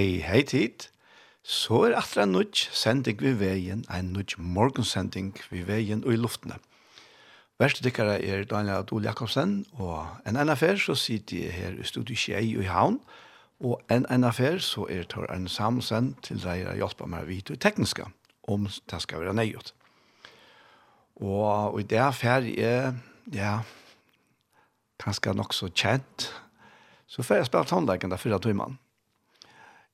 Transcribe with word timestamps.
Hei, 0.00 0.22
hei 0.24 0.40
tid. 0.48 0.86
Så 1.44 1.82
er 1.84 1.92
atra 1.98 2.24
nudj 2.24 2.70
sending 2.72 3.18
vi 3.20 3.34
veien, 3.36 3.82
en 3.92 4.14
nudj 4.14 4.38
morgensending 4.40 5.34
vi 5.52 5.60
veien 5.68 6.00
og 6.06 6.14
i 6.14 6.16
luftene. 6.16 6.56
Værste 7.60 7.84
dykkere 7.84 8.14
er 8.24 8.46
Daniel 8.48 8.78
Adol 8.78 9.04
Jakobsen, 9.04 9.66
og 9.76 9.98
en 10.24 10.38
annen 10.38 10.54
affær 10.54 10.80
så 10.80 10.96
sitter 10.96 11.42
jeg 11.42 11.52
her 11.58 11.76
i 11.76 11.84
studiet 11.84 12.22
Kjei 12.22 12.56
og 12.56 12.64
i 12.64 12.70
Havn, 12.72 12.98
og 13.60 13.76
en 13.92 14.08
annen 14.08 14.30
affær 14.30 14.56
så 14.64 14.88
er 14.88 15.04
Tor 15.04 15.28
Arne 15.28 15.52
Samsen 15.52 16.14
til 16.24 16.40
deg 16.40 16.64
å 16.64 16.80
hjelpe 16.80 17.04
meg 17.04 17.28
vidt 17.28 17.52
og 17.52 17.60
tekniske, 17.60 18.08
om 18.48 18.70
det 18.72 19.04
skal 19.04 19.20
være 19.20 19.36
nøyot. 19.36 19.74
Og 21.20 21.76
i 21.76 21.90
det 21.92 22.00
affær 22.08 22.48
er, 22.56 22.94
ja, 23.36 23.58
kanskje 25.04 25.36
nok 25.36 25.52
så 25.52 25.68
kjent, 25.68 26.32
så 27.04 27.20
får 27.20 27.42
jeg 27.42 27.52
spille 27.52 27.68
tonleggene 27.68 28.16
for 28.16 28.40
at 28.40 28.48
du 28.48 28.56
er 28.56 28.64
mann. 28.64 28.80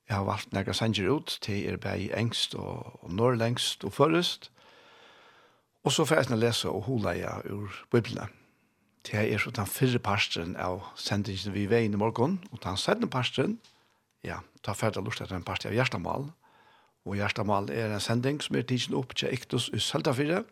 Jeg 0.08 0.16
har 0.16 0.24
valgt 0.24 0.52
nægra 0.52 0.72
sanger 0.72 1.10
ut 1.10 1.38
til 1.42 1.66
er 1.66 1.76
bei 1.76 2.10
engst 2.14 2.54
og, 2.54 3.04
og 3.04 3.12
norrlengst 3.12 3.84
og 3.84 3.92
førrest. 3.92 4.50
Og 5.84 5.92
så 5.92 6.04
får 6.04 6.16
jeg 6.16 6.26
til 6.26 6.38
lese 6.38 6.68
og 6.68 6.82
hula 6.82 7.10
jeg 7.10 7.50
ur 7.50 7.70
Bibelen. 7.90 8.28
Det 9.06 9.32
er 9.32 9.38
så 9.38 9.50
den 9.50 9.66
fyrre 9.66 9.98
parstren 9.98 10.56
av 10.56 10.80
sendingen 10.98 11.54
vi 11.54 11.66
veien 11.70 11.94
i 11.94 11.96
morgen, 11.96 12.40
og 12.50 12.58
den 12.64 12.76
sendende 12.76 13.10
parstren, 13.10 13.58
ja, 14.24 14.40
ta 14.62 14.74
ferdig 14.74 15.04
lort 15.04 15.20
etter 15.20 15.36
en 15.36 15.46
parstren 15.46 15.70
av 15.70 15.76
Gjerstamal. 15.76 16.26
Og 17.06 17.14
Gjerstamal 17.14 17.70
er 17.70 17.94
en 17.94 18.02
sending 18.02 18.42
som 18.42 18.56
er 18.56 18.66
tidsen 18.66 18.98
opp 18.98 19.14
til 19.14 19.30
Iktus 19.30 19.68
i 19.74 19.78
Søltafire, 19.78 20.42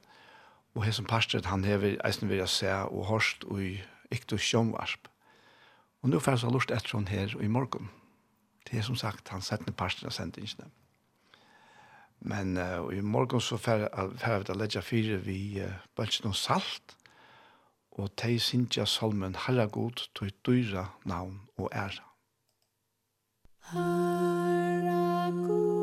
og 0.75 0.87
hessen 0.87 1.07
parstren 1.07 1.51
han 1.51 1.67
hever 1.67 1.99
eisen 2.07 2.31
vil 2.31 2.43
jeg 2.43 2.49
se 2.49 2.71
og 2.71 3.07
hørst 3.11 3.43
i 3.59 3.81
Iktus 4.15 4.47
Sjønvarsp. 4.47 5.11
Og 6.03 6.11
nå 6.11 6.23
får 6.23 6.39
jeg 6.39 6.55
lort 6.55 6.71
etter 6.71 6.95
henne 6.95 7.11
her 7.11 7.35
i 7.43 7.51
morgen. 7.51 7.91
Det 8.65 8.79
er 8.79 8.87
som 8.87 8.97
sagt 8.97 9.29
han 9.29 9.45
settende 9.45 9.77
parten 9.77 10.09
av 10.09 10.15
sendingene. 10.17 10.71
Men 12.25 12.57
uh, 12.57 12.89
i 12.95 13.01
morgen 13.01 13.41
så 13.41 13.57
får 13.61 13.85
vi 13.85 14.45
til 14.49 14.57
legge 14.57 14.83
fire 14.83 15.19
vi 15.27 15.61
uh, 15.61 15.69
bønsen 15.97 16.25
noe 16.29 16.39
salt, 16.39 16.97
og 17.95 18.09
de 18.17 18.39
synes 18.39 18.49
sintja 18.49 18.85
salmen 18.89 19.37
Herragod 19.47 20.09
tog 20.15 20.29
dyra 20.47 20.89
navn 21.05 21.41
og 21.57 21.71
æra. 21.73 22.05
Herragod 23.71 25.74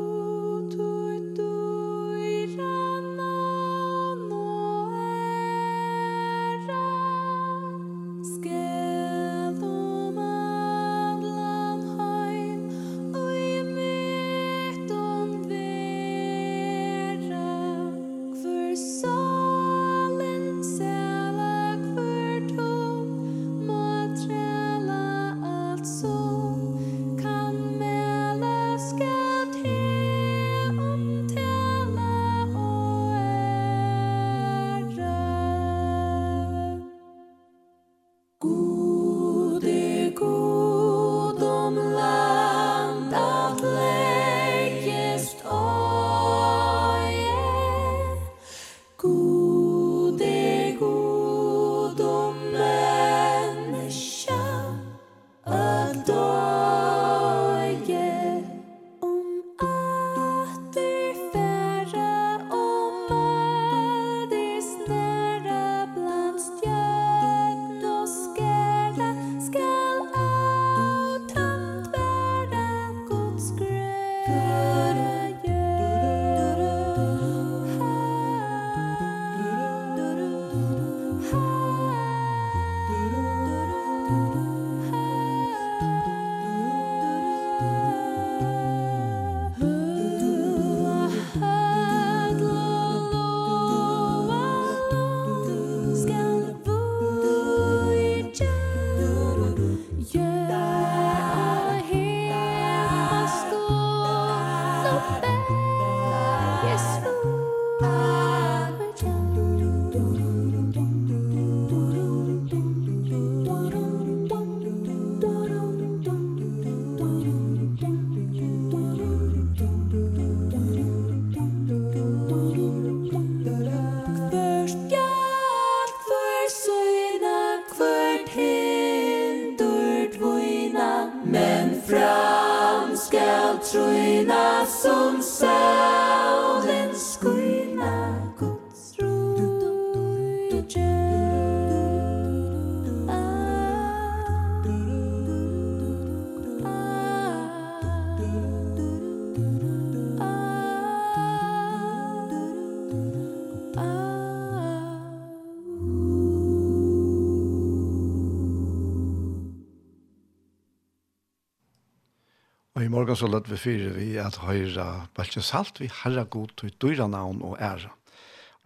så 163.22 163.28
lød 163.30 163.46
vi 163.46 163.56
fyre 163.56 163.90
vi 163.94 164.06
at 164.18 164.40
høyre 164.42 165.06
Balkje 165.14 165.44
Salt, 165.46 165.78
vi 165.78 165.86
herre 166.02 166.24
god 166.26 166.56
til 166.58 166.72
dyra 166.82 167.04
navn 167.06 167.38
og 167.46 167.60
ære. 167.62 167.92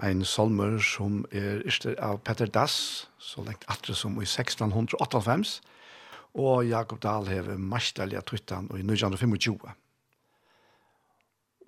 Ein 0.00 0.22
salmer 0.24 0.78
som 0.80 1.26
er 1.28 1.60
yster 1.68 1.92
av 2.00 2.22
Petter 2.24 2.48
Dass, 2.48 3.04
så 3.20 3.44
lengt 3.44 3.66
atre 3.68 3.92
som 3.92 4.16
i 4.16 4.24
1698, 4.24 5.60
og 6.40 6.64
Jakob 6.64 7.02
Dahl 7.04 7.28
heve 7.28 7.58
marstalja 7.60 8.22
tryttan 8.24 8.70
i 8.72 8.80
1925. 8.80 9.60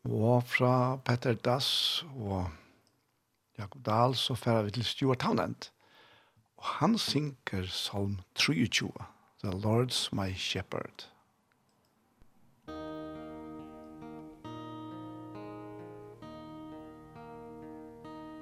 Og 0.09 0.49
fra 0.49 0.97
Petter 1.05 1.37
Dass 1.37 2.07
og 2.15 2.49
Jakob 3.59 3.85
Dahl 3.85 4.17
så 4.17 4.33
færer 4.33 4.65
vi 4.71 4.79
til 4.79 4.89
Stuart 4.89 5.21
Townend, 5.27 5.69
og 6.57 6.73
han 6.81 6.97
synker 6.97 7.69
salm 7.69 8.17
23, 8.35 8.93
The 9.45 9.53
Lord's 9.53 10.09
My 10.13 10.33
Shepherd. 10.33 11.11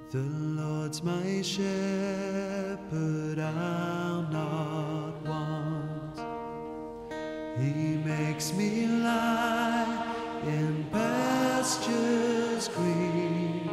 The 0.09 0.19
Lord's 0.19 1.03
my 1.03 1.41
shepherd, 1.41 1.67
I'll 3.39 4.21
not 4.31 5.21
want. 5.27 6.17
He 7.59 7.97
makes 7.97 8.53
me 8.53 8.87
lie 8.87 10.15
in 10.45 10.85
pastures 10.93 12.69
green. 12.69 13.69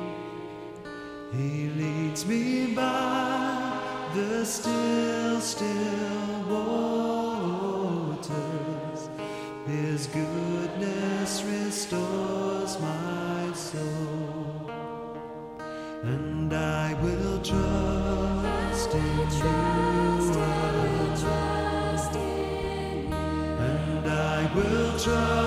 He 1.31 1.69
leads 1.69 2.27
me 2.27 2.75
by 2.75 4.11
the 4.13 4.45
still, 4.45 5.41
still 5.41 6.14
and 16.45 16.53
I 16.53 16.93
will 17.03 17.39
trust 17.39 18.93
in 18.93 19.31
you. 19.41 19.55
And 23.59 24.07
I 24.07 24.51
will 24.55 24.99
trust 24.99 25.44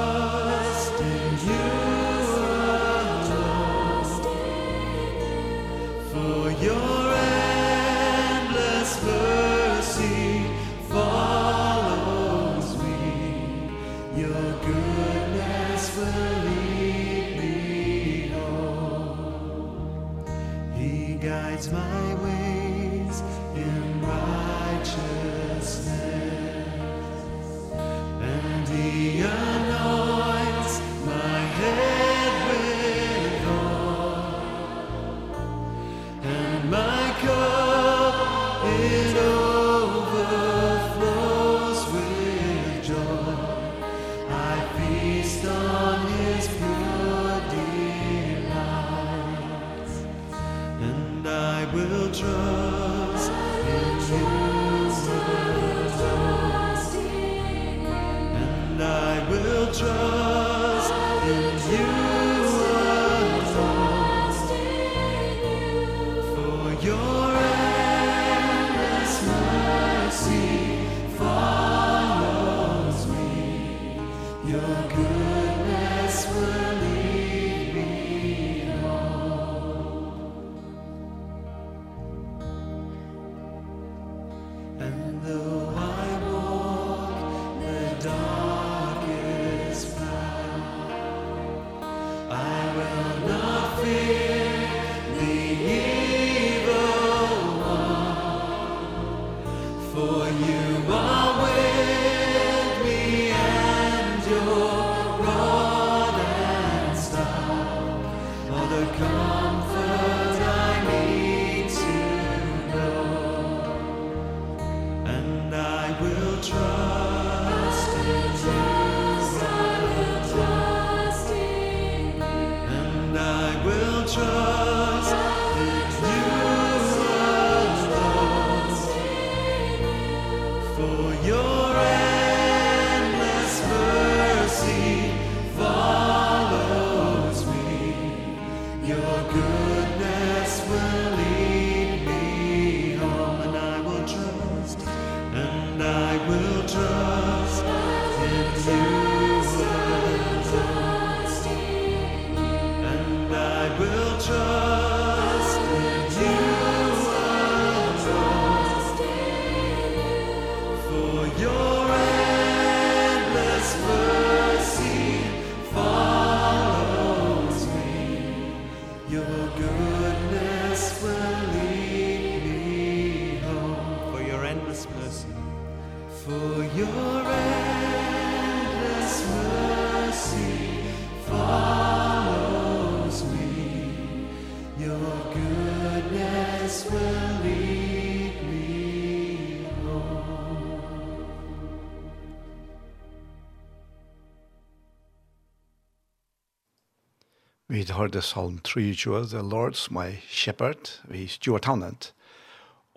vi 197.88 197.96
hørte 197.96 198.20
salm 198.22 198.58
23, 198.67 199.29
The 199.32 199.39
Lord's 199.39 199.88
My 199.94 200.17
Shepherd, 200.27 200.89
vi 201.08 201.27
Stuart 201.27 201.63
Townend. 201.63 202.10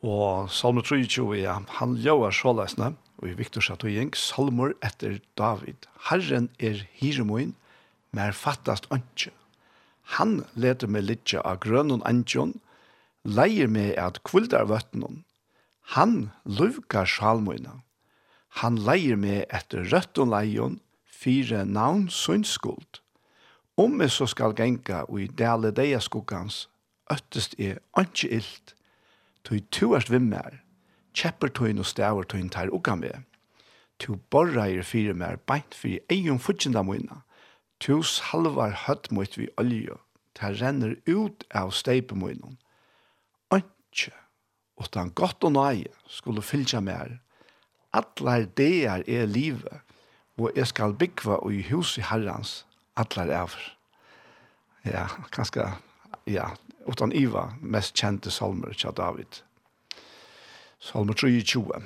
Og 0.02 0.50
salm 0.50 0.80
23, 0.82 1.36
ja, 1.38 1.60
han 1.78 1.92
ljøver 1.94 2.34
sålesne, 2.34 2.96
og 3.22 3.28
i 3.28 3.36
Viktor 3.38 3.62
Satoyeng, 3.62 4.10
salmer 4.18 4.72
etter 4.82 5.20
David. 5.38 5.86
Herren 6.08 6.48
er 6.58 6.82
hiremoin, 6.98 7.52
mer 8.10 8.34
fattast 8.34 8.88
ønske. 8.90 9.30
Han 10.16 10.40
leder 10.58 10.90
meg 10.90 11.06
litt 11.06 11.34
av 11.38 11.60
grønnen 11.62 12.02
ønsken, 12.02 12.56
leier 13.22 13.70
meg 13.70 13.94
at 13.94 14.18
kvildar 14.26 14.66
vøttenen. 14.72 15.22
Han 15.94 16.32
luvkar 16.42 17.06
salmoina. 17.06 17.84
Han 18.64 18.80
leier 18.88 19.14
meg 19.14 19.46
etter 19.54 19.86
røtten 19.92 20.34
leion, 20.34 20.80
fire 21.06 21.62
navn 21.62 22.08
synsskuld. 22.10 22.98
Om 23.80 24.00
jeg 24.00 24.10
så 24.12 24.26
skal 24.28 24.52
genka 24.52 25.04
og 25.08 25.22
i 25.22 25.26
dele 25.40 25.70
deg 25.72 25.94
av 25.96 26.02
skuggans, 26.04 26.66
øttest 27.08 27.54
er 27.56 27.78
ikke 27.96 28.28
illt, 28.36 28.74
tog 29.46 29.70
tuast 29.72 30.10
vimmer, 30.12 30.58
kjepper 31.16 31.48
togin 31.56 31.80
og 31.80 31.88
stavar 31.88 32.28
togin 32.28 32.52
tar 32.52 32.68
uka 32.74 32.98
med. 33.00 33.24
Tu 33.96 34.18
borra 34.32 34.66
er 34.68 34.84
fyrir 34.84 35.16
mer 35.16 35.40
beint 35.48 35.72
fyrir 35.72 36.04
eion 36.12 36.42
futsinda 36.42 36.84
moina, 36.84 37.22
to 37.80 38.02
salvar 38.04 38.76
høtt 38.84 39.08
mot 39.16 39.40
vi 39.40 39.48
olje, 39.56 39.96
ta 40.36 40.52
renner 40.60 40.98
ut 41.08 41.48
av 41.56 41.72
steipe 41.72 42.18
moina. 42.18 42.52
Ønskje, 43.48 44.12
utan 44.76 45.14
godt 45.16 45.48
og 45.48 45.56
nøye, 45.56 45.88
skulle 46.04 46.44
fylja 46.44 46.84
mer. 46.84 47.16
Atlar 47.96 48.44
det 48.60 48.84
er 48.84 49.26
livet, 49.26 49.80
og 50.36 50.52
jeg 50.56 50.68
skal 50.68 50.92
byggva 51.00 51.40
og 51.40 51.54
i 51.56 51.64
hus 51.72 51.96
i 51.96 52.04
herrans, 52.04 52.60
allar 52.94 53.30
av, 53.42 53.54
ja, 54.82 55.06
kanskje, 55.30 55.66
ja, 56.24 56.50
utan 56.86 57.12
Iva, 57.12 57.50
mest 57.60 57.96
kjente 57.96 58.30
salmer 58.30 58.74
til 58.74 58.94
David. 58.96 59.42
Salmer 60.80 61.14
23. 61.14 61.82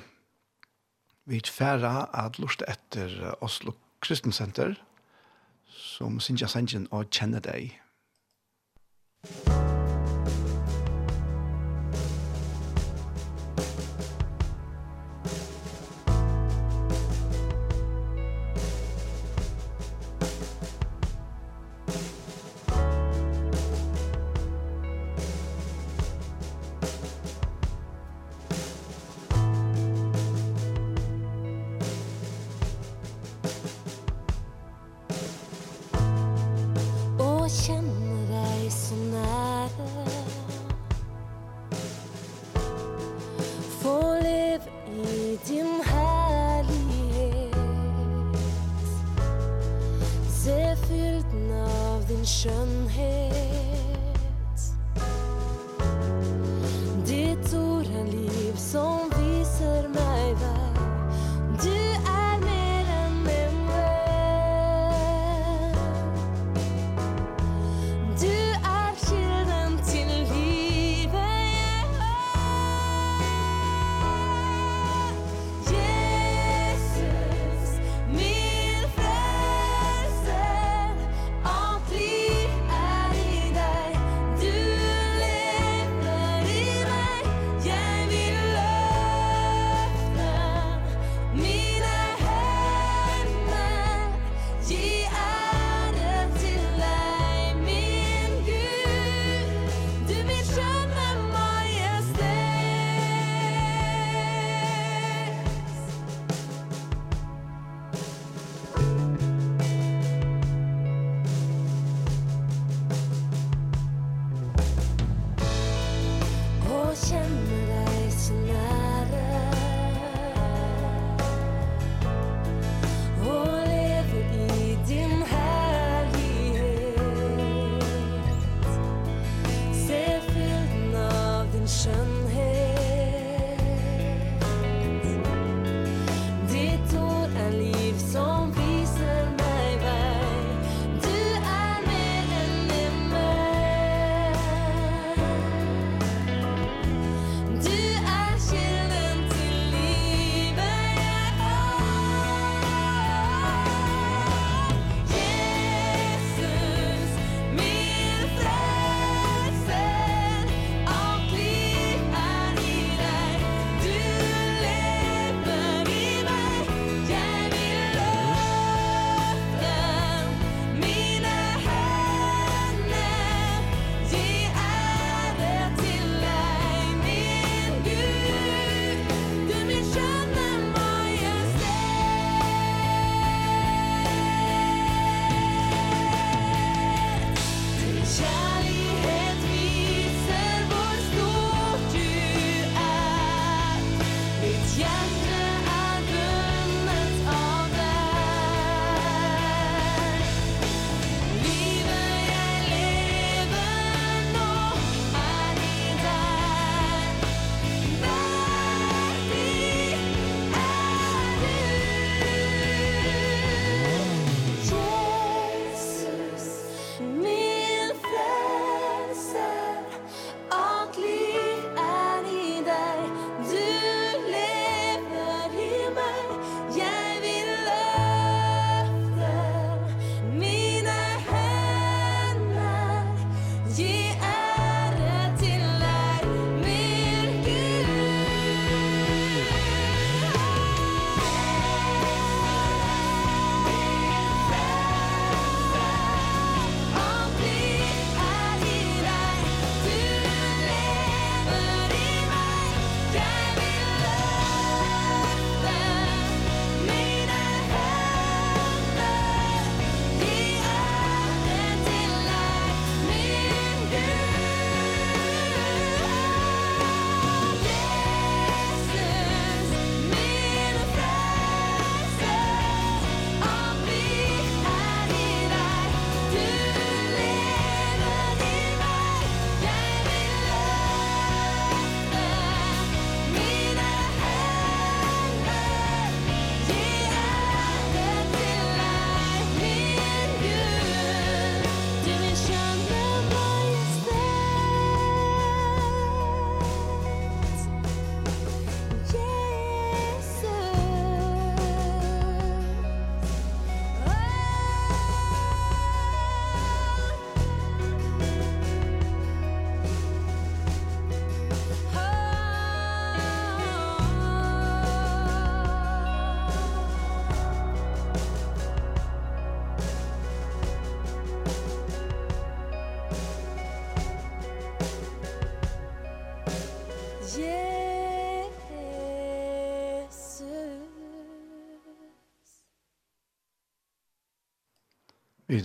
Vi 1.25 1.41
tfæra 1.41 2.05
at 2.13 2.39
lust 2.39 2.63
etter 2.67 3.35
Oslo 3.41 3.73
Kristensenter, 4.01 4.77
som 5.65 6.19
synsja 6.21 6.47
sangen 6.47 6.87
og 6.91 7.09
kjenne 7.09 7.41
deg. 7.43 7.75
Musik 9.25 9.54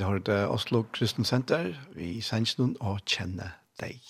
tid 0.00 0.06
har 0.06 0.18
det 0.24 0.48
Oslo 0.48 0.84
Kristen 0.96 1.24
Center 1.28 1.74
i 2.00 2.22
Sensen 2.24 2.72
og 2.80 3.02
Kjenne 3.04 3.50
deg. 3.82 4.00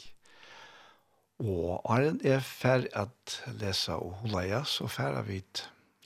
Og 1.42 1.80
Arjen 1.90 2.20
er 2.22 2.44
ferdig 2.46 2.92
at 2.94 3.40
lese 3.58 3.96
og 3.98 4.12
holde 4.20 4.44
jeg, 4.46 4.66
så 4.70 4.86
ferdig 4.86 5.26
vi 5.26 5.40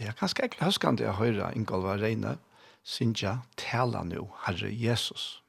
Ja, 0.00 0.10
kanskje 0.10 0.20
ganske 0.20 0.44
ekkert 0.44 0.64
huskende 0.64 1.04
jeg 1.04 1.14
hører 1.14 1.52
Ingolva 1.54 1.98
Reine, 2.00 2.38
Sinja, 2.82 3.42
tala 3.56 4.02
nu, 4.04 4.30
Herre 4.46 4.72
Jesus. 4.72 5.43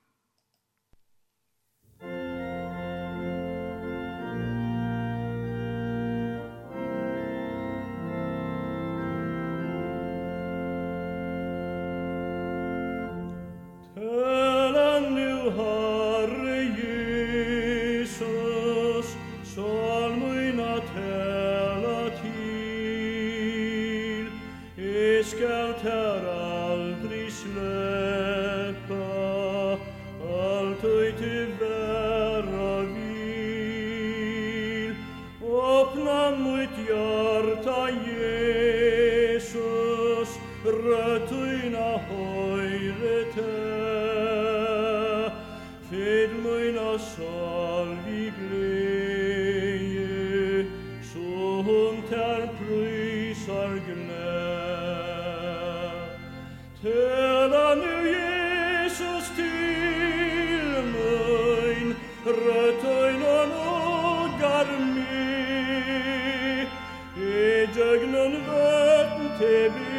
den 68.25 68.47
Welt, 68.47 69.94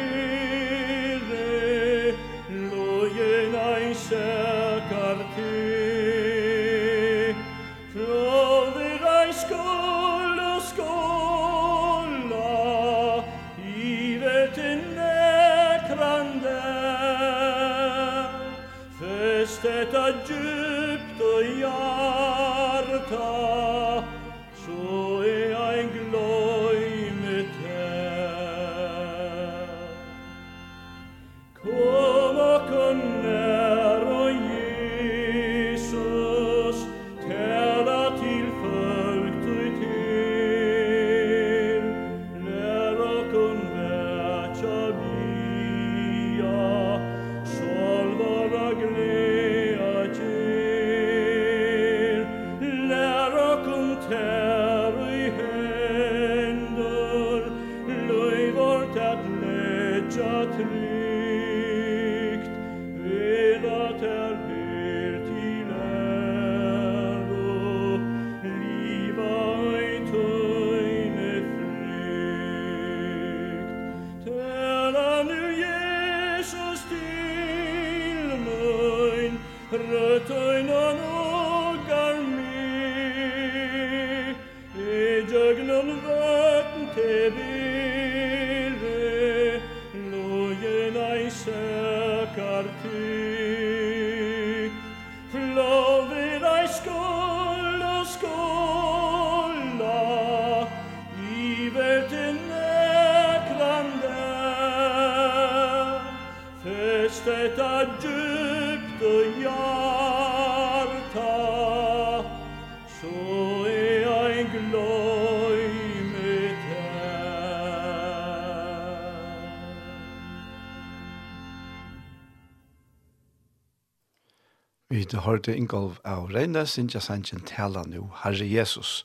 hørte 125.37 125.53
Ingolf 125.53 125.99
av 126.01 126.31
Reines, 126.33 126.71
Sinja 126.73 126.97
Sanchen 126.97 127.43
tala 127.45 127.83
nu, 127.85 128.07
Herre 128.23 128.45
Jesus. 128.49 129.03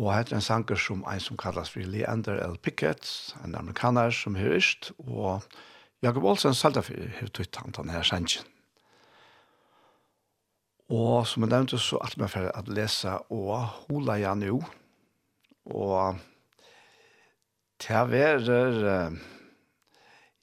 Og 0.00 0.08
hette 0.14 0.32
en 0.32 0.42
sanger 0.42 0.78
som 0.80 1.02
en 1.04 1.20
som 1.20 1.36
kallas 1.36 1.68
for 1.70 1.84
Leander 1.84 2.38
L. 2.40 2.56
Pickett, 2.56 3.04
en 3.44 3.54
amerikaner 3.54 4.10
som 4.10 4.38
hørst, 4.40 4.92
og 4.98 5.44
Jakob 6.02 6.24
Olsen 6.24 6.56
salta 6.56 6.80
for 6.80 6.96
høytøyt 7.18 7.58
han 7.60 7.76
den 7.76 7.92
her 7.92 8.02
sangen. 8.02 8.46
Og 10.88 11.26
som 11.28 11.44
jeg 11.44 11.52
nevnte 11.52 11.80
så 11.80 12.00
at 12.04 12.16
meg 12.20 12.32
for 12.32 12.48
at 12.48 12.68
lese 12.68 13.12
og 13.28 13.68
hula 13.84 14.16
jeg 14.20 14.40
nå, 14.40 14.62
og 15.66 16.24
til 17.84 18.00
å 18.00 18.08
være... 18.08 18.62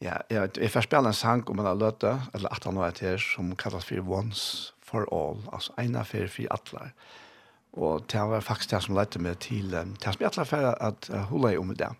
Ja, 0.01 0.15
jeg, 0.33 0.55
jeg 0.57 0.71
får 0.73 0.87
spille 0.87 1.09
en 1.11 1.13
sang 1.13 1.43
om 1.49 1.59
en 1.61 1.67
løte, 1.77 2.15
eller 2.33 2.53
at 2.53 2.63
han 2.65 2.77
var 2.81 2.89
et 2.89 3.03
her, 3.05 3.17
som 3.21 3.51
kalles 3.53 3.85
for 3.85 4.13
Once 4.17 4.73
for 4.91 5.07
all, 5.15 5.41
altså 5.51 5.75
en 5.79 5.97
affær 5.99 6.29
for 6.31 6.51
alle. 6.51 6.91
Og 7.73 8.05
det 8.11 8.21
var 8.27 8.43
faktisk 8.43 8.73
det 8.73 8.83
som 8.83 8.95
lette 8.97 9.19
meg 9.23 9.39
til, 9.39 9.71
det 9.71 10.03
som 10.03 10.19
jeg 10.19 10.31
alle 10.31 10.43
affær 10.43 10.73
at 10.75 11.11
holde 11.31 11.57
om 11.59 11.75
det. 11.75 11.93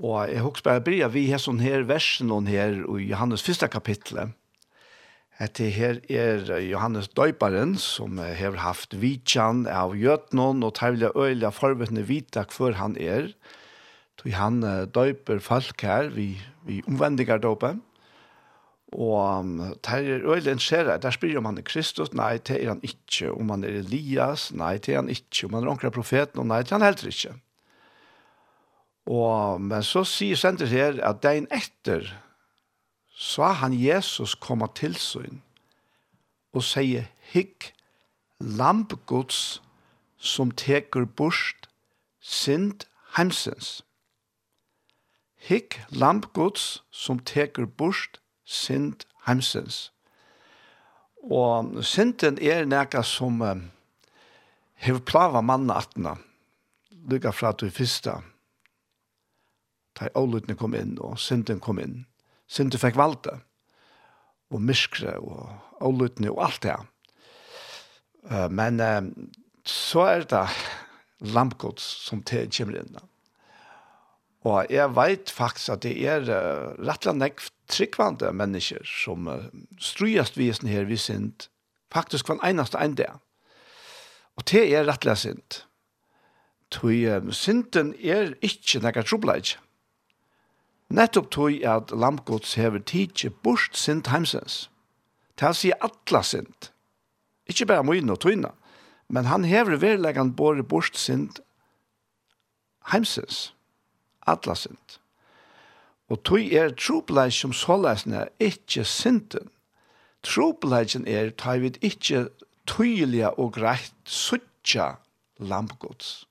Og 0.00 0.30
jeg 0.32 0.42
husker 0.42 0.70
bare 0.70 0.84
bryr, 0.84 1.10
vi 1.12 1.28
har 1.30 1.42
sånn 1.42 1.60
her 1.60 1.84
versen 1.86 2.32
her 2.48 2.80
i 2.80 3.10
Johannes 3.10 3.44
første 3.44 3.68
kapittelet, 3.68 4.32
Hette 5.40 5.70
her 5.72 5.96
er 6.12 6.44
Johannes 6.60 7.08
Døyparen, 7.16 7.72
som 7.80 8.20
har 8.20 8.58
haft 8.60 8.92
vitjan 9.00 9.64
av 9.66 9.96
gjøtnån, 9.96 10.60
og 10.62 10.74
tervelig 10.76 11.08
øyelig 11.16 11.48
av 11.48 11.56
forvettene 11.56 12.04
vidak 12.06 12.52
før 12.52 12.76
han 12.78 12.98
er. 13.00 13.32
Så 14.20 14.30
han 14.36 14.60
døyper 14.94 15.40
folk 15.42 15.82
her, 15.82 16.12
vi, 16.14 16.36
vi 16.68 16.82
omvendiger 16.86 17.40
døpen. 17.42 17.80
Og 18.92 19.44
det 19.84 19.92
er 19.92 20.26
øyelig 20.28 20.52
en 20.52 20.60
skjære, 20.60 20.98
der 21.00 21.10
spyr 21.10 21.38
om 21.38 21.48
han 21.48 21.58
er 21.58 21.64
Kristus, 21.64 22.12
nei, 22.12 22.36
det 22.36 22.58
er 22.58 22.68
han 22.74 22.82
ikke. 22.84 23.32
Om 23.32 23.50
han 23.50 23.64
er 23.64 23.78
Elias, 23.80 24.50
nei, 24.52 24.76
det 24.78 24.92
er 24.92 25.00
han 25.00 25.08
ikke. 25.08 25.46
Om 25.46 25.54
han 25.54 25.64
er 25.64 25.72
omkring 25.72 25.92
profeten, 25.92 26.46
nei, 26.48 26.60
det 26.62 26.72
er 26.72 26.78
han 26.78 26.86
heller 26.86 27.08
ikke. 27.08 27.34
Og, 29.06 29.60
men 29.60 29.82
så 29.82 30.04
sier 30.06 30.38
sender 30.38 30.70
her 30.70 31.00
at 31.02 31.22
dagen 31.24 31.48
etter, 31.50 32.06
så 33.10 33.50
han 33.58 33.74
Jesus 33.74 34.34
komme 34.34 34.68
til 34.76 34.94
syn, 34.96 35.42
og 36.52 36.62
sier, 36.66 37.08
hikk, 37.32 37.72
lampgods, 38.38 39.62
som 40.22 40.52
teker 40.54 41.06
bort, 41.06 41.68
sind 42.20 42.86
heimsens. 43.16 43.80
Hikk, 45.42 45.80
lampgods, 45.90 46.84
som 46.90 47.18
teker 47.18 47.66
bort, 47.66 48.21
synd 48.44 49.06
heimsens. 49.26 49.90
Og 51.22 51.84
synden 51.86 52.38
er 52.42 52.66
nekka 52.66 53.04
som 53.06 53.42
uh, 53.42 53.54
hev 54.82 55.02
plava 55.06 55.42
manna 55.44 55.78
atna, 55.78 56.16
lykka 57.10 57.32
fra 57.34 57.52
at 57.52 57.62
du 57.62 57.70
fyrsta, 57.70 58.18
da 59.98 60.08
ålutne 60.18 60.56
kom 60.58 60.74
inn, 60.74 60.96
og 60.98 61.20
synden 61.20 61.60
kom 61.62 61.78
inn. 61.82 62.02
Synden 62.50 62.80
fikk 62.80 62.98
valde, 62.98 63.38
og 64.52 64.60
myskre, 64.60 65.14
og 65.20 65.84
ålutne 65.84 66.32
og 66.32 66.42
alt 66.48 66.66
det. 66.66 66.76
Uh, 68.26 68.48
men 68.50 68.82
uh, 68.82 69.06
så 69.68 70.08
er 70.16 70.26
det 70.26 70.46
lampgods 71.22 71.86
som 72.08 72.22
te 72.26 72.48
kommer 72.50 72.82
inn. 72.82 72.98
Uh. 72.98 73.11
Og 74.42 74.66
jeg 74.70 74.90
vet 74.96 75.30
faktisk 75.30 75.70
at 75.76 75.82
det 75.84 75.94
er 76.02 76.26
uh, 76.26 76.72
rett 76.82 77.06
og 77.06 77.18
slett 77.18 77.50
tryggvande 77.70 78.32
mennesker 78.34 78.82
som 78.86 79.28
uh, 79.30 79.44
strøyast 79.80 80.38
visen 80.38 80.68
her 80.68 80.88
vi 80.88 80.98
sind, 80.98 81.46
faktisk 81.94 82.26
hver 82.26 82.42
eneste 82.42 82.80
en 82.82 82.96
det. 82.98 83.10
Og 84.36 84.46
det 84.50 84.64
er 84.74 84.88
rettelig 84.88 85.16
sind. 85.22 85.62
Tøy 86.74 87.06
um, 87.12 87.30
synden 87.30 87.94
er 88.00 88.34
ikke 88.42 88.82
nekka 88.82 89.06
trobleid. 89.06 89.54
Nettopp 90.92 91.30
tøy 91.30 91.62
at 91.68 91.94
lampgods 91.94 92.56
hever 92.58 92.82
tidsi 92.82 93.30
bort 93.30 93.78
sind 93.78 94.10
heimsens. 94.10 94.66
Det 95.38 95.54
sier 95.56 95.78
atla 95.80 96.22
sind. 96.26 96.72
Ikke 97.46 97.66
bare 97.70 97.86
møyne 97.86 98.12
og 98.12 98.20
tøyne, 98.20 98.50
men 99.08 99.30
han 99.30 99.46
hever 99.46 99.78
verleggen 99.78 100.34
bort 100.34 100.98
sind 100.98 101.38
heimsens. 102.90 103.52
Heimsens 103.52 103.52
alla 104.26 104.54
synd. 104.54 104.98
Og 106.12 106.20
tog 106.24 106.52
er 106.52 106.74
trobleik 106.76 107.32
som 107.32 107.54
såleisne 107.56 108.26
ikkje 108.42 108.84
synden. 108.84 109.50
Trobleiken 110.22 111.06
er 111.08 111.30
ta 111.30 111.56
vi 111.58 111.72
ikkje 111.80 112.26
tydeliga 112.68 113.32
og 113.40 113.54
greit 113.56 113.94
suttja 114.04 114.96
lampgods. 115.40 116.26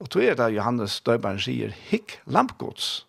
Og 0.00 0.10
tog 0.10 0.24
er 0.24 0.34
det 0.38 0.54
Johannes 0.56 1.00
Døybaren 1.04 1.40
sier, 1.40 1.74
hikk 1.90 2.18
lampgods. 2.26 3.04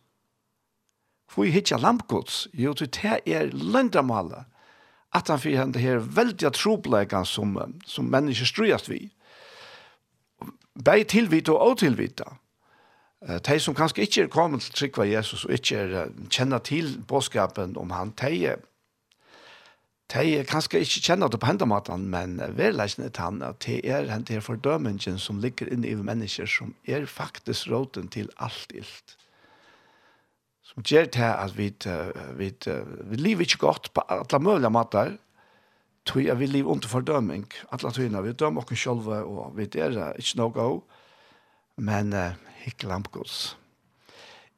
Hvor 1.34 1.50
hittja 1.52 1.78
lampgods? 1.78 2.46
Jo, 2.54 2.74
det 2.74 2.96
er 3.04 3.50
løndamalet. 3.52 4.46
At 5.16 5.28
han 5.28 5.40
fyrir 5.40 5.64
henne 5.64 5.80
her 5.80 6.00
veldiga 6.00 6.52
trobleikan 6.52 7.26
som, 7.26 7.56
som 7.88 8.08
mennesker 8.12 8.48
strujast 8.48 8.90
vi. 8.92 9.10
Bei 10.76 11.04
tilvita 11.04 11.56
og 11.56 11.76
åtilvita 11.76 12.36
de 13.26 13.58
som 13.60 13.74
kanskje 13.74 14.06
ikke 14.06 14.24
er 14.24 14.32
kommet 14.34 14.62
til 14.62 14.76
trykva 14.78 15.08
Jesus 15.10 15.48
og 15.48 15.56
ikke 15.56 15.82
er, 15.82 16.10
kjenner 16.30 16.62
til 16.62 16.92
bådskapen 17.10 17.74
om 17.82 17.94
han, 17.96 18.14
de, 18.22 18.54
de 20.14 20.44
kanskje 20.46 20.84
ikke 20.86 21.02
kjenner 21.08 21.32
det 21.34 21.40
på 21.42 21.50
hendene 21.50 21.72
maten, 21.74 22.06
men 22.14 22.38
verleisen 22.58 23.08
til 23.10 23.24
han 23.24 23.42
at 23.42 23.66
det 23.66 23.82
er 23.90 24.06
den 24.12 24.28
der 24.30 24.46
fordømingen 24.46 25.18
som 25.20 25.42
ligger 25.42 25.72
inne 25.74 25.90
i 25.90 25.98
mennesker 25.98 26.46
som 26.46 26.76
er 26.86 27.10
faktisk 27.10 27.72
råten 27.74 28.12
til 28.14 28.30
alt 28.38 28.76
ilt. 28.78 29.18
Som 30.66 30.86
gjør 30.86 31.10
det 31.10 31.30
at 31.32 31.58
vi, 31.58 31.72
vi, 32.38 32.54
vi 33.10 33.22
lever 33.22 33.42
ikke 33.42 33.66
godt 33.66 33.94
på 33.94 34.06
alle 34.10 34.40
mulige 34.40 34.70
måter, 34.70 35.16
tror 36.06 36.22
jeg 36.22 36.40
vi 36.40 36.46
lever 36.46 36.72
under 36.72 36.88
fordøming. 36.88 37.46
Alle 37.72 37.92
togene, 37.92 38.22
vi 38.24 38.34
dømer 38.34 38.62
oss 38.62 38.80
selv, 38.80 39.08
og 39.10 39.58
vi 39.58 39.66
er 39.74 40.14
ikke 40.14 40.38
noe 40.38 40.82
Men 41.78 42.14
uh, 42.14 42.32
hikkelamkos. 42.66 43.56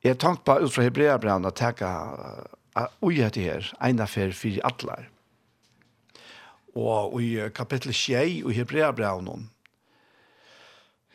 Jeg 0.06 0.20
tenkte 0.22 0.46
på 0.48 0.62
ut 0.63 0.74
fra 0.74 0.86
Hebreabrand 0.86 1.48
å 1.48 1.54
tenke 1.56 1.89
ui 3.02 3.20
etter 3.26 3.48
her, 3.48 3.70
en 3.82 4.04
affær 4.04 4.34
fire 4.38 4.63
atler. 4.67 5.08
Og 6.78 7.17
i 7.24 7.32
kapittel 7.58 7.96
6 7.96 8.43
i 8.46 8.58
Hebreabrand 8.60 9.48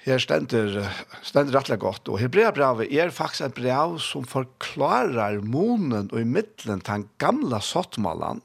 Her 0.03 0.19
stender, 0.19 0.81
stender 1.23 1.55
rettelig 1.55 1.79
godt, 1.79 2.09
og 2.11 2.19
Hebreabravet 2.19 2.91
er 2.91 3.15
faktisk 3.15 3.45
et 3.47 3.55
brev 3.55 4.01
som 4.03 4.27
forklarer 4.27 5.39
monen 5.47 6.11
og 6.11 6.19
i 6.19 6.27
midtelen 6.27 6.83
til 6.83 7.05
den 7.05 7.09
gamle 7.23 7.61
sottmålen, 7.63 8.43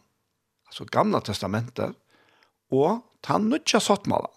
altså 0.70 0.86
gamle 0.86 1.24
testamentet, 1.26 1.98
og 2.70 3.02
til 3.26 3.34
den 3.34 3.50
nødja 3.56 3.82
sottmålen. 3.82 4.37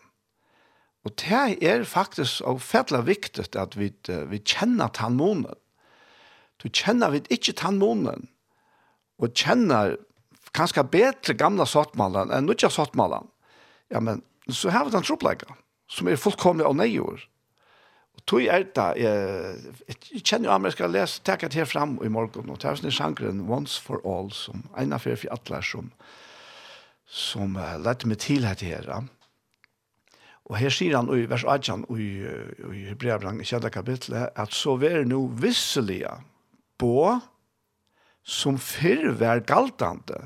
Og 1.08 1.14
det 1.22 1.64
er 1.64 1.86
faktisk 1.88 2.44
og 2.44 2.60
fettelig 2.60 3.06
viktig 3.06 3.46
at 3.56 3.76
vi, 3.78 3.88
vi 4.28 4.40
kjenner 4.44 4.92
tannmånen. 4.92 5.56
Du 6.60 6.68
kjenner 6.68 7.14
vi 7.14 7.22
ikke 7.32 7.56
tannmånen, 7.56 8.26
og 9.20 9.32
kjenner 9.36 9.96
kanskje 10.56 10.84
bedre 10.92 11.36
gamla 11.38 11.64
sottmalen 11.68 12.32
enn 12.34 12.48
nødja 12.48 12.68
sottmalen. 12.72 13.30
Ja, 13.90 14.00
men 14.04 14.20
så 14.50 14.72
har 14.74 14.84
vi 14.84 14.92
den 14.92 15.06
tropleggen, 15.06 15.56
som 15.88 16.08
er 16.08 16.20
fullkomlig 16.20 16.66
og 16.68 16.76
nøyord. 16.76 17.24
Og 18.18 18.24
tog 18.28 18.44
er 18.44 18.66
det, 18.66 18.88
jeg, 19.00 20.00
jeg 20.10 20.24
kjenner 20.24 20.50
jo 20.50 20.54
at 20.56 20.68
jeg 20.68 20.76
skal 20.76 20.92
lese, 20.92 21.22
takk 21.24 21.46
at 21.46 21.56
her 21.56 21.68
frem 21.68 21.96
i 22.04 22.10
morgen, 22.12 22.50
og 22.50 22.60
det 22.60 22.68
er 22.68 22.80
sånn 22.80 22.92
sjangren 22.92 23.44
Once 23.48 23.80
for 23.80 24.02
All, 24.04 24.28
som 24.34 24.66
en 24.76 24.92
av 24.92 25.06
fyrir 25.06 25.22
for 25.22 25.36
atler 25.36 25.64
som, 25.64 25.88
som 27.06 27.56
uh, 27.56 27.78
lette 27.80 28.10
meg 28.10 28.20
til 28.20 28.44
her 28.48 28.58
til 28.58 28.74
her. 28.74 28.90
Ja. 28.90 29.00
Og 30.50 30.56
her 30.58 30.72
sier 30.74 30.96
han 30.98 31.10
i 31.14 31.28
vers 31.30 31.44
18 31.46 31.84
i, 31.94 32.08
i 32.74 32.80
Hebreabrang 32.90 33.38
i 33.38 33.46
7. 33.46 33.68
kapitlet 33.70 34.32
at 34.34 34.54
så 34.54 34.74
vær 34.82 35.04
nu 35.06 35.28
visselige 35.38 36.10
på 36.80 37.20
som 38.26 38.58
fyrr 38.58 39.14
vær 39.20 39.44
galtande. 39.46 40.18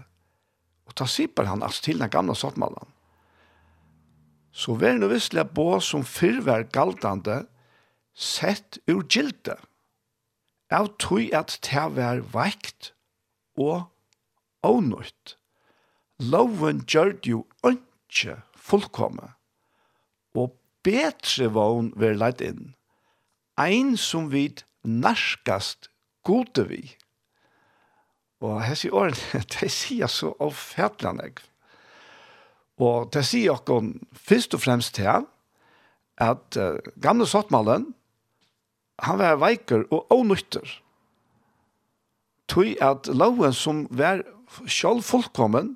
Og 0.89 0.97
ta 0.97 1.05
sipper 1.09 1.51
han 1.51 1.63
altså 1.63 1.85
til 1.85 2.01
den 2.01 2.13
gamle 2.13 2.37
sattmallan. 2.37 2.89
Så 4.55 4.79
vær 4.81 4.97
nu 4.97 5.11
visselige 5.13 5.45
på 5.53 5.69
som 5.85 6.07
fyrr 6.09 6.41
vær 6.49 6.65
galtande 6.73 7.43
sett 8.17 8.81
ur 8.89 9.05
gilte. 9.05 9.59
Av 10.73 10.89
tog 10.97 11.37
at 11.37 11.59
ta 11.61 11.91
vær 11.93 12.25
vekt 12.33 12.95
og 13.61 13.91
ånøyt. 14.65 15.37
Loven 16.25 16.81
gjør 16.89 17.19
jo 17.29 17.45
ikke 17.69 18.41
fullkommet 18.57 19.37
betre 20.85 21.49
vogn 21.55 21.93
ver 21.99 22.17
leit 22.19 22.43
inn. 22.45 22.75
Ein 23.61 23.97
som 24.01 24.31
vit 24.33 24.65
narskast 24.85 25.91
gode 26.27 26.67
vi. 26.69 26.83
Og 28.45 28.61
hessi 28.67 28.91
åren, 28.93 29.17
det 29.57 29.71
sier 29.73 30.11
så 30.11 30.35
avfætlande. 30.43 31.33
Og 32.83 33.11
det 33.15 33.23
sier 33.27 33.55
okkur 33.55 33.93
først 34.13 34.57
og 34.57 34.65
fremst 34.65 34.97
til 34.99 35.25
at 36.21 36.59
uh, 36.59 36.79
gamle 37.03 37.27
sottmalen, 37.27 37.93
han 39.03 39.19
var 39.19 39.41
veiker 39.43 39.87
og 39.91 40.11
ånytter. 40.15 40.67
Tøy 42.51 42.75
at 42.83 43.09
loven 43.11 43.55
som 43.57 43.87
var 43.91 44.23
sjálf 44.71 45.11
fullkommen, 45.11 45.75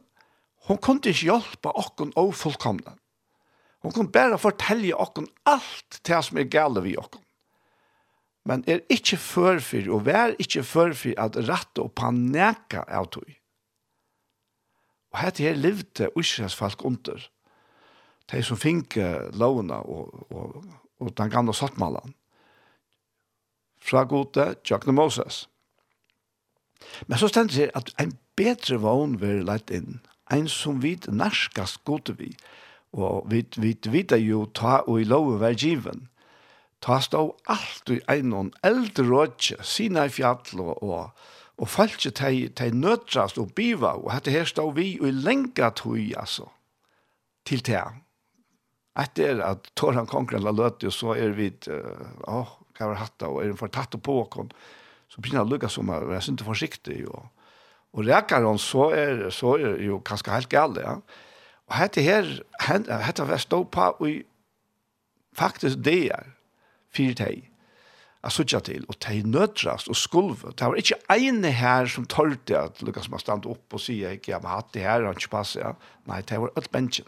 hon 0.68 0.79
kunne 0.79 1.03
ikke 1.09 1.31
hjelpe 1.31 1.73
okkur 1.73 2.12
og 2.21 2.35
fullkomne. 2.37 2.94
Hon 3.85 3.95
kan 3.95 4.11
bare 4.12 4.38
fortelle 4.38 4.97
okken 4.99 5.29
alt 5.47 6.01
det 6.07 6.21
som 6.27 6.38
er 6.41 6.51
gale 6.51 6.83
vi 6.83 6.97
okken. 6.99 7.23
Men 8.49 8.64
er 8.67 8.81
ikkje 8.91 9.19
førfyr, 9.21 9.91
og 9.93 10.07
vær 10.07 10.33
ikkje 10.41 10.64
førfyr 10.64 11.19
at 11.21 11.37
rette 11.49 11.85
og 11.85 11.93
paneka 11.99 12.85
av 12.88 13.11
tog. 13.12 13.29
Og 15.12 15.21
hette 15.21 15.45
her 15.45 15.59
levde 15.59 16.09
Israels 16.17 16.57
folk 16.57 16.85
under. 16.85 17.21
De 18.29 18.41
som 18.45 18.61
finke 18.61 19.05
lovene 19.37 19.79
og, 19.85 20.33
og, 20.33 20.64
og 21.01 21.12
den 21.17 21.31
gamle 21.33 21.55
sottmalen. 21.57 22.14
Fra 23.79 24.03
gode, 24.09 24.55
Jackne 24.69 24.93
Moses. 24.93 25.47
Men 27.07 27.19
så 27.19 27.29
stender 27.29 27.55
det 27.55 27.71
at 27.79 27.93
en 28.01 28.17
bedre 28.37 28.81
vogn 28.83 29.17
vil 29.21 29.45
leit 29.49 29.71
inn. 29.75 30.01
En 30.33 30.49
som 30.49 30.83
vi 30.83 30.97
narskast 31.09 31.85
gode. 31.88 32.17
Vi 32.19 32.35
Og 32.96 33.27
vi, 33.31 33.44
vi 33.57 33.74
vet 33.92 34.14
jo 34.22 34.46
ta 34.57 34.81
og 34.87 35.01
i 35.01 35.09
lov 35.09 35.35
var 35.42 35.57
given. 35.59 36.07
Ta 36.81 37.01
stå 37.03 37.24
alt 37.51 37.90
i 37.90 37.98
en 38.09 38.53
eldre 38.62 39.05
rådje, 39.05 39.59
sina 39.66 40.07
i 40.07 40.12
fjall 40.14 40.61
og, 40.62 40.83
og, 40.83 41.11
og 41.59 41.68
falske 41.68 42.12
til, 42.14 42.53
til 42.55 42.77
nødrast 42.77 43.38
og 43.38 43.53
biva, 43.55 43.96
og 43.98 44.12
dette 44.14 44.35
her 44.35 44.46
stå 44.46 44.70
vi 44.77 44.92
og 45.01 45.09
i 45.09 45.16
lenga 45.16 45.72
tog, 45.74 45.98
altså, 46.16 46.46
til 47.46 47.64
det. 47.66 47.83
Etter 48.98 49.42
at 49.42 49.70
Toran 49.79 50.07
Konkren 50.07 50.42
la 50.42 50.55
løte, 50.55 50.90
så 50.94 51.16
er 51.18 51.35
vi, 51.35 51.51
åh, 51.68 51.74
uh, 51.74 52.40
oh, 52.40 52.55
hva 52.79 52.92
var 52.92 53.03
hatt 53.03 53.27
og 53.27 53.40
er 53.42 53.51
den 53.51 53.59
for 53.59 53.70
tatt 53.74 53.96
og 53.98 54.05
påkon, 54.07 54.53
så 55.11 55.20
begynner 55.20 55.42
det 55.42 55.48
å 55.48 55.53
lukke 55.57 55.70
som 55.72 55.90
er, 55.90 56.07
jeg 56.14 56.27
synes 56.27 56.40
det 56.40 56.46
forsiktig, 56.46 56.98
og, 57.11 57.27
og 57.94 58.07
rekker 58.07 58.46
han, 58.46 58.61
så 58.62 58.90
er, 58.94 59.24
så 59.35 59.57
er 59.59 59.83
jo 59.83 59.98
kanskje 60.07 60.35
helt 60.35 60.53
gale, 60.53 60.85
ja. 60.85 61.24
Og 61.69 61.77
hette 61.77 62.03
her, 62.03 62.29
hette 63.05 63.29
var 63.29 63.41
stå 63.43 63.63
på 63.69 63.91
og 64.01 64.21
faktisk 65.37 65.85
det 65.85 66.09
er 66.15 66.35
fyrt 66.95 67.21
teg 67.21 67.45
at 68.27 68.35
sutja 68.35 68.59
til, 68.67 68.83
og 68.91 68.97
teg 68.99 69.27
nødrast 69.31 69.89
og 69.89 69.97
skulve. 69.97 70.51
Det 70.59 70.67
var 70.67 70.79
ikke 70.81 70.99
ene 71.15 71.53
her 71.55 71.87
som 71.87 72.07
tørte 72.11 72.59
at 72.59 72.83
Lukas 72.83 73.07
må 73.13 73.21
stande 73.23 73.51
opp 73.51 73.77
og 73.77 73.83
sige, 73.83 74.11
ikke, 74.17 74.33
jeg 74.33 74.43
må 74.43 74.51
hatt 74.51 74.73
det 74.75 74.83
her, 74.83 75.07
han 75.07 75.15
ikke 75.15 75.31
passer. 75.37 75.63
Ja. 75.63 75.73
Nei, 76.11 76.21
det 76.27 76.41
var 76.43 76.51
alt 76.59 76.71
bensjen. 76.75 77.07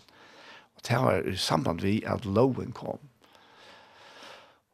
Og 0.79 0.85
det 0.87 1.01
var 1.03 1.27
i 1.27 1.37
samband 1.37 1.83
vi 1.83 1.96
at 2.07 2.25
loven 2.25 2.70
kom. 2.77 3.03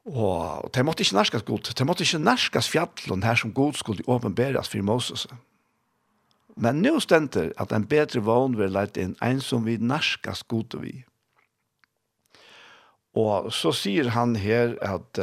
Og, 0.06 0.64
og 0.64 0.68
de 0.74 0.84
måtte 0.86 1.02
ikke 1.02 1.16
nærskas 1.16 1.42
god, 1.42 1.72
Det 1.72 1.86
måtte 1.86 2.04
ikke 2.04 2.22
nærskas 2.22 2.68
fjallen 2.70 3.22
her 3.22 3.34
som 3.34 3.54
god 3.54 3.72
skulle 3.80 4.04
åpenberes 4.06 4.68
for 4.68 4.82
Moses. 4.82 5.26
Men 6.56 6.80
nå 6.80 6.96
stender 7.04 7.52
at 7.60 7.72
en 7.72 7.84
bedre 7.88 8.22
vogn 8.24 8.56
vil 8.56 8.72
leit 8.72 8.96
inn 8.96 9.16
en 9.24 9.42
som 9.44 9.66
vi 9.68 9.76
narska 9.76 10.32
skoter 10.36 10.80
vi. 10.80 10.94
Og 13.16 13.52
så 13.52 13.72
sier 13.76 14.10
han 14.16 14.36
her 14.40 14.76
at 14.84 15.20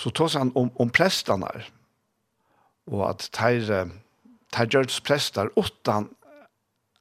så 0.00 0.12
tås 0.16 0.36
han 0.36 0.52
om, 0.56 0.70
om 0.80 0.92
prestene 0.92 1.48
og 2.90 3.02
at 3.06 3.26
teir, 3.36 3.90
teir 4.52 4.70
gjørs 4.72 5.00
prester 5.06 5.50
åttan 5.60 6.08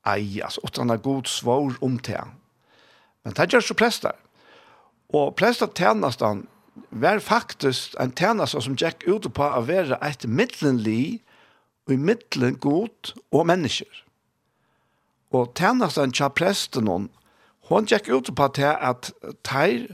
ei, 0.07 0.41
altså 0.43 0.63
åttan 0.67 0.91
er 0.93 1.01
god 1.03 1.29
svår 1.29 1.79
om 1.85 1.97
til 2.03 2.19
han. 2.19 2.35
Men 3.23 3.35
teir 3.35 3.51
gjørs 3.55 3.71
prester. 3.79 4.15
Og 5.15 5.33
prester 5.39 5.71
tjenest 5.75 6.23
han 6.23 6.45
var 6.91 7.19
faktisk 7.23 7.95
en 7.99 8.13
tjenest 8.15 8.59
som 8.61 8.77
gikk 8.77 9.07
ut 9.07 9.27
på 9.35 9.47
å 9.47 9.63
være 9.67 9.97
et 10.05 10.27
middelenlig 10.27 11.21
i 11.93 11.97
middelen 11.97 12.58
god 12.62 13.13
og 13.32 13.47
mennesker. 13.49 14.04
Og 15.32 15.54
tjenesten 15.58 16.13
til 16.15 16.32
presten 16.36 16.88
hon, 16.89 17.10
hon 17.69 17.86
gikk 17.86 18.10
ut 18.10 18.32
på 18.36 18.47
det 18.58 18.71
at 18.73 19.12
teir 19.45 19.86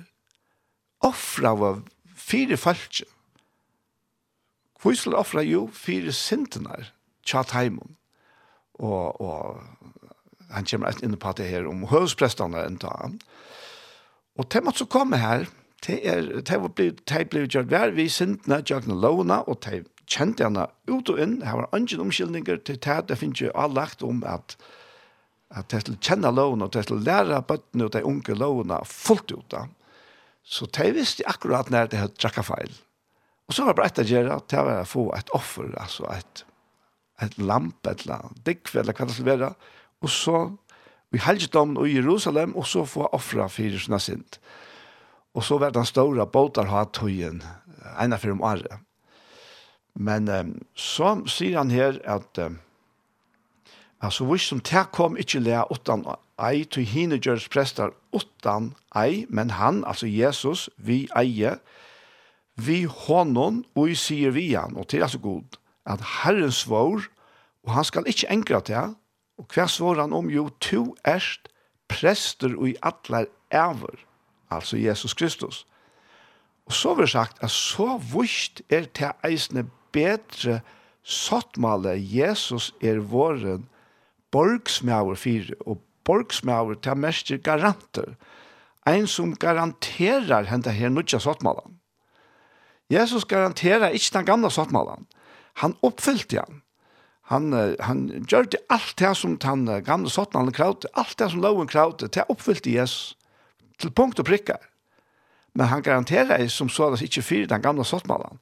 offra 1.03 1.51
var 1.59 1.81
fire 2.15 2.57
falskje. 2.57 3.07
Kvisel 4.79 5.15
offra 5.17 5.43
jo 5.43 5.67
fire 5.73 6.13
sintenar 6.13 6.91
tja 7.25 7.43
teimon. 7.43 7.95
Og, 8.79 9.21
og 9.21 9.63
han 10.51 10.67
kommer 10.67 10.91
rett 10.91 11.03
inn 11.03 11.17
på 11.19 11.33
det 11.37 11.49
her 11.49 11.67
om 11.69 11.87
høvsprestene 11.89 12.63
enn 12.67 12.79
ta 12.81 12.93
han. 13.01 13.19
Og 14.35 14.49
til 14.51 14.65
måtte 14.65 14.83
så 14.83 14.89
komme 14.91 15.19
her, 15.19 15.47
det 15.85 15.99
er, 16.07 16.27
det 16.43 16.59
blir, 16.75 16.95
det 17.07 17.27
blir 17.31 17.47
gjort 17.47 17.71
vær 17.71 17.93
vi 17.95 18.07
sintene, 18.11 18.61
gjør 18.65 18.87
lovene, 18.91 19.41
og 19.47 19.61
det 19.65 19.85
kjente 20.09 20.45
henne 20.45 20.67
ut 20.89 21.09
og 21.11 21.19
inn, 21.21 21.39
her 21.45 21.61
var 21.61 21.77
ingen 21.77 22.07
omkyldninger 22.07 22.59
til 22.67 22.79
det, 22.81 22.97
det 23.09 23.17
finnes 23.19 23.41
jo 23.41 23.53
all 23.55 23.73
lagt 23.75 24.03
om 24.05 24.23
at 24.27 24.57
at 25.55 25.69
det 25.71 25.83
skulle 25.83 26.01
kjenne 26.03 26.31
loven, 26.33 26.63
og 26.65 26.73
det 26.73 26.83
skulle 26.85 27.05
lære 27.05 27.43
bøttene 27.47 27.87
og 27.87 27.93
de 27.93 28.01
unge 28.07 28.35
lovene 28.35 28.79
fullt 28.89 29.31
ut 29.31 29.45
da. 29.53 29.65
Så 30.45 30.67
de 30.77 30.89
visste 30.95 31.25
akkurat 31.29 31.69
når 31.73 31.91
det 31.91 32.01
hadde 32.01 32.19
trakket 32.19 32.47
feil. 32.49 32.73
Og 33.45 33.55
så 33.55 33.65
var 33.65 33.75
det 33.75 33.79
bare 33.79 33.91
etter 33.91 34.07
å 34.07 34.13
gjøre 34.13 34.35
at 34.35 34.47
det 34.51 34.65
var 34.67 34.81
å 34.81 34.89
få 34.89 35.05
et 35.17 35.31
offer, 35.37 35.71
altså 35.81 36.07
et, 36.13 36.43
et 37.23 37.37
lamp, 37.37 37.77
et 37.87 38.05
eller 38.05 38.25
annet, 38.25 38.43
dikve, 38.47 38.81
eller 38.81 38.97
hva 38.97 39.07
det 39.07 39.17
skulle 39.17 39.35
være. 39.35 39.51
Og 40.05 40.11
så, 40.11 40.39
vi 41.13 41.21
helget 41.21 41.53
dem 41.53 41.77
i 41.85 41.93
Jerusalem, 41.93 42.55
og 42.57 42.67
så 42.69 42.85
få 42.89 43.07
offre 43.15 43.47
fire 43.53 43.81
sånne 43.81 44.01
sint. 44.01 44.39
Og 45.35 45.45
så 45.45 45.59
var 45.61 45.75
den 45.75 45.87
store 45.87 46.25
båter 46.31 46.69
ha 46.71 46.85
tøyen, 46.95 47.41
en 47.95 48.15
av 48.15 48.21
fire 48.21 48.35
om 48.37 48.43
året. 48.45 48.84
Men 49.95 50.27
um, 50.29 50.53
så 50.75 51.21
sier 51.31 51.57
han 51.57 51.71
her 51.71 51.99
at 52.03 52.37
um, 52.43 52.59
altså 54.03 54.27
hvis 54.27 54.49
som 54.51 54.59
te 54.59 54.83
kom 54.91 55.15
ikke 55.17 55.39
lea 55.39 55.63
utan 55.71 56.03
ei, 56.35 56.65
til 56.67 56.83
hine 56.83 57.19
gjøres 57.19 57.47
prester 57.49 57.93
utan 58.11 58.73
ei, 58.95 59.25
men 59.29 59.55
han, 59.55 59.83
altså 59.87 60.07
Jesus, 60.07 60.69
vi 60.77 61.05
eie, 61.15 61.55
vi 62.55 62.83
honom, 62.83 63.63
og 63.75 63.87
vi 63.87 63.95
sier 63.99 64.35
vi 64.35 64.49
han, 64.53 64.75
og 64.75 64.89
til 64.91 65.03
altså 65.03 65.19
god, 65.19 65.59
at 65.85 66.03
Herren 66.23 66.51
svår, 66.51 67.07
og 67.63 67.73
han 67.73 67.87
skal 67.87 68.07
ikke 68.07 68.31
enkra 68.31 68.59
til, 68.59 68.95
og 69.39 69.47
hva 69.51 69.67
svår 69.67 69.99
han 70.03 70.13
om? 70.15 70.29
Jo, 70.31 70.49
to 70.63 70.95
erst 71.07 71.49
prester 71.91 72.55
og 72.55 72.69
i 72.69 72.75
atler 72.83 73.27
ever, 73.51 73.95
altså 74.51 74.77
Jesus 74.77 75.13
Kristus. 75.13 75.65
Og 76.65 76.73
så 76.73 76.93
vil 76.97 77.07
sagt 77.07 77.43
at 77.43 77.51
så 77.51 77.97
vust 78.11 78.61
er 78.69 78.87
til 78.95 79.11
eisne 79.27 79.67
bedre 79.95 80.59
sottmale 81.05 81.95
Jesus 81.95 82.73
er 82.83 82.99
våren 82.99 83.69
borgsmauer 84.35 85.15
fire, 85.15 85.55
og 85.65 85.79
borgsmauer 86.05 86.79
til 86.83 86.99
mest 86.99 87.31
garanter. 87.45 88.15
Ein 88.85 89.07
som 89.09 89.33
garanterar 89.39 90.49
henne 90.51 90.73
her 90.75 90.91
nødja 90.93 91.19
sottmalen. 91.23 91.79
Jesus 92.91 93.25
garanterar 93.25 93.95
ikke 93.95 94.13
den 94.13 94.25
gamla 94.25 94.51
sottmalen. 94.53 95.07
Han 95.63 95.73
oppfyllte 95.81 96.43
han. 96.43 96.61
Han, 97.31 97.53
han 97.79 98.25
gjør 98.29 98.51
det 98.53 98.61
alt 98.69 98.93
det 99.01 99.15
som 99.17 99.37
den 99.41 99.65
gamle 99.83 100.11
sottmalen 100.13 100.53
kravte, 100.53 100.91
alt 100.93 101.17
det 101.17 101.31
som 101.31 101.41
loven 101.41 101.67
kravte, 101.67 102.07
det 102.07 102.27
oppfyllte 102.29 102.69
Jesus 102.69 103.15
til 103.81 103.89
punkt 103.91 104.19
og 104.21 104.27
prikkar. 104.27 104.61
Men 105.55 105.71
han 105.71 105.81
garanterar 105.81 106.43
som 106.51 106.69
så 106.69 106.91
det 106.91 107.01
ikkje 107.07 107.45
den 107.49 107.63
gamla 107.63 107.83
sottmalen 107.83 108.37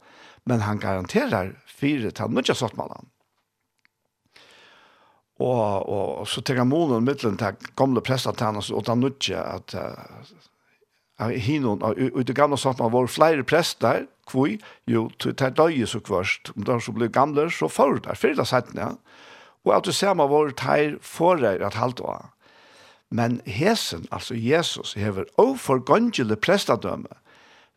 men 0.49 0.63
han 0.65 0.79
garanterar 0.79 1.53
fire 1.67 2.11
til 2.11 2.31
nødja 2.31 2.55
sottmannen. 2.57 3.09
Og, 5.41 5.89
og, 5.89 6.07
og 6.21 6.27
så 6.29 6.43
tenker 6.45 6.67
månen 6.67 7.05
mittelen 7.07 7.39
til 7.41 7.57
gamle 7.79 8.03
prestet 8.05 8.37
til 8.37 8.51
hans, 8.51 8.71
og 8.71 8.85
til 8.85 8.99
nødja 9.01 9.43
at 9.55 9.75
uh, 9.75 11.29
hinon, 11.31 11.81
ut 11.83 12.29
i 12.29 12.35
gamle 12.37 12.59
sottmannen 12.59 12.93
var 12.93 13.09
flere 13.11 13.43
prester, 13.47 14.05
kvui, 14.29 14.59
jo, 14.87 15.09
til 15.19 15.35
det 15.39 15.55
døye 15.57 15.87
så 15.89 15.99
kvørst, 15.99 16.53
om 16.55 16.67
de 16.67 16.77
som 16.81 16.95
ble 16.95 17.09
gamle, 17.11 17.49
så 17.51 17.67
får 17.67 18.03
der, 18.05 18.19
fire 18.19 18.39
til 18.39 18.51
sett 18.51 18.71
ja. 18.77 18.93
Og 19.63 19.75
at 19.77 19.87
du 19.87 19.91
ser 19.95 20.15
man 20.15 20.31
var 20.31 20.51
teir 20.59 20.97
forer 21.01 21.63
at 21.63 21.79
halvt 21.79 22.03
av. 22.03 22.29
Men 23.13 23.41
hesen, 23.45 24.07
altså 24.11 24.35
Jesus, 24.35 24.95
hever 24.97 25.27
overgåndelig 25.37 26.39
prestadømme, 26.41 27.11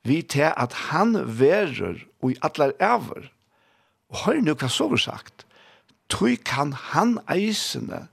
vi 0.07 0.23
til 0.23 0.53
at 0.57 0.73
han 0.91 1.17
verer 1.39 2.03
og 2.23 2.33
i 2.33 2.39
atler 2.43 2.73
æver. 2.81 3.29
Og 4.09 4.25
hør 4.25 4.41
nu 4.41 4.55
hva 4.55 4.69
så 4.71 4.89
var 4.89 5.03
sagt. 5.03 5.47
Tøy 6.09 6.37
kan 6.47 6.73
han 6.73 7.17
eisene 7.33 8.07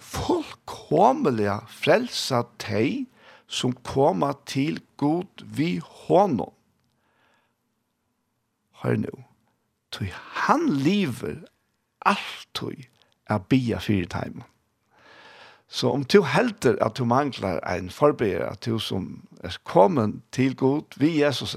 fullkomelig 0.00 1.58
frelsa 1.68 2.44
teg 2.62 3.04
som 3.46 3.74
koma 3.84 4.32
til 4.48 4.80
god 4.96 5.44
vi 5.44 5.76
hånden. 5.84 6.52
Hør 8.82 8.96
nu. 9.04 9.14
Tøy 9.92 10.08
han 10.46 10.68
lever 10.80 11.44
alltøy 12.06 12.86
er 13.26 13.38
bia 13.38 13.78
fyrir 13.82 14.08
teimen. 14.10 14.44
Så 15.68 15.90
om 15.90 16.04
du 16.04 16.22
helter 16.22 16.76
at 16.80 16.98
du 16.98 17.04
manglar 17.04 17.58
ein 17.66 17.90
forbeir, 17.90 18.44
at 18.46 18.64
du 18.66 18.78
som 18.78 19.26
er 19.46 19.58
kommet 19.64 20.20
til 20.32 20.56
Gud 20.56 20.98
vi 21.00 21.20
Jesus, 21.22 21.56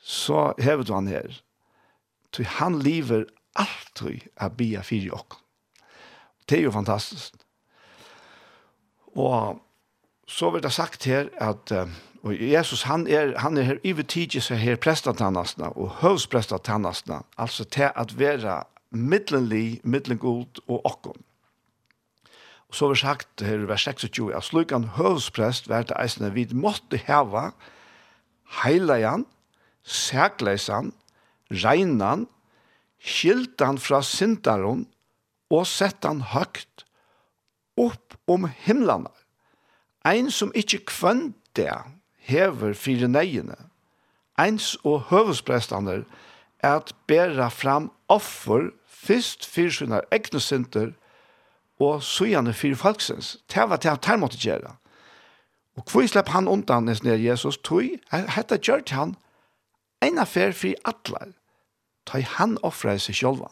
så 0.00 0.52
hever 0.58 0.84
du 0.86 0.94
han 0.94 1.10
her. 1.10 1.42
Så 2.32 2.44
han 2.58 2.78
lever 2.84 3.24
alltid 3.56 4.28
av 4.36 4.56
bia 4.58 4.82
fyrir 4.84 5.14
okken. 5.16 5.40
Det 6.46 6.58
er 6.58 6.66
jo 6.66 6.74
fantastisk. 6.74 7.34
Og 9.16 9.62
så 10.28 10.50
vil 10.52 10.62
det 10.62 10.74
sagt 10.76 11.08
her 11.08 11.30
at 11.40 11.72
og 12.26 12.34
Jesus 12.40 12.82
han 12.82 13.06
er 13.06 13.36
han 13.38 13.56
er 13.56 13.62
her 13.62 13.78
i 13.86 13.92
vitigi 13.94 14.40
seg 14.42 14.58
her 14.58 14.78
prestatannastna 14.82 15.70
og 15.78 16.00
høvsprestatannastna, 16.00 17.20
altså 17.38 17.64
til 17.64 17.92
at 17.94 18.16
vera 18.18 18.64
middelenlig, 18.90 19.80
middelengod 19.84 20.62
og 20.66 20.86
okkom. 20.86 21.20
Og 22.68 22.74
så 22.74 22.86
har 22.86 22.94
vi 22.94 23.00
sagt 23.00 23.42
her 23.46 23.62
i 23.62 23.68
vers 23.68 23.86
26, 23.86 24.34
at 24.34 24.44
slik 24.44 24.74
han 24.74 24.88
høvsprest 24.96 25.68
var 25.68 25.86
det 25.86 25.96
eisende 26.02 26.32
vi 26.34 26.46
måtte 26.52 26.98
heva 27.06 27.50
heilajan, 28.62 29.26
sækleisan, 29.82 30.92
reinan, 31.50 32.26
skiltan 33.02 33.78
fra 33.78 34.02
sintaron, 34.02 34.86
og 35.50 35.66
settan 35.70 36.24
høgt 36.32 36.86
opp 37.78 38.16
om 38.26 38.48
himlana. 38.64 39.12
Ein 40.06 40.30
som 40.34 40.52
ikkje 40.58 40.82
kvønte 40.86 41.70
hever 42.26 42.74
fire 42.74 43.08
neiene, 43.10 43.56
eins 44.38 44.74
og 44.84 45.06
høvsprestander, 45.12 46.02
at 46.66 46.92
bæra 47.06 47.48
fram 47.52 47.90
offer 48.10 48.72
fyrst 48.90 49.46
fyrir 49.46 49.74
sina 49.74 50.00
egne 50.10 50.40
synder, 50.42 50.94
og 51.82 52.02
søgjene 52.02 52.54
for 52.56 52.74
folksens. 52.80 53.36
Det 53.52 53.68
var 53.68 53.80
det 53.80 53.90
han 53.90 54.02
tar 54.02 54.20
måtte 54.20 54.40
gjøre. 54.40 54.76
Og 55.76 55.84
hvor 55.92 56.06
slepp 56.08 56.32
han 56.32 56.48
undan 56.48 56.88
nes 56.88 57.02
ned 57.04 57.20
Jesus 57.20 57.58
tog, 57.58 57.98
hette 58.10 58.58
gjør 58.58 58.84
til 58.86 58.96
han 58.96 59.16
en 60.04 60.20
affær 60.20 60.54
for 60.56 60.88
atler, 60.88 61.34
ta 62.08 62.20
han 62.36 62.56
offret 62.64 63.02
seg 63.04 63.18
selv. 63.18 63.46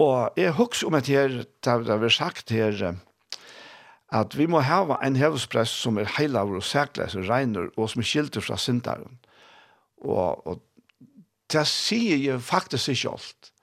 Og 0.00 0.36
jeg 0.36 0.56
husker 0.58 0.88
om 0.88 0.96
at 0.98 1.08
her, 1.08 1.44
det 1.64 1.72
har 1.72 2.02
vært 2.02 2.18
sagt 2.18 2.50
her, 2.50 2.96
at 4.14 4.36
vi 4.36 4.46
må 4.50 4.60
hava 4.64 4.98
en 5.02 5.16
hevespress 5.16 5.72
som 5.84 5.98
er 5.98 6.10
heilavur 6.18 6.60
og 6.60 6.66
sækles 6.66 7.16
og 7.18 7.28
regner, 7.30 7.70
og 7.76 7.90
som 7.90 8.02
er 8.02 8.10
skilter 8.10 8.44
fra 8.44 8.58
syndaren. 8.60 9.18
Og, 10.04 10.44
og 10.46 10.60
det 11.52 11.64
sier 11.70 12.20
jo 12.20 12.38
faktisk 12.42 12.92
ikke 12.92 13.14
alt 13.14 13.53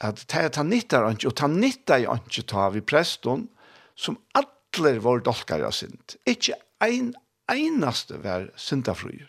at 0.00 0.22
det 0.32 0.44
er 0.48 0.64
nyttar 0.64 1.08
ikke, 1.10 1.28
og 1.28 1.36
det 1.36 1.44
er 1.44 1.54
nyttar 1.54 2.04
ikke 2.06 2.46
ta 2.48 2.68
vi 2.72 2.80
preston, 2.80 3.48
som 3.94 4.18
atler 4.34 5.00
var 5.04 5.20
dolkar 5.24 5.64
av 5.66 5.74
synd. 5.76 6.16
Ikke 6.26 6.56
ein 6.80 7.12
einaste 7.50 8.20
var 8.22 8.48
syndafryer. 8.56 9.28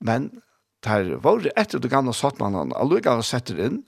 Men 0.00 0.42
der 0.84 1.16
var 1.22 1.44
etter 1.56 1.78
det 1.78 1.92
gamle 1.92 2.14
sattmannen, 2.16 2.72
allukka 2.74 3.14
gav 3.14 3.22
setter 3.26 3.60
inn, 3.60 3.82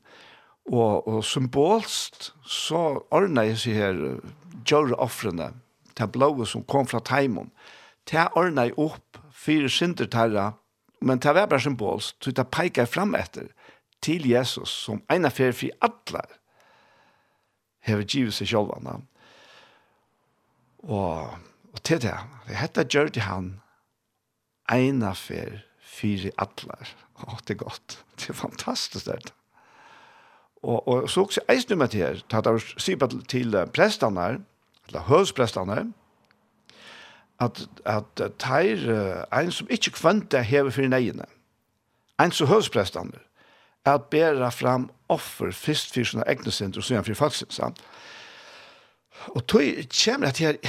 og, 0.71 1.09
og 1.09 1.25
symbolst 1.27 2.31
så 2.47 3.03
ordna 3.11 3.47
jeg 3.49 3.59
seg 3.59 3.79
her 3.81 4.03
gjør 4.69 4.95
offrene, 5.03 5.51
det 5.99 6.11
blåa 6.15 6.47
som 6.47 6.63
kom 6.69 6.87
fra 6.87 7.01
Taimon, 7.03 7.51
det 8.11 8.29
ordna 8.39 8.69
jeg 8.69 8.79
opp 8.79 9.19
fire 9.33 9.71
synder 9.73 10.07
terra, 10.07 10.53
men 11.03 11.19
det 11.19 11.35
var 11.35 11.49
bare 11.51 11.65
symbolst, 11.65 12.21
så 12.23 12.31
det 12.31 12.47
peikar 12.55 12.87
fram 12.87 13.17
etter 13.19 13.49
til 14.03 14.29
Jesus 14.29 14.73
som 14.85 15.03
ena 15.11 15.31
fer 15.33 15.55
for 15.57 15.73
alle 15.85 16.23
hever 17.87 18.07
givet 18.07 18.35
seg 18.35 18.53
selv. 18.53 18.73
Og, 20.83 21.37
og 21.73 21.83
til 21.83 22.03
det, 22.03 22.15
det 22.49 22.59
heter 22.59 22.89
gjør 22.89 23.13
det 23.15 23.27
han 23.27 23.53
ena 24.71 25.13
fer 25.15 25.63
for 25.83 26.29
alle. 26.43 26.79
Å, 27.23 27.39
det 27.47 27.57
er 27.57 27.63
godt. 27.65 27.99
Det 28.19 28.31
er 28.31 28.39
fantastisk 28.39 29.07
det. 29.07 29.33
Og, 30.63 30.79
og 30.89 31.11
så 31.11 31.25
også 31.27 31.43
eisne 31.51 31.77
med 31.77 31.91
det 31.91 32.03
her, 32.03 32.23
det 32.31 32.47
er 32.47 32.67
sikkert 32.79 33.17
til 33.29 33.57
prestene, 33.75 34.45
eller 34.89 35.07
høvsprestene, 35.09 35.93
at, 37.43 37.65
at 37.87 38.23
teir 38.39 38.85
ein 39.35 39.51
som 39.51 39.71
ikke 39.71 39.97
kvante 39.97 40.43
hever 40.47 40.71
for 40.71 40.87
neiene 40.87 41.27
ein 42.23 42.33
som 42.35 42.51
høvsprestene, 42.51 43.19
at 43.85 44.09
bæra 44.11 44.51
fram 44.55 44.91
offer 45.11 45.51
fyrst 45.51 45.95
for 45.95 46.07
sine 46.07 46.27
egne 46.31 46.53
synder 46.55 46.83
og 46.83 46.87
sånn 46.87 47.07
for 47.07 47.19
falsk 47.25 47.55
sant? 47.55 47.81
Og 49.35 49.45
tog 49.47 49.63
kommer 49.93 50.33
at 50.33 50.41
jeg 50.41 50.61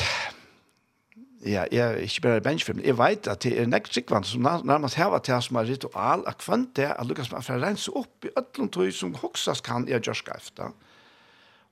ja, 1.43 1.65
jeg 1.71 1.83
er 1.83 1.97
ikke 2.05 2.21
bare 2.23 2.41
benchfilm, 2.41 2.79
jeg 2.83 2.95
vet 2.97 3.27
at 3.27 3.43
det 3.43 3.57
er 3.59 3.67
nekt 3.67 3.95
sikkvann 3.95 4.23
som 4.23 4.45
nærmest 4.63 4.95
heva 4.95 5.19
til 5.19 5.41
som 5.43 5.59
er 5.59 5.67
ritual, 5.67 6.23
at 6.29 6.39
kvann 6.39 6.69
det 6.77 6.87
er 6.87 7.07
lukkast 7.07 7.33
man 7.33 7.43
for 7.43 7.57
å 7.57 7.63
rense 7.63 7.91
opp 7.99 8.27
i 8.27 8.31
ødlom 8.39 8.69
tog 8.71 8.93
som 8.95 9.11
hoksas 9.19 9.61
kan 9.65 9.87
i 9.89 9.95
Gjørska 9.97 10.37
efter. 10.39 10.71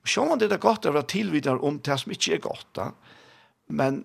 Og 0.02 0.12
sjå 0.12 0.26
man 0.28 0.42
det 0.42 0.50
er 0.52 0.60
godt 0.60 0.86
over 0.90 1.00
å 1.00 1.08
tilvidere 1.08 1.62
om 1.64 1.80
det 1.80 1.98
som 2.02 2.12
ikke 2.12 2.36
er 2.36 2.44
godt 2.44 2.68
da, 2.76 2.90
men 3.72 4.04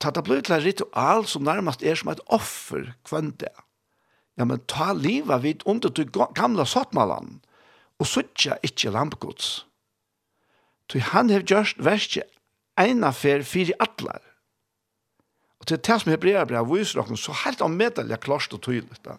ta 0.00 0.12
det 0.14 0.24
blir 0.24 0.40
til 0.46 0.62
ritual 0.64 1.26
som 1.28 1.44
nærmest 1.44 1.82
er 1.82 1.98
som 1.98 2.14
et 2.14 2.24
offer 2.32 2.94
kvann 3.08 3.34
det 3.36 3.50
er 3.52 3.67
Ja, 4.38 4.46
men 4.46 4.62
ta 4.70 4.92
livet 4.94 5.42
vid 5.42 5.64
under 5.66 5.90
til 5.90 6.10
gamla 6.14 6.64
sottmalan, 6.68 7.40
og 7.98 8.06
suttja 8.06 8.58
ikkje 8.62 8.92
lampgods. 8.94 9.48
Så 10.88 11.02
han 11.10 11.32
hev 11.32 11.44
gjørst 11.44 11.82
verskje 11.84 12.24
eina 12.78 13.10
fer 13.12 13.42
fyri 13.42 13.74
atlar. 13.82 14.22
Og 15.58 15.66
til 15.66 15.80
det 15.82 15.98
som 16.00 16.12
hebrea 16.12 16.46
brev 16.46 16.70
viser 16.70 17.02
dere, 17.02 17.18
så 17.18 17.34
helt 17.42 17.64
anmedelja 17.64 18.16
klart 18.22 18.54
og 18.54 18.62
tydelig 18.62 19.02
da. 19.04 19.18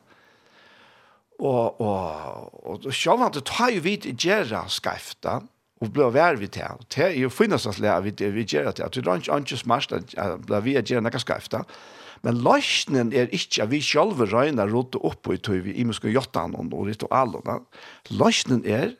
Og, 1.39 1.79
og, 1.79 2.49
og, 2.63 2.85
og 2.87 2.95
sjåvan, 2.95 3.31
det 3.35 3.45
tar 3.47 3.71
jo 3.71 3.83
vidt 3.83 4.07
i 4.07 4.15
gjerra 4.15 4.65
skeifta, 4.71 5.39
og 5.79 5.91
ble 5.95 6.09
vær 6.11 6.35
vi 6.39 6.49
til. 6.51 6.81
Det 6.91 7.05
er 7.05 7.13
jo 7.19 7.29
finnast 7.31 7.67
at 7.69 7.79
vi 8.03 8.43
gjerra 8.43 8.73
til, 8.75 8.87
at 8.87 8.97
vi 8.97 9.03
drar 9.03 9.19
ikke 9.19 9.59
smart 9.59 9.93
at 9.95 10.51
vi 10.65 10.75
gjerra 10.79 11.03
nekka 11.03 11.21
skeifta. 11.23 11.63
Og 11.63 11.98
Men 12.25 12.41
løsningen 12.43 13.13
er 13.15 13.31
ikke 13.35 13.63
at 13.63 13.71
vi 13.71 13.81
selv 13.83 14.19
røyner 14.19 14.71
rådde 14.71 15.01
opp 15.07 15.29
i 15.31 15.37
tog 15.37 15.63
vi 15.65 15.77
imenske 15.79 16.11
jottan 16.11 16.55
og 16.57 16.87
ritualen. 16.87 17.65
Løsningen 18.11 18.65
er 18.67 18.95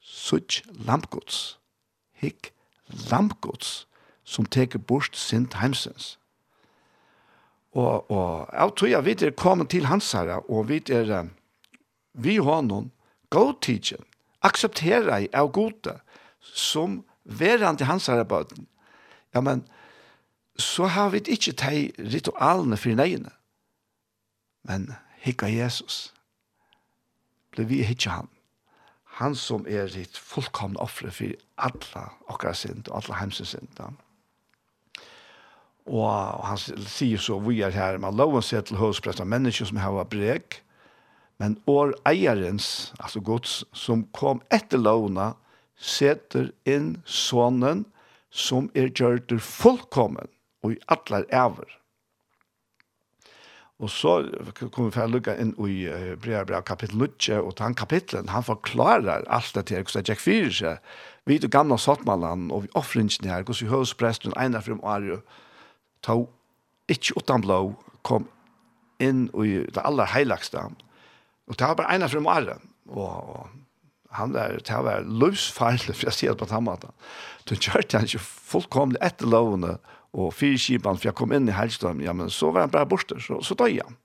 sutt 0.00 0.62
lampgods. 0.86 1.58
Hikk 2.16 2.52
lampgods 3.10 3.84
som 4.26 4.46
teker 4.46 4.78
bort 4.78 5.16
sint 5.16 5.58
heimsens. 5.60 6.16
Og, 7.76 8.10
og 8.10 8.48
jeg 8.52 8.72
tror 8.76 8.88
jeg 8.88 9.04
vi 9.04 9.16
er 9.26 9.36
kommet 9.36 9.70
til 9.70 9.86
hans 9.86 10.12
herre, 10.16 10.40
og 10.48 10.68
vi 10.70 10.80
er 10.90 11.28
vi 12.16 12.38
har 12.40 12.62
noen 12.64 12.90
godtidgen, 13.28 14.00
aksepterer 14.40 15.10
jeg 15.20 15.32
av 15.36 15.50
gode, 15.52 15.98
som 16.40 17.02
verandre 17.24 17.88
hans 17.90 18.08
herre 18.08 18.24
bøten. 18.24 18.64
Ja, 19.34 19.42
men 19.44 19.66
så 20.58 20.86
har 20.86 21.10
vi 21.10 21.20
ikke 21.26 21.52
de 21.52 21.92
ritualene 22.12 22.76
for 22.76 22.96
nøyene. 22.96 23.32
Men 24.66 24.90
hikka 25.22 25.48
Jesus. 25.50 26.12
Ble 27.52 27.66
vi 27.68 27.82
hikka 27.86 28.10
han. 28.10 28.28
Han 29.20 29.36
som 29.38 29.64
er 29.68 29.88
ditt 29.88 30.18
fullkomne 30.18 30.80
offre 30.82 31.10
for 31.14 31.32
alle 31.56 32.02
okra 32.28 32.52
synd 32.54 32.88
og 32.90 32.98
alle 33.00 33.20
hemsens 33.20 33.54
synd. 33.54 33.80
Og 35.86 36.10
han 36.44 36.60
sier 36.60 37.20
så, 37.22 37.38
vi 37.40 37.62
er 37.64 37.72
her, 37.72 37.98
man 38.02 38.16
loven 38.18 38.44
seg 38.44 38.66
til 38.66 38.80
høysprest 38.80 39.22
av 39.22 39.30
mennesker 39.30 39.70
som 39.70 39.80
har 39.80 40.04
brek, 40.10 40.60
men 41.40 41.58
år 41.68 41.92
eierens, 42.08 42.92
altså 42.98 43.20
gods, 43.20 43.64
som 43.76 44.06
kom 44.16 44.40
etter 44.52 44.80
lovene, 44.80 45.34
setter 45.76 46.50
inn 46.64 46.96
sonen 47.04 47.84
som 48.32 48.70
er 48.74 48.88
gjørt 48.88 49.32
fullkommen 49.44 50.28
og 50.66 50.74
i 50.74 50.80
atler 50.92 51.26
æver. 51.32 51.76
Og 53.76 53.90
så 53.92 54.12
kommer 54.56 54.86
vi 54.88 54.94
til 54.94 55.02
å 55.04 55.12
lukke 55.12 55.34
inn 55.36 55.50
i 55.60 55.74
brev, 56.16 56.46
brev 56.48 56.62
kapittel 56.64 57.02
8, 57.04 57.42
og 57.42 57.58
den 57.58 57.74
kapitlen, 57.76 58.30
han 58.32 58.46
forklarer 58.46 59.26
alt 59.28 59.52
det 59.54 59.66
til 59.68 59.82
hvordan 59.84 60.06
Jack 60.08 60.22
fyrir 60.22 60.54
seg, 60.58 60.78
vi 61.28 61.36
til 61.42 61.52
gamle 61.52 61.76
sottmannen 61.78 62.48
og 62.54 62.64
vi 62.64 62.72
offringene 62.78 63.28
her, 63.28 63.44
hvordan 63.44 63.66
vi 63.66 63.74
høres 63.74 63.92
presten, 63.98 64.32
ene 64.40 64.62
frem 64.64 64.80
og 64.80 64.94
er 64.94 65.10
jo, 65.10 65.18
ta 66.00 66.16
ikke 66.88 67.20
utan 67.20 67.44
blå, 67.44 67.60
kom 68.06 68.30
inn 69.02 69.26
i 69.44 69.66
det 69.68 69.84
aller 69.84 70.08
heiligste, 70.08 70.62
Og 71.46 71.58
det 71.58 71.66
var 71.66 71.74
bare 71.74 72.08
frem 72.08 72.26
og 72.26 72.36
er 72.36 72.58
og, 72.88 73.28
og 73.28 73.48
han 74.10 74.32
der, 74.32 74.56
det 74.58 74.84
var 74.84 75.04
løsfarlig, 75.04 75.94
for 75.94 76.08
jeg 76.08 76.16
sier 76.16 76.32
det 76.32 76.40
på 76.40 76.48
den 76.48 76.64
måten. 76.64 76.92
Du 77.44 77.54
kjørte 77.54 77.98
han 77.98 78.06
ikke 78.08 78.22
fullkomlig 78.22 79.00
etter 79.04 79.28
lovene, 79.28 79.76
og 79.76 79.95
og 80.16 80.32
fire 80.34 80.58
kipan, 80.58 80.96
for 80.96 81.10
jeg 81.10 81.16
kom 81.18 81.34
inn 81.36 81.50
i 81.50 81.54
Helgstrøm, 81.54 82.00
ja, 82.00 82.14
men 82.16 82.32
så 82.32 82.50
var 82.54 82.64
han 82.64 82.72
bare 82.72 82.88
borte, 82.88 83.20
så, 83.20 83.42
så 83.44 83.56
døg 83.58 83.82
han. 83.82 83.98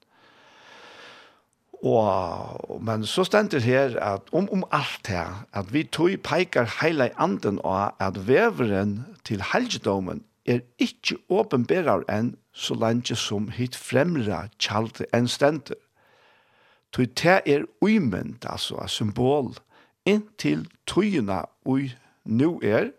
Og, 1.82 2.82
men 2.84 3.05
så 3.09 3.24
stender 3.26 3.64
her 3.64 3.95
at 3.99 4.28
om, 4.32 4.49
om 4.53 4.66
alt 4.72 5.07
her, 5.07 5.45
at 5.53 5.72
vi 5.74 5.84
tog 5.84 6.14
peikar 6.24 6.68
heila 6.82 7.09
anden 7.18 7.57
av 7.66 7.95
at 7.99 8.20
veveren 8.28 8.99
til 9.26 9.41
helgedomen 9.53 10.22
er 10.45 10.62
ikke 10.82 11.18
åpenbærer 11.30 12.05
enn 12.12 12.36
så 12.53 12.76
langt 12.78 13.09
som 13.18 13.49
hit 13.55 13.78
fremra 13.78 14.43
kjalte 14.62 15.07
enn 15.16 15.30
stender. 15.32 15.80
Tog 16.91 17.07
det 17.18 17.39
er 17.47 17.66
uimend, 17.82 18.45
altså, 18.45 18.84
symbol, 18.88 19.55
inntil 20.05 20.68
togene 20.86 21.45
ui 21.66 21.93
nu 22.26 22.59
er, 22.62 22.91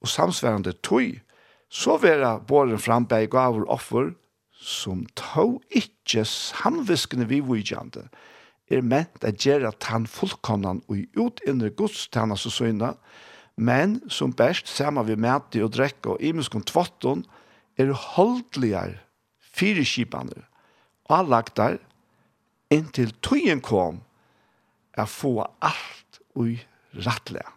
og 0.00 0.08
samsværende 0.08 0.72
tog, 0.82 1.20
så 1.68 1.96
vera 1.98 2.36
båren 2.38 2.78
frambeg 2.78 3.30
gaver 3.32 3.66
offer, 3.72 4.14
som 4.56 5.04
tå 5.18 5.58
ikkje 5.68 6.24
samviskene 6.26 7.26
vi 7.28 7.42
vujjande, 7.44 8.06
er 8.70 8.82
ment 8.82 9.24
at 9.26 9.44
gjerra 9.44 9.70
tann 9.82 10.08
fullkomnan 10.10 10.80
og 10.90 11.04
ut 11.14 11.42
inre 11.46 11.70
godstjennes 11.70 12.46
og 12.48 12.54
søyna, 12.54 12.94
men 13.56 14.00
som 14.12 14.34
best 14.36 14.68
sama 14.68 15.04
vi 15.06 15.16
mæti 15.16 15.62
og 15.64 15.72
drekka 15.76 16.16
og 16.16 16.24
imenskon 16.24 16.64
tvotton, 16.66 17.24
er 17.78 17.92
holdligar 17.92 18.96
fire 19.38 19.84
og 21.06 21.18
allagtar, 21.18 21.78
inntil 22.70 23.12
tøyen 23.22 23.60
kom, 23.60 24.00
er 24.96 25.06
få 25.06 25.44
alt 25.60 26.20
ui 26.34 26.58
rattlega. 27.04 27.52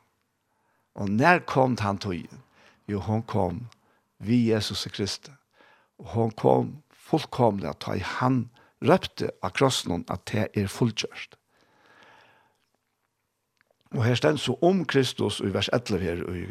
Og 0.95 1.09
når 1.09 1.39
kom 1.47 1.77
han 1.79 1.97
tøyen? 1.97 2.43
Jo, 2.87 2.99
hon 2.99 3.23
kom 3.23 3.69
vi 4.19 4.49
Jesus 4.51 4.87
Kristus. 4.91 5.33
Og 5.99 6.07
hon 6.15 6.31
kom 6.31 6.77
fullkomlig 6.91 7.69
at 7.69 7.87
han 8.19 8.47
røpte 8.81 9.31
av 9.43 9.51
krossen 9.57 10.05
at 10.07 10.23
det 10.31 10.47
er 10.55 10.71
fullkjørst. 10.71 11.35
Og 13.97 14.03
her 14.05 14.15
stend 14.15 14.37
så 14.37 14.53
om 14.61 14.83
Kristus 14.85 15.39
i 15.41 15.49
vers 15.53 15.69
11 15.73 15.99
her 15.99 16.19
i 16.29 16.43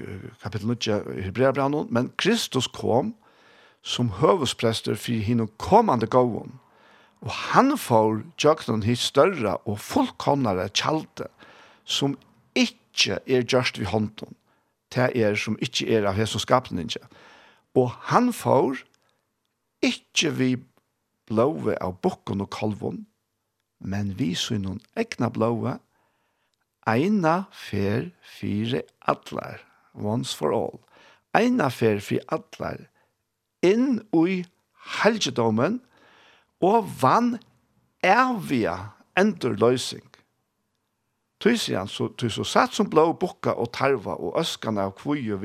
kapittel 0.42 0.72
9 0.74 1.18
i 1.20 1.26
Hebreabranen, 1.28 1.86
men 1.90 2.10
Kristus 2.18 2.66
kom 2.66 3.14
som 3.82 4.10
høvesprester 4.18 4.98
for 4.98 5.22
henne 5.22 5.46
kommande 5.62 6.08
gåen, 6.10 6.58
og 7.22 7.30
han 7.30 7.76
får 7.78 8.24
tjøknen 8.38 8.82
hit 8.82 8.98
større 8.98 9.56
og 9.66 9.78
fullkomnere 9.78 10.68
kjalte, 10.74 11.30
som 11.84 12.18
ikke 12.58 13.20
er 13.26 13.46
gjørst 13.46 13.78
ved 13.78 13.86
hånden, 13.94 14.34
det 14.94 15.10
er 15.14 15.38
som 15.38 15.56
ikke 15.62 15.86
er 15.94 16.10
av 16.10 16.18
Jesus 16.18 16.42
skapningen. 16.42 16.90
Ikke. 16.90 17.06
Og 17.76 17.92
han 18.10 18.32
får 18.32 18.82
ikke 19.84 20.32
vi 20.38 20.50
blåve 21.28 21.76
av 21.84 21.98
bukken 22.02 22.42
og 22.44 22.50
kalvun, 22.54 23.04
men 23.78 24.14
vi 24.18 24.32
synon 24.38 24.80
egna 24.98 25.28
blåve, 25.30 25.76
eina 26.88 27.42
fer 27.52 28.08
fire 28.24 28.82
atlar, 29.10 29.60
once 29.94 30.34
for 30.34 30.54
all. 30.56 30.78
Eina 31.36 31.68
fer 31.70 32.00
fire 32.00 32.24
atlar, 32.32 32.86
inn 33.62 34.00
ui 34.16 34.40
helgedomen, 35.02 35.82
og 36.64 36.88
vann 37.02 37.36
evia 38.02 38.94
endur 39.18 39.54
løysing. 39.60 40.04
Tusen 41.38 41.76
han 41.78 41.90
så, 41.90 42.08
tusen 42.18 42.46
satt 42.48 42.74
som 42.74 42.88
blå 42.90 43.12
bukka 43.14 43.52
og 43.54 43.70
tarva 43.76 44.16
og 44.18 44.40
øskana 44.40 44.88
og 44.90 44.96
kvuje 44.98 45.38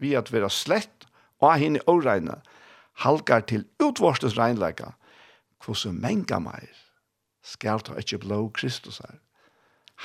vi 0.00 0.14
at 0.18 0.32
vera 0.34 0.50
slett 0.50 1.06
og 1.40 1.58
henne 1.60 1.82
åregne, 1.90 2.40
halkar 3.02 3.44
til 3.48 3.66
utvorstes 3.82 4.36
regnleika, 4.38 4.94
hvordan 5.64 6.00
menga 6.00 6.38
meir 6.40 6.72
skal 7.46 7.82
ta 7.84 7.96
ikkje 8.00 8.22
blå 8.24 8.46
Kristus 8.56 9.00
her. 9.04 9.18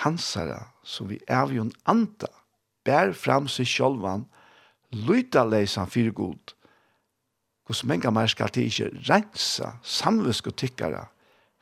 Hansara, 0.03 0.71
som 0.83 1.09
vi 1.09 1.19
er 1.27 1.47
vi 1.49 1.59
en 1.59 1.73
anda, 1.89 2.29
bær 2.85 3.13
fram 3.17 3.47
seg 3.51 3.67
sjolvan, 3.67 4.25
lyta 4.91 5.43
leisan 5.47 5.89
fyrir 5.89 6.15
god, 6.15 6.55
hvordan 7.67 7.91
menga 7.91 8.11
meir 8.11 8.31
skal 8.31 8.51
til 8.51 8.69
ikkje 8.69 8.91
rensa 9.07 9.75
samvisk 9.83 10.51
og 10.51 10.57
tykkara, 10.59 11.05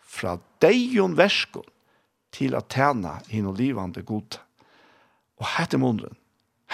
fra 0.10 0.38
deion 0.62 1.18
verskon 1.18 1.68
til 2.34 2.56
at 2.58 2.70
tjena 2.74 3.20
hinn 3.30 3.48
og 3.50 3.60
livande 3.60 4.02
god. 4.06 4.40
Og 5.40 5.46
hette 5.56 5.78
måneren, 5.82 6.18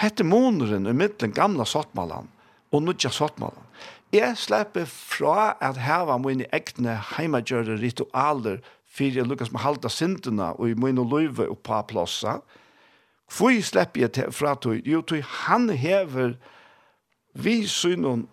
hette 0.00 0.24
måneren 0.24 0.88
i 0.88 0.94
middelen 0.96 1.34
gamla 1.36 1.66
sottmaland, 1.68 2.28
og 2.72 2.82
nødja 2.82 3.10
svartmålen. 3.10 3.62
Jeg 4.12 4.36
slipper 4.38 4.84
fra 4.84 5.56
at 5.60 5.78
heva 5.82 6.16
mine 6.18 6.46
egne 6.54 6.94
heimagjørre 7.16 7.78
ritualer 7.82 8.62
for 8.96 9.04
jeg 9.04 9.28
lukkast 9.28 9.52
med 9.52 9.60
halda 9.60 9.90
syndene 9.92 10.52
og 10.56 10.70
i 10.70 10.78
mine 10.78 11.04
løyve 11.04 11.48
og 11.50 11.58
på 11.64 11.82
plåsa. 11.90 12.38
Hvor 13.36 13.60
slipper 13.62 14.00
jeg 14.00 14.12
til, 14.12 14.32
fra 14.32 14.54
tog? 14.54 14.80
Jo, 14.86 15.02
tog 15.02 15.22
han 15.22 15.68
hever 15.68 16.36
vi 17.36 17.66
synen 17.68 18.28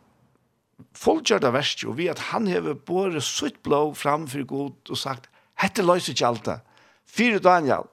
fullgjørda 0.95 1.51
verst 1.53 1.83
og 1.87 1.97
vi 1.97 2.07
at 2.11 2.21
han 2.31 2.47
hever 2.47 2.73
både 2.73 3.21
sutt 3.21 3.59
blå 3.63 3.93
framfor 3.97 4.45
god 4.47 4.93
og 4.93 4.97
sagt, 4.97 5.29
hette 5.59 5.83
løys 5.83 6.07
ikke 6.09 6.27
alt 6.27 6.45
det. 6.45 6.59
Fyre 7.07 7.39
Daniel, 7.43 7.89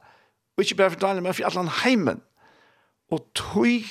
og 0.56 0.62
ikke 0.64 0.78
bare 0.78 0.94
for 0.94 1.02
Daniel, 1.02 1.24
men 1.24 1.34
for 1.34 1.48
allan 1.48 1.72
heimen. 1.82 2.22
Og 3.10 3.26
tog 3.34 3.90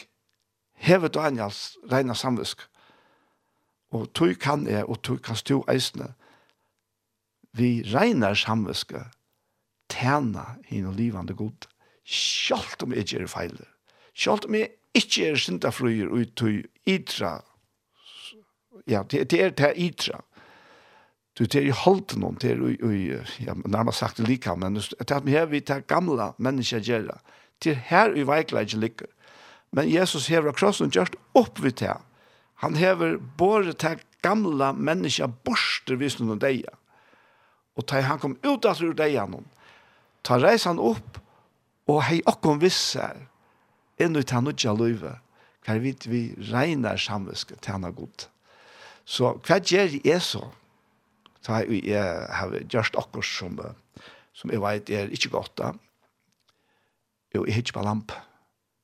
hever 0.79 1.11
Daniels 1.11 1.77
reina 1.91 2.15
samvisk. 2.15 2.63
Og 3.91 4.09
tog 4.13 4.35
kan 4.39 4.67
jeg, 4.67 4.85
og 4.85 5.01
tog 5.03 5.21
kan 5.25 5.35
stå 5.35 5.63
eisne. 5.71 6.13
Vi 7.57 7.81
reina 7.93 8.33
samviske 8.37 9.03
tjena 9.89 10.45
hinn 10.69 10.87
og 10.89 10.97
livande 10.99 11.33
god. 11.33 11.67
Sjalt 12.05 12.83
om 12.85 12.93
jeg 12.93 13.05
ikke 13.05 13.23
er 13.23 13.31
feiler. 13.31 13.69
Sjalt 14.13 14.45
om 14.45 14.57
jeg 14.57 14.71
ikke 14.97 15.31
er 15.31 15.39
synda 15.41 15.71
frøyer 15.73 16.09
ut 16.13 16.35
tog 16.37 16.61
idra. 16.89 17.39
Ja, 18.89 19.03
det, 19.03 19.27
det 19.31 19.43
er 19.43 19.55
det 19.57 19.73
idra. 19.77 20.21
Du 21.37 21.45
det 21.45 21.61
er 21.61 21.69
jo 21.69 21.75
holdt 21.85 22.17
noen, 22.19 22.35
det 22.41 22.51
er 22.51 22.57
jo, 22.59 23.19
ja, 23.39 23.53
nærmest 23.63 24.01
sagt 24.01 24.17
det 24.17 24.27
lika, 24.27 24.57
men 24.59 24.75
det 24.75 24.89
er 24.99 25.15
at 25.15 25.25
vi 25.25 25.37
har 25.37 25.45
vi 25.47 25.61
til 25.63 25.85
gamla 25.87 26.33
mennesker 26.37 26.83
gjøre. 26.83 27.15
Det 27.63 27.71
er 27.71 27.85
her 27.87 28.11
vi 28.11 28.25
veikler 28.27 28.67
ikke 28.67 28.79
ligger 28.79 29.07
Men 29.71 29.89
Jesus 29.89 30.29
hever 30.29 30.51
av 30.51 30.57
krossen 30.57 30.91
gjørst 30.93 31.17
opp 31.37 31.59
vid 31.61 31.77
det. 31.81 31.95
Han 32.63 32.75
hever 32.75 33.17
både 33.39 33.75
til 33.79 34.01
gamle 34.25 34.73
mennesker 34.75 35.31
borster 35.47 35.99
hvis 35.99 36.17
noen 36.19 36.41
deg. 36.41 36.65
Og 37.79 37.85
til 37.87 38.03
han 38.03 38.19
kom 38.19 38.35
ut 38.43 38.67
av 38.67 38.81
ur 38.83 38.95
deia 38.97 39.27
noen. 39.29 39.47
Ta 40.25 40.39
reis 40.41 40.65
han 40.67 40.81
opp 40.81 41.21
og 41.89 42.03
hei 42.09 42.19
okkom 42.27 42.59
visser 42.61 43.25
inn 44.01 44.17
i 44.17 44.25
han 44.31 44.49
utja 44.51 44.73
løyve. 44.75 45.15
Hva 45.63 45.75
er 45.75 45.83
vidt 45.83 46.07
vi 46.09 46.29
regner 46.49 46.99
samviske 46.99 47.59
til 47.59 47.77
han 47.77 47.87
er 47.87 47.95
god. 47.95 48.27
Så 49.05 49.35
hva 49.45 49.59
gjør 49.59 49.99
jeg 50.03 50.21
så? 50.23 50.43
Ta 51.45 51.61
jeg 51.63 52.01
har 52.35 52.55
gjort 52.67 52.97
akkurat 52.99 53.29
som, 53.29 53.59
som 54.35 54.51
jeg 54.51 54.61
vet 54.63 54.91
er 54.91 55.13
ikke 55.13 55.31
godt 55.37 55.55
da. 55.61 55.71
Jo, 57.33 57.45
jeg 57.45 57.61
hittir 57.61 57.77
på 57.77 57.85
lampen 57.85 58.28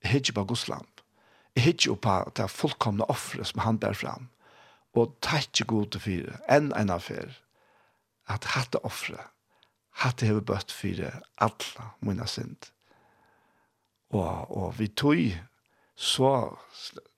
Jeg 0.06 0.12
hittir 0.12 0.36
på 0.38 0.44
Guds 0.46 0.68
lamp. 0.70 1.02
Jeg 1.56 1.64
hittir 1.66 1.96
på 1.98 2.16
det 2.38 2.46
fullkomne 2.54 3.08
offre 3.10 3.46
som 3.50 3.64
han 3.66 3.80
bær 3.82 3.98
fram. 3.98 4.28
Og 4.94 5.16
takk 5.26 5.64
god 5.66 5.88
til 5.96 6.04
fire, 6.04 6.36
enn 6.46 6.70
en 6.78 6.94
affær, 6.94 7.34
at 8.30 8.46
hatt 8.54 8.78
offre, 8.86 9.18
hatt 10.04 10.22
det 10.22 10.30
hever 10.30 10.46
bøtt 10.46 10.72
fire, 10.72 11.10
alla 11.42 11.90
mina 12.06 12.28
synd. 12.30 12.70
Og, 14.14 14.46
og 14.54 14.78
vi 14.78 14.88
tog, 14.94 15.34
så, 15.98 16.32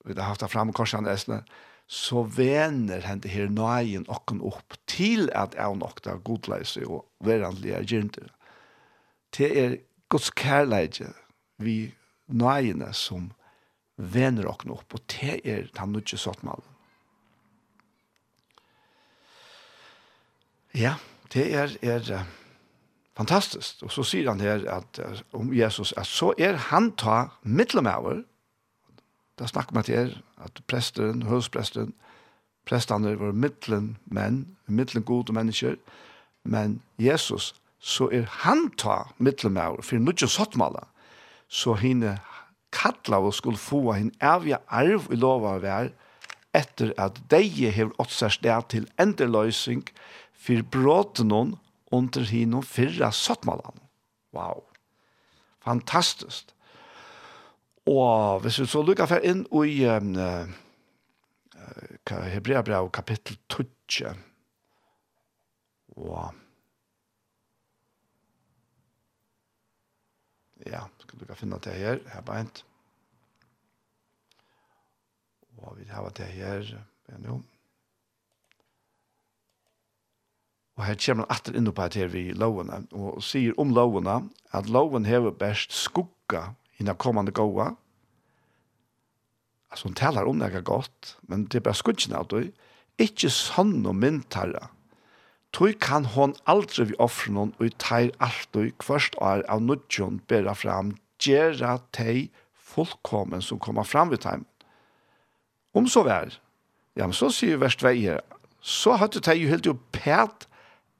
vi 0.07 0.15
har 0.15 0.31
haft 0.31 0.45
det 0.45 0.51
fram 0.55 0.71
korsan 0.71 1.11
esne, 1.11 1.43
så 1.87 2.23
vener 2.23 3.03
hente 3.03 3.27
her 3.27 3.51
nøyen 3.51 4.07
okken 4.07 4.39
opp 4.47 4.79
til 4.87 5.27
at 5.35 5.59
jeg 5.59 5.75
nok 5.83 6.01
da 6.07 6.15
godleise 6.23 6.87
og 6.87 7.03
verandlige 7.19 7.83
gjerne. 7.83 8.31
Det 9.35 9.51
er 9.59 9.77
Guds 10.09 10.31
kærleide 10.31 11.11
vi 11.59 11.91
nøyene 12.27 12.91
som 12.93 13.31
vener 13.97 14.49
åkne 14.49 14.75
opp, 14.77 14.93
og 14.93 15.03
det 15.11 15.39
er 15.43 15.69
den 15.73 15.93
nødje 15.95 16.19
sottmalen. 16.21 16.65
Ja, 20.77 20.95
det 21.33 21.47
er, 21.55 21.73
er 21.81 22.25
fantastisk. 23.17 23.81
Og 23.83 23.91
så 23.91 24.03
sier 24.05 24.29
han 24.29 24.41
her 24.43 24.65
at, 24.69 24.99
om 25.33 25.49
Jesus, 25.53 25.93
at 25.97 26.05
så 26.05 26.33
er 26.37 26.59
han 26.69 26.91
ta 26.99 27.29
mittelmøver, 27.41 28.21
da 29.37 29.47
snakker 29.47 29.73
man 29.73 29.85
til 29.85 30.13
at 30.41 30.61
presteren, 30.67 31.23
høspresteren, 31.29 31.93
prestene 32.65 33.15
var 33.19 33.33
mittelen 33.33 33.95
menn, 34.05 34.43
mittelen 34.67 35.05
gode 35.05 35.33
mennesker, 35.33 35.77
men 36.43 36.81
Jesus, 37.01 37.55
så 37.79 38.09
er 38.13 38.27
han 38.43 38.69
ta 38.77 39.03
mittelmøver, 39.17 39.81
for 39.81 40.01
nødje 40.01 40.29
sottmalen, 40.29 40.85
så 41.47 41.77
hinne 41.79 42.17
kattla 42.75 43.19
og 43.23 43.35
skulle 43.35 43.59
få 43.59 43.93
henne 43.95 44.15
evige 44.23 44.59
arv 44.67 45.07
i 45.11 45.19
lov 45.19 45.45
av 45.47 45.63
vær, 45.63 45.93
etter 46.55 46.91
at 46.99 47.19
deie 47.31 47.71
har 47.71 47.93
åtsar 48.01 48.33
sted 48.33 48.69
til 48.73 48.87
enderløysing 48.99 49.85
for 50.33 50.63
bråten 50.73 51.31
hon 51.31 51.55
under 51.91 52.27
hinnom 52.27 52.65
fyrra 52.65 53.11
sottmalan. 53.15 53.79
Wow. 54.35 54.65
Fantastisk. 55.63 56.51
Og 57.87 58.41
hvis 58.43 58.59
vi 58.59 58.67
så 58.67 58.83
lukker 58.83 59.07
for 59.07 59.23
inn 59.23 59.45
i 59.47 59.85
um, 59.87 60.15
uh, 60.19 62.27
Hebreabra 62.27 62.83
kapittel 62.91 63.39
12, 63.47 64.17
og 65.97 66.35
Ja, 70.65 70.87
skal 71.03 71.19
du 71.21 71.35
finne 71.37 71.59
det 71.61 71.75
her, 71.77 72.01
her 72.13 72.25
beint. 72.25 72.63
Og 75.57 75.77
vi 75.77 75.85
har 75.89 76.09
det 76.09 76.25
her, 76.31 76.65
men 77.09 77.25
jo. 77.25 77.41
Og 80.77 80.85
her 80.85 80.97
kommer 81.01 81.25
han 81.25 81.33
atter 81.33 81.57
inn 81.57 81.69
på 81.73 81.87
det 81.89 82.03
her 82.03 82.13
vi 82.13 82.23
lovene, 82.37 82.83
og 82.93 83.21
sier 83.25 83.57
om 83.57 83.73
lovene, 83.73 84.19
at 84.53 84.69
loven 84.69 85.09
hever 85.09 85.33
best 85.33 85.73
skugga 85.73 86.51
innan 86.77 86.99
kommande 87.01 87.33
gåa. 87.33 87.71
Altså, 89.71 89.89
hun 89.89 89.97
taler 89.97 90.29
om 90.29 90.39
det 90.39 90.53
er 90.53 90.61
godt, 90.61 91.17
men 91.27 91.47
det 91.49 91.59
er 91.59 91.65
bare 91.65 91.81
skuggene 91.81 92.21
av 92.21 92.29
det. 92.31 92.51
Ikke 93.01 93.29
sånn 93.33 93.81
og 93.89 93.97
myndtarra, 93.97 94.69
Tui 95.55 95.73
kan 95.73 96.05
hon 96.13 96.35
aldri 96.45 96.89
vi 96.89 96.97
offre 97.01 97.31
noen 97.33 97.53
og 97.57 97.75
teir 97.81 98.11
altøy 98.23 98.71
kvørst 98.83 99.15
år 99.23 99.45
av 99.49 99.63
nudjon 99.63 100.19
bera 100.27 100.53
fram 100.57 100.95
gjerra 101.23 101.77
tei 101.95 102.29
fullkommen 102.53 103.41
som 103.41 103.59
kommer 103.59 103.87
fram 103.87 104.11
vid 104.11 104.21
teim. 104.25 104.45
Om 105.73 105.87
så 105.87 106.03
vær, 106.07 106.35
ja, 106.97 107.05
men 107.05 107.15
så 107.15 107.29
sier 107.33 107.59
verst 107.61 107.83
vei 107.85 107.95
her, 108.01 108.21
så 108.61 108.97
hadde 108.99 109.21
tei 109.23 109.37
jo 109.39 109.51
helt 109.51 109.65
jo 109.65 109.77
pæt 109.95 110.47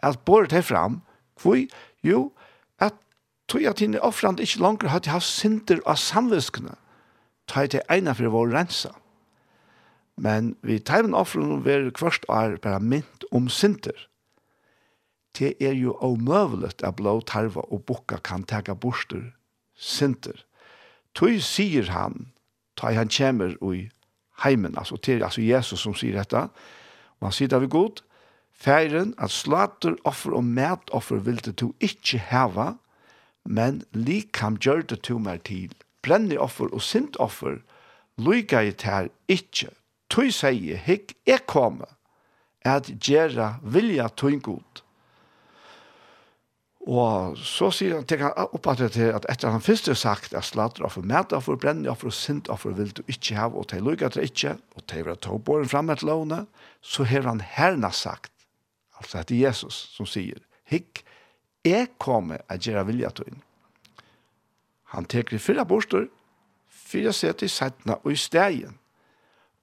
at 0.06 0.20
båret 0.26 0.54
tei 0.54 0.62
fram, 0.62 1.02
kvoi, 1.42 1.68
jo, 2.06 2.32
at 2.80 2.96
tui 3.50 3.66
at 3.70 3.82
henne 3.84 4.02
offrande 4.06 4.46
ikkje 4.46 4.62
langer 4.64 4.94
hadde 4.94 5.12
haft 5.14 5.30
synder 5.30 5.82
av 5.86 6.00
samviskene, 6.02 6.76
tøy 7.50 7.66
tei 7.74 7.84
eina 7.94 8.14
for 8.18 8.32
vår 8.34 8.54
rensa. 8.54 8.94
Men 10.18 10.56
vi 10.66 10.80
teimen 10.82 11.18
offrande 11.18 11.60
ver 11.66 11.90
kvørst 11.94 12.26
år 12.30 12.58
bare 12.62 12.82
mynt 12.82 13.26
om 13.32 13.50
synder, 13.50 13.98
det 15.38 15.54
er 15.62 15.76
jo 15.78 15.96
omøvelet 16.02 16.84
at 16.84 16.98
blå 16.98 17.20
tarva 17.22 17.64
og 17.72 17.86
bukka 17.86 18.18
kan 18.24 18.44
tega 18.44 18.74
borster, 18.74 19.34
sinter. 19.76 20.44
Tøy 21.14 21.40
sier 21.44 21.92
han, 21.94 22.32
tøy 22.78 22.98
han 22.98 23.10
kjemer 23.10 23.56
ui 23.62 23.90
heimen, 24.44 24.78
altså 24.78 24.98
til 24.98 25.24
altså 25.24 25.42
Jesus 25.42 25.82
som 25.82 25.96
sier 25.98 26.18
dette, 26.18 26.48
og 27.18 27.30
han 27.30 27.34
sier 27.34 27.50
det 27.50 27.62
vi 27.66 27.72
god, 27.74 28.04
Færen 28.58 29.14
at 29.22 29.30
slater 29.30 29.96
offer 30.04 30.34
og 30.34 30.44
mætoffer 30.44 31.20
vil 31.22 31.38
det 31.46 31.60
du 31.62 31.74
ikke 31.80 32.18
heva, 32.18 32.74
men 33.46 33.84
likam 33.94 34.58
gjør 34.58 34.82
det 34.82 35.04
du 35.08 35.20
mer 35.22 35.38
til. 35.38 35.76
Brenne 36.02 36.40
offer 36.42 36.74
og 36.74 36.82
sint 36.82 37.20
offer, 37.22 37.60
lyga 38.18 38.64
i 38.66 38.72
tær 38.72 39.12
ikke. 39.30 39.70
Tøy 40.10 40.32
sier, 40.34 40.82
hikk 40.82 41.14
er 41.28 41.44
komme, 41.46 41.86
at 42.66 42.90
gjerra 42.98 43.60
vilja 43.62 44.10
tøyn 44.18 44.42
god. 44.42 44.82
Og 46.88 47.36
så 47.44 47.68
sier 47.76 47.98
han, 47.98 48.06
tenker 48.08 48.30
han 48.30 48.54
opp 48.56 48.68
at 48.72 48.80
det 48.96 49.10
at 49.12 49.26
etter 49.28 49.52
han 49.52 49.64
først 49.64 49.90
har 49.92 49.98
sagt 50.00 50.36
at 50.38 50.48
slater 50.48 50.86
offer, 50.88 51.04
mæt 51.04 51.34
offer, 51.36 51.60
brenne 51.60 51.90
offer 51.92 52.08
og 52.08 52.16
sint 52.16 52.48
offer 52.54 52.78
vil 52.78 52.94
du 52.96 53.02
ikke 53.12 53.36
ha, 53.36 53.50
og 53.52 53.68
til 53.68 53.84
lykke 53.84 54.08
til 54.16 54.24
ikke, 54.24 54.54
og 54.80 54.86
til 54.88 55.10
å 55.12 55.18
ta 55.20 55.36
båren 55.36 55.68
frem 55.68 55.92
et 55.92 56.06
låne, 56.08 56.46
så 56.80 57.04
har 57.10 57.28
han 57.28 57.44
herna 57.44 57.92
sagt, 57.92 58.32
altså 58.96 59.26
det 59.28 59.36
er 59.36 59.50
Jesus 59.50 59.82
som 59.98 60.08
sier, 60.08 60.40
hikk, 60.72 61.04
jeg 61.68 61.92
kommer 62.00 62.40
at 62.48 62.64
gjøre 62.64 62.86
vilja 62.88 63.12
til. 63.20 63.36
Han 64.96 65.10
teker 65.12 65.44
fyra 65.44 65.68
borster, 65.68 66.08
fyra 66.72 67.12
sete 67.12 67.50
i 67.50 67.52
settene 67.52 68.00
og 68.00 68.16
i 68.16 68.20
stegen, 68.22 68.80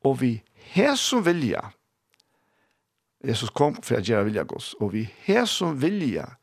og 0.04 0.20
vi 0.20 0.34
har 0.74 0.98
som 1.00 1.24
vilja, 1.24 1.70
Jesus 3.24 3.48
kom 3.48 3.78
for 3.80 3.96
at 3.96 4.04
gjøre 4.04 4.28
vilja 4.28 4.42
gos, 4.44 4.74
og 4.84 4.92
vi 4.92 5.06
har 5.24 5.46
som 5.48 5.78
vilja, 5.80 6.34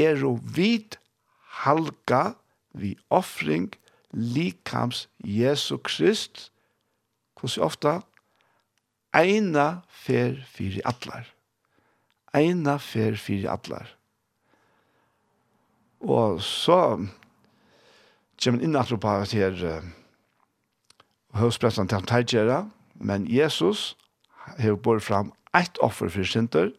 eru 0.00 0.38
vit 0.42 0.98
halga 1.62 2.34
vi 2.72 2.96
offring 3.10 3.70
likams 4.12 5.08
Jesu 5.24 5.76
Krist, 5.78 6.50
hvordan 7.38 7.64
ofta 7.64 7.94
eina 9.14 9.82
fer 9.88 10.38
fyri 10.46 10.82
allar. 10.84 11.26
Eina 12.34 12.78
fer 12.78 13.16
fyri 13.18 13.46
allar. 13.50 13.88
Og 16.00 16.40
så 16.42 17.06
kommer 18.40 18.62
inn 18.64 18.76
at 18.78 18.92
på 19.00 19.08
at 19.08 19.34
her 19.36 19.82
høvspressen 21.36 21.88
til 21.88 22.00
han 22.00 22.70
men 22.94 23.26
Jesus 23.28 23.96
har 24.58 24.76
båret 24.76 25.02
fram 25.02 25.32
ett 25.54 25.78
offer 25.82 26.08
for 26.08 26.24
synder, 26.24 26.70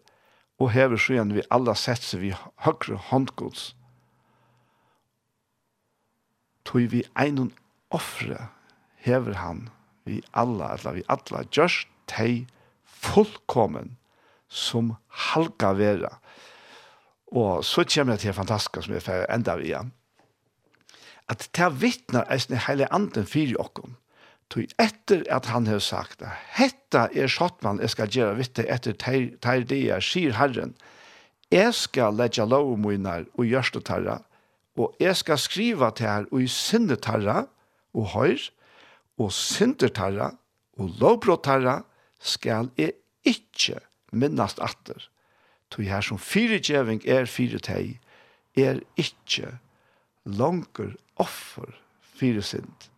og 0.61 0.69
hever 0.75 0.99
skyen 1.01 1.33
vi 1.33 1.43
alla 1.49 1.73
setse 1.77 2.19
vi 2.21 2.35
høyre 2.65 2.99
håndgods. 3.09 3.71
Tog 6.67 6.91
vi 6.93 7.01
ein 7.17 7.49
offre 7.89 8.51
hever 9.01 9.39
han 9.41 9.69
vi 10.05 10.21
alla, 10.37 10.75
eller 10.75 10.99
vi 10.99 11.03
alla, 11.09 11.43
just 11.51 11.89
tei 12.09 12.45
fullkommen 12.85 13.95
som 14.47 14.95
halka 15.31 15.73
vera. 15.73 16.11
Og 17.31 17.65
så 17.65 17.85
kommer 17.87 18.13
det 18.13 18.25
til 18.25 18.35
fantastisk 18.35 18.85
som 18.85 18.97
jeg 18.97 19.25
enda 19.29 19.55
vi 19.57 19.71
igjen. 19.71 19.93
At 21.29 21.47
det 21.55 21.69
vittnar 21.81 22.27
eisne 22.29 22.59
heile 22.59 22.89
anden 22.93 23.25
fyrir 23.25 23.59
okkom. 23.61 23.95
Tui 24.51 24.65
etter 24.83 25.23
at 25.31 25.47
han 25.47 25.67
har 25.69 25.79
sagt 25.79 26.23
at 26.27 26.39
hetta 26.57 27.05
er 27.15 27.31
sottmann 27.31 27.79
jeg 27.79 27.93
skal 27.93 28.11
gjøre 28.11 28.39
vitte 28.41 28.65
etter 28.67 28.97
teir 28.99 29.63
dia, 29.67 30.01
sier 30.03 30.35
Herren, 30.35 30.73
jeg 31.51 31.71
skal 31.75 32.17
letja 32.19 32.43
lovmunar 32.47 33.25
og 33.39 33.47
gjørstetarra, 33.47 34.17
og 34.79 34.95
jeg 34.99 35.15
skal 35.19 35.39
skriva 35.39 35.91
til 35.95 36.07
her 36.07 36.27
og 36.31 36.43
i 36.43 36.49
syndetarra 36.51 37.45
og 37.95 38.11
høyr, 38.15 38.43
og 39.19 39.31
syndetarra 39.35 40.31
og 40.79 40.93
lovbrotarra 40.99 41.81
skal 42.19 42.71
jeg 42.79 42.95
ikkje 43.27 43.79
minnast 44.11 44.59
atter. 44.63 45.07
Tui 45.71 45.87
her 45.87 46.03
som 46.03 46.19
fyrirgjeving 46.19 47.03
er 47.07 47.27
fyrir 47.31 47.63
teg, 47.63 47.99
er 48.59 48.83
ikkje 48.99 49.55
langer 50.27 50.95
offer 51.15 51.71
fyrir 52.19 52.43
synd. 52.43 52.90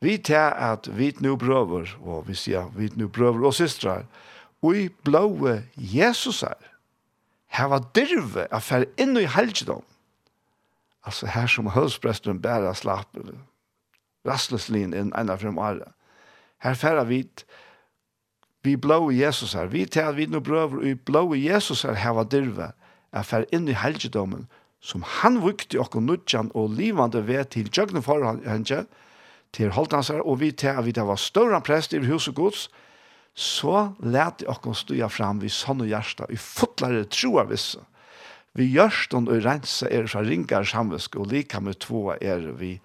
Vi 0.00 0.16
tar 0.16 0.54
at 0.54 0.88
vi 0.98 1.10
nu 1.20 1.36
brøver, 1.36 1.96
og 2.00 2.28
vi 2.28 2.34
sier 2.34 2.70
vi 2.76 2.90
nu 2.96 3.08
brøver 3.08 3.46
og 3.46 3.54
systrar, 3.54 4.04
og 4.62 4.76
i 4.76 4.88
blåe 4.88 5.62
Jesus 5.76 6.42
er, 6.42 6.58
her 7.48 7.64
var 7.64 7.86
dirve 7.94 8.46
at 8.54 8.62
fære 8.62 8.86
inn 8.98 9.16
i 9.18 9.26
helgedom. 9.26 9.82
Altså 11.06 11.26
her 11.26 11.46
som 11.46 11.70
høyspresten 11.72 12.42
bæra 12.42 12.74
slapp, 12.74 13.16
rastløslin 14.26 14.94
inn 14.94 15.14
ena 15.16 15.38
frem 15.40 15.58
året. 15.58 15.88
Her 16.62 16.74
fære 16.74 17.06
vi 17.08 17.22
vi 18.66 18.74
blåe 18.76 19.14
Jesus 19.14 19.54
er, 19.54 19.66
vi 19.70 19.84
tar 19.86 20.10
at 20.10 20.16
vi 20.16 20.26
nu 20.26 20.40
brøver, 20.40 20.82
og 20.82 20.86
i 20.86 20.94
blåe 20.94 21.38
Jesus 21.38 21.84
er, 21.84 21.94
her 21.94 22.10
var 22.10 22.24
dirve 22.24 22.72
at 23.12 23.26
fære 23.26 23.46
inn 23.54 23.68
i 23.68 23.76
helgedomen, 23.78 24.48
som 24.80 25.02
han 25.02 25.40
vukte 25.42 25.78
okkur 25.80 26.02
nudjan 26.02 26.50
og 26.54 26.74
livande 26.74 27.26
ved 27.26 27.44
til 27.54 27.70
jøgne 27.76 28.02
forhånd, 28.02 28.44
til 29.56 29.72
Holtansar, 29.72 30.20
og 30.24 30.40
vi 30.42 30.52
til 30.52 30.74
at 30.74 30.84
vi 30.86 30.92
var 30.96 31.16
større 31.16 31.60
prest 31.64 31.92
i 31.92 32.02
huset 32.04 32.34
gods, 32.34 32.68
så 33.38 33.92
lærte 34.02 34.44
jeg 34.44 34.66
oss 34.66 34.82
stå 34.82 35.08
fram 35.08 35.40
vi 35.40 35.48
sånne 35.52 35.86
hjertet, 35.86 36.26
i 36.30 36.36
fotlare 36.36 37.04
troa 37.06 37.46
visse. 37.46 37.80
Vi 38.58 38.66
gjørst 38.72 39.14
og 39.14 39.30
rense 39.44 39.86
er 39.86 40.08
fra 40.10 40.24
ringar 40.26 40.66
samvisk, 40.66 41.16
og 41.16 41.30
lika 41.30 41.60
med 41.60 41.78
två 41.84 42.16
er 42.18 42.50
vi 42.58 42.80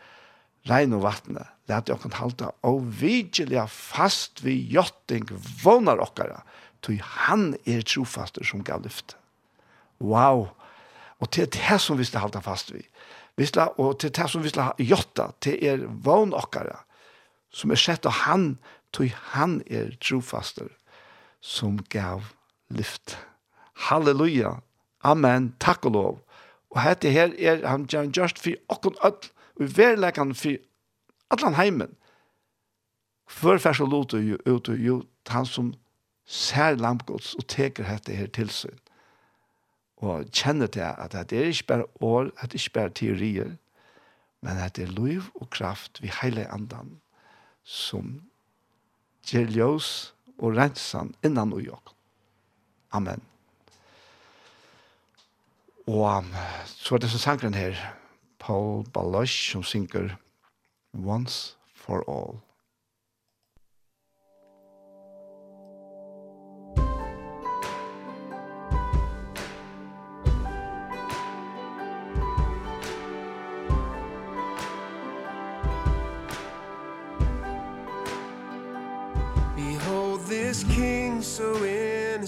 regn 0.70 0.94
og 0.94 1.08
vattne. 1.08 1.48
Lærte 1.68 1.94
jeg 1.94 1.98
oss 1.98 2.20
halte, 2.20 2.52
og 2.62 2.84
vidgjelja 3.00 3.66
fast 3.72 4.44
vi 4.46 4.60
gjøtting 4.70 5.26
vånar 5.64 6.04
okkara, 6.04 6.44
tog 6.84 7.02
han 7.26 7.54
er 7.66 7.82
trofaster 7.88 8.46
som 8.46 8.62
gav 8.62 8.84
lyfte. 8.84 9.18
Wow! 10.04 10.52
Og 11.24 11.32
til 11.32 11.48
det 11.48 11.80
som 11.80 11.98
vi 11.98 12.06
skal 12.06 12.28
halte 12.28 12.42
fast 12.44 12.74
vi. 12.76 12.84
Vi 13.38 13.46
skal, 13.50 13.74
og 13.78 14.00
til 14.00 14.12
det 14.14 14.30
som 14.30 14.44
vi 14.44 14.52
skal 14.54 14.74
gjøre, 14.78 15.32
til 15.42 15.58
er 15.66 15.86
vogn 16.06 16.34
okkara, 16.38 16.84
som 17.54 17.72
er 17.72 17.82
sett 17.82 18.06
av 18.06 18.24
han, 18.26 18.58
tog 18.94 19.10
han 19.34 19.62
er 19.66 19.96
trofaster, 20.02 20.70
som 21.42 21.80
gav 21.90 22.30
lyft. 22.70 23.18
Halleluja. 23.90 24.60
Amen. 25.04 25.54
Takk 25.60 25.86
og 25.90 25.92
lov. 25.92 26.20
Og 26.74 26.82
hette 26.82 27.10
her 27.14 27.34
er 27.38 27.66
han 27.68 27.88
gjørst 27.90 28.40
for 28.42 28.58
okkon 28.74 28.98
ødel, 29.06 29.30
og 29.60 29.78
verlekan 29.78 30.34
for 30.34 30.58
allan 31.34 31.58
heimen. 31.58 31.92
Før 33.30 33.58
først 33.58 33.82
og 33.82 33.90
lot 33.90 34.14
ut, 34.14 34.70
jo, 34.78 35.04
han 35.30 35.46
som 35.46 35.74
ser 36.26 36.76
lampgods 36.76 37.34
og 37.36 37.48
teker 37.48 37.84
hette 37.88 38.16
her 38.16 38.28
til 38.28 38.50
og 40.04 40.28
kjenner 40.36 40.68
til 40.68 40.84
at 40.84 41.16
det 41.30 41.40
er 41.40 41.52
ikke 41.52 41.70
bare 41.72 41.86
år, 42.04 42.30
at 42.38 42.52
det 42.52 42.60
er 42.60 42.64
ikke 42.64 42.80
bare 42.80 42.96
teorier, 43.00 43.52
men 44.44 44.60
at 44.60 44.76
det 44.76 44.88
er 44.88 44.96
liv 44.98 45.24
og 45.36 45.50
kraft 45.50 46.02
vi 46.04 46.12
heile 46.22 46.44
andan 46.52 46.98
som 47.64 48.18
gjør 49.24 49.52
ljøs 49.56 49.90
og 50.38 50.58
rensan 50.58 51.14
innan 51.24 51.54
og 51.56 51.64
jokk. 51.64 51.94
Amen. 52.92 53.22
Og 55.88 56.26
så 56.68 56.96
er 56.96 57.04
det 57.04 57.12
som 57.12 57.20
sangren 57.20 57.56
her, 57.56 57.80
Paul 58.40 58.84
Balosh, 58.94 59.52
som 59.52 59.64
synger 59.64 60.18
Once 60.94 61.56
for 61.76 62.04
All. 62.08 62.40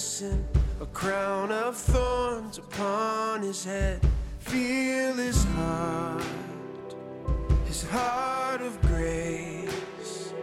innocent 0.06 0.46
A 0.82 0.86
crown 0.88 1.52
of 1.52 1.76
thorns 1.76 2.60
upon 2.60 3.42
his 3.42 3.66
head. 3.66 4.00
Feel 4.40 5.16
his 5.16 5.44
heart 5.56 6.24
His 7.66 7.84
heart 7.90 8.62
of 8.62 8.80
grace. 8.82 10.34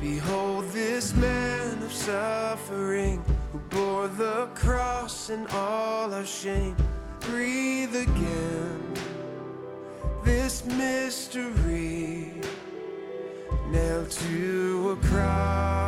Behold 0.00 0.64
this 0.70 1.14
man 1.14 1.82
of 1.82 1.92
suffering 1.92 3.22
Who 3.52 3.58
bore 3.70 4.08
the 4.08 4.48
cross 4.54 5.28
and 5.28 5.46
all 5.48 6.14
our 6.14 6.24
shame. 6.24 6.76
Breathe 7.20 7.94
again 7.94 8.94
This 10.24 10.64
mystery. 10.64 12.32
Nailed 13.70 14.10
to 14.10 14.90
a 14.92 15.06
cross. 15.06 15.87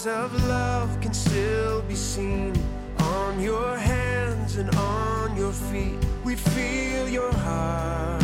scars 0.00 0.32
of 0.32 0.48
love 0.48 1.00
can 1.00 1.12
still 1.12 1.82
be 1.82 1.94
seen 1.94 2.54
on 3.00 3.38
your 3.40 3.76
hands 3.76 4.56
and 4.56 4.74
on 4.76 5.36
your 5.36 5.52
feet. 5.52 5.98
We 6.24 6.36
feel 6.36 7.08
your 7.08 7.32
heart 7.32 8.22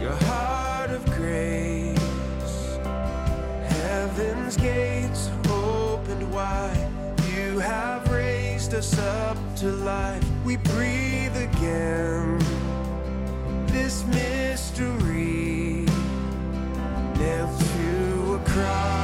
your 0.00 0.16
heart 0.26 0.90
of 0.90 1.04
grace. 1.06 2.78
Heaven's 3.68 4.56
gates 4.56 5.30
opened 5.48 6.30
wide. 6.32 6.90
You 7.32 7.58
have 7.58 8.10
raised 8.10 8.74
us 8.74 8.98
up 8.98 9.38
to 9.56 9.66
life. 9.66 10.24
We 10.44 10.56
breathe 10.56 11.36
again. 11.36 12.38
This 13.68 14.04
mystery 14.06 15.86
nailed 17.18 17.60
to 17.60 18.34
a 18.34 18.42
cross. 18.44 18.97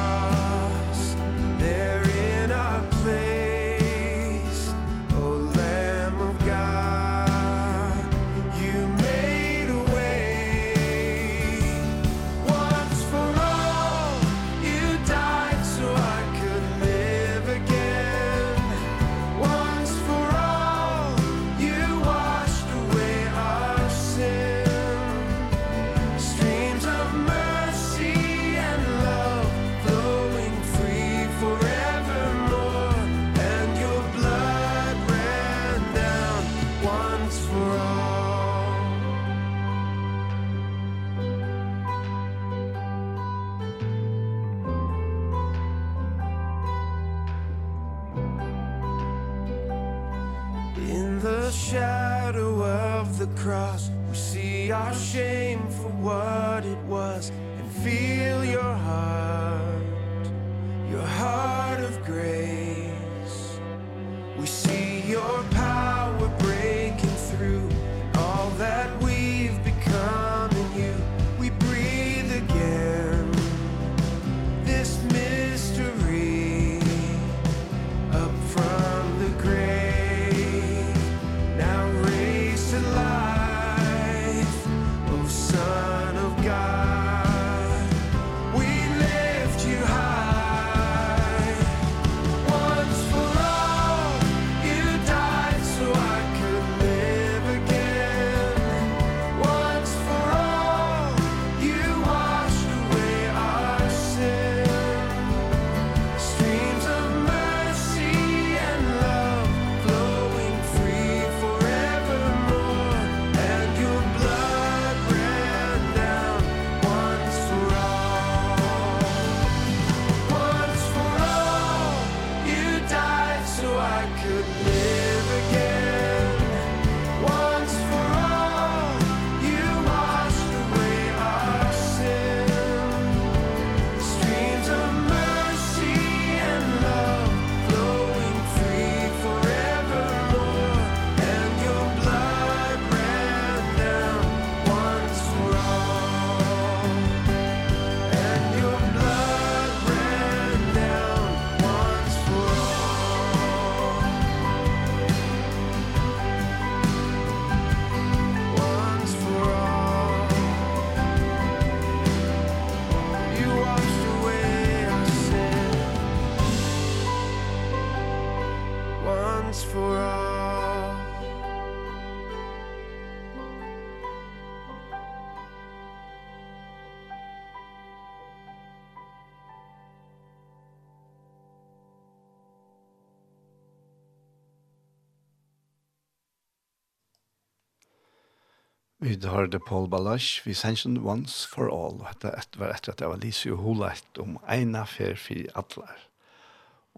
vi 189.25 189.31
har 189.31 189.47
det 189.47 189.65
Paul 189.65 189.89
Balash, 189.89 190.43
vi 190.45 190.55
sendte 190.55 191.01
once 191.01 191.49
for 191.49 191.71
all, 191.73 192.01
og 192.05 192.21
det 192.21 192.35
var 192.61 192.75
etter 192.75 192.93
at 192.93 193.01
jeg 193.01 193.09
var 193.09 193.23
lyse 193.23 193.53
og 193.53 193.63
hulet 193.65 194.19
om 194.21 194.37
ene 194.53 194.83
fer 194.85 195.17
for 195.17 195.49
atler. 195.57 196.03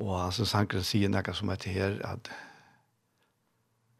Og 0.02 0.10
altså 0.24 0.46
sankeren 0.48 0.84
sier 0.84 1.12
noe 1.12 1.34
som 1.36 1.52
heter 1.52 1.70
her, 1.70 1.94
at 2.02 2.30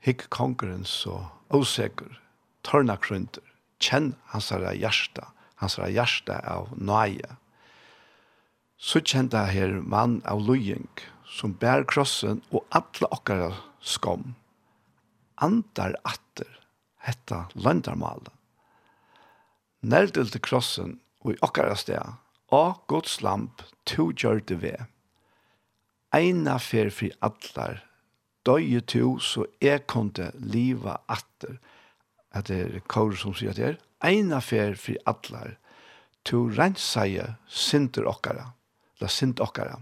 hikk 0.02 0.26
konkurrens 0.34 0.90
så 1.04 1.20
osäker, 1.54 2.18
tørna 2.66 2.98
krunter, 2.98 3.44
kjenn 3.78 4.14
hans 4.32 4.50
herre 4.50 4.74
hjärsta, 4.74 5.30
hans 5.62 5.78
herre 5.78 5.92
hjärsta 5.94 6.40
av 6.42 6.74
nøye. 6.74 7.38
Så 8.76 9.00
kjente 9.06 9.38
jeg 9.46 9.54
her 9.60 9.78
mann 9.80 10.18
av 10.26 10.42
lojeng, 10.42 10.90
som 11.30 11.54
bær 11.54 11.86
krossen 11.86 12.42
og 12.50 12.66
atle 12.74 13.06
okkara 13.14 13.52
skom, 13.80 14.34
andar 15.38 15.94
atter, 16.02 16.55
hetta 17.06 17.46
landarmala. 17.54 18.32
Nærdil 19.86 20.30
til 20.32 20.42
krossen 20.42 20.96
og 21.22 21.34
i 21.34 21.40
okkara 21.46 21.76
sted, 21.78 22.14
og 22.54 22.82
Guds 22.90 23.20
lamp 23.22 23.62
to 23.86 24.10
gjør 24.10 24.40
det 24.48 24.60
ved. 24.62 24.86
Eina 26.14 26.56
fer 26.62 26.90
fri 26.90 27.10
allar, 27.22 27.82
døye 28.46 28.80
to 28.80 29.18
så 29.22 29.46
jeg 29.62 29.86
kunne 29.90 30.30
liva 30.38 31.00
atter. 31.08 31.58
At 32.30 32.48
det 32.48 32.60
er 32.62 32.80
kåre 32.90 33.18
som 33.18 33.34
sier 33.34 33.54
at 33.54 33.60
det 33.60 33.68
er, 33.68 33.78
eina 34.06 34.40
fer 34.44 34.76
fri 34.78 34.96
allar, 35.06 35.56
to 36.26 36.46
rensaie 36.50 37.26
sinter 37.46 38.06
okkara, 38.10 38.50
la 39.00 39.08
sint 39.10 39.40
okkara, 39.40 39.78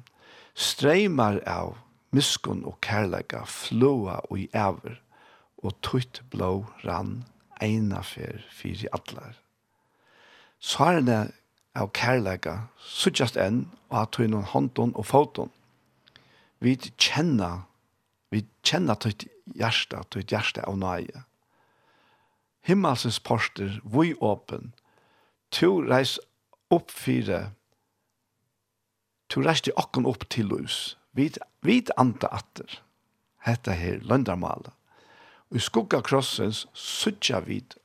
streimar 0.55 1.41
av 1.49 1.79
miskun 2.15 2.63
og 2.69 2.77
kærleika 2.85 3.43
flua 3.49 4.21
og 4.29 4.39
i 4.39 4.49
æver 4.53 5.01
og 5.65 5.77
tutt 5.85 6.21
blå 6.33 6.65
rann 6.85 7.25
eina 7.63 8.03
fer 8.05 8.45
fyri 8.53 8.89
allar. 8.93 9.39
Svarene 10.61 11.33
av 11.77 11.91
kærleika 11.97 12.69
suttjast 12.79 13.39
enn 13.41 13.65
og 13.91 14.01
at 14.03 14.15
tøy 14.17 14.29
noen 14.29 14.49
håndon 14.53 14.95
og 14.95 15.09
foton. 15.11 15.53
Vi 16.63 16.77
kjenna, 16.97 17.67
vi 18.31 18.45
kjenna 18.65 18.97
tøyt 18.97 19.27
hjärsta, 19.59 20.05
tøyt 20.11 20.33
hjärsta 20.33 20.65
av 20.69 20.79
nøye. 20.81 21.25
Himmelsens 22.65 23.19
porster, 23.21 23.81
vi 23.85 24.15
åpen, 24.25 24.73
to 25.53 25.83
reis 25.85 26.17
opp 26.73 26.91
fire, 26.91 27.51
to 29.29 29.43
reis 29.45 29.61
de 29.67 29.75
okken 29.77 30.09
opp 30.09 30.25
til 30.33 30.49
hus, 30.55 30.97
Vit, 31.15 31.39
vit 31.63 31.93
anta 31.95 32.27
atter, 32.35 32.81
hette 33.47 33.75
her 33.79 34.01
løndarmalet. 34.03 34.73
Og 35.55 35.61
i 35.61 35.63
skugga 35.63 36.01
krossens 36.03 36.65
suttja 36.75 37.39
vid 37.47 37.77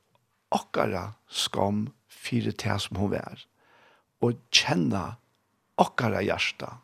okkara 0.50 1.12
skam 1.30 1.84
fyrir 2.10 2.56
det 2.58 2.78
som 2.82 2.98
hun 2.98 3.12
vær. 3.12 3.44
Og 4.26 4.40
kjenna 4.50 5.20
okkara 5.78 6.18
hjärsta. 6.26 6.80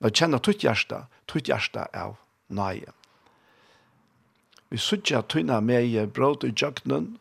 Og 0.00 0.16
kjenna 0.16 0.40
tutt 0.40 0.64
hjärsta, 0.64 1.02
tutt 1.28 1.52
hjärsta 1.52 1.84
av 1.92 2.16
nøye. 2.48 2.96
Vi 4.72 4.80
suttja 4.80 5.20
tunna 5.20 5.60
med 5.60 6.16
brot 6.16 6.48
i 6.48 6.54
jøgnen. 6.56 7.18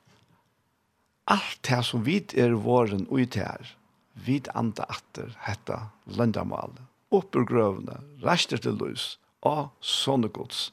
Alt 1.28 1.60
det 1.68 1.84
som 1.84 2.08
vid 2.08 2.32
er 2.40 2.56
våren 2.56 3.10
ut 3.12 3.36
her. 3.36 3.76
Vid 4.16 4.48
anda 4.56 4.88
atter 4.88 5.36
hetta 5.44 5.90
landamal. 6.08 6.80
Oppur 7.12 7.44
grøvne, 7.44 8.00
raster 8.24 8.56
til 8.56 8.80
lus, 8.80 9.18
og 9.44 9.68
sånne 9.84 10.32
gods. 10.32 10.70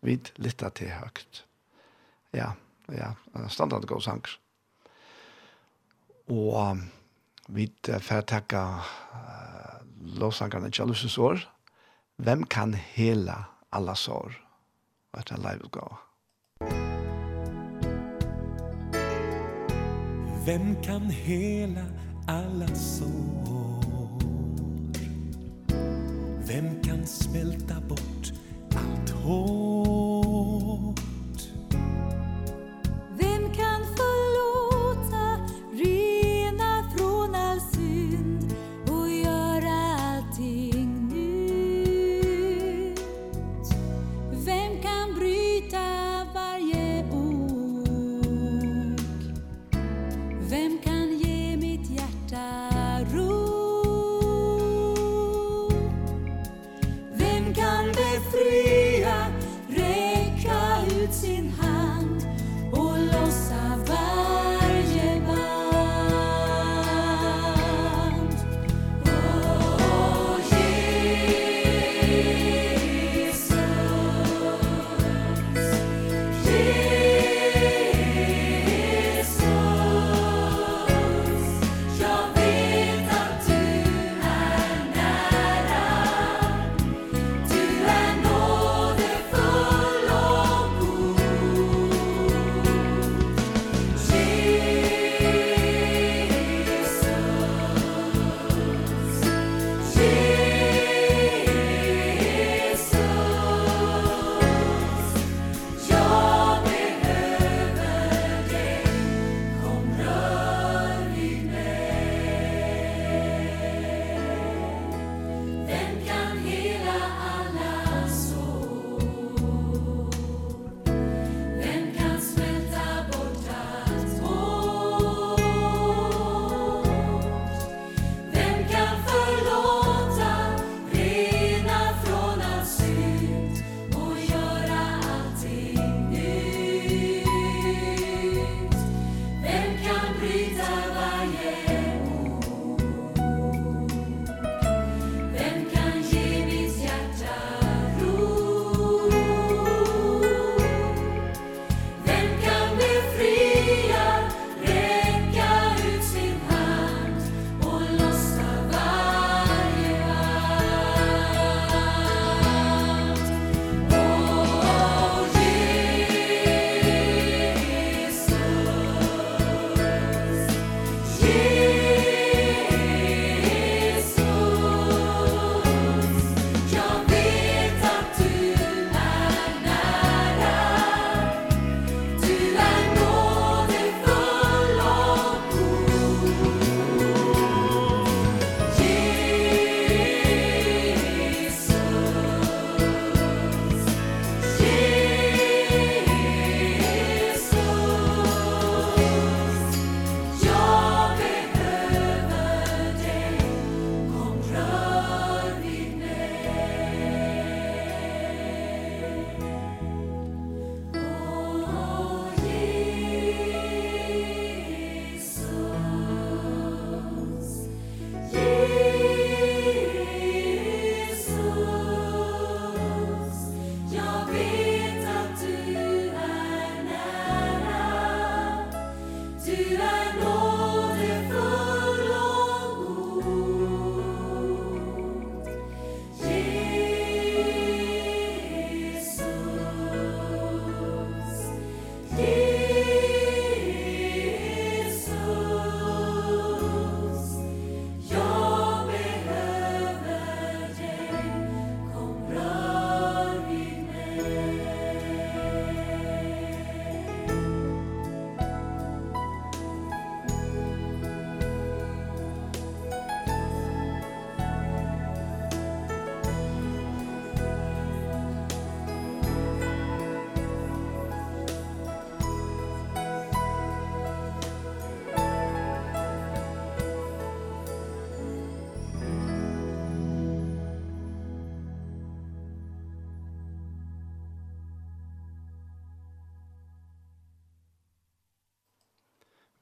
Vid 0.00 0.32
litta 0.40 0.72
til 0.72 0.96
høgt 0.96 1.44
ja, 2.32 2.52
ja, 2.92 3.12
standard 3.48 3.86
god 3.86 4.02
sang. 4.02 4.24
Og 6.32 6.54
um, 6.70 6.84
vi 7.48 7.66
får 8.00 8.20
takke 8.30 8.58
uh, 8.58 9.80
lovsangerne 10.18 10.70
Jalusens 10.78 11.18
år. 11.18 11.42
Hvem 12.16 12.44
kan 12.44 12.74
hela 12.74 13.44
alla 13.72 13.94
sår? 13.94 14.38
Og 15.12 15.20
etter 15.20 15.36
en 15.36 15.44
liveutgave. 15.44 15.96
Vem 20.46 20.76
kan 20.82 21.10
hela 21.10 21.84
alla 22.28 22.68
sår? 22.74 24.22
Vem 26.46 26.82
kan 26.82 27.06
smälta 27.06 27.80
bort 27.88 28.32
allt 28.74 29.10
hår? 29.10 29.61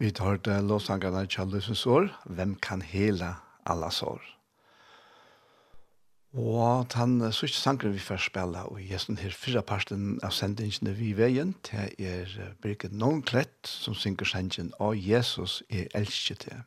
Vi 0.00 0.08
tar 0.16 0.38
til 0.40 0.64
lovsangene 0.64 1.26
Kjallusens 1.28 1.82
år, 1.86 2.06
Hvem 2.24 2.54
kan 2.56 2.80
hele 2.80 3.34
alla 3.66 3.90
sår? 3.92 4.22
Og 6.32 6.86
den 6.94 7.32
sørste 7.32 7.58
sangren 7.60 7.92
vi 7.92 7.98
først 7.98 8.30
spiller, 8.30 8.64
og 8.72 8.80
jeg 8.80 9.02
sånn 9.02 9.20
her 9.20 9.36
fyrre 9.36 9.60
parten 9.60 10.16
av 10.24 10.32
sendingene 10.32 10.94
vi 10.96 11.10
veien, 11.18 11.52
til 11.68 11.92
er 12.00 12.32
Birgit 12.62 12.96
Nånklett, 12.96 13.60
som 13.68 13.92
synger 13.92 14.24
sangen 14.24 14.72
«Å 14.80 14.94
Jesus, 14.96 15.60
jeg 15.68 15.92
elsker 15.92 16.40
til». 16.46 16.64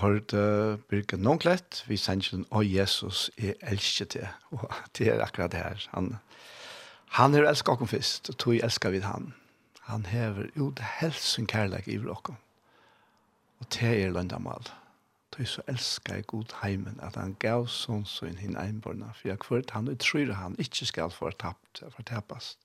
hørte 0.00 0.78
Birgit 0.88 1.20
Nånglett, 1.20 1.84
vi 1.88 1.96
sender 1.96 2.28
den, 2.30 2.46
og 2.50 2.66
Jesus 2.66 3.30
er 3.36 3.54
elsker 3.62 4.04
til, 4.04 4.28
og 4.50 4.70
det 4.98 5.08
er 5.08 5.22
akkurat 5.24 5.52
det 5.52 5.60
her. 5.60 5.88
Han, 5.94 6.16
han 7.18 7.34
er 7.34 7.48
elsket 7.48 7.82
oss 7.82 7.90
først, 7.90 8.30
og 8.30 8.38
tog 8.38 8.56
elsker 8.56 8.90
vi 8.90 9.02
han. 9.04 9.34
Han 9.88 10.06
hever 10.06 10.48
ut 10.56 10.80
helsen 11.00 11.46
kærlighet 11.46 11.86
i 11.94 11.98
oss. 11.98 12.34
Og 13.60 13.66
det 13.74 14.04
er 14.04 14.10
løndamal. 14.10 14.70
Tog 15.32 15.48
så 15.48 15.62
elsker 15.68 16.14
jeg 16.14 16.26
god 16.26 16.54
heimen, 16.62 17.00
at 17.02 17.16
han 17.16 17.36
gav 17.38 17.66
sånn 17.66 18.04
sånn 18.06 18.38
hinn 18.38 18.56
einborna, 18.56 19.12
for 19.14 19.28
jeg 19.28 19.42
kvart 19.42 19.74
han, 19.74 19.88
og 19.88 19.98
tror 19.98 20.32
han 20.38 20.58
ikke 20.58 20.86
skal 20.86 21.10
få 21.10 21.30
tapt, 21.30 21.82
for 21.82 22.02
tapast. 22.02 22.58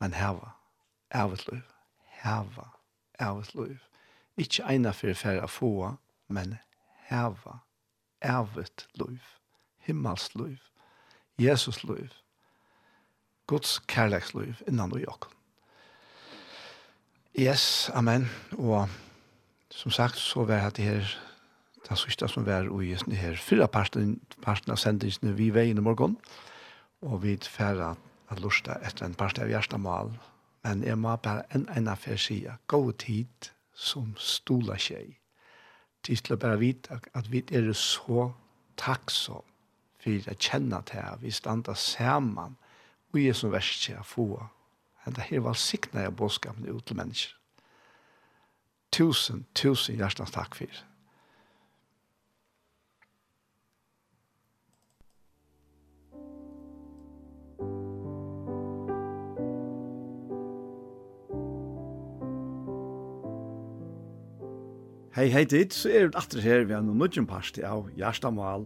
Men 0.00 0.14
heva, 0.14 0.54
er 1.10 1.32
et 1.32 1.44
liv, 1.52 1.66
heva, 2.22 2.70
av 3.20 3.40
et 3.40 3.54
liv. 3.54 3.78
Ikke 4.36 4.64
ene 4.70 4.92
for 4.92 5.12
å 5.12 5.50
få 5.50 5.94
men 6.28 6.56
heva 7.08 7.60
ervet 8.24 8.86
liv, 8.98 9.20
himmels 9.84 10.30
liv, 10.34 10.58
Jesus 11.38 11.82
liv, 11.84 12.08
Guds 13.46 13.78
kærleks 13.88 14.32
liv 14.34 14.60
innan 14.68 14.90
du 14.90 14.98
jokken. 15.02 15.32
Yes, 17.34 17.90
amen. 17.94 18.30
Og 18.52 18.88
som 19.70 19.90
sagt, 19.90 20.16
så 20.16 20.44
var 20.44 20.70
det 20.70 20.84
her, 20.84 21.16
det 21.88 21.98
sørste 21.98 22.28
som 22.28 22.46
var 22.46 22.70
og 22.70 22.84
i 22.84 22.94
det 22.94 23.18
her 23.18 23.36
fyra 23.36 23.66
parten, 23.66 24.20
parten 24.42 24.72
av 24.72 24.78
sendingsene 24.80 25.34
vi 25.36 25.50
veien 25.50 25.78
i 25.78 25.84
morgen, 25.84 26.16
og 27.02 27.22
vi 27.24 27.36
færre 27.36 27.96
at 28.30 28.40
lusta 28.40 28.78
etter 28.86 29.04
en 29.04 29.18
parten 29.18 29.44
av 29.44 29.50
hjertemål, 29.50 30.14
men 30.64 30.86
jeg 30.86 30.96
må 30.96 31.16
bare 31.16 31.44
en 31.52 31.66
ene 31.76 31.96
for 32.00 32.16
sida, 32.16 32.56
gå 32.66 32.80
tid 33.02 33.50
som 33.74 34.14
stola 34.16 34.78
tjej 34.80 35.18
til 36.04 36.36
å 36.36 36.40
bare 36.40 36.60
vite 36.60 37.00
at 37.14 37.30
vi 37.32 37.42
er 37.52 37.72
så 37.72 38.30
takksom 38.80 39.44
for 40.04 40.30
å 40.30 40.36
kjenne 40.36 40.80
til 40.88 41.00
at 41.00 41.22
vi 41.22 41.32
stander 41.32 41.78
sammen 41.78 42.58
og 43.12 43.20
er 43.20 43.36
som 43.36 43.52
verst 43.54 43.86
til 43.86 43.96
å 44.00 44.04
få. 44.04 44.26
Men 45.04 45.16
det 45.16 45.28
her 45.30 45.44
var 45.44 45.56
sikna 45.58 46.04
jeg 46.04 46.16
bådskapen 46.16 46.68
ut 46.68 46.84
til 46.86 46.98
mennesker. 46.98 47.36
Tusen, 48.94 49.46
tusen 49.54 49.98
hjertens 49.98 50.34
takk 50.34 50.54
for 50.54 50.70
det. 50.70 50.82
Hei, 65.14 65.28
hei 65.30 65.44
dit, 65.46 65.70
så 65.70 65.92
er 65.94 66.08
vi 66.08 66.18
atter 66.18 66.40
her 66.42 66.64
ved 66.66 66.74
en 66.74 66.88
nødgjum 66.98 67.28
parti 67.30 67.62
av 67.62 67.84
Gjerstamal, 67.94 68.64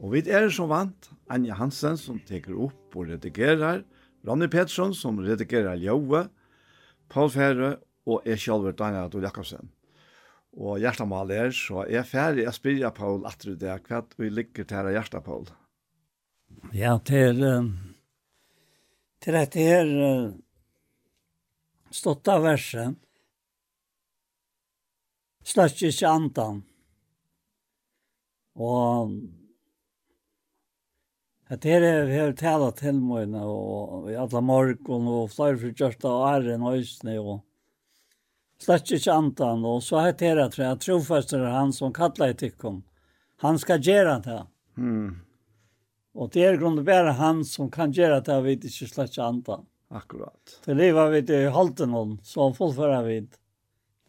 og 0.00 0.14
vi 0.14 0.22
er 0.24 0.46
som 0.48 0.70
vant 0.70 1.10
Anja 1.28 1.58
Hansen 1.58 1.98
som 2.00 2.16
teker 2.24 2.56
opp 2.64 2.96
og 2.96 3.10
redigerer, 3.10 3.82
Ronny 4.24 4.48
Pettersson 4.48 4.94
som 4.96 5.20
redigerer 5.20 5.76
Ljøve, 5.76 6.22
Paul 7.12 7.28
Fære 7.34 7.74
og 8.08 8.24
jeg 8.24 8.40
selv 8.40 8.70
er 8.70 8.78
Daniel 8.78 9.10
Adol 9.10 9.28
Jakobsen. 9.28 9.68
Og 10.56 10.80
Gjerstamal 10.80 11.36
er, 11.36 11.52
så 11.52 11.84
er 11.84 12.08
ferdig 12.08 12.46
jeg 12.46 12.56
spyrer 12.56 12.96
Paul 12.96 13.28
atter 13.28 13.52
det, 13.60 13.76
hva 13.84 14.00
vi 14.16 14.32
ligger 14.32 14.64
til 14.64 14.80
her 14.80 14.90
Gjersta, 14.96 15.20
Paul? 15.20 15.44
Ja, 16.72 16.96
til, 17.04 17.44
til 19.20 19.40
dette 19.42 19.68
her 19.68 19.96
stått 21.92 22.32
av 22.32 22.48
versen, 22.48 22.96
slett 25.44 25.82
ikke 25.82 26.08
andan. 26.08 26.62
Og 28.56 29.14
at 31.52 31.64
her 31.68 31.84
er 31.84 32.08
her 32.08 32.32
tala 32.36 32.70
til 32.76 33.00
mine, 33.00 33.42
og 33.44 34.08
i 34.12 34.16
alle 34.16 34.40
morgen, 34.40 35.08
og 35.08 35.32
flere 35.34 35.58
for 35.60 35.74
kjørsta 35.76 36.08
og 36.08 36.28
æren 36.30 36.64
og 36.64 36.78
øsne, 36.80 37.18
og 37.20 37.42
slett 38.62 38.94
ikke 38.96 39.12
andan, 39.12 39.66
og 39.68 39.82
så 39.84 40.04
het 40.06 40.24
her 40.24 40.40
at 40.40 40.56
jeg 40.58 40.80
trofester 40.80 41.44
han 41.44 41.74
som 41.76 41.92
kallar 41.92 42.32
i 42.32 42.38
tikkum. 42.38 42.82
Han 43.42 43.58
skal 43.58 43.82
gjøre 43.82 44.16
det. 44.24 44.40
Mm. 44.78 45.20
Og 46.14 46.32
det 46.32 46.44
er 46.46 46.58
grunn 46.60 46.80
bare 46.86 47.16
han 47.18 47.42
som 47.48 47.70
kan 47.72 47.92
gjøre 47.92 48.22
det, 48.24 48.38
vi 48.46 48.56
ikke 48.56 48.88
slett 48.88 49.12
ikke 49.12 49.26
andan. 49.26 49.68
Akkurat. 49.92 50.56
Til 50.64 50.78
livet 50.78 51.12
vi 51.12 51.20
det 51.28 51.40
i 51.46 51.52
halten 51.52 51.92
så 52.24 52.48
fullfører 52.56 53.04
vi 53.04 53.20
det 53.26 53.41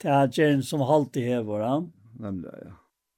till 0.03 0.43
Jens 0.43 0.69
som 0.69 0.81
halt 0.81 1.15
hever 1.15 1.59
han. 1.59 1.91
Nemlig, 2.19 2.51
ja. 2.61 2.71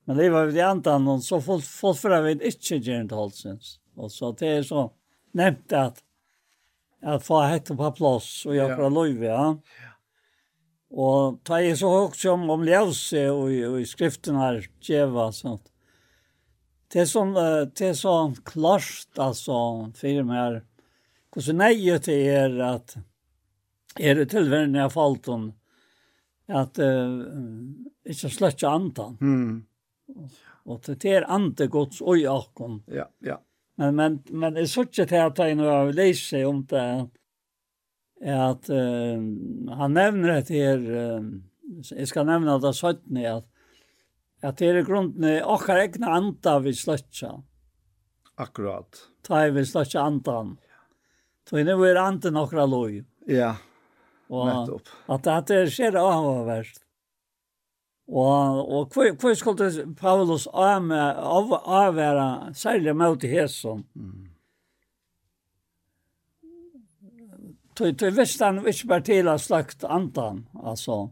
Men 0.05 0.17
det 0.17 0.29
var 0.29 0.45
ju 0.45 0.61
antan 0.61 1.05
noen, 1.05 1.21
så 1.21 1.41
folk 1.41 2.03
vi 2.03 2.09
det 2.09 2.21
vet 2.21 2.43
inte 2.45 2.75
Jens 2.75 3.11
haltens. 3.11 3.79
Og 3.95 4.11
så 4.11 4.31
det 4.31 4.47
är 4.47 4.63
så 4.63 4.91
nevnt 5.31 5.73
att 5.73 6.03
att 7.01 7.23
få 7.23 7.41
hette 7.41 7.75
på 7.75 7.91
plats 7.91 8.45
og 8.45 8.55
jag 8.55 8.77
från 8.77 8.93
lov, 8.93 9.23
ja. 9.23 9.57
Och 10.89 11.43
ta 11.43 11.59
jeg 11.61 11.77
så 11.77 11.89
også 11.89 12.31
om 12.31 12.49
om 12.49 12.67
Ljövse 12.67 13.29
och 13.29 13.81
i 13.81 13.85
skriften 13.85 14.35
her, 14.35 14.69
djeva, 14.81 15.31
sånt. 15.31 15.71
Det 16.87 17.07
som 17.07 17.33
det 17.33 17.81
er 17.81 17.93
sånn 17.93 18.35
klart 18.45 19.17
alltså 19.17 19.91
för 19.95 20.23
mer 20.23 20.63
hur 21.35 21.41
så 21.41 21.53
nej 21.53 21.99
det 22.05 22.27
är 22.29 22.59
att 22.59 22.95
är 23.99 24.15
det 24.15 24.25
tillvärna 24.25 24.89
falton 24.89 25.53
at 26.47 26.77
uh, 26.77 27.25
ikke 28.05 28.29
slett 28.29 28.63
andan. 28.69 29.17
Mm. 29.21 29.55
Og 30.65 30.81
til 30.85 30.97
det 31.01 31.13
er 31.17 31.27
andre 31.31 31.67
gods 31.71 32.01
og 32.01 32.21
i 32.21 32.27
akkon. 32.29 32.79
Ja, 32.91 33.07
ja. 33.25 33.39
Men, 33.77 33.95
men, 33.95 34.19
men 34.31 34.59
jeg 34.61 34.69
så 34.71 34.85
ikke 34.85 35.07
til 35.09 35.23
at 35.25 35.39
jeg 35.41 35.57
nå 35.59 35.65
har 35.67 35.91
lest 35.95 36.29
seg 36.31 36.45
om 36.47 36.61
det, 36.69 36.85
at 38.35 38.69
uh, 38.71 39.25
han 39.81 39.97
nevner 39.97 40.39
det 40.39 40.55
her, 40.55 40.85
uh, 40.85 41.89
jeg 41.91 42.07
skal 42.07 42.29
nevne 42.29 42.59
det 42.61 42.71
17, 42.75 43.19
at, 43.25 43.49
at 44.45 44.61
det 44.61 44.69
er 44.71 44.87
grunden, 44.87 45.27
akkar 45.41 45.81
egna 45.81 46.15
anda 46.19 46.59
vi 46.63 46.75
slett 46.77 47.25
Akkurat. 48.35 49.01
Ta 49.23 49.45
vi 49.49 49.65
slett 49.65 49.95
andan. 49.95 50.55
Så 51.49 51.61
nå 51.61 51.75
er 51.85 51.99
anden 52.01 52.37
akkar 52.37 52.67
lov. 52.67 52.91
Ja, 52.91 53.03
ja. 53.27 53.51
Og 54.29 54.81
at 55.11 55.47
det 55.49 55.59
er 55.61 55.69
skjer 55.69 55.97
avhåverst. 56.01 56.81
Og, 58.05 58.59
og 58.69 58.93
hva 58.93 59.09
hvor 59.17 59.33
skulle 59.33 59.85
Paulus 59.97 60.45
av 60.53 60.91
av, 60.93 61.53
avvære 61.65 62.53
særlig 62.53 62.93
mot 62.97 63.23
Hesson? 63.25 63.81
Mm. 63.97 64.31
Tøy 67.75 68.11
visste 68.15 68.45
han 68.45 68.61
ikke 68.61 68.87
bare 68.87 69.03
til 69.09 69.27
å 69.27 69.35
slakte 69.41 69.89
andan, 69.91 70.45
altså. 70.63 71.09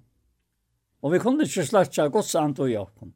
Og 1.03 1.11
vi 1.11 1.19
kunne 1.19 1.43
ikke 1.43 1.65
slakte 1.67 2.05
gods 2.13 2.31
andan 2.39 2.69
i 2.71 2.77
åkken. 2.79 3.11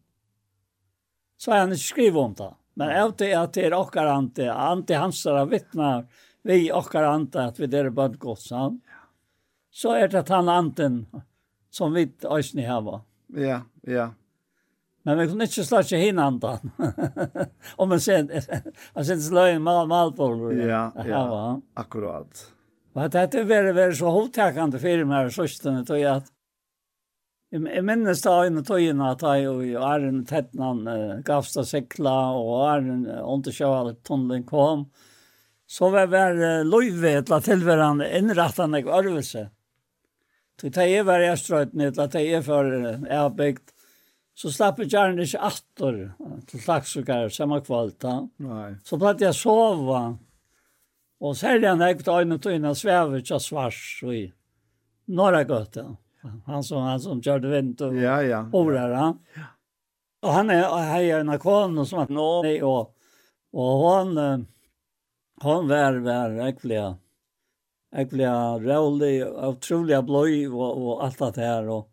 Så 1.39 1.53
han 1.53 1.71
ikke 1.71 1.93
skriver 1.93 2.23
om 2.25 2.33
det. 2.35 2.49
Men 2.77 2.91
av 2.97 3.13
det 3.17 3.29
at 3.37 3.53
det 3.55 3.69
er 3.69 3.77
åkker 3.77 4.09
andan, 4.09 4.51
andan 4.51 5.05
hans 5.05 5.23
er 5.25 5.45
vittnar 5.49 6.07
vi 6.47 6.71
åkker 6.71 7.03
andan 7.03 7.49
at 7.51 7.57
vi 7.59 7.69
er 7.71 7.89
bare 7.91 8.19
gods 8.19 8.51
andan 8.51 8.81
så 9.77 9.93
er 9.93 10.09
det 10.09 10.25
han 10.33 10.49
anten 10.49 11.01
som 11.69 11.93
vi 11.93 12.07
øyne 12.25 12.65
hava. 12.65 13.01
Ja, 13.37 13.61
ja. 13.85 14.11
Men 15.05 15.19
vi 15.21 15.27
kunne 15.29 15.45
ikke 15.47 15.63
slå 15.63 15.79
ikke 15.85 15.99
hin 16.01 16.19
andan. 16.19 16.71
Om 17.79 17.93
man 17.93 18.01
ser, 18.03 18.25
jeg 18.27 19.05
synes 19.07 19.29
løgn 19.31 19.61
mal, 19.63 19.85
mal 19.87 20.11
på 20.17 20.27
Ja, 20.57 20.89
ja, 21.05 21.21
akkurat. 21.79 22.41
Og 22.97 23.11
det 23.13 23.21
er 23.21 23.45
veldig, 23.45 23.75
veldig 23.77 23.97
så 23.99 24.11
hovedtakende 24.11 24.81
firma 24.81 25.21
her, 25.21 25.29
søstene, 25.31 25.85
tog 25.85 26.01
jeg 26.01 26.23
at 26.23 26.33
Jeg 27.53 27.83
minnes 27.87 28.19
da 28.25 28.33
inn 28.43 28.59
i 28.59 28.63
tøyene 28.67 29.13
at 29.13 29.21
jeg 29.23 29.45
og 29.47 29.83
Arjen 29.87 30.25
Tettnan 30.27 30.81
gavsta 31.23 31.63
sikla 31.63 32.15
og 32.35 32.65
Arjen 32.67 33.05
undersjøver 33.07 33.93
at 33.93 34.01
tunnelen 34.03 34.43
kom. 34.49 34.89
Så 35.67 35.87
var 35.93 36.09
det 36.11 36.65
løyve 36.67 37.21
til 37.23 37.45
tilværende 37.45 38.09
innrettet 38.17 38.75
jeg 38.75 38.89
øvelse. 38.91 39.45
Så 40.57 40.71
det 40.73 40.85
er 40.89 41.03
var 41.05 41.21
jeg 41.21 41.37
strøyt 41.37 41.73
ned, 41.77 41.99
at 42.01 42.13
det 42.15 42.23
er 42.33 42.41
for 42.45 42.65
jeg 42.65 43.13
har 43.13 43.33
bygd. 43.37 43.73
Så 44.37 44.49
slapp 44.53 44.79
jeg 44.81 44.89
gjerne 44.89 45.25
ikke 45.25 45.41
atter 45.45 45.99
til 46.49 46.61
slagsukker, 46.61 47.29
samme 47.33 47.59
kvalitet. 47.65 48.29
Nei. 48.41 48.71
Så 48.85 48.97
platt 49.01 49.21
jeg 49.21 49.37
sova. 49.37 50.01
Og 51.21 51.37
særlig 51.37 51.69
han 51.69 51.81
ekte 51.85 52.13
øyne 52.13 52.37
tøyne 52.41 52.73
svever 52.77 53.21
ikke 53.21 53.39
svars 53.41 53.79
og 54.05 54.13
i 54.13 54.25
Norra 55.07 55.41
Gøte, 55.47 55.85
Han 56.45 56.63
som, 56.63 56.83
han 56.83 56.99
som 56.99 57.21
kjørte 57.21 57.49
vind 57.49 57.81
og 57.81 57.95
ja, 57.95 58.17
ja. 58.21 58.43
orar 58.53 58.93
han. 58.93 59.17
Og 60.25 60.33
han 60.33 60.49
er 60.51 60.65
heier 60.91 61.21
en 61.21 61.33
akon 61.33 61.77
som 61.85 62.01
er 62.03 62.13
nå, 62.13 62.29
og, 62.67 62.91
og 63.53 63.83
han, 63.85 64.45
han 65.41 65.69
var, 65.69 66.01
var, 66.01 66.01
var, 66.01 66.33
var, 66.35 66.57
var, 66.57 66.73
var, 66.73 66.97
Jeg 67.95 68.09
ble 68.11 68.31
rævlig, 68.65 69.21
utrolig 69.47 69.99
bløy 70.05 70.47
og, 70.49 70.65
og 70.67 71.05
alt 71.05 71.21
det 71.37 71.45
her. 71.45 71.69
Og, 71.71 71.87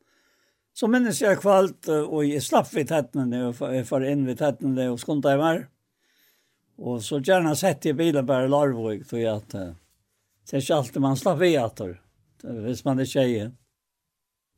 så 0.74 0.88
minnes 0.90 1.20
jeg 1.22 1.38
kvalt, 1.38 1.86
og 1.88 2.24
jeg 2.26 2.42
slapp 2.42 2.72
vid 2.74 2.90
tettene, 2.90 3.44
og 3.46 3.60
jeg 3.70 3.86
får 3.86 4.08
inn 4.10 4.24
vid 4.26 4.40
tettene, 4.40 4.88
og 4.90 4.98
skundet 4.98 5.30
jeg 5.30 5.42
mer. 5.42 5.60
Og 6.82 6.98
så 7.06 7.20
gjerne 7.22 7.54
sett 7.54 7.86
i 7.86 7.94
bilen 7.94 8.26
bare 8.26 8.50
larvåg, 8.50 9.04
for 9.06 9.22
jeg 9.22 9.38
at 9.38 9.54
det 9.54 10.58
er 10.58 10.64
ikke 10.64 10.80
alltid 10.80 11.04
man 11.04 11.16
slapp 11.16 11.38
vid 11.40 11.60
etter, 11.62 11.92
hvis 12.42 12.82
man 12.84 12.98
er 13.00 13.08
tjeje. 13.08 13.52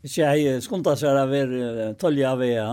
Tjeje 0.06 0.56
skundet 0.64 1.02
seg 1.02 1.18
av 1.20 1.34
er 1.34 1.52
tølje 2.00 2.30
av 2.30 2.42
ja. 2.46 2.70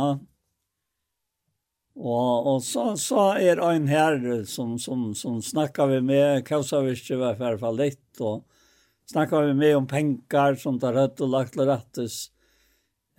Og, 1.93 2.47
og 2.49 2.57
så, 2.65 2.87
så 2.97 3.27
er 3.37 3.61
en 3.67 3.91
her 3.91 4.17
som, 4.49 4.79
som, 4.81 5.11
som 5.17 5.37
snakker 5.45 5.91
vi 5.91 5.99
med, 6.01 6.41
kausa 6.47 6.81
vi 6.81 6.95
ikke 6.95 7.19
i 7.19 7.21
hvert 7.21 7.61
fall 7.61 7.77
litt, 7.77 8.07
og 8.23 8.47
snakka 9.11 9.41
vi 9.47 9.53
med 9.53 9.77
om 9.77 9.87
pengar 9.87 10.55
som 10.59 10.79
tar 10.79 10.93
rett 10.97 11.21
og 11.21 11.33
lagt 11.33 11.57
til 11.57 11.67
rettes. 11.69 12.19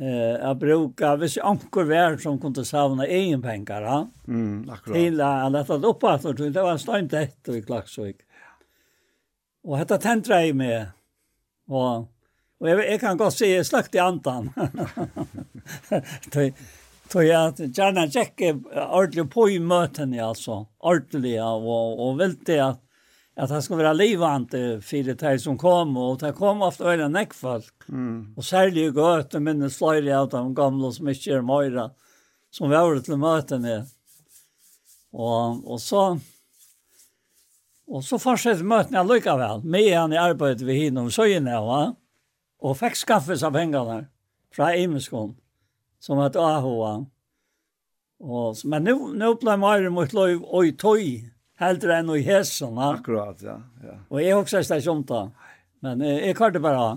Eh, 0.01 0.35
jeg 0.41 0.59
bruker, 0.59 1.19
hvis 1.21 1.37
jeg 1.39 1.47
anker 1.47 1.87
vær 1.87 2.17
som 2.19 2.39
kunne 2.43 2.65
savne 2.67 3.07
egen 3.07 3.43
pengar, 3.45 3.85
ja? 3.87 3.99
Mm, 4.27 4.65
akkurat. 4.67 4.97
Til 4.97 5.21
jeg 5.23 5.53
lette 5.55 5.79
det 5.85 5.93
at 6.11 6.41
det 6.57 6.65
var 6.67 6.81
stømt 6.83 7.15
etter 7.19 7.59
i 7.59 7.63
Klaksvik. 7.63 8.25
Og 9.65 9.79
dette 9.79 10.01
tentra 10.03 10.43
jeg 10.43 10.57
med. 10.59 10.91
Og, 11.71 12.09
og 12.61 12.69
jeg, 12.69 12.83
jeg 12.91 13.01
kan 13.01 13.21
godt 13.21 13.39
si, 13.39 13.53
jeg 13.53 13.67
slakt 13.69 13.95
i 13.95 14.03
antan. 14.03 14.51
Tog 17.15 17.23
jeg 17.23 17.71
gjerne 17.77 18.09
tjekke 18.11 18.55
ordentlig 18.85 19.29
på 19.31 19.47
i 19.53 19.61
møtene, 19.63 20.19
altså. 20.25 20.65
Ordentlig, 20.83 21.37
og, 21.39 21.69
og, 21.69 22.01
og 22.03 22.19
velte 22.19 22.59
at 22.65 22.84
att 23.37 23.51
han 23.51 23.63
skulle 23.63 23.83
vara 23.83 23.93
livande 23.93 24.81
for 24.81 25.31
det 25.31 25.39
som 25.39 25.59
kom 25.59 25.97
och 25.97 26.19
det 26.19 26.33
kom 26.33 26.63
ofta 26.63 26.85
öra 26.85 27.09
nekkfolk. 27.09 27.89
Mm. 27.89 28.35
Och 28.37 28.45
särskilt 28.45 28.95
gott 28.95 29.33
men 29.33 29.61
det 29.61 29.71
slår 29.71 29.97
ut 29.97 30.31
de 30.31 30.55
gamla 30.55 30.93
som 30.93 31.09
ikke 31.09 31.33
er 31.35 31.43
møyre, 31.43 31.91
som 32.51 32.71
var 32.71 32.79
har 32.79 32.95
möten 32.95 33.21
møtene. 33.21 33.87
Och 35.13 35.73
och 35.73 35.81
så 35.81 36.19
och 37.87 38.05
så 38.05 38.19
fortsätter 38.19 38.65
møtene 38.65 39.05
lika 39.15 39.37
väl. 39.37 39.65
Med 39.65 39.99
han 39.99 40.13
i 40.13 40.17
arbeidet 40.17 40.67
ved 40.67 40.75
hinnom 40.75 41.11
så 41.11 41.27
inne 41.27 41.61
va. 41.61 41.95
Och 42.59 42.79
fick 42.79 42.95
skaffa 42.95 43.37
sig 43.37 43.53
pengene 43.53 44.07
fra 44.53 44.77
Imeskån, 44.77 45.37
som 45.99 46.19
att 46.19 46.37
AHA. 46.37 47.07
Och 48.19 48.57
men 48.65 48.85
nu 48.85 48.95
nu 48.95 49.35
blev 49.35 49.59
mer 49.59 49.89
mot 49.89 50.13
lov 50.13 50.45
oj 50.45 50.77
toj 50.77 51.34
heldur 51.63 51.95
enn 51.95 52.13
i 52.15 52.23
hesson. 52.27 52.79
Akkurat, 52.83 53.43
ja. 53.43 53.59
ja. 53.85 53.99
Og 54.11 54.23
jeg 54.23 54.37
også 54.37 54.61
er 54.61 54.69
stasjon 54.69 55.05
da. 55.09 55.27
Men 55.85 56.03
jeg, 56.05 56.21
jeg 56.29 56.39
karte 56.39 56.63
bare. 56.63 56.95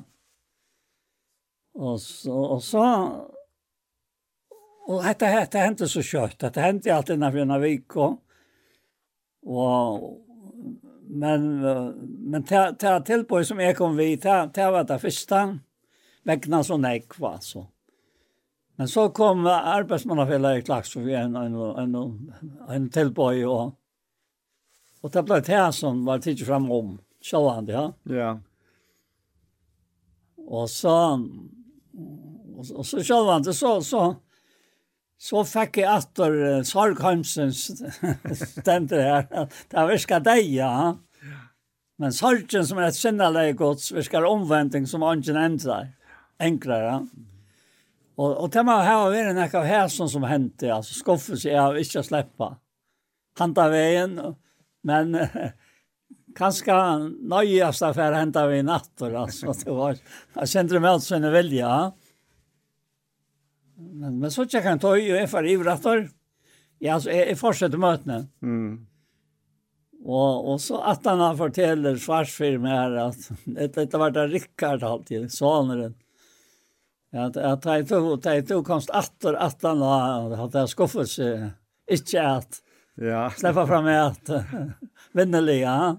Og 1.77 1.99
så, 2.01 2.33
og 2.33 2.61
så, 2.65 2.85
og 4.87 5.03
dette, 5.03 5.29
dette 5.29 5.61
hendte 5.61 5.89
så 5.91 6.01
kjøtt. 6.01 6.39
Dette 6.41 6.63
hendte 6.63 6.93
alt 6.93 7.11
innenfor 7.13 7.43
en 7.43 7.57
vik. 7.61 7.97
Og, 8.01 8.17
og, 9.45 10.07
men, 11.07 11.47
men 11.61 12.45
til, 12.47 12.73
til 12.81 13.01
tilbøy 13.07 13.45
som 13.47 13.61
jeg 13.61 13.77
kom 13.77 13.97
vid, 13.99 14.23
til, 14.25 14.49
til 14.55 14.73
var 14.73 14.87
det 14.89 15.01
første, 15.03 15.41
vekkene 16.27 16.63
så 16.65 16.79
nek, 16.81 17.05
nekva, 17.07 17.37
så. 17.43 17.67
Men 18.77 18.89
så 18.91 19.07
kom 19.09 19.47
arbeidsmannafjellet 19.49 20.59
i 20.59 20.65
klaks, 20.65 20.91
og 20.99 21.07
Klaksvig, 21.07 21.15
en, 21.17 21.35
en, 21.35 21.95
en, 21.97 22.17
en 22.75 22.89
tilbøy, 22.93 23.39
og, 23.49 23.71
Og 25.03 25.13
det 25.13 25.23
ble 25.25 25.41
det 25.45 25.65
som 25.77 26.05
var 26.05 26.21
tidlig 26.23 26.47
frem 26.47 26.69
om. 26.71 26.95
Så 27.23 27.41
han 27.49 27.65
det, 27.65 27.73
ja. 27.73 27.87
Ja. 28.13 28.31
Og 30.47 30.69
så 30.69 30.95
og 32.57 32.85
så 32.85 33.03
så 33.03 33.17
han 33.31 33.43
det 33.43 33.55
så 33.55 33.81
så 33.81 34.15
så 35.17 35.43
jeg 35.55 35.77
jag 35.77 36.03
uh, 36.19 36.63
Sorgheimsens 36.63 37.71
stendte 38.33 39.01
her, 39.01 39.49
Det 39.71 39.73
var 39.73 39.97
ska 39.97 40.19
deg, 40.19 40.45
ja. 40.53 40.95
Men 41.97 42.13
Sargen 42.13 42.65
som 42.65 42.77
er 42.77 42.87
et 42.87 42.95
sinnaläge 42.95 43.53
gods, 43.57 43.91
vi 43.91 44.03
ska 44.03 44.27
omvändning 44.27 44.87
som 44.87 45.03
ungen 45.03 45.35
ändrar. 45.35 45.87
enklere, 46.39 46.85
ja. 46.85 47.05
Og, 48.17 48.37
och 48.37 48.49
det 48.49 48.63
må 48.65 48.73
ha 48.81 49.09
vært 49.11 49.29
en 49.29 49.43
av 49.45 49.65
hästen 49.65 50.09
som 50.09 50.23
hände 50.23 50.73
alltså 50.73 50.93
skoffeln 50.93 51.37
så 51.37 51.49
jag 51.49 51.79
inte 51.79 52.03
släppa. 52.03 52.55
Hanta 53.37 53.69
veien, 53.69 54.19
och 54.19 54.37
Men 54.87 55.15
kanskje 56.39 56.75
nøyest 57.27 57.85
av 57.85 57.97
hända 57.99 58.47
vi 58.47 58.61
i 58.61 58.65
natter, 58.65 59.15
altså. 59.23 59.53
Det 59.53 59.75
var, 59.75 59.97
jeg 60.41 60.53
kjente 60.53 60.81
meg 60.81 60.91
alt 60.95 61.07
sinne 61.07 61.31
ja. 61.53 61.77
Men, 63.77 64.19
men 64.19 64.33
så 64.33 64.45
tjekk 64.45 64.65
han 64.65 64.81
tøy, 64.81 65.01
og 65.11 65.17
jeg 65.19 65.29
får 65.29 65.49
ivratter. 65.53 66.07
Ja, 66.81 66.97
altså, 66.97 67.11
jeg, 67.13 67.33
jeg 67.33 67.39
fortsetter 67.39 67.81
møtene. 67.81 68.23
Mm. 68.41 68.87
Og, 70.07 70.51
og 70.53 70.59
så 70.61 70.79
at 70.87 71.05
han 71.09 71.23
forteller 71.37 71.97
svarsfirma 71.99 72.69
her 72.69 72.97
at 73.07 73.31
att 73.57 73.91
det 73.91 73.97
var 73.97 74.11
det 74.11 74.27
Rikard 74.27 74.83
alltid, 74.83 75.31
soneren. 75.31 75.95
At, 77.13 77.37
at 77.37 77.65
jeg 77.65 77.87
tog, 77.87 78.25
jeg 78.25 78.45
tog 78.47 78.65
komst 78.67 78.91
atter 78.93 79.37
at 79.39 79.63
han 79.63 79.81
hade 79.81 80.65
skuffet 80.67 81.09
seg. 81.09 81.45
Ikke 81.87 82.21
at 82.21 82.61
Ja. 82.97 83.29
Släppa 83.37 83.67
fram 83.67 83.87
ett 83.87 84.29
vännerliga. 85.11 85.97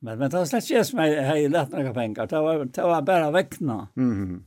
Men 0.00 0.18
men 0.18 0.30
det 0.30 0.46
släpps 0.46 0.70
jes 0.70 0.92
mig 0.92 1.20
här 1.20 1.36
i 1.36 1.48
lätt 1.48 1.70
några 1.70 1.94
pengar. 1.94 2.26
Det 2.26 2.40
var 2.40 2.64
det 2.64 2.82
var 2.82 3.02
bara 3.02 3.30
väckna. 3.30 3.88
Mhm. 3.94 4.46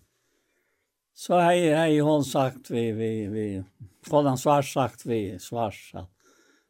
Så 1.14 1.40
här 1.40 1.76
här 1.76 2.02
hon 2.02 2.24
sagt 2.24 2.72
vi 2.72 2.92
vi 2.92 3.28
vi 3.28 3.64
från 4.06 4.38
svars 4.38 4.74
sagt 4.74 5.06
vi 5.06 5.40
svars. 5.40 5.94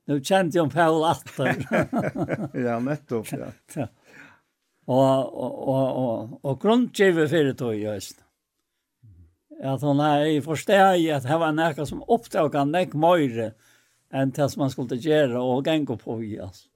Nu 0.06 0.24
kände 0.24 0.58
jag 0.58 0.74
Paul 0.74 1.04
Atter. 1.04 1.68
ja, 2.54 2.80
nettopp 2.80 3.28
ja. 3.76 3.88
Och 4.86 5.34
och 5.34 5.98
och 5.98 6.46
och 6.46 6.62
grundgivet 6.62 7.30
för 7.30 7.44
det 7.44 7.54
då 7.54 7.74
just 7.74 8.25
at 9.64 9.82
hon 9.82 10.02
er 10.04 10.26
i 10.34 10.42
forsteg 10.44 11.08
at 11.16 11.26
det 11.28 11.40
var 11.40 11.54
nekka 11.56 11.86
som 11.88 12.04
opptøk 12.12 12.58
han 12.58 12.74
nek 12.76 12.96
møyre 12.98 13.54
enn 14.16 14.32
til 14.36 14.50
som 14.52 14.66
han 14.66 14.72
skulle 14.74 15.00
gjøre 15.02 15.42
og 15.42 15.66
genge 15.66 15.98
på 16.00 16.20
i, 16.24 16.38
altså. 16.40 16.68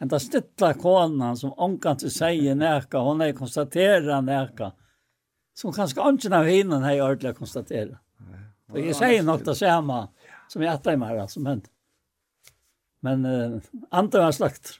Henta 0.00 0.16
stittla 0.16 0.72
konan 0.80 1.36
som 1.36 1.52
omkant 1.60 2.00
til 2.00 2.12
seie 2.12 2.54
nekka, 2.56 3.02
hon 3.04 3.20
er 3.20 3.34
konstatera 3.36 4.22
nekka, 4.24 4.70
som 5.52 5.74
kanskje 5.76 6.00
ongen 6.00 6.36
av 6.36 6.48
hinnan 6.48 6.86
hei 6.88 6.96
ordentlig 7.04 7.34
konstatera. 7.36 7.98
Og 8.72 8.78
jeg 8.80 8.96
sier 8.96 9.26
nok 9.26 9.44
det 9.44 9.58
samme 9.58 10.06
som 10.48 10.62
jeg 10.64 10.72
etter 10.72 10.96
meg, 10.96 11.18
altså, 11.20 11.42
men, 11.44 11.60
men 13.04 13.26
uh, 13.28 13.72
andre 13.92 14.24
var 14.24 14.36
slakt. 14.36 14.78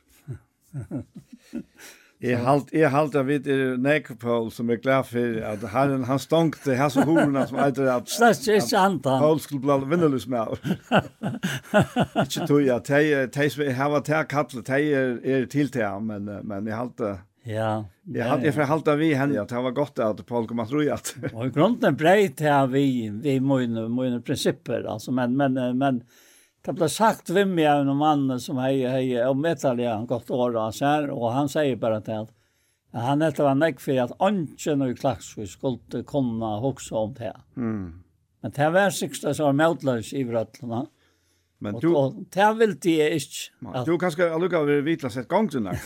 Jeg 2.23 2.37
halt 2.45 2.69
jeg 2.73 2.91
halt 2.93 3.15
av 3.17 3.25
vid 3.31 3.47
Nekropol 3.81 4.51
som 4.53 4.69
er 4.71 4.77
glad 4.83 5.07
for 5.09 5.39
at 5.49 5.63
han 5.73 6.05
han 6.05 6.19
stankte 6.19 6.75
här 6.77 6.89
så 6.89 7.01
horna 7.01 7.47
som 7.47 7.57
heter 7.59 7.87
at 7.89 8.09
Snäst 8.09 8.49
är 8.49 8.61
sant 8.61 9.05
han. 9.05 9.21
Paul 9.21 9.41
skulle 9.41 9.61
bli 9.61 9.89
vinnarlös 9.97 10.27
med. 10.27 10.49
Inte 12.17 12.47
tror 12.47 12.63
jag 12.63 12.85
te 12.85 13.27
te 13.27 13.45
er 13.45 13.73
har 13.73 13.91
varit 13.91 14.09
här 14.09 14.25
kallat 14.25 14.69
er 14.69 15.21
är 15.25 15.47
til 15.47 15.69
te 15.73 15.89
men 16.01 16.25
men 16.45 16.67
jeg 16.67 16.77
halt 16.77 17.01
Ja. 17.45 17.85
jeg 18.15 18.25
hade 18.25 18.45
jag 18.45 18.55
förhalta 18.55 18.97
vi 18.97 19.15
henne 19.15 19.41
att 19.41 19.49
det 19.49 19.63
var 19.63 19.71
gott 19.71 19.99
at 19.99 20.27
Paul 20.27 20.47
kom 20.47 20.61
at 20.61 20.73
roja. 20.73 20.99
og 21.33 21.47
i 21.47 21.51
grunden 21.51 21.97
brejt 21.97 22.41
här 22.41 22.67
vi 22.67 23.11
vi 23.23 23.41
måste 23.41 23.89
måste 23.89 24.21
principer 24.21 24.85
alltså 24.93 25.13
men 25.13 25.37
men 25.37 25.79
men 25.79 26.03
Det 26.61 26.75
ble 26.77 26.91
sagt 26.93 27.31
ved 27.33 27.49
meg 27.49 27.71
av 27.71 27.87
noen 27.89 28.01
mann 28.01 28.41
som 28.43 28.59
hei, 28.61 28.83
hei, 28.85 29.07
og 29.25 29.39
medtallig 29.41 29.89
han 29.89 30.09
gått 30.09 30.29
år 30.31 30.59
og 30.59 30.77
han 30.83 31.09
og 31.15 31.31
han 31.33 31.49
sier 31.49 31.79
bare 31.81 32.03
til 32.05 32.27
at 32.27 32.37
han 33.07 33.23
etter 33.23 33.47
var 33.47 33.57
nekk 33.57 33.81
for 33.81 34.03
at 34.03 34.13
ånden 34.19 34.83
og 34.83 34.97
klagsvis 34.99 35.55
skulle 35.55 36.03
kunne 36.09 36.49
hokse 36.61 36.95
om 36.99 37.13
det. 37.15 37.33
Mm. 37.55 38.03
Men 38.43 38.55
det 38.57 38.71
var 38.75 38.91
sikkert 38.91 39.37
som 39.37 39.47
var 39.47 39.59
medløs 39.61 40.11
i 40.13 40.25
vrøtlene. 40.27 40.87
Men 41.61 41.77
du... 41.81 41.91
Og, 41.95 42.17
det 42.33 42.49
vil 42.59 42.75
de 42.83 42.95
ikke. 43.19 43.53
At... 43.69 43.87
Du 43.87 43.99
kan 44.01 44.13
skal 44.13 44.33
lukka 44.41 44.63
vi 44.65 44.81
vitla 44.85 45.11
sett 45.13 45.29
gang 45.29 45.49
til 45.53 45.63
nek. 45.67 45.81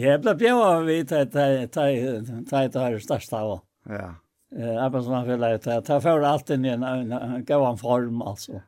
Jeg 0.00 0.20
ble 0.24 0.34
bjøy 0.40 0.58
av 0.64 0.86
vi 0.88 0.98
til 1.08 1.28
det 1.28 2.82
her 2.82 2.98
største 3.04 3.38
av. 3.38 3.54
Ja. 3.88 4.10
Arbeidsmannfellet, 4.52 5.64
det 5.64 5.92
er 5.92 6.02
for 6.04 6.26
alt 6.28 6.50
inn 6.52 6.66
i 6.66 6.74
en 6.74 7.44
gav 7.48 7.68
form, 7.80 8.24
altså. 8.24 8.64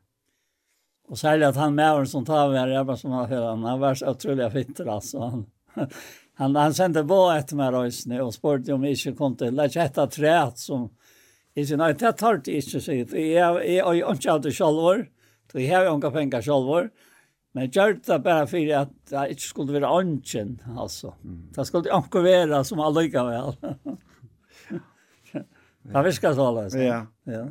Och 1.08 1.18
särskilt 1.18 1.44
att 1.44 1.56
han 1.56 1.74
med 1.74 2.08
som 2.08 2.24
tar 2.24 2.50
med 2.50 2.68
det, 2.68 2.74
jag 2.74 2.86
bara 2.86 2.96
som 2.96 3.10
han 3.10 3.64
han 3.64 3.80
var 3.80 3.94
så 3.94 4.10
otroligt 4.10 4.52
fitter 4.52 4.86
alltså. 4.86 5.18
Han, 5.18 5.46
han, 6.34 6.56
han 6.56 6.74
sände 6.74 7.04
på 7.04 7.30
ett 7.30 7.52
med 7.52 7.70
röjsne 7.70 8.22
och 8.22 8.34
spurte 8.34 8.72
om 8.72 8.84
jag 8.84 8.92
inte 8.92 9.12
kom 9.12 9.36
till 9.36 9.54
lätt 9.54 9.76
ett 9.76 10.10
träet 10.10 10.58
som 10.58 10.90
i 11.54 11.66
sin 11.66 11.80
öjt, 11.80 12.00
jag 12.00 12.16
tar 12.16 12.36
det 12.36 12.52
inte 12.52 12.80
så 12.80 12.92
hit. 12.92 13.12
Jag 13.12 13.66
är 13.66 14.10
inte 14.10 14.32
alltid 14.32 14.56
självår, 14.56 15.08
så 15.52 15.60
jag 15.60 15.78
har 15.90 15.96
inga 15.96 16.10
pengar 16.10 16.42
självår. 16.42 16.90
Men 17.52 17.70
jag 17.72 17.88
gjorde 17.88 18.00
det 18.12 18.18
bara 18.18 18.46
för 18.46 18.74
att 18.74 18.90
det 19.08 19.28
inte 19.28 19.42
skulle 19.42 19.80
vara 19.80 19.92
ånken 19.92 20.62
alltså. 20.76 21.14
Det 21.54 21.64
skulle 21.64 21.96
inte 21.96 22.18
vara 22.18 22.64
som 22.64 22.80
alla 22.80 23.00
väl. 23.00 23.56
Det 25.82 26.02
viskar 26.02 26.34
så 26.34 26.58
alltså. 26.58 26.78
Ja. 26.78 27.06
Ja. 27.24 27.46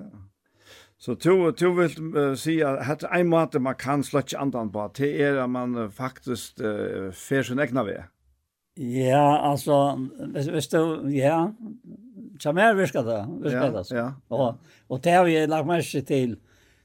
Så 1.04 1.16
to 1.20 1.52
to 1.52 1.74
vil 1.76 1.92
uh, 2.16 2.36
si 2.36 2.60
se 2.60 2.64
att 2.64 3.04
en 3.04 3.28
måte 3.28 3.60
man 3.60 3.76
kan 3.76 4.04
slått 4.04 4.34
andan 4.34 4.70
på 4.72 4.92
det 4.98 5.22
er 5.22 5.42
at 5.44 5.50
man 5.50 5.76
uh, 5.76 5.90
faktisk 5.92 6.62
uh, 6.62 7.12
fer 7.12 7.44
sin 7.44 7.60
egna 7.60 7.84
ved. 7.84 8.06
Ja, 8.78 9.52
altså, 9.52 9.98
hvis, 10.32 10.46
hvis 10.48 10.68
du 10.68 11.10
ja. 11.12 11.48
Så 12.40 12.52
mer 12.52 12.74
viska 12.74 13.02
det, 13.02 13.26
viska 13.44 13.72
det. 13.72 13.84
Ja, 13.92 13.98
ja. 13.98 14.12
Og, 14.30 14.56
og 14.90 15.04
det 15.04 15.12
har 15.12 15.26
vi 15.26 15.46
lagt 15.46 15.68
merke 15.68 16.02
til, 16.02 16.38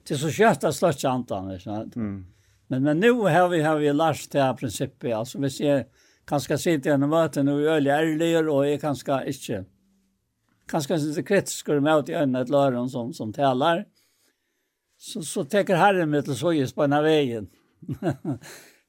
til 0.05 0.19
så 0.19 0.31
kött 0.31 0.65
att 0.65 0.75
slått 0.75 1.05
andan, 1.05 1.51
ikke 1.51 1.65
sant? 1.65 1.97
Mm. 1.97 2.27
Men 2.69 2.83
men 2.83 3.01
nu 3.01 3.13
har 3.13 3.49
vi 3.49 3.63
har 3.63 3.79
vi 3.79 3.93
lært 3.93 4.33
det 4.33 4.43
här 4.43 4.55
principet 4.55 5.15
alltså 5.15 5.39
vi 5.39 5.51
ser 5.51 5.85
kanske 6.27 6.59
sitter 6.59 6.91
en 6.91 7.09
möte 7.09 7.43
nu 7.43 7.63
i 7.63 7.67
öliga 7.67 7.97
ärligare 8.01 8.51
och 8.51 8.67
är 8.67 8.79
kanske 8.79 9.25
inte 9.27 9.65
kanske 10.67 10.95
inte 10.95 11.23
kritisk 11.23 11.69
og 11.69 11.83
med 11.83 11.95
att 11.95 12.09
i 12.09 12.15
øynene 12.15 12.41
et 12.41 12.51
løren 12.51 12.89
som 12.89 13.13
som 13.13 13.33
tälar 13.33 13.85
så, 14.99 15.23
så 15.23 15.45
teker 15.45 15.77
Herren 15.77 16.11
mig 16.11 16.23
till 16.23 16.37
Sojes 16.37 16.73
på 16.73 16.87
den 16.87 17.03
vägen. 17.03 17.49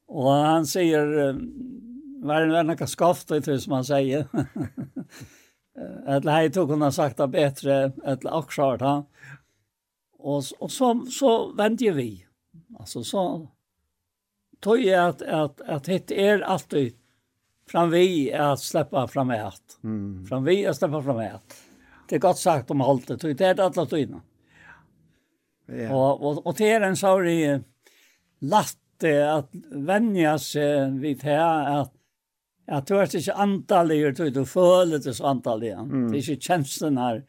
och 0.08 0.32
han 0.32 0.66
säger, 0.66 1.06
var 2.26 2.42
det 2.42 2.64
några 2.64 2.88
skafta 2.88 3.38
i 3.38 3.40
det 3.40 3.60
som 3.60 3.74
han 3.74 3.86
säger. 3.86 4.28
Eller 6.08 6.32
hej 6.32 6.52
tog 6.52 6.70
hon 6.70 6.82
har 6.82 6.92
sagt 6.92 7.18
det 7.18 7.28
bättre, 7.28 7.92
eller 8.06 8.34
också 8.34 8.62
hört 8.62 8.82
han. 8.82 9.06
Och, 10.18 10.44
och 10.60 10.72
så, 10.72 11.06
så 11.06 11.54
vände 11.54 11.92
vi. 11.92 12.26
Alltså 12.80 13.04
så 13.04 13.48
tog 14.60 14.80
jag 14.80 15.10
att, 15.10 15.22
att, 15.22 15.62
att 15.62 15.88
hitta 15.88 16.14
er 16.14 16.40
alltid 16.42 16.94
fram 17.68 17.90
vi 17.90 18.34
att 18.34 18.60
släppa 18.60 19.08
fram 19.08 19.32
ett. 19.32 19.80
Mm. 19.84 20.26
Fram 20.26 20.44
vi 20.44 20.68
att 20.68 20.78
släppa 20.78 21.04
fram 21.04 21.20
ett. 21.20 21.56
Det 22.10 22.16
är 22.16 22.20
gott 22.20 22.38
sagt 22.38 22.72
om 22.72 22.82
allt 22.82 23.08
det 23.08 23.24
är 23.24 23.54
det 23.54 23.66
alla 23.66 23.86
tydna. 23.86 24.22
Ja. 25.78 25.94
Och 25.94 26.28
och, 26.28 26.48
och 26.48 26.56
det 26.58 26.72
är 26.72 26.82
en 26.82 26.98
så 26.98 27.20
latt 28.40 28.78
lätt 29.02 29.30
att 29.30 29.50
vänja 29.72 30.40
sig 30.40 30.92
vid 30.92 31.24
här 31.24 31.82
att 31.82 31.94
att 32.68 32.88
du 32.88 33.00
är 33.00 33.16
inte 33.16 33.34
antalig 33.34 34.18
du 34.18 34.30
du 34.30 34.46
føler 34.46 35.00
det 35.00 35.14
så 35.14 35.26
antallig 35.26 35.72
Mm. 35.72 36.12
Det 36.12 36.18
är 36.18 36.20
ikke 36.20 36.42
känslan 36.42 36.98
här 36.98 37.24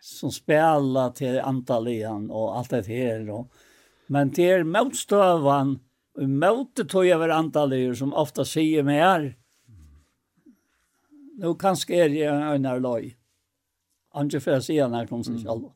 som 0.00 0.30
spelar 0.30 1.10
till 1.10 1.40
antallig 1.40 2.10
och 2.30 2.58
allt 2.58 2.70
det 2.70 2.86
här 2.86 3.30
og, 3.30 3.46
men 4.06 4.30
det 4.30 4.50
är 4.50 4.64
motståvan 4.64 5.78
och 6.14 6.28
mötet 6.28 6.88
tog 6.88 7.06
jag 7.06 7.14
över 7.14 7.28
antallig 7.28 7.96
som 7.96 8.14
ofta 8.14 8.44
säger 8.44 8.82
meg 8.82 9.00
her 9.00 9.36
nå 11.38 11.54
kanske 11.54 11.94
är 11.94 12.08
jeg 12.08 12.54
en 12.54 12.82
loj. 12.82 13.16
Ange 14.12 14.40
för 14.40 14.50
att 14.50 14.64
säga 14.64 14.88
när 14.88 15.06
kom 15.06 15.24
sig 15.24 15.34
själva. 15.34 15.72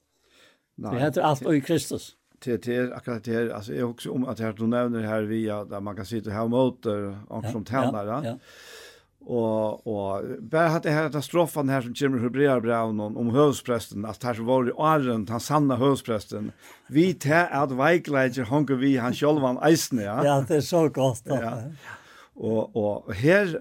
Nej. 0.74 0.94
Det 0.94 1.00
heter 1.00 1.22
allt 1.22 1.52
i 1.52 1.60
Kristus. 1.60 2.12
Det 2.44 2.58
till 2.58 2.92
akkurat 2.92 3.24
det 3.24 3.52
alltså 3.52 3.74
är 3.74 3.82
också 3.82 4.10
om 4.10 4.24
att 4.24 4.40
här 4.40 4.52
du 4.52 4.66
nämner 4.66 5.02
här 5.02 5.22
via 5.22 5.64
där 5.64 5.80
man 5.80 5.96
kan 5.96 6.06
sitta 6.06 6.30
här 6.30 6.48
motor 6.48 7.18
och 7.28 7.44
som 7.44 7.64
tändare. 7.64 8.08
Ja. 8.08 8.22
ja. 8.24 8.38
Och 9.26 9.86
och 9.86 10.24
bara 10.40 10.68
hade 10.68 10.90
här 10.90 11.06
katastrofen 11.06 11.68
här 11.68 11.80
som 11.80 11.94
kommer 11.94 12.18
Hebreer 12.18 12.60
Brown 12.60 13.00
om, 13.00 13.16
om 13.16 13.30
hövsprästen 13.30 14.04
att 14.04 14.22
här 14.22 14.34
så 14.34 14.42
var 14.42 14.64
det 14.64 14.72
åren, 14.72 15.26
han 15.30 15.40
sanna 15.40 15.76
hövsprästen. 15.76 16.52
Vi 16.88 17.14
tä 17.14 17.46
at 17.46 17.70
Weigleiger 17.72 18.44
hunger 18.44 18.74
vi 18.74 18.96
han 18.96 19.14
själv 19.14 19.40
han 19.40 19.58
eisen 19.62 19.98
ja. 19.98 20.24
Ja, 20.24 20.44
det 20.48 20.56
är 20.56 20.60
så 20.60 20.88
godt. 20.88 21.22
Ja. 21.24 21.62
Och 22.34 22.76
och 22.76 23.14
här 23.14 23.60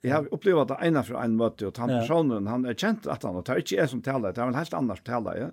jag 0.00 0.16
har 0.16 0.34
upplevt 0.34 0.68
det 0.68 0.78
ena 0.82 1.02
för 1.02 1.14
en 1.14 1.36
möte 1.36 1.66
och 1.66 1.78
han 1.78 1.88
personen 1.88 2.46
han 2.46 2.64
är 2.64 2.74
känt 2.74 3.06
att 3.06 3.22
han 3.22 3.36
och 3.36 3.44
tar 3.44 3.56
inte 3.56 3.76
är 3.76 3.86
som 3.86 4.02
talar 4.02 4.32
det 4.32 4.40
är 4.40 4.46
en 4.46 4.54
helt 4.54 4.74
annars 4.74 5.02
talar 5.02 5.36
ja. 5.36 5.50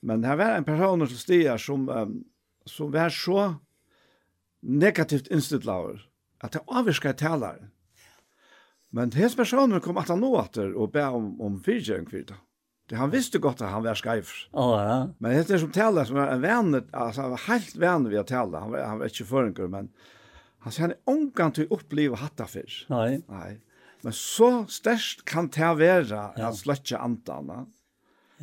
Men 0.00 0.20
det 0.20 0.28
här 0.28 0.36
var 0.36 0.44
en 0.44 0.64
person 0.64 1.08
som 1.08 1.16
stiger 1.16 1.56
som 1.56 1.88
um, 1.88 2.24
som 2.64 2.90
var 2.90 3.10
så 3.10 3.54
negativt 4.62 5.26
inställd 5.26 5.68
att 6.38 6.52
det 6.52 6.60
avviskar 6.66 7.12
talar. 7.12 7.70
Men 8.90 9.12
hans 9.12 9.36
personer 9.36 9.80
kom 9.80 9.96
att 9.96 10.08
han 10.08 10.24
åter 10.24 10.74
och 10.74 10.90
ber 10.90 11.08
om, 11.08 11.40
om 11.40 11.62
fyrtjøring 11.62 12.10
for 12.10 12.36
Det 12.88 12.96
han 12.96 13.10
visste 13.10 13.38
gott 13.38 13.60
att 13.60 13.70
han 13.70 13.82
var 13.82 13.94
skajf. 13.94 14.48
Ja, 14.52 14.84
ja. 14.84 15.08
Men 15.18 15.30
det 15.30 15.50
är 15.50 15.58
som 15.58 15.70
taler, 15.70 16.04
som 16.04 16.16
var 16.16 16.28
en 16.28 16.40
vän, 16.40 16.88
alltså 16.92 17.20
han 17.20 17.30
var 17.30 17.40
helt 17.48 17.76
vän 17.76 18.08
ved 18.08 18.20
å 18.20 18.22
tale, 18.22 18.58
Han 18.58 18.70
var, 18.70 18.84
han 18.84 18.98
var 18.98 19.04
inte 19.06 19.24
förrän, 19.24 19.70
men 19.70 19.88
Han 20.64 20.72
sier 20.72 20.86
han 20.86 20.94
er 20.94 21.12
omgang 21.12 21.52
til 21.54 21.68
å 21.68 21.78
oppleve 21.78 22.18
hatta 22.20 22.46
før. 22.48 22.76
Nei. 22.92 23.08
Nei. 23.28 23.50
Men 24.04 24.16
så 24.16 24.50
størst 24.68 25.24
kan 25.28 25.48
det 25.52 25.70
være 25.80 26.20
ja. 26.36 26.48
at 26.48 26.60
sløtje 26.60 27.00
antene. 27.00 27.64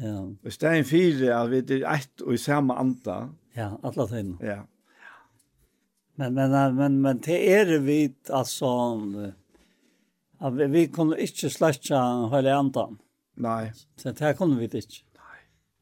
Ja. 0.02 0.18
Hvis 0.42 0.58
det 0.62 0.70
er 0.70 0.80
en 0.80 0.88
fire, 0.88 1.32
at 1.38 1.52
vi 1.52 1.62
er 1.80 1.88
ett 1.92 2.24
og 2.26 2.34
i 2.34 2.42
samme 2.42 2.78
anta. 2.80 3.24
Ja, 3.58 3.74
alle 3.84 4.08
tiden. 4.10 4.36
Ja. 4.42 4.62
Men, 6.22 6.34
men, 6.34 6.56
men, 6.78 6.98
men 7.02 7.22
det 7.26 7.38
er 7.52 7.78
vi, 7.82 8.00
altså, 8.30 8.72
at 10.42 10.58
vi, 10.58 10.68
vi 10.74 10.88
kunne 10.94 11.18
ikke 11.22 11.50
sløtje 11.50 12.00
hele 12.34 12.56
andan. 12.58 12.98
Nei. 13.42 13.72
Så 13.98 14.14
det 14.18 14.36
kunne 14.38 14.60
vi 14.60 14.70
ikke. 14.70 15.04
Nei. 15.18 15.40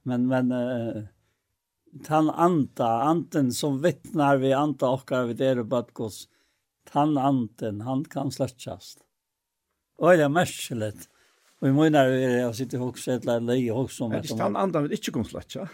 Men, 0.07 0.27
men, 0.31 0.51
uh, 0.55 1.03
tan 2.03 2.29
anta, 2.29 3.01
anten 3.01 3.51
som 3.51 3.81
vittnar 3.81 4.37
vi 4.37 4.53
anta 4.53 4.89
okkar 4.89 5.23
vid 5.23 5.41
er 5.41 5.63
badgos, 5.63 6.27
tan 6.91 7.17
anten, 7.17 7.81
han 7.81 8.05
kan 8.05 8.31
slötsast. 8.31 8.99
Och 9.97 10.17
det 10.17 10.23
är 10.23 10.29
märkligt. 10.29 11.09
Och 11.61 11.67
i 11.67 11.71
mina 11.71 11.99
är 11.99 12.37
jag 12.37 12.55
sitter 12.55 12.81
också 12.81 13.11
ett 13.11 13.23
eller 13.23 13.39
lei 13.39 13.71
också. 13.71 14.03
Är 14.03 14.21
det 14.21 14.27
tan 14.27 14.55
anten 14.55 14.83
vi 14.83 14.95
inte 14.95 15.11
kan 15.11 15.25
slötsa? 15.25 15.69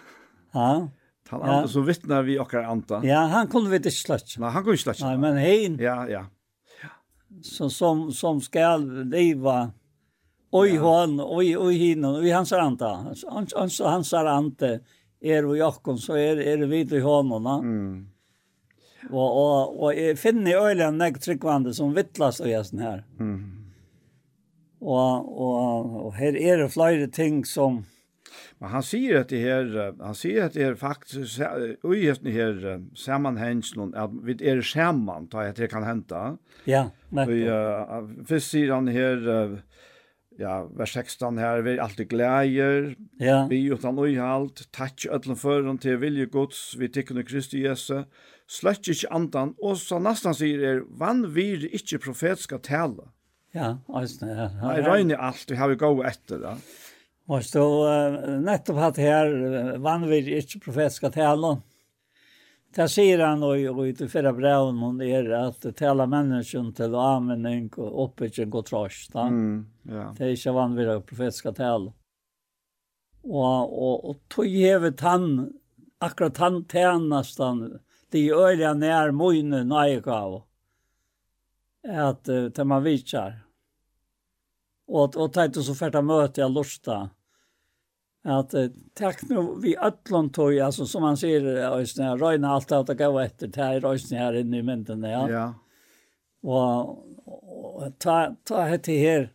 Ja. 0.52 0.90
Tan 1.30 1.42
anten 1.42 1.62
ja. 1.62 1.68
som 1.68 1.86
vittnar 1.86 2.24
vi 2.24 2.40
okkar 2.40 2.64
anta. 2.64 3.06
Ja, 3.06 3.20
han 3.20 3.48
kunde 3.48 3.70
vi 3.70 3.76
inte 3.76 3.92
slötsa. 3.92 4.42
Nej, 4.42 4.50
han 4.50 4.64
kunde 4.64 4.72
inte 4.72 4.84
slötsa. 4.84 5.08
Nej, 5.08 5.18
men 5.18 5.38
hein. 5.38 5.78
Ja, 5.80 6.10
ja. 6.10 6.26
Så, 7.42 7.70
som, 7.70 8.12
som 8.12 8.42
ska 8.42 8.78
leva 8.78 9.72
oj 10.52 10.76
ja. 10.76 10.82
hon, 10.82 11.22
oj, 11.22 11.58
oj 11.58 11.76
hinnan, 11.76 12.16
oj 12.16 12.30
hans 12.30 12.54
anta. 12.54 13.16
han 13.28 13.48
han 13.56 13.70
hans 13.80 14.14
ante 14.14 14.80
er 15.22 15.46
och 15.46 15.58
Jakob 15.58 16.00
så 16.00 16.18
er, 16.18 16.38
er 16.38 16.58
det 16.58 16.70
vidt 16.70 16.92
i 16.92 17.00
hånden. 17.00 17.48
Mm. 17.66 18.06
Og, 19.12 19.26
og, 19.26 19.82
og 19.82 19.98
jeg 19.98 20.18
finner 20.18 20.52
i 20.52 20.56
øyelen 20.58 21.02
jeg 21.02 21.20
tryggvande 21.22 21.74
som 21.78 21.94
vittlas 21.96 22.42
og 22.42 22.50
gjesten 22.50 22.82
her. 22.82 23.04
Mm. 23.20 23.44
Og, 24.82 25.30
og, 25.42 26.00
og 26.06 26.16
her 26.18 26.38
er 26.38 26.64
det 26.64 26.72
flere 26.74 27.08
ting 27.08 27.46
som... 27.48 27.84
Men 28.60 28.72
han 28.72 28.84
sier 28.88 29.22
at 29.22 29.30
det 29.32 29.42
her, 29.44 29.68
han 30.00 30.16
sier 30.16 30.46
at 30.48 30.56
det 30.56 30.64
her 30.64 30.76
faktisk, 30.80 31.42
ui 31.84 32.06
i 32.06 32.14
det 32.24 32.34
her 32.34 32.62
sammanhengen, 32.96 33.92
at 33.96 34.14
vi 34.24 34.36
er 34.40 34.62
sammen, 34.64 35.28
da 35.32 35.50
det 35.56 35.70
kan 35.72 35.84
hente. 35.84 36.22
Ja, 36.68 36.86
nettopp. 37.12 37.36
Uh, 37.36 38.26
først 38.28 38.54
sier 38.54 38.74
han 38.74 38.88
her, 38.92 39.20
uh, 39.28 39.58
ja, 40.40 40.56
vers 40.76 40.94
16 40.96 41.40
her, 41.40 41.64
vi 41.66 41.76
er 41.76 41.84
alltid 41.84 42.10
gleder, 42.12 42.94
ja. 43.22 43.44
vi 43.50 43.62
er 43.66 43.76
utan 43.78 44.00
uihalt, 44.00 44.66
takk 44.76 45.08
ødelen 45.08 45.40
føren 45.40 45.80
til 45.82 46.00
vilje 46.02 46.28
gods, 46.32 46.64
vi 46.80 46.90
tikkene 46.92 47.26
Kristi 47.28 47.64
Jesu, 47.66 48.04
slett 48.48 48.88
ikke 48.92 49.12
andan, 49.16 49.54
og 49.64 49.78
så 49.82 50.00
nesten 50.04 50.36
sier 50.38 50.64
er, 50.64 50.82
vann 50.90 51.26
vi 51.36 51.54
ikke 51.72 52.02
profet 52.08 52.44
tale. 52.64 53.12
Ja, 53.56 53.78
altså, 53.88 54.28
ja. 54.28 54.50
Nei, 54.60 54.82
røyne 54.84 55.20
alt, 55.22 55.48
vi 55.48 55.56
har 55.56 55.72
vi 55.72 55.80
gått 55.80 56.04
etter 56.10 56.42
det. 56.44 56.58
Og 57.32 57.42
så, 57.42 57.64
uh, 57.64 58.36
nettopp 58.44 58.82
hatt 58.84 59.00
her, 59.02 59.32
vann 59.82 60.04
vi 60.10 60.20
ikke 60.38 60.62
profet 60.68 60.94
skal 60.94 61.14
tale, 61.16 61.56
og 61.56 61.64
Det 62.76 62.90
sier 62.92 63.22
han 63.24 63.44
og 63.46 63.62
ut 63.80 64.02
i 64.04 64.08
fyrre 64.12 64.34
breven 64.36 64.82
hon 64.84 65.02
är 65.02 65.30
att 65.30 65.76
tala 65.78 66.06
människan 66.06 66.74
till 66.74 66.96
användning 66.96 67.70
och 67.78 68.04
oppbygging 68.04 68.54
og 68.54 68.66
trots. 68.66 69.10
Mm, 69.16 69.68
ja. 69.84 70.16
Det 70.18 70.26
är 70.26 70.30
ikke 70.30 70.52
vad 70.52 70.76
vi 70.76 71.02
profetiska 71.02 71.52
tal. 71.54 71.92
Och, 73.22 73.84
och, 73.88 74.10
och 74.10 74.18
tog 74.28 74.48
hevet 74.48 75.02
han, 75.02 75.54
akkurat 75.98 76.38
han 76.38 76.66
tjänast 76.66 77.40
han, 77.40 77.80
det 78.10 78.30
är 78.30 78.36
öliga 78.36 78.74
när 78.74 79.12
mojne 79.12 79.64
najkav. 79.64 80.44
Att 81.88 82.30
uh, 82.30 82.64
man 82.64 82.84
vitsar. 82.84 83.40
Och, 84.88 85.16
och 85.16 85.34
tajt 85.34 85.58
och 85.58 85.66
så 85.66 85.76
färta 85.76 86.02
möte 86.02 86.42
jag 86.42 86.52
lusta 86.52 87.10
at 88.26 88.56
uh, 88.58 88.70
takk 88.98 89.22
nu 89.30 89.44
vi 89.62 89.76
öllon 89.78 90.32
tog 90.34 90.58
altså 90.60 90.88
som 90.90 91.06
man 91.06 91.18
sier, 91.18 91.46
i 91.46 91.86
såna 91.86 92.16
alt 92.50 92.72
allt 92.72 92.88
det 92.88 92.98
gå 92.98 93.12
etter, 93.22 93.52
det 93.54 93.62
er 93.62 93.86
rösen 93.86 94.18
her 94.18 94.40
inne 94.40 94.60
i 94.60 94.66
mynden, 94.66 95.06
ja. 95.06 95.28
Ja. 95.30 95.46
Og, 96.46 97.06
og 97.26 97.94
ta 98.02 98.36
ta 98.46 98.66
hette 98.70 98.98
her, 98.98 99.30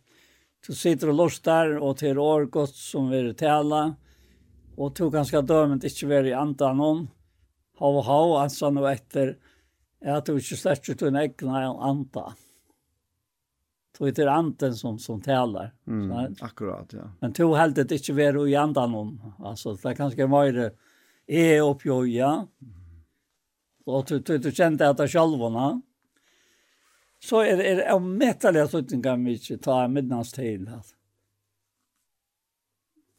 du 0.66 0.74
sitter 0.74 1.08
och 1.08 1.14
lustar 1.14 1.78
og 1.78 1.96
til 1.98 2.18
år 2.18 2.44
godt 2.50 2.74
som 2.74 3.10
vi 3.10 3.22
er 3.22 3.32
tala 3.32 3.94
og 4.76 4.94
to 4.94 5.10
ganske 5.10 5.40
dömt 5.42 5.84
ikke 5.84 6.08
være 6.08 6.30
i 6.30 6.36
antan 6.36 6.80
hav 7.80 7.96
og 7.96 8.04
hav, 8.04 8.34
altså 8.42 8.70
nå 8.72 8.84
etter, 8.90 9.34
at 10.00 10.26
du 10.26 10.36
ikke 10.36 10.58
slett 10.58 10.88
ut 10.88 11.02
en 11.02 11.18
egna 11.20 11.64
anta. 11.88 12.30
Så 13.98 14.04
det 14.04 14.18
är 14.18 14.26
anden 14.26 14.74
som, 14.74 14.98
som 14.98 15.20
talar. 15.20 15.74
Mm, 15.86 16.34
akkurat, 16.40 16.92
ja. 16.92 17.12
Men 17.20 17.32
tog 17.32 17.56
helt 17.56 17.74
det 17.74 17.92
inte 17.92 18.12
vara 18.12 18.48
i 18.48 18.56
andan 18.56 18.94
om. 18.94 19.34
Alltså, 19.38 19.74
det 19.74 19.94
kanske 19.94 20.26
var 20.26 20.52
det 20.52 20.74
är 21.26 21.62
uppjoja. 21.62 22.46
Och 23.84 24.04
du, 24.04 24.18
du, 24.18 24.38
du 24.38 24.52
kände 24.52 24.88
att 24.88 24.96
det 24.96 25.08
självorna. 25.08 25.82
Så 27.24 27.40
är 27.40 27.56
det, 27.56 27.68
är 27.68 27.76
det 27.76 27.92
omättliga 27.92 28.68
kan 29.02 29.24
vi 29.24 29.32
inte 29.32 29.58
tar 29.58 29.88
midnads 29.88 30.32
till. 30.32 30.68
Att, 30.68 30.94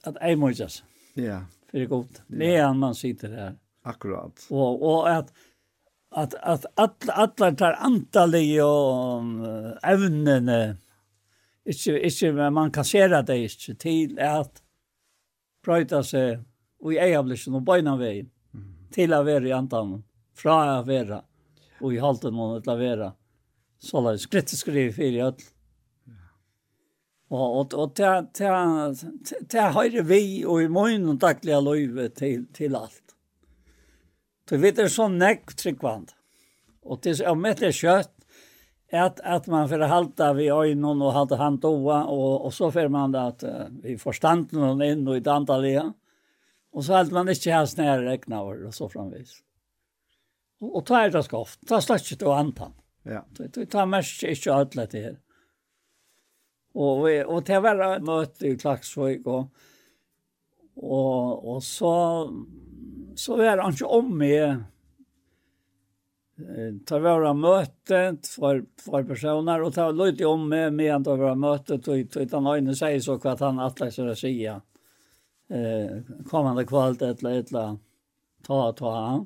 att 0.03 0.17
ej 0.21 0.35
måste. 0.35 0.67
Ja. 1.13 1.45
För 1.71 1.77
det 1.77 1.83
är 1.83 1.87
gott. 1.87 2.21
Det 2.27 2.55
är 2.55 2.73
man 2.73 2.95
sitter 2.95 3.31
här. 3.31 3.57
Akkurat. 3.83 4.47
Och, 4.49 4.93
och 4.93 5.09
att 5.09 5.33
at 6.11 6.33
at 6.33 6.65
att 6.75 7.09
alla 7.09 7.55
tar 7.55 7.73
antalig 7.73 8.63
och 8.65 9.21
ämnen 9.83 10.77
ikkje 11.65 12.05
inte 12.05 12.49
man 12.49 12.71
kan 12.71 12.85
se 12.85 13.07
det 13.07 13.37
inte 13.37 13.73
til 13.75 14.19
at 14.19 14.61
prata 15.63 16.03
seg 16.03 16.43
og 16.81 16.93
i 16.93 16.97
ävlisen 16.97 17.55
och 17.55 17.61
bena 17.61 17.95
väg 17.97 18.29
til 18.91 19.13
å 19.13 19.23
vara 19.23 19.47
i 19.47 19.51
antan 19.51 20.03
fra 20.35 20.79
å 20.79 20.83
vara 20.83 21.23
og 21.81 21.93
i 21.93 21.99
halten 21.99 22.33
må 22.33 22.55
att 22.55 22.65
vara 22.65 23.13
så 23.79 24.01
där 24.01 24.17
skritt 24.17 24.49
skriv 24.49 24.91
för 24.91 25.03
i 25.03 25.21
all 25.21 25.35
Och 27.31 27.59
och 27.59 27.73
och 27.73 27.95
ta 27.95 28.21
ta 28.33 28.93
ta 29.49 29.69
høyrer 29.71 30.03
vi 30.03 30.45
och 30.45 30.61
i 30.61 30.67
morgon 30.67 31.17
dagliga 31.17 31.59
löve 31.59 32.09
till 32.09 32.45
till 32.53 32.75
allt. 32.75 33.00
Så 34.51 34.57
vi 34.59 34.67
er 34.67 34.89
så 34.91 35.05
nekk 35.07 35.53
tryggvand. 35.55 36.09
Og 36.83 37.07
är 37.07 37.35
med 37.35 37.57
det 37.57 37.71
kjøtt, 37.71 38.11
at, 38.91 39.21
at 39.23 39.47
man 39.47 39.69
får 39.69 39.85
halta 39.87 40.33
vi 40.33 40.49
øynene 40.51 41.05
og 41.05 41.13
halta 41.15 41.37
hand 41.39 41.61
doa, 41.61 42.01
og, 42.11 42.45
og 42.45 42.51
så 42.53 42.67
får 42.71 42.89
man 42.91 43.13
det 43.13 43.21
at 43.21 43.45
uh, 43.47 43.69
vi 43.79 43.95
får 43.95 44.17
standen 44.19 44.81
inn 44.83 45.07
og 45.07 45.15
i 45.15 45.23
det 45.23 45.31
antallet. 45.31 45.93
Og 46.75 46.83
så 46.83 46.97
allt 46.99 47.15
man 47.15 47.31
ikke 47.31 47.53
her 47.53 47.65
snære 47.65 48.03
rekna 48.09 48.41
over, 48.43 48.65
og 48.67 48.75
så 48.75 48.89
framvis. 48.91 49.37
Og, 50.59 50.75
og 50.81 50.85
ta 50.89 51.05
er 51.05 51.15
det 51.15 51.23
skoft, 51.29 51.61
ta 51.63 51.79
slags 51.79 52.11
ikke 52.11 52.25
til 52.25 52.33
å 52.33 52.35
antan. 52.41 52.75
Ja. 53.07 53.23
Ta, 53.37 53.47
tar 53.47 53.87
mest 53.87 54.27
ikke 54.27 54.51
alt 54.51 54.75
det 54.75 55.05
her. 55.05 55.19
Og, 56.75 57.05
vi, 57.05 57.21
og 57.23 57.45
til 57.47 57.61
å 57.61 57.63
være 57.69 57.93
møte 58.03 58.51
i 58.51 58.59
Klaksvøk, 58.59 59.31
og, 59.31 59.63
og, 60.75 61.47
og 61.55 61.63
så 61.63 61.95
så 63.21 63.35
var 63.37 63.57
han 63.57 63.73
ikke 63.73 63.85
om 63.85 64.07
med 64.17 64.63
ta 66.85 66.99
våra 66.99 67.33
möte 67.33 68.17
för 68.35 68.65
för 68.81 69.03
personer 69.03 69.61
och 69.61 69.73
ta 69.73 69.91
lite 69.91 70.25
om 70.25 70.49
med 70.49 70.73
med 70.73 70.95
att 70.95 71.07
våra 71.07 71.35
möte 71.35 71.73
och 71.73 72.21
utan 72.21 72.45
han 72.45 72.75
säger 72.75 72.99
så 72.99 73.13
att 73.13 73.39
han 73.39 73.59
att 73.59 73.93
så 73.93 74.05
det 74.05 74.15
säga 74.15 74.61
eh 75.49 76.01
kommande 76.29 76.65
kvalitet 76.65 77.05
eller 77.05 77.31
eller 77.31 77.77
ta 78.43 78.73
ta 78.73 79.25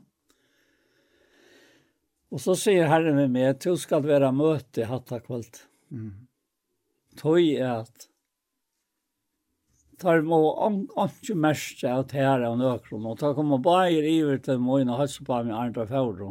Och 2.30 2.42
så 2.42 2.56
säger 2.56 2.88
Herren 2.88 3.16
med 3.16 3.32
mig, 3.32 3.56
du 3.64 3.78
ska 3.78 4.00
vara 4.00 4.32
möte 4.32 4.86
hatta 4.86 5.20
kvalt. 5.20 5.68
Mm. 5.92 6.28
Tog 7.16 7.40
är 7.40 7.70
att 7.70 8.10
tar 10.02 10.22
må 10.26 10.40
ikke 11.06 11.36
mest 11.40 11.84
av 11.88 12.06
tæra 12.12 12.52
og 12.52 12.60
nøkron, 12.62 13.08
og 13.10 13.20
ta 13.20 13.34
kommer 13.38 13.62
bare 13.64 14.04
iver 14.10 14.40
til 14.44 14.62
mine 14.64 14.94
og 14.94 15.04
høyse 15.04 15.26
på 15.26 15.42
min 15.44 15.56
andre 15.56 15.88
fjord. 15.90 16.24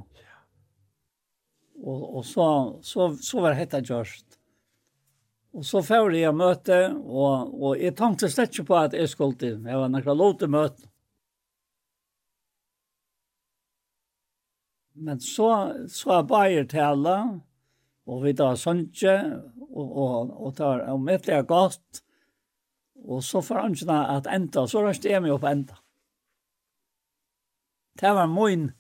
Og, 1.85 2.01
og 2.17 2.25
så, 2.25 2.47
så, 2.83 3.11
så 3.21 3.45
var 3.45 3.59
dette 3.59 3.83
gjørst. 3.85 4.39
Og 5.55 5.67
så 5.67 5.83
fjord 5.87 6.17
jeg 6.19 6.35
møte, 6.35 6.79
og, 6.95 7.53
og 7.55 7.79
jeg 7.79 7.95
tenkte 7.99 8.31
slett 8.33 8.55
ikke 8.55 8.69
på 8.73 8.79
at 8.81 8.97
jeg 8.99 9.11
skulle 9.11 9.39
til. 9.39 9.61
Jeg 9.63 9.79
var 9.79 9.93
nekla 9.93 10.17
lov 10.19 10.39
til 10.41 10.51
møte. 10.51 10.89
Men 14.95 15.19
så, 15.23 15.51
så 15.91 16.21
er 16.21 16.27
bare 16.31 16.65
tæla, 16.71 17.19
og 18.07 18.23
vi 18.23 18.35
tar 18.39 18.59
sønke, 18.59 19.15
og, 19.75 19.87
og, 19.89 20.35
og, 20.39 20.51
tar, 20.59 20.85
og 20.93 21.01
møtte 21.03 21.35
jeg 21.35 21.47
godt, 21.51 22.04
Og 23.05 23.25
så 23.25 23.43
får 23.45 23.61
han 23.61 23.75
ikke 23.77 23.99
at 24.17 24.29
enda, 24.33 24.65
så 24.69 24.85
røste 24.85 25.11
jeg 25.11 25.23
meg 25.25 25.35
opp 25.35 25.45
enda. 25.49 25.77
Det 28.01 28.11
var 28.17 28.27
min, 28.27 28.71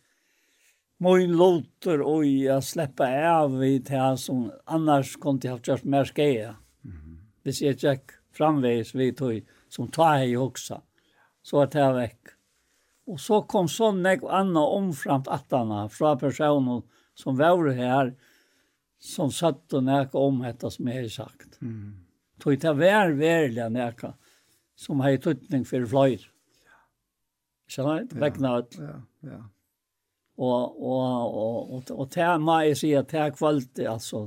min 1.05 1.36
låter 1.38 2.02
og 2.02 2.24
jeg 2.26 2.64
slipper 2.66 3.28
av 3.30 3.60
i 3.62 3.76
det 3.78 4.06
som 4.18 4.48
annars 4.64 5.14
kom 5.22 5.38
til 5.42 5.55
å 5.55 5.60
gjøre 5.62 5.90
mer 5.90 6.09
skje. 6.09 6.55
Hvis 7.44 7.60
jeg 7.62 7.76
ikke 7.76 8.20
framveis 8.34 8.94
vi 8.96 9.12
tog 9.14 9.52
som 9.68 9.90
tar 9.92 10.22
jeg 10.22 10.32
i 10.32 10.38
hoksa, 10.40 10.80
så 11.44 11.60
var 11.60 11.70
det 11.74 11.88
vekk. 11.98 12.34
Og 13.12 13.20
så 13.20 13.42
kom 13.44 13.68
sånn 13.68 14.01
jeg 14.09 14.24
Anna 14.32 14.62
omframt 14.78 15.28
attana 15.28 15.84
fra 15.92 16.14
personen 16.16 16.82
som 17.14 17.36
var 17.36 17.68
her, 17.76 18.14
som 18.98 19.28
satt 19.30 19.76
og 19.76 19.84
nækket 19.84 20.16
om 20.16 20.40
dette 20.42 20.70
som 20.72 20.88
jeg 20.88 21.05
har 21.05 21.12
sagt. 21.12 21.60
Mm. 21.60 22.03
Tog 22.43 22.61
det 22.61 22.77
vær 22.78 23.15
verlig 23.19 23.66
nekka 23.73 24.15
som 24.77 25.02
hei 25.05 25.16
tuttning 25.23 25.66
for 25.69 25.86
fløyr. 25.90 26.23
Skjønner 27.70 28.06
du? 28.09 28.16
Vekna 28.20 28.56
ut. 28.61 28.78
Ja, 28.78 28.97
ja. 29.31 29.43
Og, 30.35 30.81
og, 30.82 31.35
og, 31.39 31.59
og, 31.77 31.90
og 31.94 32.09
det 32.11 32.31
må 32.43 32.59
jeg 32.66 32.78
si 32.81 32.90
at 32.98 33.12
det 33.12 33.20
er 33.23 33.36
kvalitet, 33.36 33.86
altså. 33.86 34.24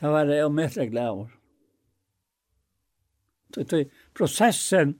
Det 0.00 0.10
var 0.10 0.26
det 0.26 0.40
jeg 0.40 0.52
mest 0.56 0.80
glad 0.90 1.12
over. 1.14 1.30
Tog 3.54 3.94
prosessen, 4.14 4.96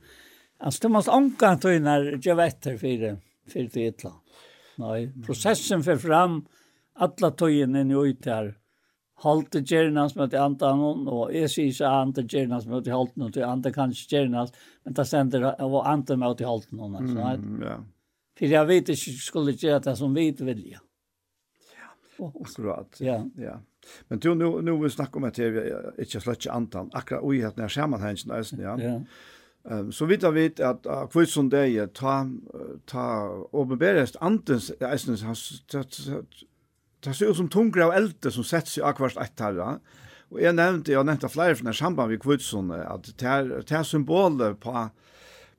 altså 0.58 0.86
det 0.86 0.92
måtte 0.94 1.14
anka 1.14 1.52
tog 1.62 1.82
når 1.82 2.08
jeg 2.18 2.38
vet 2.38 2.64
det 2.66 2.78
for 2.80 3.20
for 3.50 3.74
det 3.74 4.12
Nei, 4.80 5.12
prosessen 5.26 5.82
för 5.82 5.96
fram 5.96 6.46
alla 6.94 7.30
tøyen 7.30 7.76
inn 7.76 7.90
i 7.90 7.94
ut 7.94 8.26
her 8.26 8.54
halte 9.20 9.62
gjernas 9.66 10.14
mot 10.16 10.34
antan 10.34 10.82
og 10.82 11.32
jeg 11.34 11.50
sier 11.52 11.72
ikke 11.72 11.88
ante 12.00 12.24
gjernas 12.24 12.66
mot 12.66 12.84
halte 12.86 12.94
halten 12.94 13.26
og 13.26 13.40
ante 13.46 13.72
kanskje 13.74 14.16
gjernas, 14.16 14.52
men 14.84 14.96
det 14.96 15.06
sender 15.08 15.48
av 15.52 15.80
ante 15.84 16.16
mot 16.20 16.40
i 16.40 16.48
halten 16.48 16.80
og 16.80 17.00
altså. 17.00 17.32
Mm, 17.40 17.64
ja. 17.66 17.80
For 18.38 18.54
jeg 18.54 18.68
vet 18.70 18.94
ikke 18.94 19.16
skulle 19.20 19.56
gjøre 19.56 19.82
det 19.84 19.96
som 19.98 20.14
vi 20.16 20.30
vilja. 20.32 20.80
Ja, 21.74 21.90
akkurat. 22.28 23.00
Ja. 23.00 23.18
ja. 23.36 23.58
Men 24.08 24.18
du, 24.18 24.34
nu, 24.34 24.60
nu 24.60 24.78
vi 24.80 24.88
snakke 24.92 25.16
om 25.16 25.28
at 25.28 25.38
jeg 25.38 25.66
ikke 25.98 26.20
slett 26.20 26.40
ikke 26.40 26.54
antan, 26.56 26.88
akkurat 26.94 27.24
ui 27.24 27.42
at 27.44 27.60
når 27.60 27.68
sammenhengen 27.68 28.32
er, 28.32 28.48
ja. 28.60 28.76
ja. 28.80 28.96
Um, 29.64 29.92
så 29.92 30.06
vidt 30.08 30.22
jeg 30.24 30.34
vet 30.34 30.60
at 30.64 30.86
uh, 30.88 31.04
hvor 31.12 31.26
som 31.28 31.50
det 31.52 31.66
er 31.76 31.90
ta, 31.92 32.22
ta 32.88 33.02
åpenberes 33.52 34.14
antens 34.24 34.70
eisnes 34.80 35.20
hans 35.20 35.42
det 37.04 37.14
ser 37.16 37.30
ut 37.30 37.36
som 37.36 37.48
tungre 37.48 37.86
av 37.86 37.94
elte 37.96 38.32
som 38.32 38.44
setter 38.44 38.74
seg 38.74 38.86
akkurat 38.86 39.18
et 39.22 39.40
her. 39.40 39.78
Og 40.30 40.40
jeg 40.42 40.54
nevnte, 40.54 40.92
jeg 40.92 41.06
nevnte 41.06 41.30
flere 41.32 41.56
fra 41.58 41.72
samband 41.74 42.12
med 42.12 42.20
kvitsen, 42.22 42.70
at 42.70 43.08
det 43.18 43.28
er 43.28 43.48
det 43.66 43.76
er 43.76 43.86
symbolet 43.86 44.60
på, 44.62 44.74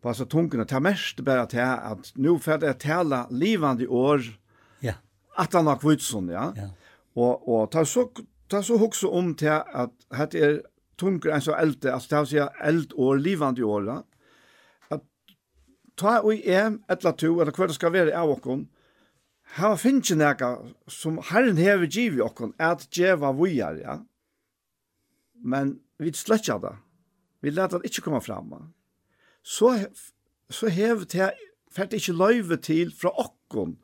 på 0.01 0.11
altså, 0.11 0.25
tungene, 0.25 0.65
det 0.65 0.77
er 0.77 0.85
mest 0.85 1.23
bare 1.25 1.47
til 1.51 1.65
at 1.65 2.11
nå 2.15 2.37
får 2.39 2.63
jeg 2.65 2.79
tale 2.85 3.25
livende 3.31 3.87
år, 3.87 4.23
ja. 4.81 4.95
at 5.37 5.57
han 5.57 5.67
har 5.67 5.81
kvitsen, 5.81 6.29
ja. 6.31 6.51
ja. 6.55 6.69
Og, 7.15 7.49
og 7.49 7.71
det 7.73 7.81
er 7.81 7.89
så, 7.89 8.07
det 8.15 8.57
er 8.57 8.67
så 8.67 8.77
også 8.79 9.11
om 9.11 9.33
til 9.35 9.57
at 9.59 10.31
det 10.31 10.43
er 10.45 10.61
tungre 11.01 11.33
enn 11.35 11.43
så 11.43 11.57
elte, 11.57 11.91
altså 11.91 12.07
det 12.07 12.17
er 12.17 12.23
å 12.23 12.29
si 12.29 12.63
eldår, 12.69 13.19
livende 13.19 13.65
år, 13.65 13.89
ja. 13.89 13.99
At 14.91 15.03
ta 15.99 16.19
og 16.21 16.37
jeg, 16.37 16.77
et 16.87 17.01
eller 17.01 17.17
to, 17.17 17.33
eller 17.41 17.51
hva 17.57 17.67
det 17.67 17.75
skal 17.75 17.91
være 17.97 18.15
av 18.15 18.37
åkken, 18.37 18.69
Her 19.51 19.75
finnes 19.75 20.13
nekka 20.15 20.53
som 20.87 21.19
Herren 21.31 21.59
hever 21.59 21.89
giv 21.91 22.15
i 22.15 22.23
okkon, 22.23 22.53
at 22.59 22.85
djeva 22.93 23.33
vujar, 23.35 23.79
ja. 23.81 23.97
Men 25.43 25.79
vi 25.99 26.13
sløtja 26.15 26.57
det. 26.63 26.75
Vi 27.41 27.51
lærte 27.51 27.81
det 27.81 27.89
ikke 27.89 28.05
komme 28.05 28.21
fram. 28.23 28.53
Så, 29.43 29.73
så 30.49 30.69
hever 30.71 31.03
det 31.09 31.31
for 31.71 31.87
det 31.87 32.01
ikke 32.01 32.15
løyve 32.15 32.57
til 32.63 32.91
fra 32.95 33.11
okkon 33.19 33.77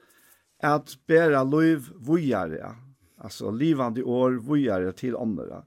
at 0.64 0.98
bæra 1.07 1.44
løyv 1.44 1.89
vujar, 1.99 2.53
ja. 2.56 2.73
Altså 3.18 3.52
livande 3.52 4.03
år 4.06 4.39
vujar 4.45 4.91
til 4.91 5.15
andre. 5.19 5.64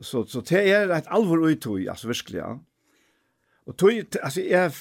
Så, 0.00 0.24
så 0.26 0.40
det 0.40 0.62
er 0.72 0.90
et 0.90 1.10
alvor 1.10 1.44
uttøy, 1.46 1.86
altså 1.88 2.08
virkelig, 2.08 2.38
ja. 2.38 2.54
Og 3.66 3.76
tøy, 3.78 4.02
altså 4.22 4.42
jeg 4.42 4.72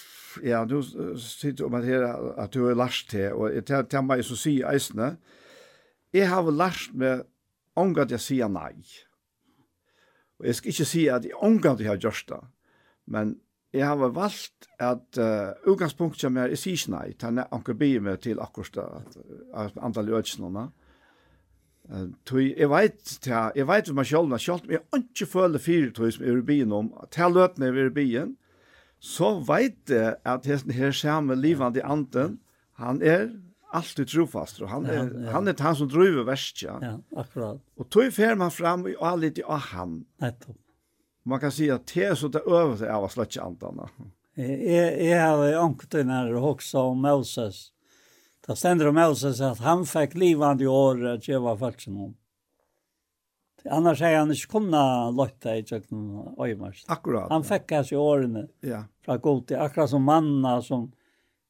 ja, 0.44 0.64
du 0.66 0.82
sitter 1.20 1.66
om 1.68 1.76
at 1.80 1.86
her 1.86 2.06
at 2.40 2.53
du 2.53 2.66
har 2.68 2.78
lært 2.78 3.06
til, 3.10 3.34
og 3.34 3.53
jeg 3.53 3.66
tar 3.66 3.88
til 3.90 4.06
meg 4.06 4.24
som 4.26 4.40
sier 4.40 4.70
eisene, 4.72 5.16
jeg 6.14 6.28
har 6.30 6.49
lærst 6.52 6.94
med 6.94 7.24
ångat 7.80 8.12
jeg 8.12 8.24
sier 8.24 8.52
nei. 8.52 8.74
Og 10.40 10.49
jeg 10.49 10.58
skal 10.58 10.74
ikke 10.74 10.90
si 10.90 11.06
at 11.08 11.26
jeg 11.28 11.38
ångat 11.40 11.80
jeg 11.80 11.91
har 11.91 12.02
gjort 12.02 12.26
det, 12.30 12.41
men 13.08 13.38
jeg 13.72 13.88
har 13.88 13.95
valgt 13.95 14.68
at 14.84 15.20
uh, 15.20 15.72
utgangspunktet 15.72 16.26
som 16.26 16.38
jeg 16.41 16.60
sier 16.60 16.76
ikke 16.76 16.91
nei, 16.95 17.06
til 17.16 17.40
jeg 17.40 17.52
anker 17.56 17.78
bi 17.80 17.94
meg 18.03 18.20
til 18.26 18.41
akkurat 18.44 18.76
det, 18.76 19.24
at 19.56 19.80
antall 19.80 20.12
ødsene. 20.18 20.68
Uh, 21.91 22.41
jeg 22.44 22.70
vet, 22.70 23.18
jeg 23.28 23.68
vet 23.68 23.88
for 23.88 23.95
meg 23.95 24.10
selv, 24.10 24.38
selv 24.40 24.68
om 24.68 24.76
jeg 24.76 24.84
ikke 24.99 25.32
føler 25.32 25.64
fire 25.64 25.91
tog 25.95 26.12
som 26.12 26.26
er 26.26 26.41
i 26.41 26.45
byen 26.52 26.76
om, 26.76 26.94
til 27.12 27.38
løtene 27.38 27.72
er 27.72 27.88
i 27.88 27.95
byen, 27.95 28.36
så 29.02 29.34
veit 29.41 29.90
jeg 29.90 30.15
at 30.30 30.45
hesten 30.45 30.76
her 30.78 30.94
samme 30.94 31.36
livande 31.36 31.82
anden, 31.82 32.38
han 32.78 33.02
er 33.02 33.32
alltid 33.73 34.11
trofast, 34.11 34.61
og 34.61 34.69
han 34.69 34.86
er, 34.86 34.99
ja, 34.99 35.26
ja. 35.26 35.32
han 35.34 35.48
er 35.48 35.57
han 35.64 35.78
som 35.80 35.90
driver 35.90 36.28
verstja. 36.28 36.78
Ja, 36.84 36.95
akkurat. 37.18 37.61
Og 37.80 37.90
tog 37.90 38.11
fer 38.14 38.36
man 38.38 38.53
fram 38.53 38.86
og 38.91 39.06
er 39.10 39.19
litt 39.23 39.41
av 39.41 39.72
han. 39.72 40.02
Nettopp. 40.22 40.57
Man 41.23 41.41
kan 41.41 41.53
si 41.53 41.69
at 41.69 41.86
det 41.91 42.06
er 42.11 42.15
så 42.18 42.32
det 42.34 42.41
øver 42.45 42.78
seg 42.80 42.90
av 42.90 43.06
å 43.06 43.11
sløtje 43.14 43.44
andene. 43.45 43.90
Jeg, 44.38 44.94
jeg 45.06 45.19
har 45.19 45.41
jo 45.45 45.60
ångte 45.61 46.02
når 46.07 46.32
jeg 46.32 46.45
også 46.52 46.86
om 46.94 47.03
Moses. 47.06 47.60
Det 48.41 48.57
stender 48.57 48.90
om 48.90 48.98
Moses 48.98 49.41
at 49.45 49.61
han 49.61 49.86
fikk 49.86 50.15
livande 50.18 50.65
i 50.65 50.69
året 50.72 51.19
at 51.19 51.30
jeg 51.30 51.41
var 51.44 51.60
først 51.61 51.90
noen. 51.91 52.15
Annars 53.70 54.02
er 54.02 54.18
han 54.18 54.32
ikke 54.34 54.56
kunna 54.56 54.84
løtta 55.14 55.54
i 55.60 55.64
tjøkken 55.68 56.08
øymars. 56.42 56.82
Akkurat. 56.90 57.30
Han 57.30 57.46
fikk 57.46 57.76
hans 57.76 57.92
i 57.94 58.00
årene 58.00 58.48
ja. 58.66 58.84
fra 59.06 59.20
Goti, 59.22 59.56
akkurat 59.56 59.92
som 59.92 60.06
manna 60.08 60.56
som, 60.66 60.88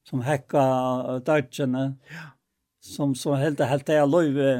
som 0.08 0.24
hekka 0.26 0.64
dødgjene, 1.24 1.84
ja. 2.12 2.26
som, 2.84 3.14
som 3.16 3.38
helt 3.40 3.60
helt 3.60 3.88
är 3.88 4.06
løyve 4.06 4.50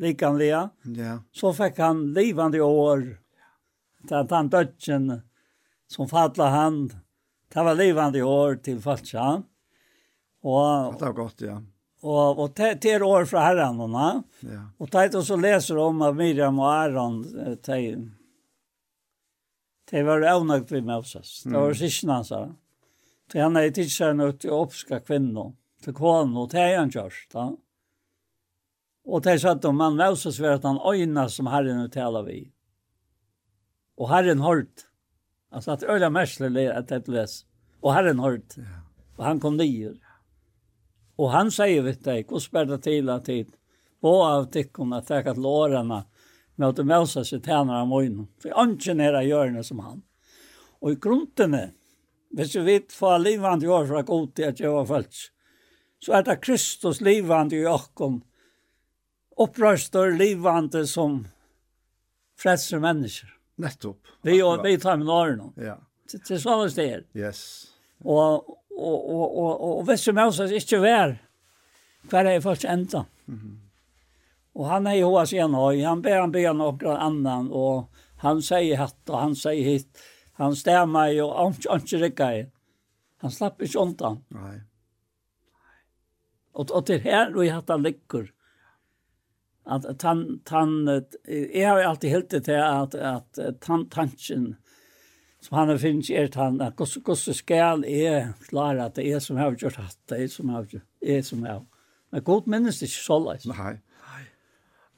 likanliga. 0.00 0.68
Ja. 0.94 1.18
Så 1.32 1.52
fick 1.52 1.78
han 1.82 2.12
livande 2.14 2.62
år, 2.62 3.06
at 4.10 4.30
han 4.30 4.52
dødgjene 4.52 5.22
som 5.90 6.08
fatla 6.08 6.52
han, 6.52 6.86
det 7.54 7.62
var 7.62 7.74
livande 7.74 8.22
år 8.22 8.56
till 8.62 8.80
fatla 8.82 9.42
Och, 10.44 10.94
det 10.98 11.04
var 11.04 11.12
godt, 11.12 11.40
ja. 11.40 11.62
Og, 12.04 12.38
og 12.38 12.52
det, 12.58 12.74
det 12.84 12.90
er 12.98 13.02
år 13.02 13.24
fra 13.24 13.46
herren, 13.46 13.78
ja. 14.44 14.60
og 14.76 14.90
det 14.92 15.06
er 15.06 15.22
så 15.24 15.38
leser 15.40 15.78
om 15.80 16.02
at 16.04 16.16
Miriam 16.18 16.58
og 16.60 16.68
Aron, 16.68 17.22
det 17.64 17.94
Det 19.90 20.02
var 20.04 20.20
avnøgt 20.20 20.72
vi 20.72 20.80
Moses. 20.80 21.16
oss. 21.20 21.42
Det 21.44 21.52
var 21.52 21.74
sysna, 21.74 22.24
sa 22.24 22.40
han. 22.40 22.56
Han 23.34 23.56
er 23.56 23.70
tidsen 23.70 24.20
ut 24.20 24.40
til 24.40 24.52
oppska 24.52 25.00
kvinnor 25.00 25.54
til 25.82 25.94
kålen, 25.96 26.36
og 26.36 26.50
det 26.52 26.60
er 26.60 26.78
han 26.78 26.92
kjørst. 26.92 27.34
Ja. 27.34 27.50
Og 29.04 29.24
det 29.24 29.40
sa 29.40 29.52
at 29.52 29.64
om 29.64 29.76
man 29.76 29.96
Moses 29.96 30.40
var 30.40 30.58
at 30.58 30.64
han 30.64 30.80
øyna 30.80 31.28
som 31.28 31.48
herren 31.52 31.84
uttaler 31.84 32.24
vi. 32.24 32.38
Og 34.00 34.08
herren 34.10 34.44
holdt. 34.44 34.86
Altså 35.52 35.72
at 35.76 35.84
öra 35.84 36.10
mersler 36.10 36.56
er 36.58 36.72
at 36.78 36.88
det 36.88 37.08
läs 37.08 37.44
Og 37.82 37.94
herren 37.94 38.18
holdt. 38.18 38.58
Og 39.18 39.24
han 39.24 39.40
kom 39.40 39.56
nyer. 39.56 39.94
Og 41.20 41.30
han 41.30 41.52
sier 41.54 41.84
vi 41.86 41.94
deg, 41.94 42.26
hvordan 42.26 42.42
spør 42.42 42.72
det 42.72 42.80
til 42.86 43.12
at 43.12 43.28
tid? 43.28 43.52
På 44.02 44.18
av 44.26 44.50
tikkene, 44.52 44.98
at 45.00 45.10
jeg 45.10 45.24
kan 45.24 45.40
lårene, 45.40 46.02
med 46.56 46.68
at 46.68 46.78
du 46.78 46.86
møser 46.86 47.24
seg 47.26 47.46
tjener 47.46 47.80
av 47.80 47.88
morgenen. 47.90 48.28
For 48.42 48.54
ønsken 48.60 49.00
er 49.02 49.16
av 49.18 49.26
hjørne 49.26 49.62
som 49.66 49.80
han. 49.82 50.02
Og 50.84 50.92
i 50.92 50.98
gruntene, 51.00 51.64
hvis 52.34 52.54
vi 52.58 52.64
vet 52.66 52.94
hva 52.98 53.16
livet 53.18 53.64
i 53.64 53.70
år 53.70 53.88
fra 53.88 54.02
god 54.06 54.34
til 54.36 54.50
at 54.50 54.60
jeg 54.60 54.74
var 54.74 54.90
følt, 54.90 55.22
så 56.04 56.18
er 56.18 56.26
det 56.26 56.42
Kristus 56.44 57.00
livet 57.00 57.54
i 57.56 57.64
åkken, 57.66 58.20
opprøster 59.40 60.12
livet 60.14 60.76
som 60.90 61.22
frelser 62.38 62.82
mennesker. 62.82 63.30
Nettopp. 63.56 64.10
Vi, 64.26 64.40
og, 64.42 64.64
vi 64.64 64.76
tar 64.82 64.98
med 64.98 65.08
årene. 65.14 65.52
Ja. 65.62 65.78
Til, 66.10 66.20
til 66.26 66.40
sånn 66.42 66.66
det 66.74 66.86
er. 66.90 67.04
Yes. 67.16 67.40
Og, 68.02 68.56
og, 68.74 69.10
og, 69.10 69.24
og, 69.24 69.50
og, 69.52 69.76
og 69.78 69.86
visste 69.88 70.14
Moses 70.16 70.54
ikke 70.54 70.82
vær 70.82 71.14
hver 72.10 72.28
er 72.28 72.42
først 72.44 72.66
enda. 72.68 73.04
Mm. 73.26 73.60
Og 74.54 74.68
han 74.70 74.86
er 74.86 74.98
jo 75.00 75.14
hos 75.16 75.32
igjen 75.34 75.56
høy, 75.56 75.80
han 75.82 76.02
ber 76.04 76.20
han 76.20 76.34
ber 76.34 76.52
noen 76.54 76.84
annan, 76.92 77.48
og 77.50 77.88
han 78.22 78.42
sier 78.44 78.78
hatt, 78.78 79.00
og 79.08 79.16
han 79.18 79.34
sier 79.38 79.64
hit, 79.66 80.04
han 80.38 80.54
stemmer 80.58 81.10
jo, 81.14 81.30
og 81.30 81.56
han 81.66 81.82
ikke 81.82 82.02
rikker 82.02 82.38
i. 82.38 82.44
Han 83.24 83.32
slapp 83.32 83.62
ikke 83.64 83.80
undan. 83.80 84.20
Nei. 84.34 84.56
Og, 86.54 86.70
og 86.70 86.84
til 86.86 87.00
her, 87.02 87.32
og 87.32 87.42
i 87.46 87.50
hatt 87.50 87.72
han 87.72 87.82
ligger, 87.82 88.28
at 89.64 90.02
han, 90.04 90.40
han, 90.50 90.74
jeg 91.24 91.64
har 91.64 91.80
alltid 91.80 92.12
helt 92.12 92.30
det 92.34 92.42
til 92.50 92.60
at, 92.60 92.94
at, 92.94 93.38
at 93.40 93.68
han 93.70 93.86
tanken, 93.88 94.50
som 95.44 95.58
han 95.58 95.68
har 95.68 95.78
finnes 95.78 96.08
er 96.10 96.30
til 96.32 96.40
han, 96.40 96.60
at 96.64 96.78
hvordan 96.80 97.16
skal 97.36 97.84
jeg 97.84 98.28
klare 98.48 98.86
at 98.86 98.96
det 98.96 99.04
er 99.12 99.18
som 99.20 99.36
har 99.36 99.52
gjort 99.52 99.76
hatt, 99.76 99.98
det 100.08 100.22
er 100.22 100.30
som 100.32 100.48
har 100.48 100.64
gjort, 100.64 100.86
det 101.02 101.18
er 101.18 101.26
som 101.26 101.42
har. 101.44 101.60
Men 102.12 102.22
godt 102.24 102.46
minnes 102.46 102.78
det 102.78 102.88
ikke 102.88 103.02
så 103.02 103.18
løs. 103.20 103.44
Nei. 103.50 103.74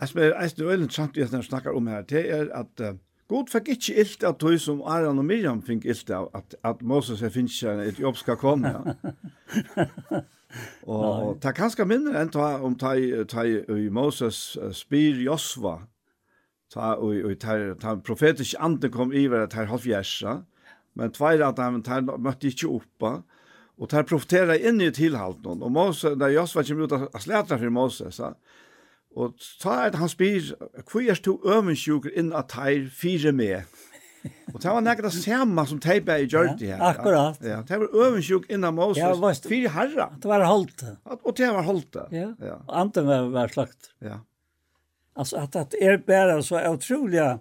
Jeg 0.01 0.09
spør, 0.09 0.41
jeg 0.41 0.51
spør, 0.51 0.69
veldig 0.69 0.93
sant 0.93 1.17
jeg 1.17 1.45
snakker 1.45 1.77
om 1.77 1.87
her, 1.87 2.03
det 2.03 2.23
er 2.31 2.51
at 2.55 2.81
uh, 2.85 2.99
God 3.29 3.49
fikk 3.51 3.73
ikke 3.75 3.95
ilt 4.01 4.25
av 4.29 4.37
tog 4.39 4.59
som 4.61 4.83
Aron 4.87 5.19
og 5.19 5.25
Miriam 5.27 5.63
fikk 5.65 5.87
ilt 5.89 6.11
av 6.15 6.29
at, 6.37 6.55
at 6.63 6.83
Moses 6.83 7.23
er 7.25 7.33
finnes 7.35 7.57
ikke 7.57 7.89
et 7.89 7.99
jobb 7.99 8.21
skal 8.21 8.37
komme. 8.39 8.71
Ja. 8.71 10.21
og 10.95 11.41
det 11.43 11.51
er 11.51 11.57
kanskje 11.57 11.89
mindre 11.89 12.21
enn 12.21 12.31
ta, 12.31 12.53
om 12.63 12.77
ta, 12.79 12.93
ta, 13.27 13.43
i 13.49 13.89
Moses 13.91 14.59
uh, 14.61 14.71
spyr 14.71 15.19
Josva, 15.25 15.81
ta 16.77 16.93
og 17.01 17.25
og 17.25 17.39
ta 17.43 17.57
ta 17.81 17.97
profetisk 18.05 18.61
ande 18.61 18.91
kom 18.93 19.15
i 19.15 19.25
iver 19.25 19.47
at 19.47 19.57
her 19.57 19.71
halvjærsa 19.71 20.43
men 20.97 21.17
tveir 21.17 21.45
at 21.47 21.59
han 21.61 21.83
ta 21.85 22.03
møtte 22.05 22.51
ikkje 22.51 22.71
oppa 22.79 23.17
og 23.77 23.91
ta 23.93 24.05
profetera 24.09 24.57
inn 24.57 24.81
i 24.81 24.93
tilhalt 24.95 25.43
noen 25.45 25.65
og 25.65 25.73
Moses 25.73 26.17
der 26.21 26.35
Josva 26.37 26.65
kjem 26.67 26.85
ut 26.85 26.97
av 26.97 27.09
slætra 27.21 27.59
for 27.61 27.73
Moses 27.73 28.21
sa 28.21 28.35
og 29.17 29.37
ta 29.63 29.87
at 29.89 29.97
han 29.97 30.13
spyr 30.13 30.53
kvar 30.85 31.11
er 31.13 31.21
to 31.25 31.39
ømensjuker 31.57 32.13
inn 32.13 32.35
at 32.37 32.53
teir 32.53 32.89
fire 32.93 33.33
med 33.33 33.65
Og 34.53 34.59
det 34.59 34.71
var 34.71 34.83
nekket 34.83 35.07
det 35.07 35.13
samme 35.23 35.65
som 35.71 35.81
teipa 35.83 36.17
i 36.19 36.27
Gjørti 36.27 36.67
her. 36.67 36.81
Ja, 36.81 36.93
akkurat. 36.93 37.37
Ja, 37.45 37.61
det 37.67 37.77
var 37.79 37.93
øvensjuk 37.95 38.49
innan 38.51 38.75
Moses, 38.75 39.03
ja, 39.03 39.13
var, 39.21 39.37
fire 39.47 39.71
herra. 39.71 40.09
Det 40.23 40.31
var 40.31 40.47
holdt. 40.49 40.83
Og 41.17 41.37
det 41.39 41.51
var 41.55 41.67
holdt. 41.67 41.99
Ja, 42.11 42.33
ja. 42.43 42.57
og 42.65 42.81
andre 42.81 43.05
var, 43.07 43.29
var 43.37 43.55
slagt. 43.55 43.93
Ja. 44.03 44.19
Alltså 45.17 45.37
att 45.37 45.57
att 45.57 45.75
är 45.75 45.99
bara 45.99 46.43
så 46.43 46.71
otroliga 46.71 47.41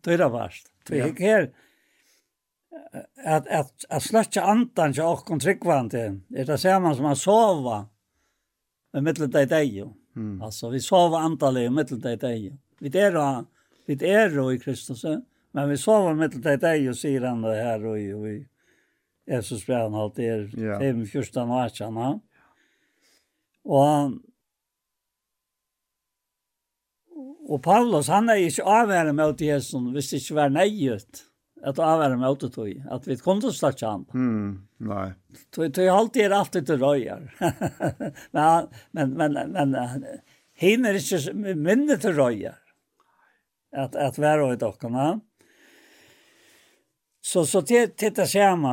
det 0.00 0.12
är 0.12 0.28
värst. 0.28 0.66
Det 0.88 1.00
är 1.00 1.14
här 1.18 1.52
att 3.24 3.48
att 3.48 3.84
att 3.88 4.02
släcka 4.02 4.42
andan 4.42 4.94
så 4.94 5.12
och 5.12 5.24
kontrikvante. 5.24 6.20
Det 6.28 6.48
är 6.48 6.56
samma 6.56 6.94
som 6.94 7.04
att 7.04 7.18
sova 7.18 7.86
med 8.92 9.02
mitteldag 9.02 9.42
i 9.42 9.46
dag. 9.46 9.94
Mm. 10.16 10.42
Alltså 10.42 10.68
vi 10.70 10.80
sover 10.80 11.18
antalet 11.18 11.62
med 11.62 11.72
mitteldag 11.72 12.12
i 12.12 12.16
dag. 12.16 12.58
Vi 12.78 12.98
är 12.98 13.12
då 13.12 13.44
vi 13.86 14.10
är 14.10 14.30
då 14.30 14.52
i 14.52 14.58
Kristus. 14.58 15.04
Men 15.52 15.68
vi 15.68 15.76
sover 15.76 16.14
mitteldag 16.14 16.54
i 16.54 16.56
dag 16.56 16.88
och 16.88 16.96
säger 16.96 17.20
han 17.20 17.42
det 17.42 17.62
här 17.62 17.86
och 17.86 17.96
vi 17.96 18.46
Jesus 19.26 19.66
brev 19.66 19.80
han 19.80 19.94
alltid 19.94 20.24
är 20.24 20.78
5, 20.78 21.06
14 21.06 21.50
och 21.50 21.56
18. 21.56 22.20
Og 23.68 24.16
Og 27.48 27.62
Paulus, 27.64 28.10
han 28.12 28.28
er 28.28 28.42
ikke 28.44 28.66
avvære 28.68 29.14
med 29.16 29.40
Jesus, 29.40 29.80
hvis 29.94 30.10
det 30.10 30.18
ikke 30.20 30.34
var 30.36 30.50
nøyet 30.52 31.22
at 31.64 31.78
avvære 31.80 32.18
med 32.20 32.36
det 32.42 32.52
tog, 32.54 32.68
at 32.68 33.06
vi 33.08 33.16
kom 33.16 33.40
til 33.40 33.50
å 33.50 33.56
slags 33.56 33.82
han. 33.82 34.04
Mm, 34.12 34.50
nei. 34.86 35.06
Tog, 35.54 35.72
tog 35.74 35.88
alltid 35.94 36.26
er 36.26 36.36
alltid 36.36 36.68
til 36.68 36.82
røyer. 36.82 37.24
men, 38.36 38.68
men, 38.92 39.16
men, 39.16 39.38
men 39.56 39.74
henne 40.60 40.92
er 40.92 41.00
ikke 41.00 41.54
minne 41.56 41.98
til 41.98 42.14
røyer 42.18 42.58
at, 43.72 43.96
at 43.96 44.20
være 44.20 44.52
i 44.52 44.60
dokkene. 44.60 45.08
Så, 47.20 47.46
så 47.46 47.60
det, 47.60 47.98
det 47.98 48.18
är 48.18 48.24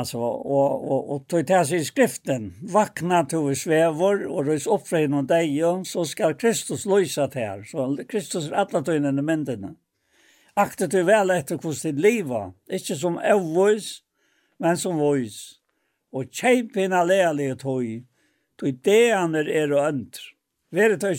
så. 0.04 0.22
Och, 0.22 0.92
och, 0.92 1.16
och 1.16 1.28
tog 1.28 1.46
det 1.46 1.66
sig 1.66 1.80
i 1.80 1.86
skriften. 1.86 2.54
Vakna 2.62 3.26
tog 3.26 3.58
svävor 3.58 4.26
och 4.26 4.46
röjs 4.46 4.68
upp 4.68 4.88
från 4.88 5.14
och 5.14 5.24
dig 5.24 5.62
så 5.86 6.06
ska 6.06 6.34
Kristus 6.34 6.86
lösa 6.86 7.28
det 7.28 7.40
här. 7.40 7.64
Så 7.64 8.00
Kristus 8.10 8.52
är 8.52 8.54
alla 8.54 8.82
tog 8.82 8.96
in 8.96 9.06
i. 9.06 9.76
Akta 10.54 10.88
du 10.88 11.04
väl 11.04 11.30
efter 11.30 11.60
hur 11.64 11.84
ditt 11.84 12.02
liv 12.02 12.26
var. 12.26 12.54
Inte 12.70 12.96
som 12.96 13.18
ovois, 13.18 14.02
men 14.58 14.78
som 14.78 14.98
vois. 14.98 15.54
Och 16.12 16.26
tjejp 16.32 16.80
hina 16.80 17.04
lärlighet 17.04 17.62
hoj. 17.62 18.06
Tog 18.60 18.80
det 18.84 19.12
han 19.12 19.36
är 19.36 19.72
och 19.72 19.86
öntr. 19.86 20.22
Vi 20.70 20.82
är 20.82 20.90
det 20.90 20.94
inte 20.94 21.16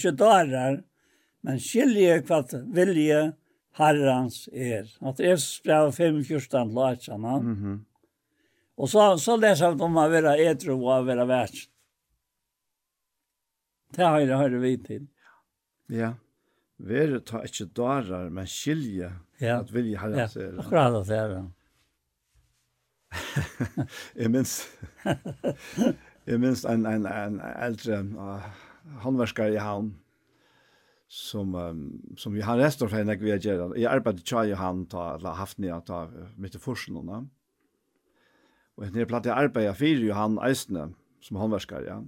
men 1.40 1.58
skiljer 1.58 2.22
kvart 2.22 2.52
vilje 2.52 3.32
herrens 3.76 4.46
er. 4.52 4.88
At 5.04 5.20
Efs 5.20 5.60
brev 5.64 5.92
5, 5.92 6.22
14 6.24 6.70
til 6.70 6.78
18. 6.78 7.20
Mm 7.20 7.56
-hmm. 7.56 7.78
Og 8.76 8.88
så, 8.88 9.16
så 9.18 9.36
leser 9.36 9.70
han 9.70 9.80
om 9.80 9.96
å 9.96 10.08
være 10.08 10.36
etro 10.50 10.76
og 10.76 11.00
å 11.00 11.04
være 11.06 11.26
vært. 11.28 11.68
Det 13.96 14.04
har 14.04 14.18
jeg 14.20 14.38
hørt 14.38 14.60
vi 14.60 14.76
til. 14.76 15.06
Ja. 15.88 16.14
Være 16.78 17.20
ta 17.24 17.40
ikke 17.46 17.70
darar, 17.76 18.28
men 18.30 18.46
skilje 18.46 19.12
ja. 19.40 19.60
at 19.60 19.72
vilje 19.72 19.98
herrens 19.98 20.36
er. 20.36 20.52
Ja, 20.52 20.60
akkurat 20.60 21.06
det 21.08 21.16
er 21.16 21.28
det. 21.28 21.44
jeg 24.20 24.30
minns, 24.30 24.68
jeg 26.28 26.40
minns 26.42 26.64
en, 26.68 26.84
en, 26.86 27.06
en, 27.06 27.38
eldre 27.40 28.02
uh, 28.18 28.48
håndverskare 29.06 29.54
i 29.54 29.62
havn, 29.62 29.94
som 31.08 31.54
um, 31.54 32.14
som 32.16 32.42
har 32.42 32.58
Restor 32.58 32.88
för 32.88 33.04
när 33.04 33.16
vi 33.16 33.30
är 33.30 33.38
där. 33.38 33.76
Jag 33.76 33.92
arbetade 33.92 34.22
tjej 34.24 34.52
han 34.52 34.86
ta 34.86 35.14
eller 35.14 35.30
haft 35.30 35.58
ner 35.58 35.72
att 35.72 35.86
ta 35.86 36.10
mitt 36.36 36.54
i 36.54 36.58
forsen 36.58 36.94
då. 36.94 37.26
Och 38.74 38.92
när 38.92 38.98
jag 38.98 39.08
platte 39.08 39.34
arbeta 39.34 39.74
för 39.74 39.86
Johan 39.86 40.38
Eisne 40.38 40.92
som 41.20 41.36
handverkare 41.36 41.84
ja. 41.86 42.04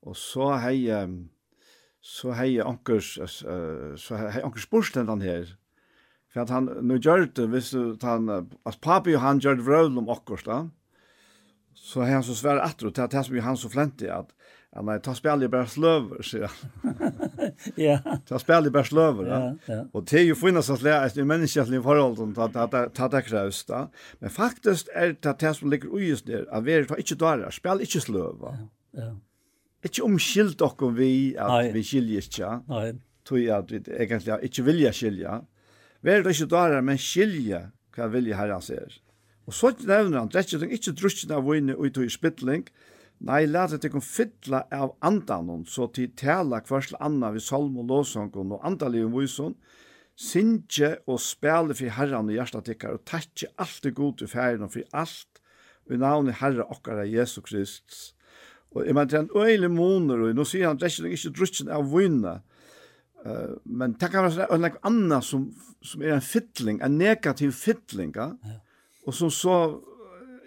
Och 0.00 0.16
så 0.16 0.52
hej 0.52 0.90
så 2.00 2.30
hej 2.30 2.60
ankers 2.60 3.18
så 3.96 4.14
hej 4.14 4.42
ankers 4.42 4.70
borsten 4.70 5.20
här. 5.20 5.56
För 6.32 6.40
att 6.40 6.50
han 6.50 6.64
nu 6.64 6.98
gör 6.98 7.30
det 7.34 7.46
visst 7.46 7.74
att 7.74 8.02
han 8.02 8.28
att 8.62 8.80
pappa 8.80 9.10
han 9.10 9.38
gör 9.38 9.54
det 9.54 9.62
om 9.98 10.08
akkurat 10.08 10.44
då. 10.44 10.70
Så 11.74 12.00
han 12.00 12.24
så 12.24 12.34
svär 12.34 12.56
att 12.56 12.78
det 12.78 12.98
att 12.98 13.10
det 13.10 13.24
som 13.24 13.36
Johan 13.36 13.56
så 13.56 13.68
fläntig 13.68 14.08
att 14.08 14.30
Ja, 14.76 14.82
nei, 14.84 14.98
ta 15.00 15.14
spel 15.16 15.46
i 15.46 15.48
bare 15.48 15.66
sløver, 15.70 16.20
sier 16.28 16.50
han. 16.52 17.06
ja. 17.86 17.96
Ta 18.28 18.40
spel 18.40 18.68
i 18.68 18.72
bare 18.72 18.84
sløver, 18.84 19.30
ja. 19.30 19.38
ja. 19.66 19.78
Og 19.96 20.04
det 20.10 20.20
er 20.20 20.26
jo 20.28 20.36
finnes 20.36 20.68
at 20.70 20.82
det 20.84 20.92
er 20.92 21.06
et 21.08 21.20
menneskelig 21.26 21.80
forhold 21.86 22.18
til 22.20 22.60
at 22.60 23.00
det 23.14 23.22
kreves, 23.26 23.62
da. 23.68 23.86
Men 24.20 24.34
faktisk 24.34 24.92
er 24.92 25.14
det 25.16 25.34
det 25.40 25.54
som 25.56 25.72
ligger 25.72 25.94
uges 25.94 26.22
der, 26.26 26.44
at 26.52 26.66
vi 26.66 26.76
er 26.76 26.84
ikke 26.98 27.16
dører, 27.16 27.48
spel 27.50 27.80
ikke 27.86 28.04
sløver. 28.04 28.60
Ja, 28.94 29.06
ja. 29.06 29.10
Ikke 29.86 30.04
omskilt 30.04 30.58
dere 30.58 30.92
vi 30.94 31.10
at 31.38 31.52
nei. 31.52 31.72
vi 31.72 31.82
skiljer 31.86 32.28
ikke. 32.28 32.54
Nei. 32.68 32.86
Tror 33.28 33.38
jeg 33.38 33.54
at 33.56 33.72
vi 33.72 33.80
egentlig 33.94 34.38
ikke 34.50 34.64
vilja 34.66 34.92
skilja. 34.92 35.40
Vi 36.02 36.10
er 36.10 36.26
ikke 36.28 36.48
dører, 36.50 36.80
men 36.82 36.98
skilja 36.98 37.68
hva 37.94 38.08
vilja 38.12 38.36
herren 38.38 38.62
ser. 38.62 38.98
Og 39.48 39.54
så 39.56 39.72
nevner 39.80 40.18
han, 40.18 40.28
det 40.28 40.42
er 40.42 40.46
ikke, 40.46 40.68
ikke 40.76 40.96
drukken 40.98 41.32
av 41.32 41.46
vinn 41.46 41.72
ut 41.72 41.98
i 42.02 42.08
spittling, 42.12 42.66
men 42.66 42.74
Nei, 43.18 43.48
lat 43.50 43.74
det 43.82 43.90
kom 43.90 44.02
fylla 44.04 44.62
av 44.70 44.92
andanon, 45.02 45.64
så 45.66 45.88
til 45.90 46.12
tala 46.18 46.60
kvarsl 46.62 46.94
anna 47.02 47.32
vi 47.34 47.42
salm 47.42 47.80
og 47.82 47.88
låsangon 47.90 48.54
og 48.54 48.66
andaliv 48.66 49.10
vison, 49.16 49.56
sinje 50.18 50.92
og 51.06 51.18
spela 51.22 51.74
for 51.74 51.94
herran 51.96 52.30
og 52.30 52.38
hjertatikkar, 52.38 52.94
og 52.94 53.04
takkje 53.10 53.50
alt 53.58 53.80
det 53.82 53.94
gode 53.98 54.28
færen 54.30 54.66
og 54.66 54.72
for 54.76 54.86
alt, 55.02 55.42
og 55.86 55.96
i 55.96 55.98
navnet 55.98 56.38
herre 56.38 56.66
okkara 56.70 57.08
Jesu 57.08 57.40
Kristus. 57.42 58.12
Og 58.76 58.86
jeg 58.86 58.94
mener, 58.94 59.18
en 59.18 59.30
øyelig 59.34 59.70
måneder, 59.72 60.28
og 60.28 60.38
nå 60.38 60.46
sier 60.46 60.68
han, 60.68 60.78
det 60.78 60.92
er 60.92 61.10
ikke 61.10 61.34
drukken 61.34 61.74
av 61.74 61.90
vinna, 61.90 62.38
uh, 63.24 63.54
men 63.64 63.98
det 63.98 64.12
kan 64.12 64.28
være 64.28 64.50
en 64.54 64.70
annan 64.86 65.24
som, 65.24 65.48
som 65.82 66.04
er 66.04 66.18
en 66.18 66.24
fytling, 66.24 66.82
en 66.84 66.98
negativ 67.00 67.56
fytling, 67.56 68.14
ja? 68.14 68.30
og 69.06 69.16
som 69.16 69.32
så 69.32 69.56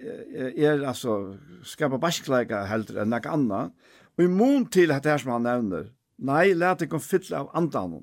er 0.01 0.85
altså 0.87 1.37
skapa 1.67 1.99
baskleika 2.01 2.65
heldur 2.69 3.01
enn 3.03 3.11
nek 3.13 3.27
anna. 3.29 3.67
Og 4.17 4.25
i 4.25 4.31
mån 4.31 4.67
til 4.73 4.91
at 4.91 5.03
det 5.05 5.13
her 5.13 5.21
som 5.23 5.35
han 5.35 5.47
nevner, 5.47 5.91
nei, 6.21 6.53
let 6.53 6.83
ikke 6.85 6.99
fylla 7.01 7.43
av 7.43 7.53
andan 7.57 8.01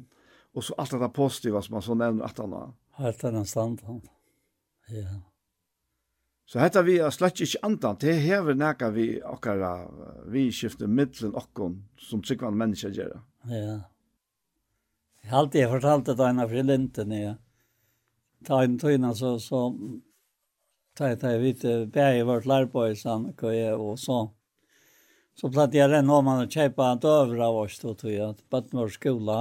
og 0.59 0.65
så 0.65 0.75
alt 0.81 0.95
det 0.99 1.11
positiva 1.15 1.63
som 1.63 1.79
han 1.79 1.85
så 1.85 1.95
nevner 1.95 2.27
at 2.27 2.39
han 2.43 2.55
har. 2.57 2.71
Helt 2.99 3.25
annan 3.25 3.47
stand. 3.47 3.83
Ja. 4.91 5.21
Så 6.49 6.59
hetta 6.63 6.83
vi 6.83 6.97
er 6.99 7.13
slett 7.13 7.43
ikke 7.45 7.61
andan, 7.67 7.99
det 8.01 8.17
hever 8.25 8.57
nekka 8.57 8.89
vi 8.95 9.21
okkara, 9.21 9.73
vi 10.33 10.49
skifter 10.55 10.89
middelen 10.89 11.37
okkon 11.37 11.83
som 12.01 12.23
tryggvann 12.25 12.57
mennesker 12.59 12.95
gjør. 12.97 13.19
Ja. 13.53 13.77
Jeg 15.23 15.31
har 15.31 15.45
alltid 15.45 15.69
fortalt 15.69 16.09
det 16.09 16.25
ena 16.25 16.47
fri 16.49 16.63
linten, 16.65 17.13
ja. 17.13 17.35
Ta 18.47 18.63
en 18.65 18.79
tøyna 18.81 19.13
så, 19.19 19.35
så 19.43 19.67
ta 20.99 21.15
ta 21.17 21.37
vit 21.39 21.63
bæði 21.95 22.27
vart 22.27 22.51
lærboy 22.51 22.97
sam 22.99 23.31
køy 23.39 23.71
og 23.73 23.95
så 24.03 24.27
så 25.39 25.47
platt 25.55 25.75
jeg 25.77 25.87
renn 25.87 26.09
om 26.11 26.27
han 26.27 26.43
og 26.43 26.51
kjeipa 26.51 26.89
han 26.89 27.03
døver 27.03 27.45
av 27.47 27.57
oss 27.61 27.79
då 27.79 27.93
tog 27.95 28.11
jeg 28.11 28.35
til 28.37 28.65
vår 28.75 28.89
skola. 28.91 29.37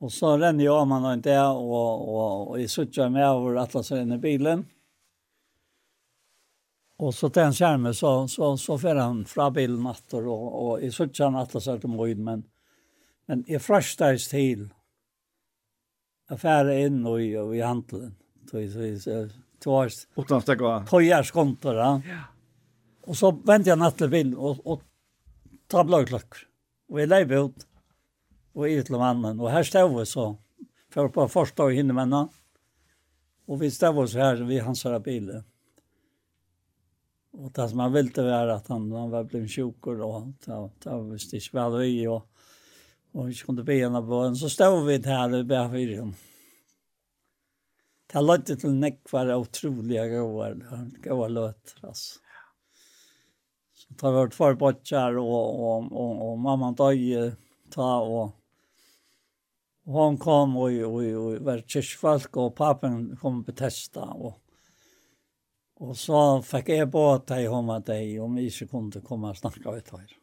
Og 0.00 0.12
så 0.12 0.30
renn 0.40 0.60
jeg 0.60 0.72
om 0.72 0.94
han 0.96 1.04
og 1.10 1.24
det, 1.26 1.36
og, 1.36 2.06
og, 2.08 2.48
og 2.54 2.56
jeg 2.62 2.70
suttet 2.72 3.12
med 3.12 3.28
over 3.28 3.60
alle 3.60 3.82
så 3.84 4.00
inn 4.00 4.16
i 4.16 4.18
bilen. 4.22 4.64
Og 7.02 7.12
så 7.12 7.28
til 7.28 7.44
en 7.44 7.58
skjerme 7.58 7.92
så, 7.98 8.14
så, 8.30 8.54
så 8.56 8.78
fer 8.80 9.02
han 9.02 9.20
fra 9.28 9.50
bilen 9.52 9.84
natter, 9.84 10.24
og, 10.24 10.48
og 10.62 10.72
jeg 10.82 10.96
suttet 10.96 11.24
han 11.26 11.36
alle 11.36 11.60
så 11.60 11.76
til 11.82 11.92
møyd, 11.92 12.24
men, 12.24 12.46
men 13.28 13.44
jeg 13.50 13.60
frøstes 13.60 14.30
til 14.32 14.68
å 16.32 16.40
fære 16.40 16.78
inn 16.86 17.02
og 17.04 17.20
i, 17.20 17.34
og 17.36 17.52
i 17.58 17.60
handelen. 17.60 18.16
Så 18.48 18.64
jeg, 18.64 18.72
så 19.04 19.18
jeg, 19.18 19.41
du 19.62 19.70
har 19.70 19.90
Utan 20.16 20.38
att 20.38 20.58
gå. 20.58 20.84
på 20.88 21.02
skontor, 21.22 21.74
ja. 21.74 22.02
ja. 22.08 22.18
Och 23.00 23.16
så 23.16 23.30
vände 23.30 23.68
jag 23.68 23.78
natt 23.78 23.98
till 23.98 24.08
bilen 24.08 24.36
och, 24.36 24.66
och 24.66 24.82
ta 25.66 25.84
blåklockor. 25.84 26.38
Och 26.88 27.00
jag 27.00 27.08
lejde 27.08 27.40
ut 27.40 27.66
och 28.52 28.68
i 28.68 28.84
till 28.84 28.94
mannen. 28.94 29.40
Och 29.40 29.50
här 29.50 29.62
stod 29.62 29.98
vi 29.98 30.06
så. 30.06 30.38
För 30.90 31.08
på 31.08 31.28
första 31.28 31.62
och 31.62 31.72
hinner 31.72 31.94
männa. 31.94 32.28
Och 33.46 33.62
vi 33.62 33.70
stod 33.70 33.98
oss 33.98 34.14
här 34.14 34.36
vi 34.36 34.58
hans 34.58 34.84
här 34.84 34.98
bilen. 34.98 35.44
Och 37.32 37.50
det 37.52 37.68
som 37.68 37.78
han 37.78 37.92
ville 37.92 38.22
vara 38.22 38.54
att 38.54 38.68
han, 38.68 38.92
han 38.92 39.10
var 39.10 39.24
blivit 39.24 39.50
sjukor 39.52 40.00
och 40.00 40.26
det 40.44 40.90
var 40.90 41.12
visst 41.12 41.34
inte 41.34 41.48
väl 41.52 41.78
vi 41.78 42.06
och, 42.06 42.26
och 43.12 43.28
vi 43.28 43.34
kunde 43.34 43.62
be 43.64 43.74
henne 43.74 44.02
på 44.02 44.14
en. 44.14 44.36
Så 44.36 44.48
stod 44.48 44.86
vi 44.86 44.98
där 44.98 45.34
och 45.34 45.46
började 45.46 45.70
för 45.70 45.96
honom. 45.96 46.14
Det 48.12 48.18
har 48.18 48.26
lagt 48.26 48.50
til 48.60 48.74
nekvar 48.76 49.30
utroliga 49.32 50.02
gåar, 50.10 50.58
gåar 51.00 51.30
löter 51.32 51.86
alltså. 51.86 52.18
Så 53.72 53.88
det 53.88 54.04
har 54.04 54.12
vært 54.12 54.34
för 54.34 54.54
bortjar 54.54 55.16
och, 55.16 55.60
och, 55.60 55.92
och, 55.92 56.32
og 56.32 56.38
mamma 56.38 56.72
døg 56.72 57.32
ta 57.70 58.00
och 58.00 58.36
Och 59.84 59.92
hon 59.92 60.18
kom 60.18 60.56
och, 60.56 60.70
och, 60.72 61.02
og 61.02 61.38
var 61.40 61.64
kyrkfolk 61.66 62.36
och 62.36 62.56
papen 62.56 63.16
kom 63.16 63.44
på 63.44 63.52
testa. 63.52 64.00
Och, 64.00 64.34
och 65.74 65.96
så 65.96 66.42
fick 66.42 66.68
jag 66.68 66.90
båda 66.90 67.40
i 67.40 67.46
hon 67.46 67.66
med 67.66 67.82
dig 67.82 68.20
om 68.20 68.34
vi 68.34 68.44
inte 68.44 68.66
kunde 68.66 69.00
komma 69.00 69.30
og 69.30 69.36
snakke 69.36 69.76
ut 69.76 69.90
här. 69.90 70.16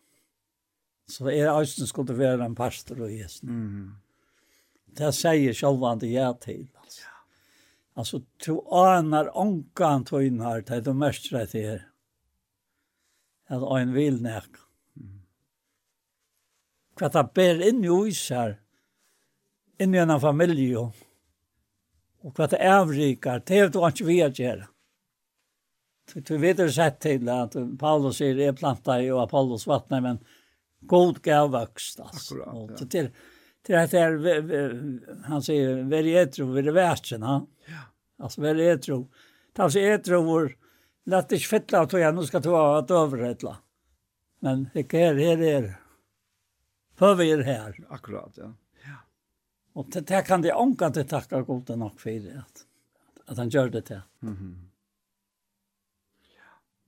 Så 1.10 1.30
jeg 1.30 1.50
også 1.50 1.88
skulle 1.88 2.18
være 2.18 2.46
en 2.46 2.56
pastor 2.56 3.02
og 3.02 3.10
gjesten. 3.10 3.50
Mm. 3.50 3.96
Det 4.86 5.10
sier 5.14 5.54
sjølvande 5.54 6.08
ja 6.08 6.34
til. 6.34 6.68
Alltså 8.00 8.22
tro 8.44 8.62
anar 8.72 9.38
onkan 9.38 10.06
tvinar 10.06 10.62
till 10.62 10.84
de 10.84 10.98
mästra 10.98 11.46
till 11.46 11.66
er. 11.66 11.90
Att 13.48 13.82
en 13.82 13.94
vil 13.94 14.22
nek. 14.22 14.56
Hva 16.96 17.10
det 17.12 17.24
ber 17.36 17.60
inn 17.68 17.84
i 17.84 17.92
is 18.08 18.22
her, 18.32 18.56
inn 19.80 19.96
i 19.96 20.00
en 20.00 20.16
familie, 20.20 20.86
og 22.24 22.32
hva 22.38 22.48
det 22.48 22.62
avrikar, 22.64 23.44
Det 23.46 23.58
er 23.58 23.68
det 23.68 23.84
ikke 23.88 24.06
vi 24.06 24.22
att 24.22 24.40
göra. 24.40 24.68
Du 26.14 26.22
du 26.22 26.38
vet 26.38 26.60
jo 26.60 26.72
sett 26.72 27.00
til 27.02 27.30
at 27.30 27.56
Paulus 27.80 28.18
sier, 28.18 28.40
är 28.40 28.54
planta 28.54 29.02
i 29.02 29.12
og 29.12 29.24
Apollos 29.24 29.68
vattnar 29.68 30.02
men 30.02 30.24
god 30.82 31.22
gav 31.22 31.56
altså. 31.56 32.04
alltså. 32.04 32.36
Akkurat, 32.36 32.70
ja. 32.70 32.78
Så 32.78 32.86
til, 32.86 33.12
til 33.64 33.74
at 33.74 33.92
det 33.92 34.00
är, 34.00 35.24
han 35.24 35.42
sier, 35.42 35.84
vi 35.84 36.18
etro, 36.18 36.46
vi 36.46 36.68
är 36.68 36.72
värsten. 36.72 37.22
Ja. 37.22 37.89
Alltså 38.20 38.42
väl 38.42 38.60
är 38.60 38.78
tro. 38.78 39.10
Tas 39.54 39.76
är 39.76 39.98
tro 39.98 40.22
vår 40.22 40.58
lätt 41.06 41.32
inte 41.32 41.46
fettla 41.46 41.80
att 41.80 41.94
jag 41.94 42.16
nu 42.16 42.24
ska 42.24 42.42
ta 42.42 42.78
att 42.78 42.92
överrätta. 42.92 43.58
Men 44.40 44.70
det 44.74 44.94
är 44.94 45.16
det 45.16 45.52
är 45.52 45.80
för 46.96 47.16
vi 47.16 47.32
är 47.32 47.44
här. 47.44 47.86
Akkurat, 47.90 48.34
ja. 48.36 48.54
Ja. 48.84 48.96
Och 49.74 49.88
det 49.92 50.08
där 50.08 50.22
kan 50.22 50.42
det 50.42 50.52
anka 50.52 50.90
det 50.90 51.04
tacka 51.04 51.42
goda 51.42 51.76
nog 51.76 52.02
för 52.02 52.10
det 52.10 52.40
att, 52.40 52.66
att 53.26 53.38
han 53.38 53.50
gör 53.50 53.70
det 53.70 53.82
till. 53.82 54.02
Mhm. 54.20 54.36
Mm 54.36 54.70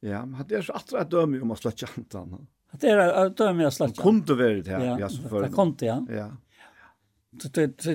ja, 0.01 0.25
men 0.25 0.33
hade 0.33 0.57
är 0.57 0.61
så 0.61 0.73
att 0.73 0.93
att 0.93 1.09
döma 1.09 1.41
om 1.41 1.51
att 1.51 1.59
släcka 1.59 1.87
antan. 1.97 2.47
Att 2.69 2.81
Det 2.81 2.89
är 2.89 2.97
att 2.97 3.37
döma 3.37 3.67
att 3.67 3.73
släcka. 3.73 4.01
Kunde 4.01 4.35
väl 4.35 4.63
det 4.63 4.71
här, 4.71 4.99
ja, 4.99 5.09
så 5.09 5.29
för. 5.29 5.41
Det 5.41 5.49
kunde 5.49 5.85
ja. 5.85 6.05
Ja 6.09 6.31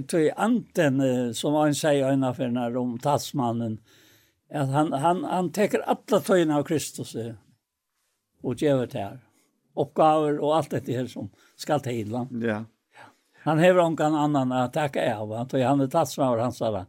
till 0.09 0.33
anten 0.37 1.35
som 1.35 1.55
han 1.55 1.75
säger 1.75 2.13
innanför 2.13 2.49
när 2.49 2.77
om 2.77 2.99
tassmannen 2.99 3.81
att 4.51 4.69
han 4.69 4.93
han 4.93 5.25
han 5.25 5.53
täcker 5.53 5.81
alla 5.81 6.21
tøyene 6.21 6.57
av 6.57 6.63
Kristus 6.63 7.17
och 8.43 8.63
gjør 8.63 8.87
det 8.87 8.99
her. 8.99 9.19
Oppgaver 9.75 10.39
och 10.39 10.57
allt 10.57 10.71
det 10.71 10.89
här 10.89 11.07
som 11.07 11.31
skal 11.57 11.81
till 11.81 12.13
va. 12.13 12.29
Ja. 12.31 12.65
Han 13.43 13.59
häver 13.59 13.81
om 13.81 13.97
kan 13.97 14.15
annan 14.15 14.53
att 14.53 14.73
takke 14.73 15.17
av 15.17 15.33
att 15.33 15.53
han 15.53 15.81
är 15.81 15.87
tassmannen 15.87 16.41
han 16.41 16.53
sa 16.53 16.87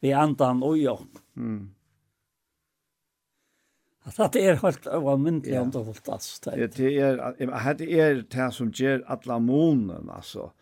vi 0.00 0.12
antan 0.12 0.62
og 0.62 0.78
jo. 0.78 0.98
Mm. 1.36 1.70
Att 4.16 4.32
det 4.32 4.46
är 4.46 4.56
helt 4.56 4.86
övermyndligt 4.86 5.74
ja. 5.74 5.80
och 5.80 6.02
tass. 6.02 6.40
Det 6.40 6.50
är 6.50 7.74
det 7.74 8.00
är 8.00 8.24
det 8.30 8.52
som 8.52 8.70
ger 8.70 9.04
alla 9.06 9.38
månen 9.38 10.10
alltså. 10.10 10.52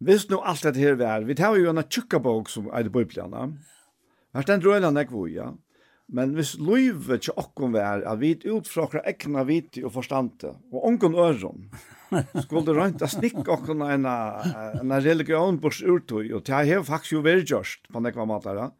Hvis 0.00 0.30
nu 0.30 0.38
alt 0.40 0.64
dette 0.64 0.80
her 0.80 0.96
vær, 0.96 1.26
vi 1.28 1.36
tar 1.36 1.58
jo 1.60 1.68
en 1.68 1.82
tjukka 1.84 2.22
bok 2.24 2.48
som 2.48 2.70
er 2.72 2.88
i 2.88 2.92
bøyplana. 2.92 3.50
Her 4.32 4.46
stendt 4.46 4.64
røyla 4.64 4.92
nek 4.94 5.12
ja. 5.28 5.50
Men 6.10 6.32
hvis 6.34 6.56
løyve 6.58 7.20
til 7.22 7.36
okkom 7.38 7.76
vær, 7.76 8.02
at 8.08 8.18
vi 8.18 8.32
ut 8.50 8.66
fra 8.66 8.88
okra 8.88 9.02
ekna 9.06 9.44
viti 9.46 9.84
og 9.84 9.92
forstande, 9.94 10.56
og 10.72 10.86
ongon 10.88 11.14
øron, 11.14 11.68
skulle 12.42 12.64
det 12.66 12.74
røynt 12.74 13.02
a 13.02 13.06
snikk 13.06 13.44
okkom 13.46 13.84
en, 13.86 14.08
en 14.08 14.96
religion 15.04 15.60
bors 15.60 15.82
urtøy, 15.82 16.32
og 16.32 16.42
det 16.48 16.64
har 16.72 16.82
faktisk 16.82 17.18
jo 17.18 17.22
vært 17.26 17.46
gjørst 17.52 17.92
på 17.92 18.02
nekva 18.02 18.26
matara. 18.26 18.70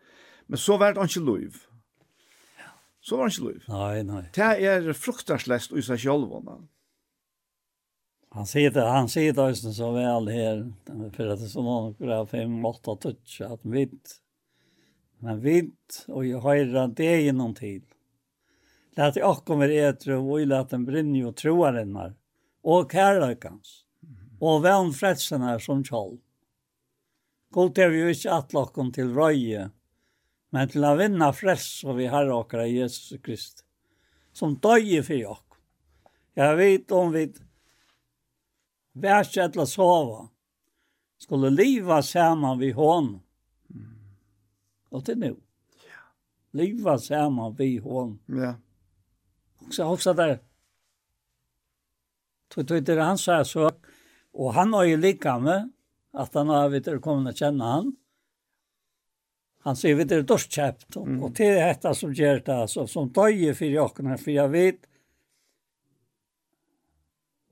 Men 0.48 0.58
så 0.58 0.80
var 0.80 0.96
det 0.96 1.06
ikke 1.06 1.22
løyv. 1.28 1.60
Så 3.00 3.16
var 3.16 3.28
det 3.28 3.36
ikke 3.36 3.46
løyv. 3.46 3.62
Nei, 3.70 4.02
nei. 4.08 4.24
Det 4.34 4.50
er 4.72 4.90
fruktarslest 4.96 5.76
i 5.76 5.84
seg 5.86 6.02
sjølvåna. 6.02 6.58
Han 8.32 8.46
sitter, 8.46 8.86
han 8.86 9.08
sier 9.10 9.34
det 9.34 9.42
også 9.42 9.72
så 9.74 9.90
vel 9.92 10.28
her, 10.30 10.72
För 11.12 11.26
att 11.28 11.38
det 11.38 11.46
är 11.46 11.48
så 11.48 11.62
några 11.62 12.26
fem, 12.26 12.64
åtta 12.64 12.96
touch. 12.96 13.40
at 13.40 13.60
vitt. 13.62 14.20
Men 15.18 15.40
vidt, 15.40 16.04
och 16.08 16.24
jeg 16.24 16.40
høyre 16.40 16.86
det 16.86 17.26
i 17.26 17.54
tid. 17.54 17.84
Lät 18.96 19.16
jag 19.16 19.44
kommer 19.44 19.68
og 20.16 20.30
och 20.30 20.46
lät 20.46 20.70
den 20.70 20.84
brinna 20.84 21.28
och 21.28 21.36
troa 21.36 21.72
den 21.72 21.96
här. 21.96 22.14
Och 22.62 22.92
kärlekans. 22.92 23.84
Och 24.40 24.64
vänfrätsen 24.64 25.42
här 25.42 25.58
som 25.58 25.84
kjall. 25.84 26.18
Gott 27.50 27.78
er 27.78 27.88
vi 27.88 28.00
jo 28.00 28.08
ikke 28.08 28.32
att 28.32 28.52
locken 28.52 28.92
till 28.92 29.14
röje. 29.14 29.70
Men 30.50 30.68
til 30.68 30.84
å 30.84 30.96
vinne 30.96 31.32
fräls 31.32 31.84
og 31.84 31.96
vi 31.96 32.06
har 32.06 32.30
akkurat 32.40 32.70
Jesus 32.70 33.20
Krist, 33.22 33.64
Som 34.32 34.54
døye 34.54 35.02
för 35.02 35.14
jag. 35.14 35.38
Jag 36.34 36.56
vet 36.56 36.90
om 36.90 37.12
vi 37.12 37.34
värsta 38.92 39.44
att 39.44 39.68
sova. 39.68 40.28
Skulle 41.18 41.50
liva 41.50 42.02
sammen 42.02 42.58
vid 42.58 42.74
hon. 42.74 43.20
Mm. 43.70 43.86
Och 44.88 45.04
till 45.04 45.18
nu. 45.18 45.36
Ja. 45.86 46.00
Liva 46.50 46.98
sammen 46.98 47.54
vid 47.54 47.82
hon. 47.82 48.18
Ja. 48.26 48.54
Och 49.58 49.74
så 49.74 49.84
också 49.84 50.14
där. 50.14 50.38
Tog 52.48 52.68
tog 52.68 52.82
det 52.84 53.02
han 53.02 53.18
sa 53.18 53.44
så. 53.44 53.70
Och 54.32 54.54
han 54.54 54.72
har 54.72 54.84
ju 54.84 54.96
lika 54.96 55.38
med 55.38 55.72
att 56.12 56.34
han 56.34 56.48
har 56.48 56.68
vet 56.68 56.84
du 56.84 56.98
kommer 56.98 57.30
att 57.30 57.36
känna 57.36 57.72
han. 57.72 57.96
Han 59.62 59.76
säger 59.76 59.94
vet 59.94 60.08
du 60.08 60.22
dörrkäpt. 60.22 60.96
Mm. 60.96 61.22
Och 61.22 61.34
till 61.34 61.54
detta 61.54 61.94
som 61.94 62.14
gör 62.14 62.42
det 62.46 62.56
alltså 62.56 62.86
som 62.86 63.08
döjer 63.08 63.54
för 63.54 63.66
jag 63.66 63.96
kan 63.96 64.18
för 64.18 64.30
jag 64.30 64.48
vet 64.48 64.89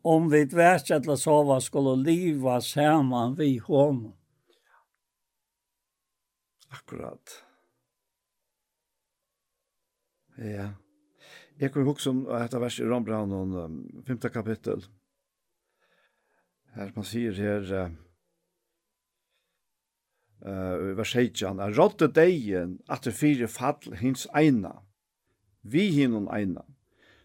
om 0.03 0.29
vi 0.31 0.47
tvärs 0.49 0.91
alla 0.91 1.17
sova 1.17 1.61
skulle 1.61 1.97
leva 2.03 2.61
samman 2.61 3.35
vi 3.35 3.59
honom. 3.59 4.13
Akkurat. 6.69 7.45
Ja. 10.37 10.71
Jeg 11.59 11.73
kan 11.73 11.87
huske 11.89 12.11
om 12.11 12.21
dette 12.29 12.61
verset 12.63 12.85
i 12.85 12.89
Rambraun, 12.89 13.33
um, 13.33 14.03
femte 14.07 14.31
kapittel. 14.31 14.85
Her 16.77 16.93
man 16.95 17.07
sier 17.09 17.35
her, 17.35 17.73
uh, 20.47 20.97
vers 20.99 21.17
18, 21.17 21.65
«Rådde 21.75 22.13
degen 22.15 22.79
at 22.87 23.09
det 23.09 23.17
fire 23.19 23.49
fall 23.51 23.97
hins 23.99 24.29
eina, 24.37 24.77
vi 25.63 25.89
hinnon 25.97 26.31
eina.» 26.31 26.63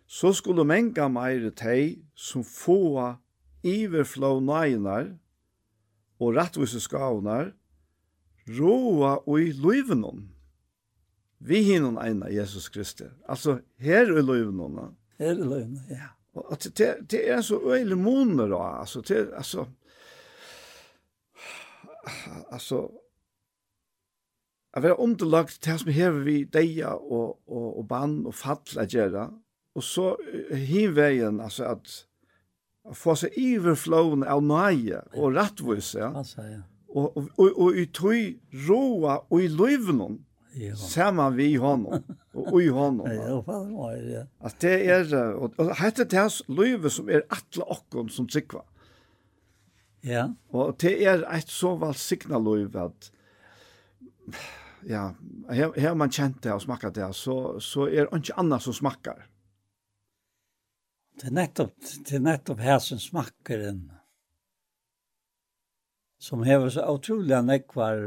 så 0.07 0.33
skulle 0.33 0.65
menga 0.67 1.07
meire 1.09 1.51
tei 1.51 2.03
som 2.15 2.43
fåa 2.43 3.15
iverflå 3.63 4.39
næginar 4.43 5.13
og 6.19 6.35
rattvise 6.35 6.81
skavnar 6.83 7.53
roa 8.59 9.17
og 9.23 9.39
i 9.41 9.51
løyvenon. 9.51 10.27
Vi 11.43 11.63
hinnon 11.63 11.97
eina 11.99 12.29
Jesus 12.31 12.69
Kristi. 12.69 13.07
Altså, 13.29 13.59
her 13.79 14.11
er 14.11 14.21
løyvenon. 14.21 14.95
Her 15.19 15.31
er 15.31 15.39
løyvenon, 15.39 15.87
ja. 15.89 16.11
Og 16.33 16.57
det, 16.63 16.77
det, 16.77 17.11
det 17.11 17.29
er 17.29 17.41
så 17.41 17.59
øyelig 17.61 17.97
moner 17.97 18.47
da, 18.49 18.79
altså, 18.79 19.01
det, 19.01 19.29
altså, 19.37 19.65
altså, 22.51 22.89
Jeg 24.73 24.83
var 24.83 24.99
underlagt 24.99 25.59
til 25.61 25.71
det 25.71 25.79
som 25.79 25.91
hever 25.91 26.23
vi 26.25 26.43
deia 26.43 26.95
og, 26.95 27.37
og, 27.47 27.77
og 27.77 27.87
bann 27.87 28.25
og 28.25 28.33
fall 28.33 28.79
at 28.79 28.89
gjøre, 28.89 29.27
Og 29.73 29.83
så 29.83 30.15
hinveien, 30.51 31.39
altså 31.41 31.71
at 31.73 31.93
få 32.97 33.15
seg 33.17 33.37
iverflåen 33.39 34.25
av 34.27 34.43
nøye 34.43 35.01
og 35.15 35.37
rettvis, 35.37 35.93
ja. 35.97 36.11
Altså, 36.19 36.43
ja. 36.45 36.61
Og, 36.93 37.15
og, 37.17 37.29
og, 37.41 37.55
og 37.63 37.77
i 37.79 37.87
tøy 37.89 38.19
roa 38.67 39.17
og 39.23 39.39
i 39.41 39.47
løyvnen, 39.49 40.19
ja. 40.59 40.75
sammen 40.77 41.37
vi 41.37 41.47
i 41.53 41.57
hånden, 41.57 42.03
og 42.37 42.59
i 42.61 42.67
hånden. 42.69 43.07
Ja, 43.13 43.39
det 43.39 43.45
var 43.47 43.95
ja, 43.95 44.03
ja. 44.11 44.21
At 44.45 44.59
det 44.61 44.75
er, 44.85 45.15
og, 45.33 45.55
og 45.57 45.73
hette 45.79 46.05
det 46.05 46.19
hans 46.19 46.43
løyve 46.47 46.91
som 46.93 47.09
er 47.09 47.25
atle 47.33 47.65
okken 47.73 48.13
som 48.13 48.29
sikva. 48.29 48.61
Ja. 50.03 50.27
Og 50.51 50.75
det 50.83 50.97
er 51.07 51.23
et 51.33 51.49
så 51.49 51.73
valsikna 51.79 52.37
løyve 52.43 52.89
at, 52.91 53.09
ja, 54.85 55.13
her, 55.49 55.71
her 55.79 55.95
man 55.97 56.11
kjent 56.11 56.43
det 56.43 56.53
og 56.53 56.61
smakket 56.65 56.99
det, 56.99 57.09
så, 57.15 57.57
så 57.63 57.87
er 57.87 58.09
det 58.09 58.21
ikke 58.21 58.37
annet 58.43 58.67
som 58.67 58.75
smakker. 58.75 59.23
Det 61.19 61.29
er 61.29 61.35
nettopp, 61.35 61.75
det 62.07 62.17
er 62.17 62.23
nettopp 62.23 62.63
her 62.63 62.79
som 62.81 62.99
smakker 63.01 63.67
en 63.69 63.83
som 66.23 66.43
hever 66.47 66.71
så 66.71 66.85
utrolig 66.87 67.41
nekvar 67.43 67.99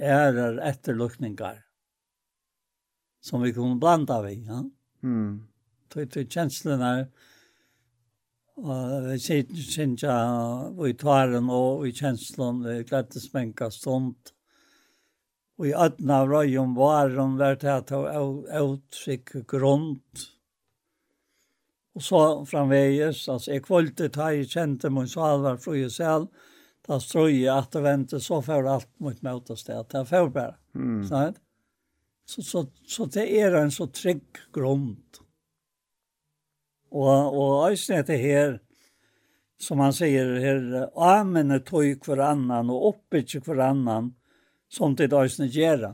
ærer 0.00 0.60
etterlukninger 0.68 1.62
som 3.24 3.42
vi 3.42 3.52
kunne 3.56 3.80
blanda 3.80 4.20
vi. 4.22 4.34
Ja? 4.48 4.62
Mm. 5.02 5.46
Tog 5.90 6.10
til 6.12 6.28
kjenslene 6.28 6.90
og 8.60 9.06
vi 9.08 9.40
kjentja 9.72 10.16
i 10.84 10.92
tvaren 11.00 11.48
og 11.52 11.86
i 11.88 11.94
kjenslen 11.96 12.60
vi 12.66 12.82
gledde 12.88 13.22
smenka 13.22 13.70
stund 13.72 14.32
og 15.60 15.68
i 15.68 15.72
ødna 15.76 16.20
røy 16.28 16.58
om 16.60 16.76
varen 16.76 17.38
vært 17.40 17.64
her 17.68 17.80
til 17.88 18.04
å 18.04 18.26
utrykk 18.60 19.42
grunt 19.48 20.26
Og 21.98 22.02
så 22.06 22.20
framveges, 22.46 23.24
altså 23.28 23.56
jeg 23.56 23.64
kvalte 23.66 24.08
ta 24.14 24.30
i 24.30 24.46
kjente 24.46 24.90
min 24.94 25.08
salvar 25.10 25.58
fru 25.62 25.74
jeg 25.74 25.90
selv, 25.94 26.28
da 26.86 26.98
strøy 27.02 27.42
jeg 27.42 27.50
at 27.54 27.72
det 27.74 27.82
vente, 27.84 28.20
så 28.22 28.40
får 28.42 28.68
alt 28.70 28.90
mot 29.02 29.22
møtested, 29.26 29.88
det 29.90 30.04
får 30.08 30.30
bare. 30.34 30.56
Mm. 30.74 31.02
Så, 32.26 32.42
så, 32.46 32.64
så 32.86 33.06
det 33.10 33.26
er 33.40 33.58
en 33.58 33.74
så 33.74 33.88
trygg 33.90 34.40
grunn. 34.54 34.94
Og, 36.90 37.10
og 37.10 37.70
æsne 37.70 38.02
det 38.06 38.18
her, 38.22 38.58
som 39.60 39.82
han 39.82 39.92
sier 39.94 40.30
her, 40.40 40.62
amene 40.96 41.60
tog 41.66 42.06
hver 42.06 42.22
annan 42.30 42.70
og 42.72 42.86
oppbytje 42.94 43.42
hver 43.44 43.60
annan, 43.66 44.14
som 44.70 44.94
det 44.96 45.12
æsne 45.12 45.50
gjør. 45.50 45.90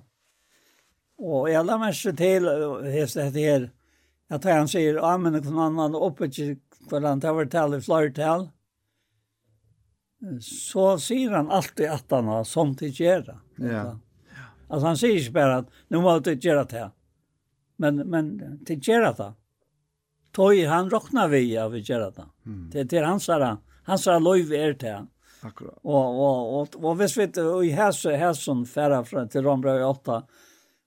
Og 1.17 1.49
jeg 1.51 1.65
la 1.65 1.81
meg 1.81 1.97
til, 1.97 2.49
hest 2.93 3.17
det 3.17 3.33
her, 3.49 3.71
at 4.31 4.45
han 4.45 4.69
sier 4.69 4.99
ja 4.99 5.17
men 5.19 5.37
noen 5.39 5.59
annan 5.69 5.95
uppe 5.95 6.29
till 6.29 6.57
hvordan 6.91 7.21
det 7.21 7.33
var 7.33 7.49
tal 7.51 7.75
i 7.75 7.81
flertall, 7.83 8.49
så 10.43 10.99
sier 11.03 11.35
han 11.35 11.51
alltid 11.51 11.91
at 11.91 12.11
han 12.11 12.31
har 12.31 12.45
som 12.45 12.75
til 12.79 12.95
gjøre. 12.95 13.39
Ja. 13.59 13.99
Alltså 14.69 14.87
han 14.87 14.97
säger 14.97 15.19
inte 15.19 15.31
bara 15.31 15.57
att 15.57 15.71
nu 15.89 16.01
måste 16.01 16.35
du 16.35 16.49
göra 16.49 16.65
det. 16.65 16.91
Men, 17.77 17.97
men 17.97 18.59
till 18.65 18.89
göra 18.89 19.13
det. 19.13 19.33
Tog 20.33 20.59
han 20.59 20.91
råkna 20.91 21.27
vi 21.29 21.59
av 21.59 21.73
att 21.73 21.89
göra 21.89 22.11
det. 22.11 22.25
Mm. 22.47 22.71
Det 22.71 22.93
er 22.93 23.03
hans 23.03 23.29
här, 23.29 23.57
hans 23.85 24.07
här 24.07 24.21
lov 24.21 24.53
är 24.53 24.73
det 24.73 24.91
han. 24.91 25.09
Akkurat. 25.41 25.79
Og, 25.83 26.21
og, 26.21 26.55
og, 26.55 26.85
og 26.85 26.97
hvis 26.97 27.17
vi 27.19 27.27
i 27.69 27.73
hese, 27.77 28.17
hesen 28.17 28.65
færre 28.67 29.03
fra 29.05 29.27
til 29.31 29.45
Rombrøy 29.47 29.83
8, 29.85 30.23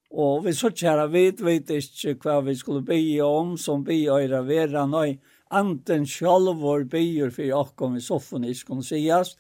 Og 0.10 0.46
vi 0.46 0.54
så 0.58 0.72
kjære 0.74 1.06
vid, 1.14 1.42
vet 1.46 1.70
ikke 1.70 2.16
hva 2.24 2.40
vi 2.42 2.56
skulle 2.58 2.82
be 2.86 2.98
om, 3.22 3.56
som 3.58 3.84
be 3.86 4.02
øyre 4.10 4.42
være 4.48 4.88
nøy. 4.90 5.20
Anten 5.50 6.06
sjálvor 6.06 6.86
byr 6.90 7.32
for 7.34 7.46
Jakob 7.46 7.96
i 7.98 8.02
soffan 8.02 8.46
ikke 8.46 8.74
kunne 8.74 8.86
sies. 8.86 9.36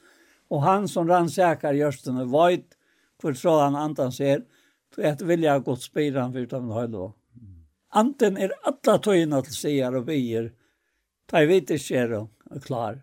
og 0.49 0.63
han 0.65 0.87
som 0.89 1.07
rannsakar 1.07 1.77
gjørstene 1.77 2.25
vajt, 2.25 2.73
for 3.21 3.33
så 3.37 3.59
han 3.59 3.75
antan 3.77 4.11
ser, 4.11 4.45
til 4.89 5.05
et 5.05 5.21
vilja 5.21 5.59
godt 5.61 5.83
spyr 5.85 6.17
han 6.17 6.33
for 6.33 6.55
av 6.57 6.63
en 6.63 6.73
høylo. 6.73 7.03
Anten 7.93 8.37
er 8.37 8.55
alla 8.65 8.97
tøyna 8.97 9.41
til 9.45 9.53
sier 9.53 9.95
og 9.97 10.07
byr, 10.07 10.49
ta 11.29 11.43
i 11.45 11.59
ikke 11.59 11.97
er 12.01 12.15
og 12.17 12.29
klar. 12.65 13.01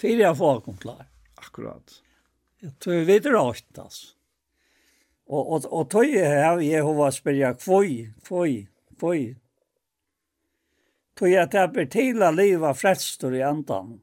Fyra 0.00 0.34
folk 0.34 0.68
om 0.68 0.76
klar. 0.76 1.06
Akkurat. 1.40 2.02
Jeg 2.60 2.76
tror 2.78 3.00
vi 3.00 3.04
vet 3.08 3.26
rått, 3.32 3.78
altså. 3.78 4.12
Og, 5.32 5.52
og, 5.52 5.68
og 5.72 5.88
tøy 5.88 6.18
her, 6.18 6.60
jeg 6.60 6.84
hova 6.84 7.08
spyrja, 7.12 7.54
kvoi, 7.56 8.10
kvoi, 8.26 8.66
kvoi. 9.00 9.20
Tøy 11.16 11.36
at 11.40 11.54
jeg 11.56 11.72
ber 11.72 11.88
til 11.92 12.24
a 12.24 12.28
liva 12.34 12.74
frelstur 12.76 13.32
i 13.38 13.44
andan, 13.44 13.94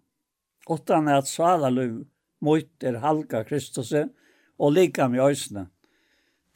utan 0.70 1.10
at 1.14 1.30
svala 1.30 1.70
liv 1.74 2.00
mot 2.42 2.86
er 2.86 2.98
halka 3.04 3.44
Kristus, 3.46 3.94
og 3.94 4.74
lika 4.74 5.08
med 5.12 5.22
òsne. 5.22 5.68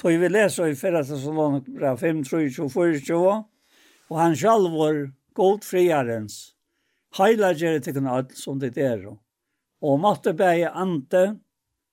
Tøy 0.01 0.17
vi 0.17 0.31
leser 0.31 0.71
i 0.71 0.75
4. 0.75 1.03
bra 1.69 1.93
5, 1.97 2.23
3, 2.25 2.49
24, 2.49 3.33
og 4.09 4.19
han 4.19 4.35
sjalvor 4.35 5.05
god 5.37 5.63
friarens, 5.65 6.55
Heila 7.13 7.51
heilager 7.53 7.79
til 7.79 7.93
kun 7.93 8.07
alt 8.09 8.31
som 8.37 8.57
det 8.57 8.73
er, 8.81 9.05
og 9.81 9.99
måtte 10.01 10.33
bæge 10.33 10.71
ante, 10.73 11.35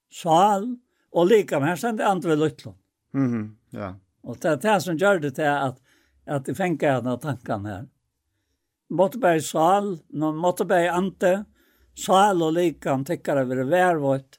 sal, 0.09 0.65
Og 1.13 1.27
lika 1.27 1.61
med 1.61 1.69
här 1.69 1.77
sen 1.77 1.97
det 1.97 2.07
andra 2.07 2.35
luttlon. 2.35 2.75
Mhm, 3.13 3.57
ja. 3.71 3.95
Och 4.23 4.37
det 4.37 4.49
er 4.49 4.57
det 4.57 4.81
som 4.81 4.97
gjør 4.97 5.19
det 5.19 5.31
till 5.31 5.45
att, 5.45 5.81
att 6.27 6.45
det 6.45 6.55
fänkar 6.55 7.03
den 7.03 7.07
här 7.07 7.39
her. 7.47 7.69
här. 7.69 7.89
Måtteberg 8.91 9.41
sal, 9.41 9.99
måtte 10.09 10.39
Måtteberg 10.39 10.89
ante, 10.89 11.45
sal 11.95 12.43
och 12.43 12.53
likan 12.53 13.05
tycker 13.05 13.37
över 13.37 13.57
det 13.57 13.65
värvått. 13.65 14.39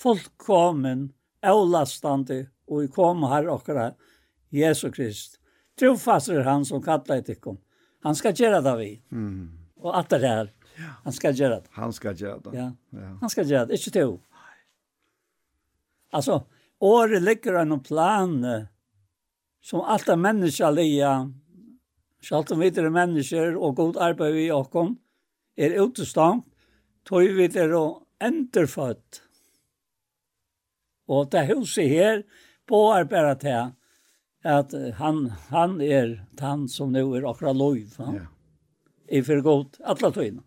Folk 0.00 0.38
kommer, 0.38 1.08
avlastande 1.42 2.46
och 2.66 2.82
vi 2.82 2.88
kom 2.88 3.22
här 3.22 3.48
och 3.48 3.66
här, 3.66 3.94
Jesu 4.50 4.90
Krist. 4.90 5.40
Trofast 5.78 6.28
er 6.28 6.40
han 6.40 6.64
som 6.64 6.82
kallar 6.82 7.16
ett 7.16 7.28
ikon. 7.28 7.58
Han 8.02 8.14
ska 8.14 8.30
göra 8.30 8.60
det 8.60 8.76
vi. 8.76 9.02
Mm. 9.12 9.58
Och 9.76 9.98
at 9.98 10.08
det 10.08 10.18
här. 10.18 10.52
Han 11.04 11.12
ska 11.12 11.30
göra 11.30 11.60
det. 11.60 11.66
Han 11.70 11.92
ska 11.92 12.12
göra 12.12 12.38
det. 12.38 12.58
Ja. 12.58 12.72
ja. 12.90 13.18
Han 13.20 13.30
ska 13.30 13.42
göra 13.42 13.66
det. 13.66 13.74
Inte 13.74 13.90
till. 13.90 14.18
Alltså, 16.12 16.46
året 16.78 17.22
ligger 17.22 17.54
en 17.54 17.80
plan 17.80 18.66
som 19.62 19.80
alt 19.80 20.08
er 20.08 20.16
människa 20.16 20.70
lia, 20.70 21.32
så 22.20 22.36
allt 22.36 22.50
om 22.50 22.60
vi 22.60 22.66
er 22.66 22.90
mennesker 22.90 23.56
och 23.56 23.76
god 23.76 23.96
arbeid 23.96 24.34
vi 24.34 24.50
och 24.52 24.76
om, 24.76 24.98
är 25.56 25.70
utestangt, 25.70 26.46
tog 27.04 27.22
vi 27.22 27.44
er 27.44 27.74
och 27.74 28.02
enderfødt. 28.20 29.22
Och 31.06 31.30
det 31.30 31.40
huset 31.40 31.88
här 31.88 32.22
på 32.66 32.92
arbetet 32.92 33.40
til, 33.40 33.72
at 34.44 34.74
han, 34.94 35.30
han 35.50 35.80
er 35.80 36.26
han 36.40 36.68
som 36.68 36.92
nu 36.92 37.14
er 37.14 37.30
akkurat 37.30 37.56
lov. 37.56 37.76
Ja. 37.98 38.26
I 39.08 39.22
for 39.22 39.40
god, 39.40 39.76
alle 39.84 40.12
tøyene. 40.12 40.42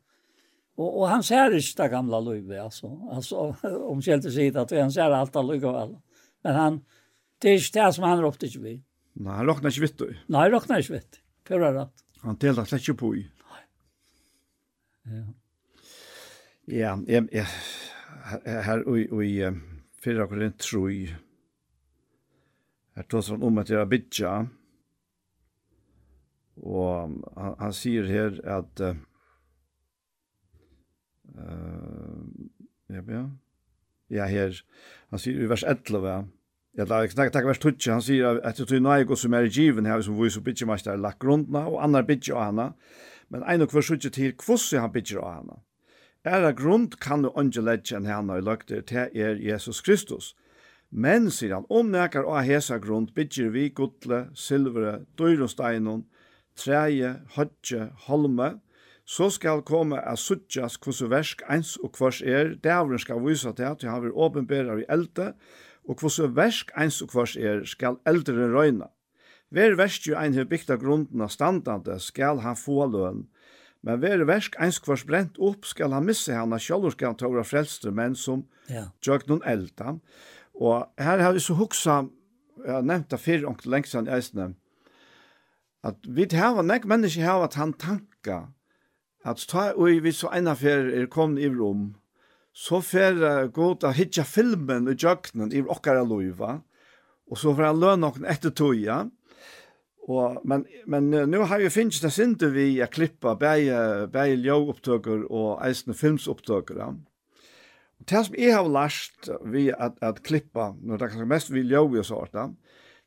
Og, 0.76 0.90
og 0.90 1.06
han 1.10 1.24
ser 1.24 1.56
ikke 1.56 1.84
det 1.84 1.92
gamle 1.94 2.20
løyve, 2.24 2.60
altså. 2.60 2.90
Altså, 3.12 3.54
om 3.92 4.02
själva 4.02 4.32
sidan 4.32 4.64
at 4.66 4.72
han 4.76 4.92
ser 4.92 5.16
alt 5.16 5.36
av 5.36 5.48
løyve, 5.48 5.72
väl. 5.72 5.96
Men 6.44 6.60
han 6.60 6.82
det 7.42 7.52
er 7.52 7.60
ikke 7.60 7.76
det 7.80 7.94
som 7.96 8.06
han 8.08 8.22
ropte 8.24 8.48
ikke 8.48 8.62
vid. 8.64 8.84
Nei, 9.16 9.36
han 9.38 9.48
råknar 9.48 9.72
inte 9.72 9.84
vitt. 9.84 10.02
Nei, 10.28 10.42
han 10.42 10.54
råkner 10.54 10.82
ikke 10.82 11.00
inte 11.00 11.24
Før 11.46 11.62
er 11.68 11.76
rätt. 11.76 12.04
Han 12.24 12.38
delte 12.42 12.64
slett 12.66 12.82
ikke 12.82 12.98
på 12.98 13.10
i. 13.20 13.26
Nej. 13.46 13.66
Ja. 15.12 15.26
Ja, 16.66 16.94
jeg, 17.08 17.28
ja. 17.32 17.46
her, 18.46 18.88
och 18.88 19.26
i 19.26 19.52
förra 20.02 20.28
korrent 20.28 20.60
tror 20.60 20.92
jag. 20.92 21.16
Här 22.96 23.04
tas 23.04 23.30
han 23.30 23.44
om 23.44 23.58
at 23.58 23.62
att 23.62 23.70
göra 23.70 23.86
bitcha. 23.86 24.48
Och 26.56 26.86
han, 27.36 27.56
han 27.60 27.74
sier 27.74 28.04
her 28.04 28.48
at, 28.48 28.80
uh, 28.80 28.96
ja, 32.90 33.02
ja. 33.08 33.26
Ja, 34.10 34.26
her. 34.30 34.60
Han 35.10 35.20
sier 35.20 35.42
i 35.42 35.50
vers 35.50 35.64
11, 35.66 36.28
Ja, 36.76 36.84
da, 36.84 36.98
jeg 37.00 37.14
snakke 37.14 37.32
takk 37.32 37.46
vers 37.48 37.60
12. 37.64 37.78
han 37.88 38.02
sier 38.04 38.42
at 38.44 38.58
det 38.60 38.76
er 38.76 38.82
noe 38.84 39.16
som 39.16 39.34
er 39.34 39.46
i 39.48 39.52
given 39.52 39.86
her, 39.88 40.02
som 40.04 40.18
viser 40.20 40.44
bytjemaster 40.44 40.98
lagt 41.00 41.22
grunden 41.24 41.56
og 41.56 41.78
andre 41.80 42.02
bytje 42.04 42.36
av 42.36 42.50
henne, 42.50 42.66
men 43.32 43.46
en 43.48 43.64
og 43.64 43.72
hver 43.72 43.86
sutje 43.88 44.12
til 44.12 44.34
hvordan 44.36 44.84
han 44.84 44.92
bytjer 44.92 45.22
av 45.22 45.38
henne. 45.38 45.56
Er 46.26 46.44
av 46.44 46.58
grund 46.60 46.98
kan 47.00 47.24
du 47.24 47.30
ikke 47.30 47.64
legge 47.64 47.96
enn 47.96 48.10
henne 48.10 48.36
i 48.36 48.44
løkter 48.44 48.84
til 48.84 49.08
er 49.16 49.40
Jesus 49.40 49.80
Kristus. 49.86 50.34
Men, 50.92 51.30
sier 51.32 51.54
han, 51.56 51.68
om 51.70 51.94
nekar 51.94 52.28
av 52.28 52.44
hesa 52.44 52.76
grund 52.82 53.14
bytjer 53.16 53.54
vi 53.56 53.70
godle, 53.70 54.26
silvere, 54.36 55.06
døyrosteinen, 55.16 56.04
treje, 56.60 57.16
hodje, 57.38 57.90
holme, 58.10 58.56
så 59.06 59.30
skal 59.30 59.62
komme 59.66 60.00
a 60.02 60.16
suttjas 60.18 60.80
hvordan 60.82 61.12
versk 61.14 61.44
eins 61.52 61.76
og 61.78 61.94
hvers 62.00 62.24
er, 62.26 62.56
dævren 62.64 63.00
skal 63.00 63.22
vise 63.22 63.54
til 63.54 63.70
at 63.70 63.84
jeg 63.84 63.92
har 63.92 64.02
vært 64.02 64.18
åpenbærer 64.18 64.82
i 64.82 64.90
elte, 64.90 65.34
og 65.86 66.02
hvordan 66.02 66.34
versk 66.36 66.74
eins 66.78 67.02
og 67.06 67.14
hvers 67.14 67.36
er, 67.38 67.64
skal 67.70 68.00
eldre 68.10 68.50
røyna. 68.54 68.90
Ver 69.54 69.78
versk 69.78 70.10
jo 70.10 70.18
ein 70.18 70.34
har 70.34 70.50
bygd 70.50 70.74
av 70.74 70.82
grunden 70.82 71.22
av 71.22 71.30
standande, 71.30 72.00
skal 72.02 72.42
han 72.42 72.58
få 72.58 72.88
løn, 72.90 73.28
men 73.86 74.02
ver 74.02 74.26
versk 74.26 74.58
eins 74.58 74.82
hvers 74.82 75.06
brent 75.06 75.38
opp, 75.38 75.68
skal 75.70 75.94
han 75.94 76.08
misse 76.08 76.34
hana, 76.34 76.58
sjálfur 76.58 76.96
skal 76.96 77.14
han 77.14 77.20
tåra 77.22 77.46
frelster, 77.46 77.94
men 77.94 78.18
som 78.18 78.48
ja. 78.72 78.88
gjøk 79.06 79.28
noen 79.30 79.46
eldan. 79.46 80.02
Og 80.58 80.90
her 80.98 81.22
har 81.22 81.36
vi 81.36 81.44
så 81.46 81.54
hoksa, 81.60 82.02
jeg 82.66 82.74
har 82.74 82.88
nevnt 82.88 83.12
det 83.14 83.22
før, 83.22 83.46
lengst 83.46 83.70
Lengsand 83.70 84.10
Eisne, 84.10 84.54
at 85.86 86.08
vi 86.10 86.26
har 86.34 86.64
nek 86.66 86.88
mennesker 86.90 87.22
har 87.22 87.44
at 87.46 87.60
han 87.60 87.76
tanka, 87.78 88.48
at 89.26 89.42
ta 89.50 89.72
og 89.74 90.04
vi 90.06 90.14
så 90.14 90.30
ena 90.38 90.54
fer 90.58 90.92
er 90.94 91.10
kom 91.12 91.38
i 91.42 91.50
rom, 91.50 91.94
så 92.56 92.80
fer 92.86 93.18
uh, 93.20 93.48
god 93.52 93.84
a 93.84 93.92
hitja 93.96 94.24
filmen 94.28 94.88
i 94.92 94.96
jøknen 94.96 95.52
i 95.52 95.64
okkara 95.64 96.06
loiva, 96.08 96.60
og 97.26 97.42
så 97.42 97.56
fer 97.58 97.72
han 97.72 97.82
løn 97.82 98.04
nokken 98.06 98.28
etter 98.30 98.54
toja, 98.56 99.04
og, 100.06 100.38
men, 100.46 100.68
men 100.86 101.10
uh, 101.16 101.26
nu 101.26 101.42
har 101.50 101.64
vi 101.64 101.74
finnst 101.74 102.06
det 102.06 102.14
sinde 102.14 102.52
vi 102.54 102.78
a 102.86 102.88
klippa 102.88 103.34
bæg, 103.42 103.68
bæg 104.14 104.38
ljóopptøkker 104.46 105.26
og 105.26 105.58
eisne 105.66 105.98
filmsopptøkker, 105.98 106.80
ja. 106.80 106.94
Det 108.06 108.22
som 108.28 108.36
jeg 108.38 108.54
har 108.54 108.68
lært 108.70 109.30
vi 109.50 109.70
at, 109.72 109.96
at 110.04 110.20
klippa, 110.22 110.74
når 110.84 111.00
det 111.00 111.08
kanskje 111.10 111.30
mest 111.32 111.52
vi 111.54 111.64
ljøg 111.66 111.96
og 112.04 112.06
sånt, 112.06 112.36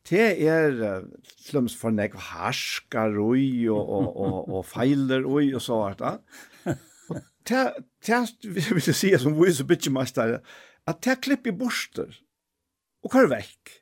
det 0.09 0.29
er 0.49 1.03
slums 1.49 1.75
for 1.77 1.93
nek 1.93 2.15
harskar 2.31 3.17
ui 3.21 3.67
og, 3.69 3.83
og, 3.83 4.07
og, 4.17 4.37
og 4.49 4.65
feiler 4.69 5.27
ui 5.27 5.51
og 5.53 5.63
så 5.65 5.81
hvert 5.83 6.01
da. 6.01 6.15
Og 7.09 7.21
det, 7.49 7.65
det 8.07 8.23
vil 8.53 8.89
jeg 8.91 8.97
si 8.97 9.13
som 9.21 9.37
vi 9.37 9.53
så 9.53 9.65
bytje 9.69 9.93
mestere, 9.93 10.41
at 10.89 11.03
det 11.05 11.21
klipp 11.25 11.49
i 11.49 11.57
borster 11.57 12.13
og 13.05 13.13
kvar 13.13 13.29
vekk. 13.33 13.75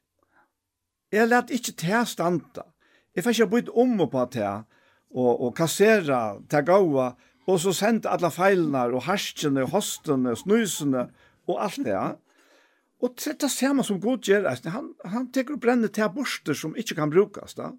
Jeg 1.13 1.29
lät 1.31 1.51
ikke 1.55 1.77
det 1.83 2.03
standa. 2.11 2.67
Jeg 3.15 3.25
fikk 3.25 3.41
ikke 3.41 3.53
bytt 3.55 3.71
om 3.75 3.99
på 4.11 4.27
det 4.33 4.47
og, 4.47 5.33
og 5.41 5.55
kassera 5.57 6.39
det 6.51 6.67
gaua 6.67 7.15
og 7.47 7.61
så 7.63 7.73
sendte 7.77 8.11
alle 8.11 8.31
feilene 8.35 8.89
og 8.91 9.05
harskene 9.07 9.63
og 9.67 9.75
hostene 9.77 10.35
og 10.35 10.41
snusene 10.41 11.07
og 11.47 11.61
alt 11.63 11.79
det. 11.87 11.95
Ja. 11.95 12.09
Og 13.05 13.12
det 13.20 13.44
er 13.44 13.52
samme 13.52 13.85
som 13.85 14.01
god 14.01 14.24
gjør, 14.24 14.47
han, 14.73 14.89
han 15.05 15.27
teker 15.32 15.56
og 15.56 15.60
brenner 15.60 15.93
til 15.93 16.09
borster 16.14 16.56
som 16.56 16.77
ikke 16.81 16.97
kan 16.97 17.12
brukes. 17.12 17.56
Da. 17.59 17.74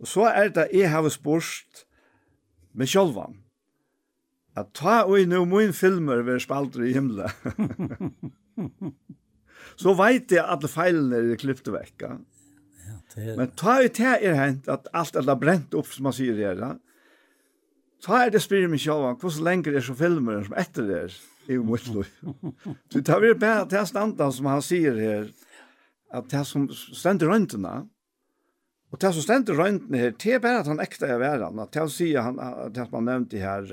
Og 0.00 0.08
så 0.08 0.30
er 0.30 0.54
det 0.54 0.68
jeg 0.72 0.90
har 0.90 1.08
spørst 1.12 1.84
med 2.72 2.88
sjølvan. 2.88 3.36
At 4.58 4.72
ta 4.74 5.02
og 5.06 5.20
nå 5.28 5.44
min 5.46 5.74
filmer 5.76 6.24
ved 6.26 6.40
spalter 6.42 6.86
i 6.86 6.94
himmelen. 6.96 7.30
så 9.82 9.94
vet 9.98 10.34
jeg 10.34 10.42
at 10.42 10.66
feilene 10.70 11.20
er 11.34 11.38
klippet 11.38 11.70
vekk. 11.74 12.08
Ja, 12.08 12.16
er... 13.20 13.34
Men 13.36 13.52
ta 13.58 13.78
og 13.84 13.92
til 13.94 14.28
er 14.30 14.38
hent 14.38 14.70
at 14.72 14.88
alt 14.96 15.18
er 15.20 15.38
brent 15.38 15.76
opp, 15.78 15.90
som 15.92 16.08
man 16.08 16.16
sier 16.16 16.38
her. 16.40 16.58
Da. 16.58 16.72
Ta 18.02 18.24
er 18.24 18.32
det 18.34 18.42
spyrer 18.42 18.70
meg 18.70 18.82
sjølvan, 18.82 19.18
hvordan 19.20 19.46
lenger 19.46 19.78
er 19.78 19.84
så 19.84 19.94
filmer 19.98 20.42
som 20.46 20.56
etter 20.58 20.88
det 20.88 21.02
er. 21.04 21.18
i 21.52 21.58
mitt 21.58 21.86
liv. 21.88 22.08
Så 22.92 23.00
det 23.00 23.14
er 23.14 23.38
bare 23.38 23.68
det 23.70 23.84
standet 23.88 24.34
som 24.36 24.48
han 24.50 24.64
sier 24.64 24.98
her, 25.00 25.30
at 26.14 26.28
det 26.32 26.44
som 26.48 26.66
stender 26.72 27.30
røntene, 27.32 27.74
og 28.88 29.00
det 29.00 29.12
som 29.14 29.24
stender 29.24 29.58
røntene 29.58 30.02
her, 30.02 30.12
det 30.16 30.34
er 30.34 30.44
bare 30.44 30.62
at 30.62 30.70
han 30.70 30.80
ekte 30.80 31.08
er 31.08 31.20
verden, 31.20 31.60
at 31.60 31.72
det 31.72 31.82
han 31.82 31.92
sier, 31.92 32.22
han, 32.24 32.38
det 32.72 32.86
som 32.86 33.00
han 33.00 33.10
nevnte 33.10 33.42
her, 33.42 33.66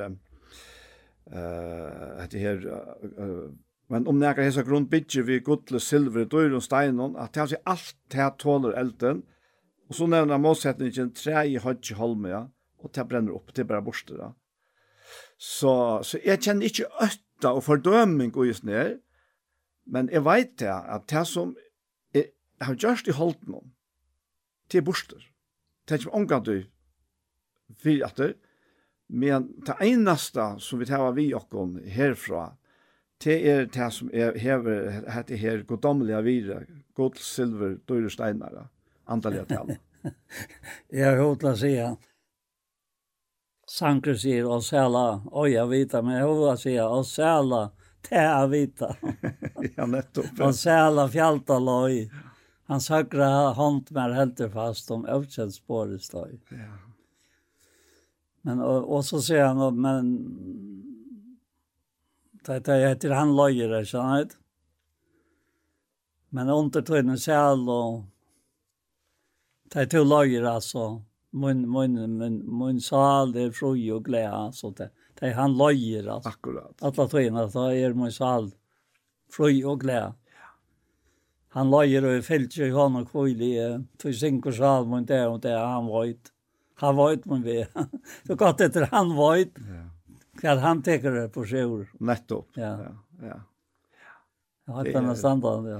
uh, 1.31 2.23
at 2.23 2.33
det 2.33 2.43
her, 2.43 2.65
uh, 3.19 3.45
men 3.91 4.07
om 4.09 4.19
nekka 4.19 4.43
hesa 4.43 4.65
grunn 4.65 4.89
bidje 4.91 5.23
vi 5.27 5.39
gudle, 5.45 5.79
silver, 5.79 6.27
dyr 6.27 6.57
og 6.57 6.63
steinon, 6.65 7.15
at 7.21 7.35
det 7.35 7.43
han 7.43 7.53
sier 7.53 7.63
alt 7.71 7.95
det 8.11 8.31
tåler 8.43 8.75
elden, 8.79 9.23
og 9.85 9.99
så 9.99 10.07
nevner 10.09 10.35
han 10.35 10.43
målsetningen, 10.43 11.13
tre 11.15 11.45
i 11.47 11.59
hodje 11.61 11.95
holme, 11.99 12.31
ja, 12.31 12.43
og 12.83 12.91
det 12.95 13.07
brenner 13.07 13.37
opp, 13.37 13.53
det 13.53 13.63
er 13.63 13.71
bare 13.71 13.85
borster, 13.85 14.19
ja. 14.19 14.33
Så, 15.37 15.71
så 16.07 16.17
jeg 16.25 16.41
kjenner 16.41 16.65
ikke 16.65 16.87
øtt 17.03 17.24
lyfta 17.35 17.53
og 17.53 17.63
fordøming 17.63 18.35
og 18.35 18.47
just 18.47 18.63
ned, 18.63 18.99
men 19.85 20.09
jeg 20.09 20.25
vet 20.25 20.59
det 20.59 20.67
at 20.67 21.09
det 21.09 21.27
som 21.27 21.55
jeg 22.13 22.31
har 22.61 22.75
gjørst 22.75 23.07
i 23.07 23.11
holdt 23.11 23.47
noen, 23.47 23.73
til 24.69 24.81
borster. 24.81 25.19
Det 25.85 25.93
er 25.93 25.99
ikke 25.99 26.13
omgang 26.13 26.45
du 26.45 26.63
at 28.03 28.17
det 28.17 28.35
men 29.07 29.61
det 29.65 29.75
eneste 29.81 30.59
som 30.59 30.79
vi 30.79 30.85
tar 30.85 31.13
vi 31.13 31.33
okkon 31.33 31.77
herfra, 31.85 32.55
det 33.23 33.47
er 33.47 33.65
det 33.65 33.93
som 33.93 34.09
er 34.11 34.37
hever, 34.37 35.05
hette 35.13 35.35
her 35.37 35.63
godomlige 35.63 36.23
vire, 36.23 36.65
gott 36.95 37.19
silver, 37.19 37.77
dyre 37.87 38.09
steinare, 38.09 38.67
andalige 39.05 39.45
tal. 39.45 39.77
Jeg 40.89 41.05
har 41.05 41.21
hørt 41.21 41.43
å 41.43 41.53
si 41.55 41.75
at 41.77 42.01
Sankre 43.65 44.13
sier, 44.17 44.45
og 44.45 44.61
sæla, 44.63 45.21
og 45.31 45.49
jeg 45.49 45.69
vita, 45.69 46.01
men 46.05 46.19
jeg 46.19 46.57
sier, 46.61 46.85
og 46.85 47.05
sæla, 47.09 47.63
det 48.09 48.21
a 48.21 48.45
vita. 48.47 48.91
ja, 49.75 49.87
nettopp. 49.89 50.39
Og 50.39 50.53
sæla 50.53 51.07
fjalta 51.09 51.57
loj. 51.59 52.05
Han 52.69 52.81
sakra 52.81 53.53
hånd 53.57 53.91
mer 53.93 54.13
helter 54.13 54.49
fast 54.49 54.91
om 54.91 55.05
öfkänd 55.05 55.53
spårestoj. 55.53 56.39
Ja. 56.49 56.73
Men, 58.45 58.61
og, 58.61 58.89
og 58.89 59.05
så 59.05 59.21
sier 59.25 59.47
han, 59.49 59.61
men, 59.81 60.09
det 62.45 62.61
heter 62.69 63.13
han 63.17 63.33
lojer, 63.37 63.71
er 63.73 63.87
sant? 63.89 64.35
Men 66.29 66.51
under 66.53 66.83
tøyne 66.85 67.17
sæl 67.17 67.65
og, 67.69 68.03
det 69.73 69.85
er 69.85 69.89
to 69.89 70.03
lojer, 70.05 70.45
altså, 70.45 70.85
min 71.35 71.63
min 71.71 72.17
min 72.17 72.35
min 72.59 72.81
sal 72.81 73.31
det 73.35 73.51
fri 73.51 73.91
och 73.91 74.05
glädje 74.05 74.51
så 74.53 74.69
det 74.69 74.89
det 75.19 75.33
han 75.33 75.57
lojer 75.57 76.07
alltså 76.07 76.29
akkurat 76.29 76.83
alla 76.83 77.09
tjejerna 77.09 77.49
så 77.49 77.65
är 77.71 77.93
min 77.93 78.11
sal 78.11 78.51
fri 79.31 79.63
och 79.63 79.79
glädje 79.79 80.13
han 81.49 81.69
lojer 81.69 82.05
och 82.05 82.23
fällt 82.25 82.57
ju 82.57 82.73
han 82.75 82.95
och 82.95 83.11
kvile 83.11 83.83
för 84.01 84.11
cinco 84.11 84.51
sal 84.51 84.87
men 84.87 85.05
det 85.05 85.27
och 85.27 85.39
det 85.39 85.59
han 85.59 85.85
vart 85.85 86.31
han 86.75 86.95
vart 86.95 87.25
men 87.25 87.43
vi 87.43 87.65
så 88.27 88.35
gott 88.35 88.61
efter 88.61 88.87
han 88.91 89.15
vart 89.15 89.57
ja 89.57 89.85
Kvar 90.35 90.59
han 90.59 90.81
teker 90.83 91.11
det 91.15 91.27
på 91.31 91.45
sjøur. 91.47 91.87
Nettopp. 92.03 92.57
Ja. 92.59 92.73
Ja. 92.83 92.95
Ja. 93.23 93.37
har 94.73 94.89
han 94.93 95.09
er 95.09 95.15
standard, 95.15 95.67
ja. 95.69 95.79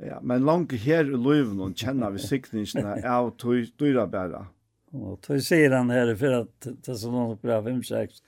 Ja, 0.00 0.20
men 0.22 0.46
langt 0.46 0.72
her 0.72 1.04
i 1.04 1.18
løven, 1.18 1.58
og 1.60 1.74
kjenner 1.76 2.14
vi 2.14 2.22
sikningsene 2.24 2.94
av 3.16 3.34
dyra 3.36 4.06
bæra. 4.08 4.46
Og 4.92 5.20
tog 5.22 5.38
sier 5.42 5.70
han 5.70 5.90
her, 5.94 6.10
for 6.18 6.40
at 6.42 6.66
det 6.66 6.90
er 6.90 6.98
sånn 6.98 7.36
bra 7.42 7.60
5-6. 7.62 8.22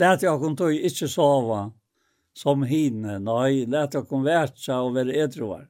Lät 0.00 0.24
jeg 0.24 0.40
kun 0.42 0.56
tog 0.58 0.74
ikke 0.74 1.08
sova 1.10 1.68
som 2.34 2.62
hinne. 2.66 3.18
Nej, 3.18 3.66
lät 3.66 3.94
jag 3.94 4.08
kon 4.08 4.24
värtsa 4.24 4.80
og 4.82 4.94
være 4.96 5.16
edroar. 5.22 5.68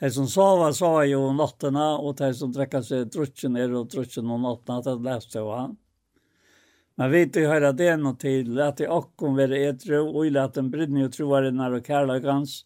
De 0.00 0.10
som 0.10 0.28
sova 0.28 0.72
sova 0.72 1.04
jo 1.04 1.22
om 1.26 1.36
natterna 1.36 1.98
och 1.98 2.16
de 2.16 2.34
som 2.34 2.52
dräckar 2.52 2.82
seg 2.82 3.10
drutsen 3.12 3.52
ned 3.52 3.74
og 3.74 3.90
drutsen 3.92 4.30
om 4.30 4.42
natterna, 4.42 4.82
det 4.84 5.04
leste 5.04 5.38
jo 5.38 5.52
han. 5.52 5.76
Men 6.96 7.10
vi 7.12 7.22
inte 7.26 7.44
høyre 7.44 7.72
det 7.76 7.92
noe 8.00 8.16
til, 8.16 8.54
lät 8.56 8.80
jeg 8.80 9.04
kon 9.20 9.36
være 9.36 9.62
edro 9.68 10.04
og 10.06 10.30
lät 10.32 10.56
den 10.56 10.70
brinna 10.72 11.04
jo 11.04 11.12
troa 11.12 11.40
den 11.40 11.60
här 11.60 11.76
og 11.76 11.84
kärlekans 11.84 12.64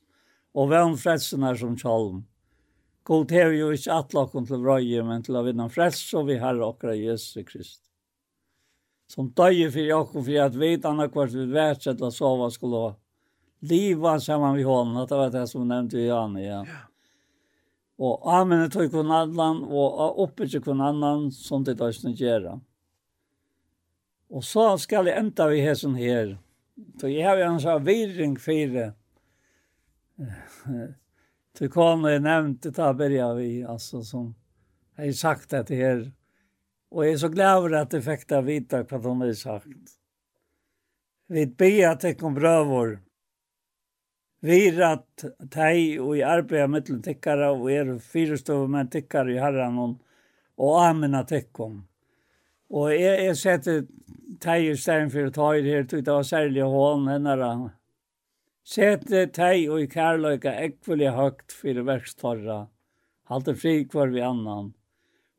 och 0.54 0.70
vem 0.70 0.96
frälsen 0.96 1.56
som 1.56 1.76
tjalm. 1.76 2.26
God 3.08 3.32
hever 3.32 3.54
jo 3.56 3.70
ikke 3.74 3.94
atlakken 3.96 4.46
til 4.46 4.64
røye, 4.64 5.02
men 5.06 5.22
til 5.24 5.38
å 5.38 5.44
vinne 5.46 5.68
frelse, 5.72 6.10
og 6.18 6.28
vi 6.28 6.38
herre 6.40 6.66
okra 6.66 6.94
Jesus 6.94 7.40
Krist. 7.48 7.80
Som 9.10 9.32
døye 9.34 9.70
for 9.72 9.82
jakken, 9.82 10.26
for 10.26 10.44
at 10.44 10.58
vi 10.58 10.74
annet 10.76 11.12
kvart 11.14 11.34
vi 11.34 11.46
vet 11.50 11.88
at 11.90 12.02
hva 12.02 12.12
sova 12.14 12.50
skulle 12.54 12.84
ha. 12.84 12.92
Liva 13.66 14.14
sammen 14.22 14.56
vi 14.56 14.64
hånden, 14.64 15.00
at 15.00 15.10
det 15.10 15.18
var 15.18 15.32
det 15.34 15.46
som 15.50 15.66
nevnte 15.68 15.98
i 15.98 16.06
Janne, 16.06 16.44
ja. 16.44 16.60
Og 18.00 18.22
amen 18.32 18.70
tog 18.72 18.88
kun 18.92 19.10
annan, 19.12 19.64
og 19.68 20.20
oppe 20.24 20.46
ikke 20.46 20.62
kun 20.70 20.80
annan, 20.80 21.26
som 21.34 21.64
det 21.66 21.76
døysen 21.80 22.14
gjør. 22.16 22.54
Og 24.30 24.46
så 24.46 24.70
skal 24.80 25.10
jeg 25.10 25.18
enda 25.20 25.48
vi 25.50 25.60
hesen 25.60 25.98
her. 25.98 26.38
Så 27.00 27.10
jeg 27.10 27.26
har 27.26 27.36
jo 27.36 27.50
en 27.50 27.60
sånn 27.60 27.84
virring 27.84 28.38
for 28.40 28.94
Du 31.60 31.68
kan 31.68 32.04
och 32.04 32.22
nevnt 32.22 32.62
det 32.62 32.76
här 32.76 32.92
började 32.94 33.34
vi, 33.34 33.64
alltså 33.64 34.02
som 34.02 34.34
jag 34.96 35.04
har 35.04 35.12
sagt 35.12 35.50
det 35.50 35.70
her. 35.70 36.12
Och 36.90 37.06
jeg 37.06 37.12
är 37.12 37.16
så 37.16 37.28
glad 37.28 37.56
över 37.56 37.72
att 37.72 37.92
jeg 37.92 38.04
fikk 38.04 38.28
det 38.28 38.40
vita 38.42 38.80
hva 38.82 38.98
de 38.98 39.20
har 39.20 39.32
sagt. 39.32 39.90
Vi 41.28 41.46
ber 41.46 41.88
att 41.88 42.00
det 42.00 42.14
kom 42.14 42.34
brövor. 42.34 43.00
Vi 44.40 44.68
är 44.68 44.80
att 44.80 45.24
dig 45.38 46.00
och 46.00 46.16
i 46.16 46.22
arbetet 46.22 46.70
mellan 46.70 47.02
tikkere, 47.02 47.50
och 47.50 47.70
er 47.72 47.98
fyrstov 47.98 48.70
med 48.70 48.90
tikkere 48.90 49.34
i 49.34 49.38
herran 49.38 49.78
och, 50.56 50.86
at 51.14 51.30
jeg 51.30 51.52
kom. 51.52 51.86
Och 52.70 52.94
jeg, 52.94 53.24
jeg 53.24 53.36
setter 53.36 53.86
dig 54.44 54.70
i 54.70 54.76
stedet 54.76 55.12
for 55.12 55.26
å 55.26 55.30
ta 55.30 55.54
er 55.56 55.62
här, 55.62 55.84
tog 55.84 56.04
det 56.04 56.12
var 56.12 56.22
særlig 56.22 56.62
hånd 56.62 57.08
henne 57.08 57.70
Sete 58.70 59.24
teg 59.34 59.64
og 59.66 59.80
i 59.82 59.86
kærløyga 59.90 60.52
ekvelig 60.62 61.08
høgt 61.16 61.54
fyrir 61.58 61.82
verkstorra, 61.88 62.58
halte 63.26 63.56
fri 63.58 63.80
kvar 63.90 64.12
vi 64.12 64.20
annan, 64.22 64.68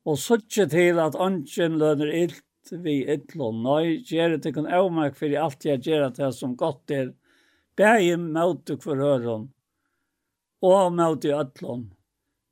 og 0.03 0.17
suttje 0.19 0.65
til 0.73 0.99
at 0.99 1.15
ønsken 1.15 1.77
lønner 1.79 2.11
illt 2.11 2.73
vi 2.83 2.97
ytlån 3.13 3.63
nøy, 3.63 4.01
gjere 4.09 4.41
til 4.43 4.57
kun 4.57 4.67
avmerk 4.67 5.15
fyrir 5.21 5.45
alt 5.45 5.63
jeg 5.63 5.79
gjere 5.87 6.11
til 6.17 6.35
som 6.35 6.57
godt 6.59 6.91
er, 6.97 7.13
bæg 7.79 8.19
møte 8.19 8.75
kvar 8.83 8.99
høron, 8.99 9.47
og 10.67 10.91
møte 10.99 11.31
i 11.31 11.35
ytlån. 11.39 11.87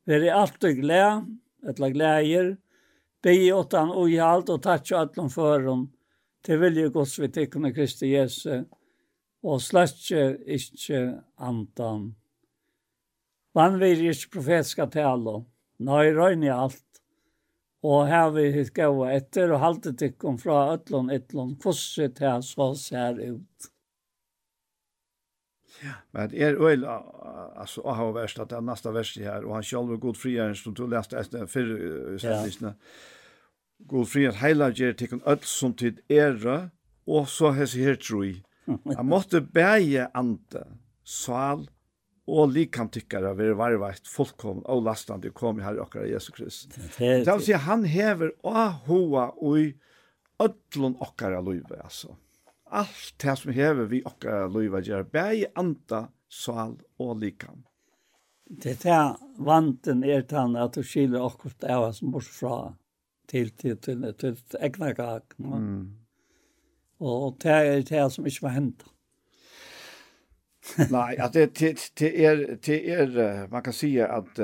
Veri 0.08 0.32
alt 0.32 0.64
og 0.64 0.80
glæ, 0.80 1.04
etla 1.68 1.92
glæger, 1.92 2.54
bæg 3.20 3.50
åttan 3.60 3.92
og 3.92 4.16
i 4.16 4.20
alt 4.32 4.56
og 4.56 4.64
tatt 4.64 4.88
jo 4.88 5.04
ytlån 5.04 5.36
føron, 5.36 5.88
til 6.40 6.64
vilje 6.64 6.88
gods 6.96 7.20
vi 7.20 7.28
tikkene 7.28 7.76
Kristi 7.76 8.16
Jesu, 8.16 8.62
og 9.44 9.62
sløtje 9.64 10.34
ikkje 10.58 11.02
andan. 11.38 12.14
Man 13.56 13.80
vil 13.82 14.06
ikkje 14.10 14.32
profetska 14.34 14.88
tale, 14.92 15.40
nøy 15.80 16.14
røyne 16.16 16.52
alt, 16.54 16.86
og 17.84 18.08
her 18.12 18.30
vi 18.36 18.50
hitt 18.52 18.74
gaua 18.76 19.14
etter, 19.16 19.54
og 19.56 19.64
halte 19.64 19.96
tikkum 19.96 20.38
fra 20.40 20.74
ötlun 20.76 21.12
ytlun, 21.16 21.56
kvossi 21.62 22.10
til 22.16 22.44
så 22.44 22.74
ser 22.76 23.22
ut. 23.24 23.70
Ja. 25.80 25.94
Men 26.12 26.34
er 26.36 26.60
øyla, 26.60 26.98
altså, 27.56 27.82
jag 27.86 27.94
har 27.94 28.12
verst, 28.12 28.40
at 28.40 28.50
det 28.50 28.58
er 28.58 28.62
nästa 28.62 28.92
vers 28.92 29.14
her, 29.16 29.46
og 29.46 29.56
han 29.56 29.64
sjálf 29.64 29.94
er 29.96 30.02
god 30.04 30.18
friare 30.20 30.56
som 30.56 30.76
du 30.76 30.84
leste 30.88 31.16
etter 31.20 31.46
fyrre 31.48 31.78
för 31.78 32.18
sättningen. 32.18 32.76
God 33.88 34.08
friare 34.08 34.36
heila 34.36 34.70
gjer 34.76 34.94
tikkun 34.94 35.22
öll 35.24 35.46
som 35.48 35.74
tid 35.74 36.02
ära 36.10 36.70
og 37.08 37.30
så 37.32 37.54
hes 37.56 37.78
her 37.80 37.96
troi 37.96 38.42
Han 38.98 39.10
måtte 39.10 39.42
bæge 39.42 40.08
ante, 40.18 40.64
sal 41.04 41.66
og 42.30 42.52
likam 42.54 42.90
tykkara 42.94 43.34
vera 43.38 43.58
varvart 43.58 44.10
fullkomn 44.10 44.62
og 44.70 44.84
lastande 44.86 45.32
kom 45.34 45.60
i 45.60 45.66
herre 45.66 45.82
okkara 45.84 46.10
Jesu 46.10 46.32
Krist. 46.36 46.76
Det 47.00 47.26
vil 47.26 47.46
si 47.46 47.58
han 47.58 47.86
hever 47.90 48.36
og 48.46 48.86
hoa 48.90 49.30
ui 49.42 49.72
ödlun 50.40 50.98
okkara 51.02 51.42
luive, 51.42 51.80
altså. 51.84 52.14
Allt 52.70 53.16
det 53.18 53.36
som 53.40 53.54
hever 53.54 53.90
vi 53.90 54.04
okkara 54.06 54.46
luive 54.48 54.84
gjør 54.86 55.08
bæje 55.10 55.50
anta, 55.58 56.06
sal 56.30 56.78
og 57.02 57.18
likam. 57.24 57.64
Det 58.50 58.78
er 58.86 59.18
vanten 59.38 60.04
er 60.04 60.22
tann 60.30 60.56
at 60.58 60.78
du 60.78 60.86
skiljer 60.86 61.22
akkurat 61.22 61.66
av 61.70 61.90
oss 61.90 62.30
fra 62.34 62.76
til 63.30 63.52
til 63.58 63.78
til, 63.78 64.06
til, 64.18 64.38
til 64.38 64.62
egna 64.62 64.94
gag. 64.98 65.36
Mm. 65.38 65.99
Og 67.00 67.38
det 67.44 67.52
er 67.52 67.84
det 67.88 68.06
som 68.12 68.26
ikke 68.28 68.48
var 68.48 68.56
hendt. 68.58 68.84
Nei, 70.92 71.16
at 71.18 71.34
det, 71.34 71.54
det, 71.60 71.92
det, 72.00 72.10
er, 72.26 72.42
det 72.66 72.80
er, 72.92 73.48
man 73.52 73.64
kan 73.64 73.74
si 73.74 73.96
at 74.04 74.36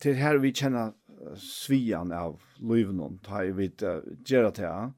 det 0.00 0.12
er 0.14 0.20
her 0.22 0.38
vi 0.40 0.52
kjenner 0.56 0.94
svian 1.36 2.12
av 2.16 2.38
løyvnån, 2.64 3.18
ta 3.26 3.42
i 3.44 3.52
vidt 3.52 3.84
uh, 3.84 4.00
gjerra 4.24 4.52
til 4.56 4.70
han. 4.70 4.94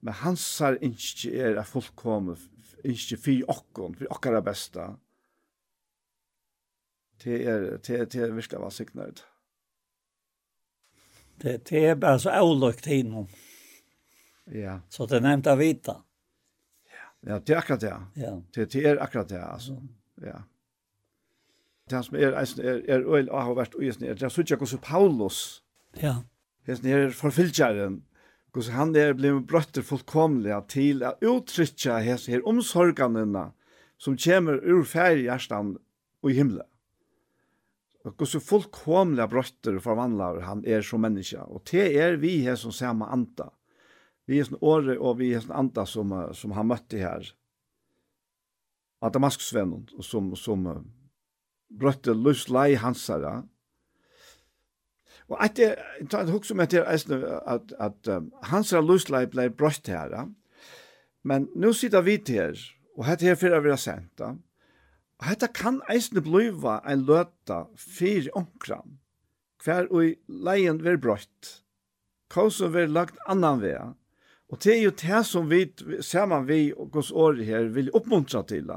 Men 0.00 0.20
hans 0.22 0.44
er 0.64 0.78
ikke 0.84 1.32
er 1.34 1.60
fullkomne, 1.66 2.36
folk 2.36 2.46
kommer, 2.46 2.46
ikke 2.86 3.18
fyr 3.20 3.50
okkon, 3.52 3.96
fyr 3.98 4.12
okkara 4.14 4.42
besta. 4.44 4.92
Det 7.24 7.40
er, 7.48 7.66
det 7.84 8.12
det 8.12 8.22
er 8.22 8.36
virkelig 8.36 8.60
var 8.62 8.72
signert. 8.72 9.24
Det, 11.42 11.58
det 11.68 11.82
er 11.90 11.98
bare 12.00 12.20
så 12.20 12.32
avløkt 12.32 12.86
innom. 12.86 13.26
Ja. 13.28 13.45
Ja. 14.52 14.80
Så 14.88 15.06
det 15.10 15.18
er 15.18 15.24
nevnt 15.26 15.48
å. 15.50 15.96
Ja, 17.26 17.38
det 17.38 17.54
er 17.54 17.58
akkurat 17.58 17.82
det. 17.82 17.94
Ja. 18.20 18.34
Det, 18.54 18.68
det 18.72 18.84
er 18.86 19.00
akkurat 19.02 19.28
det, 19.28 19.40
altså. 19.42 19.80
Ja. 20.22 20.44
Det 21.90 22.02
som 22.06 22.16
er, 22.18 22.34
er, 22.34 22.82
er 22.88 23.06
øyel 23.06 23.30
og 23.30 23.42
har 23.42 23.56
vært 23.58 23.74
øyelsen, 23.78 24.04
er 24.06 24.18
det 24.18 24.26
er 24.26 24.34
sånn 24.34 24.46
hvordan 24.58 24.82
Paulus, 24.82 25.40
ja. 26.02 26.20
det 26.66 26.86
er 26.86 27.14
forfylgjeren, 27.14 28.00
hvordan 28.54 28.74
han 28.74 28.94
er 28.98 29.14
blevet 29.14 29.46
brøtter 29.46 29.86
fullkomlig 29.86 30.56
til 30.72 31.04
å 31.06 31.14
uttrykke 31.22 32.00
hese 32.06 32.34
her 32.34 32.46
omsorgene 32.48 33.50
som 34.02 34.16
kommer 34.18 34.62
ur 34.62 34.82
færre 34.88 35.22
hjertan 35.22 35.76
og 36.22 36.32
i 36.32 36.38
himmelen. 36.38 36.66
Og 38.06 38.14
hvordan 38.14 38.42
fullkomlig 38.48 39.26
brøtter 39.30 39.78
forvandler 39.82 40.42
han 40.46 40.62
er 40.66 40.82
som 40.86 41.02
menneske, 41.02 41.42
og 41.42 41.66
det 41.70 41.88
er 41.98 42.18
vi 42.22 42.38
her 42.46 42.58
som 42.58 42.74
ser 42.74 42.94
anta. 42.94 43.06
andre 43.10 43.55
vi 44.26 44.40
är 44.40 44.44
sånn 44.44 44.58
åre 44.60 44.98
och 44.98 45.20
vi 45.20 45.32
er 45.34 45.42
sånn 45.44 45.56
anda 45.56 45.86
som 45.86 46.14
som 46.34 46.54
han 46.56 46.66
møtte 46.66 46.98
här. 46.98 47.32
Av 49.00 49.12
Damaskusvennen, 49.12 49.88
och 49.96 50.04
som 50.04 50.36
som 50.36 50.92
brötte 51.68 52.14
lust 52.14 52.50
lei 52.50 52.74
hansara. 52.74 53.48
Och 55.28 55.44
att 55.44 55.56
det 55.56 55.78
jag 56.10 56.22
etter, 56.22 56.54
mig 56.54 56.66
at, 57.46 57.72
att 57.72 58.08
att 58.08 58.32
hansara 58.42 58.80
lust 58.80 59.10
lei 59.10 59.26
blev 59.26 59.56
brötte 59.56 59.92
här. 59.92 60.34
Men 61.22 61.48
nu 61.54 61.74
sitter 61.74 62.02
vi 62.02 62.22
här 62.28 62.58
och 62.96 63.04
här 63.04 63.16
her 63.16 63.34
för 63.34 63.60
vi 63.60 63.70
har 63.70 63.76
sent. 63.76 64.20
Og 65.16 65.24
hette 65.30 65.48
kan 65.48 65.80
eisne 65.92 66.20
bliva 66.20 66.80
ein 66.84 67.06
løta 67.08 67.62
fyrir 67.80 68.28
omkran, 68.36 68.98
hver 69.64 69.88
og 69.88 70.16
leien 70.28 70.82
ver 70.84 70.98
brøtt, 71.00 71.52
kausen 72.32 72.74
ver 72.74 72.90
lagt 72.90 73.16
annan 73.26 73.62
vea, 73.62 73.86
Og 74.52 74.60
det 74.62 74.76
er 74.76 74.82
jo 74.84 74.94
det 74.94 75.22
som 75.26 75.48
vi, 75.50 75.64
saman 76.06 76.46
vi 76.46 76.70
og 76.72 76.90
gos 76.94 77.10
året 77.10 77.46
her, 77.48 77.70
vil 77.74 77.90
oppmuntra 77.94 78.44
til. 78.46 78.70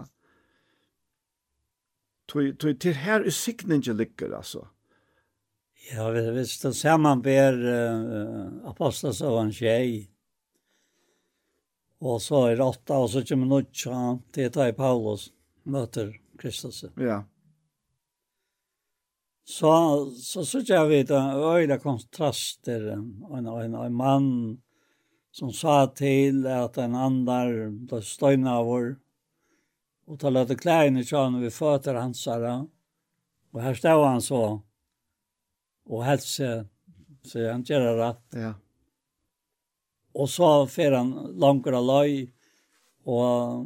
Det 2.29 2.89
er 2.89 3.01
her 3.03 3.25
usikningen 3.25 3.97
ligger, 3.97 4.33
altså. 4.37 4.65
Ja, 5.91 6.09
hvis 6.11 6.59
det 6.61 6.75
sammen 6.77 7.21
ber 7.25 7.55
uh, 7.57 8.69
apostlas 8.69 9.21
av 9.25 9.39
en 9.41 9.53
tjej, 9.53 10.09
og 11.99 12.21
så 12.21 12.45
er 12.51 12.61
åtta, 12.61 12.99
og 12.99 13.09
så 13.11 13.23
kommer 13.25 13.49
nutja, 13.49 14.19
det 14.35 14.51
er 14.53 14.75
Paulus 14.77 15.29
møter 15.69 16.13
Kristus. 16.39 16.83
Ja. 16.97 17.23
Så, 19.49 19.71
så 20.15 20.45
så 20.45 20.61
jag 20.65 20.87
vet 20.87 21.09
en 21.09 21.29
öjla 21.29 21.79
kontraster 21.79 22.87
en 22.87 23.47
en 23.47 23.75
en 23.75 23.95
man 23.95 24.61
som 25.31 25.51
sa 25.53 25.83
til 25.95 26.45
at 26.49 26.77
en 26.81 26.95
andar 26.97 27.51
ble 27.89 28.01
støyna 28.05 28.59
vår, 28.65 28.95
og 30.09 30.17
ta 30.21 30.31
løte 30.33 30.57
klærne 30.57 31.05
tjane 31.05 31.41
vi 31.43 31.51
føtter 31.53 31.99
hans 31.99 32.23
herre, 32.29 32.55
og 33.53 33.61
her 33.63 33.77
stod 33.77 34.05
han 34.05 34.23
så, 34.25 34.43
og 35.89 36.05
helse, 36.05 36.49
så 37.25 37.45
han 37.49 37.65
gjør 37.65 37.85
det 37.85 37.93
rett. 37.99 38.25
Ja. 38.37 38.53
Og 40.17 40.29
så 40.29 40.49
fer 40.69 40.97
han 40.97 41.13
langer 41.41 41.77
av 41.77 41.85
løy, 41.85 42.13
og 43.09 43.65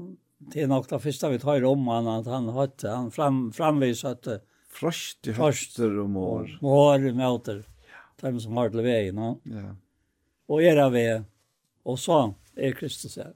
det 0.52 0.64
er 0.64 0.72
nok 0.72 0.90
det 0.90 1.00
første 1.04 1.32
vi 1.32 1.40
tar 1.40 1.64
om 1.68 1.88
han, 1.92 2.10
at 2.20 2.28
han 2.32 2.50
hadde, 2.56 2.90
han 2.92 3.12
fram, 3.12 3.46
framvis 3.56 4.04
det, 4.24 4.42
Frost 4.74 5.28
i 5.30 5.36
høster 5.38 6.00
og 6.02 6.10
mår. 6.10 6.56
Mår 6.66 7.04
i 7.06 7.12
møter, 7.14 7.60
ja. 7.86 8.00
de 8.24 8.40
som 8.42 8.58
har 8.58 8.72
til 8.74 8.82
vei, 8.82 9.12
no? 9.14 9.36
Ja. 9.46 9.76
Og 10.50 10.64
er 10.66 10.82
av 10.82 10.96
vei 10.96 11.22
og 11.86 12.00
så 12.00 12.20
er 12.56 12.76
Kristus 12.78 13.16
her. 13.16 13.34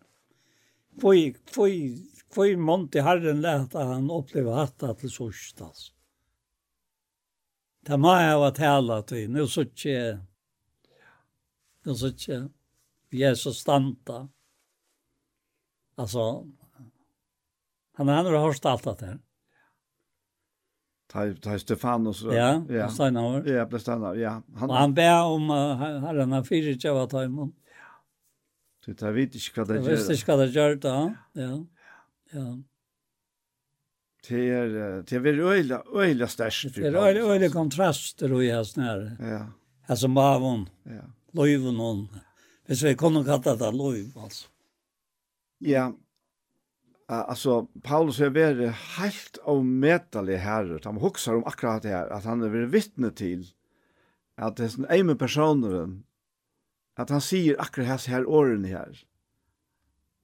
Hvor, 0.97 1.13
hvor, 1.53 1.69
hvor 2.33 2.57
måned 2.57 2.95
i 2.95 3.03
Herren 3.05 3.41
lærte 3.41 3.83
han 3.83 4.09
oppleve 4.11 4.55
hatta 4.55 4.93
til 4.97 5.11
sørst, 5.13 5.61
altså. 5.61 5.93
Det 7.87 7.95
må 7.99 8.11
jeg 8.19 8.39
ha 8.41 8.47
tala 8.51 8.97
til. 9.07 9.29
Nå 9.31 9.45
så 9.47 9.63
ikke, 9.63 9.99
nå 11.87 11.93
så 11.95 12.09
ikke, 12.11 12.39
vi 13.15 13.21
er 13.23 13.37
så 13.39 13.53
standa. 13.55 14.25
Altså, 15.97 16.25
han 17.95 18.11
har 18.11 18.27
hørt 18.27 18.65
alt 18.65 18.83
det 18.99 19.07
her. 19.07 19.17
Ta 21.07 21.33
ta 21.41 21.55
Stefanos. 21.59 22.21
Ja, 22.23 22.63
ja. 22.69 22.89
Steinar. 22.89 23.47
Ja, 23.47 23.79
Steinar. 23.79 24.15
Ja, 24.15 24.41
han 24.55 24.69
och 24.69 24.75
han 24.75 24.93
ber 24.93 25.23
om 25.23 25.49
uh, 25.49 25.55
herren 25.55 26.01
har 26.01 26.07
herrarna 26.07 26.43
fyra 26.43 26.75
tjava 26.75 27.07
tajmon. 27.07 27.53
Så 28.87 28.93
det 28.95 29.09
vet 29.17 29.33
ikke 29.35 29.59
hva 29.59 29.67
det 29.67 29.81
gjør. 29.81 29.89
Jeg 29.91 29.99
vet 29.99 30.15
ikke 30.15 30.31
hva 30.31 30.39
det 30.39 30.51
gjør 30.55 30.77
da. 30.79 30.95
Ja. 31.35 31.53
Ja. 32.31 32.47
Det 34.27 34.43
er, 34.51 34.75
det 35.07 35.19
er 35.19 35.39
øyla, 35.43 35.81
øyla 35.91 36.27
størst. 36.27 36.75
Det 36.75 36.87
er 36.87 36.95
øyla, 36.95 37.25
øyla 37.33 37.49
kontraster 37.51 38.31
og 38.31 38.45
jeg 38.45 38.65
snær. 38.65 39.03
Ja. 39.19 39.41
Altså 39.87 40.07
maven, 40.07 40.67
ja. 40.87 41.03
løyven 41.35 41.79
og 41.79 42.07
Hvis 42.67 42.83
vi 42.83 42.95
kunne 42.99 43.23
kalla 43.23 43.55
det 43.55 43.73
løyv, 43.75 44.15
altså. 44.23 44.47
Ja, 45.61 45.91
alltså 47.07 47.67
Paulus 47.83 48.19
är 48.19 48.29
väl 48.29 48.69
helt 48.69 49.37
av 49.43 49.65
metali 49.65 50.35
här. 50.35 50.81
Han 50.83 50.97
huxar 50.97 51.35
om 51.35 51.43
akkurat 51.45 51.81
det 51.81 51.89
här 51.89 52.07
att 52.07 52.25
han 52.25 52.43
är 52.43 52.65
vittne 52.65 53.11
till 53.11 53.47
att 54.35 54.57
det 54.57 54.63
är 54.63 54.93
en 54.93 55.17
person 55.17 56.03
at 56.97 57.13
han 57.13 57.21
sier 57.21 57.59
akkurat 57.61 57.93
hans 57.93 58.07
her 58.11 58.25
årene 58.25 58.71
her, 58.71 59.03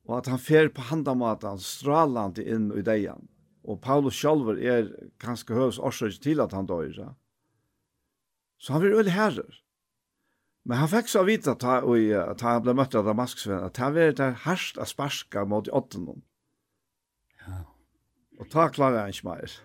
og 0.10 0.18
at 0.20 0.30
han 0.32 0.42
fer 0.42 0.72
på 0.74 0.90
handamaten 0.90 1.62
strålande 1.62 2.44
inn 2.44 2.72
i 2.76 2.84
degen. 2.84 3.30
Og 3.64 3.80
Paulus 3.80 4.18
sjálfur 4.20 4.58
er 4.60 4.90
kanskje 5.24 5.56
høys 5.56 5.80
årsøk 5.80 6.18
til 6.24 6.42
at 6.44 6.52
han 6.52 6.68
døyr. 6.68 6.98
Ja? 6.98 7.12
Så 8.60 8.76
han 8.76 8.84
vill 8.84 8.98
øyne 8.98 9.14
herrer. 9.16 9.62
Men 10.68 10.80
han 10.80 10.92
fikk 10.92 11.10
så 11.12 11.24
vite 11.28 11.56
at 11.56 11.64
han, 11.68 11.88
og, 11.88 12.00
at 12.20 12.44
han 12.44 12.62
ble 12.64 12.76
møtt 12.76 12.96
av 12.96 13.08
Damasksvenn, 13.08 13.64
at 13.68 13.80
han 13.80 13.96
var 13.96 14.14
der 14.20 14.38
herst 14.46 14.80
av 14.80 14.88
sparska 14.92 15.44
mot 15.48 15.68
åttenen. 15.72 16.24
Ja. 17.44 17.64
Og 18.40 18.52
ta 18.52 18.70
klarer 18.72 19.04
han 19.04 19.16
ikke 19.16 19.28
mer. 19.28 19.58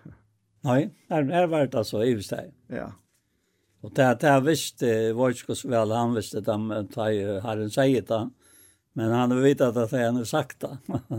Nei, 0.67 0.81
her, 1.11 1.27
her 1.31 1.47
var 1.51 1.67
det 1.67 1.79
altså 1.79 2.03
i 2.03 2.17
sig. 2.23 2.51
Ja. 2.71 2.91
Og 3.83 3.93
det 3.95 4.07
det 4.19 4.27
jeg 4.27 4.43
visste, 4.43 4.87
jeg 4.87 5.15
var 5.15 5.31
ikke 5.31 5.55
så 5.55 5.69
vel, 5.71 5.95
han 5.95 6.15
visste 6.17 6.41
det, 6.43 6.59
men 6.59 6.87
da 6.91 7.07
har 7.45 7.61
en 7.63 7.71
sier 7.71 8.03
det, 8.03 8.21
men 8.99 9.13
han 9.15 9.31
har 9.31 9.41
vidt 9.43 9.61
at 9.63 9.77
det 9.77 9.87
han 9.93 10.19
har 10.19 10.27
sagt 10.27 10.65
det. 10.65 10.73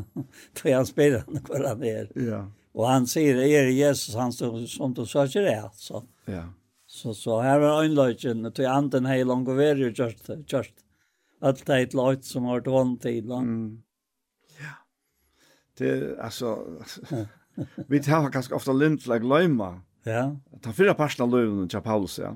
Da 0.60 0.74
han 0.74 0.88
spiller 0.88 1.24
han 1.24 1.40
hvor 1.46 1.64
han 1.64 1.84
er. 1.86 2.10
Ja. 2.20 2.44
Og 2.76 2.86
han 2.86 3.06
sier, 3.08 3.40
er 3.40 3.70
Jesus 3.72 4.14
han 4.18 4.32
som, 4.34 4.58
som 4.68 4.92
du 4.94 5.06
sa 5.08 5.24
ikke 5.26 5.46
det, 5.46 5.56
altså. 5.62 6.04
Ja. 6.28 6.44
Så, 6.90 7.14
så 7.14 7.38
her 7.40 7.60
var 7.62 7.82
øynløgjen, 7.84 8.44
til 8.52 8.66
anden 8.66 9.06
hei 9.06 9.22
lang 9.22 9.46
og 9.48 9.56
veri 9.56 9.86
og 9.86 9.94
just. 9.96 10.26
kjørst. 10.26 10.84
Alt 11.40 11.62
det 11.66 11.74
er 11.74 11.86
et 11.86 11.94
løyt 11.96 12.26
som 12.26 12.48
har 12.50 12.58
vært 12.58 12.70
hånd 12.74 12.96
til. 13.00 13.30
Mm. 13.30 13.82
Ja. 14.60 14.74
Det, 15.78 15.90
er, 15.90 16.16
altså, 16.20 16.56
vi 17.92 18.02
tar 18.04 18.28
ganske 18.34 18.54
ofte 18.54 18.74
limt, 18.76 19.06
like 19.08 19.24
løyma. 19.24 19.78
Ja. 20.04 20.26
Ta 20.62 20.74
fyra 20.76 20.96
parsten 20.98 21.24
av 21.24 21.32
løyven 21.32 21.70
til 21.70 21.82
Paulus, 21.84 22.18
ja. 22.20 22.34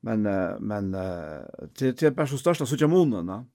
Men 0.00 0.26
uh, 0.26 0.60
men 0.60 0.94
uh, 0.94 1.42
till 1.74 1.96
till 1.96 2.14
bara 2.14 2.26
så 2.26 2.38
största 2.38 2.66
så 2.66 2.76
jamonerna. 2.76 3.46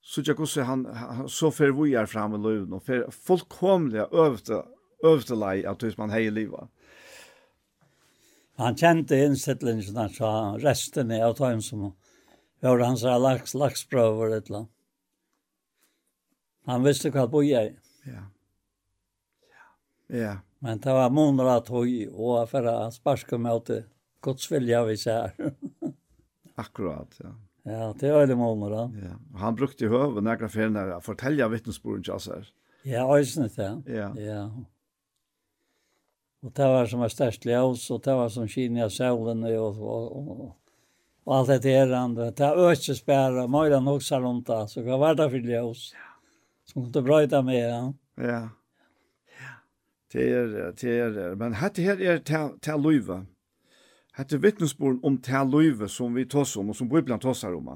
Så 0.00 0.22
jag 0.24 0.36
kusse 0.36 0.62
han, 0.62 0.86
han 0.86 1.28
så 1.28 1.50
för 1.50 1.70
vi 1.70 1.94
är 1.94 2.06
framme 2.06 2.38
lön 2.38 2.72
och 2.72 2.82
för 2.82 3.10
fullkomliga 3.10 4.04
övta 4.04 4.64
övta 5.04 5.34
lei 5.34 5.66
att 5.66 5.82
hur 5.82 5.94
man 5.98 6.10
hej 6.10 6.30
leva. 6.30 6.68
Han 8.56 8.76
kjente 8.76 9.16
innsettelsen 9.16 9.96
han 9.96 10.10
sa 10.10 10.56
resten 10.58 11.10
er 11.10 11.24
av 11.26 11.34
tøyen 11.34 11.62
som 11.62 11.92
var 12.60 12.78
hans 12.78 13.02
laks, 13.02 13.54
laksprøver 13.54 14.36
et 14.36 14.46
eller 14.46 14.58
annet. 14.58 14.70
Han 16.66 16.84
visste 16.84 17.10
hva 17.12 17.26
boi 17.28 17.48
jeg. 17.50 17.74
Ja. 18.06 18.22
Ja. 19.50 19.66
Ja. 20.18 20.34
Men 20.64 20.78
det 20.80 20.92
var 20.92 21.10
månader 21.10 21.50
att 21.50 21.68
hoj 21.68 22.08
och 22.08 22.50
för 22.50 22.64
att 22.64 22.94
sparska 22.94 23.38
mig 23.38 23.52
åt 23.52 23.70
Guds 24.22 24.52
vilja 24.52 24.84
vi 24.84 24.96
ser. 24.96 25.32
Akkurat, 26.54 27.08
ja. 27.18 27.34
Ja, 27.62 27.94
det 28.00 28.08
är 28.08 28.26
det 28.26 28.36
månader. 28.36 28.90
Ja. 29.04 29.38
Han 29.38 29.54
brukte 29.54 29.86
höv 29.86 30.16
och 30.16 30.22
några 30.22 30.48
fel 30.48 30.70
när 30.72 30.86
jag 30.86 31.04
fortälja 31.04 31.46
oss 31.46 32.28
her. 32.28 32.48
Ja, 32.82 33.18
ösnet, 33.18 33.54
til. 33.54 33.82
Ja. 33.86 34.18
ja. 34.18 34.50
Och 36.42 36.52
det 36.52 36.64
var 36.64 36.86
som 36.86 37.00
var 37.00 37.08
störst 37.08 37.44
ljus 37.44 37.90
og 37.90 38.02
det 38.04 38.14
var 38.14 38.28
som 38.28 38.48
kina 38.48 38.90
solen 38.90 39.44
och, 39.44 39.82
och, 39.82 40.16
og, 40.16 40.56
og 41.26 41.36
alt 41.36 41.62
det 41.62 41.72
her 41.72 41.92
andra. 41.92 42.30
Det 42.30 42.40
var 42.40 42.70
ökesbära, 42.72 43.46
möjlan 43.46 43.88
också 43.88 44.16
rundt 44.16 44.46
det. 44.46 44.68
Så 44.68 44.82
hva 44.82 44.96
var 44.96 45.14
det 45.14 45.30
för 45.30 45.38
ljus. 45.38 45.92
Som 46.64 46.82
kunde 46.82 47.02
bröjta 47.02 47.42
med, 47.42 47.70
ja. 47.70 47.94
Ja. 48.16 48.48
Det 50.14 50.24
er, 50.30 50.52
det 50.78 50.90
er, 50.94 51.34
men 51.34 51.56
hette 51.58 51.82
her 51.82 51.98
er 51.98 52.20
til 52.22 52.78
løyve. 52.78 53.24
Hette 54.14 54.38
vittnesborn 54.38 55.00
om 55.02 55.16
til 55.18 55.50
løyve 55.50 55.88
som 55.90 56.14
vi 56.14 56.24
tås 56.30 56.54
om, 56.56 56.70
og 56.70 56.78
som 56.78 56.88
Bibelen 56.88 57.18
tås 57.20 57.42
om. 57.48 57.72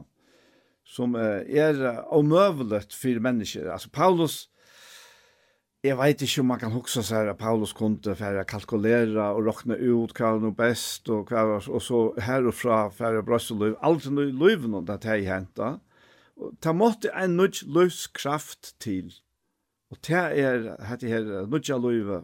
Som 0.87 1.17
er 1.19 1.83
omøvelet 2.15 2.95
for 2.95 3.21
mennesker. 3.21 3.73
Altså, 3.73 3.91
Paulus, 3.91 4.47
Jeg 5.85 5.95
vet 5.95 6.23
ikke 6.23 6.41
om 6.43 6.49
man 6.51 6.59
kan 6.59 6.73
huske 6.75 7.05
seg 7.07 7.29
at 7.31 7.39
Paulus 7.39 7.71
kunde 7.73 8.17
for 8.19 8.39
å 8.41 8.47
kalkulere 8.51 9.29
og 9.31 9.45
råkne 9.47 9.77
ut 9.79 10.11
hva 10.19 10.33
er 10.35 10.41
noe 10.43 10.57
best 10.59 11.07
og 11.15 11.31
hva 11.31 11.45
er 11.45 11.69
og 11.71 11.83
så 11.87 12.01
her 12.19 12.49
og 12.51 12.57
fra 12.59 12.79
for 12.91 13.15
å 13.15 13.23
brøste 13.23 13.55
løyve. 13.55 13.77
Alt 13.87 14.09
er 14.11 14.17
løyve 14.41 14.73
noe 14.73 14.83
det 14.89 14.99
er 15.07 15.23
hentet. 15.29 15.79
Det 16.35 16.75
måtte 16.75 17.15
en 17.15 17.39
nødt 17.39 17.63
løskraft 17.63 18.73
til. 18.83 19.15
Og 19.89 20.01
det 20.05 20.25
er 20.43 20.59
dette 20.77 21.09
her 21.09 21.47
nødja 21.49 21.79
løyve, 21.81 22.23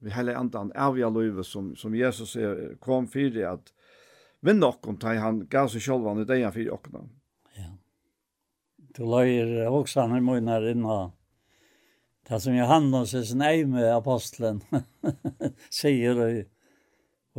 vi 0.00 0.12
heller 0.14 0.38
andan 0.38 0.70
avja 0.74 1.10
løyve 1.10 1.44
som, 1.44 1.74
som 1.76 1.94
Jesus 1.94 2.36
er, 2.36 2.76
kom 2.80 3.08
fyrir 3.10 3.50
at 3.50 3.72
vinn 4.46 4.62
okkom 4.64 4.96
ta 5.00 5.12
han 5.18 5.44
gav 5.50 5.68
seg 5.68 5.84
sjálvan 5.84 6.22
i 6.22 6.28
degen 6.28 6.54
fyrir 6.54 6.76
okkom. 6.78 7.10
Ja. 7.58 7.72
Du 8.96 9.02
løyer 9.04 9.68
også 9.68 10.06
han 10.06 10.16
i 10.16 10.22
munnen 10.24 10.52
her 10.52 10.70
inna 10.70 11.00
det 12.30 12.38
som 12.40 12.54
Johannes 12.54 13.10
er 13.14 13.24
sin 13.26 13.40
eime 13.42 13.88
apostelen 13.90 14.60
sier 15.66 16.20
i, 16.28 16.44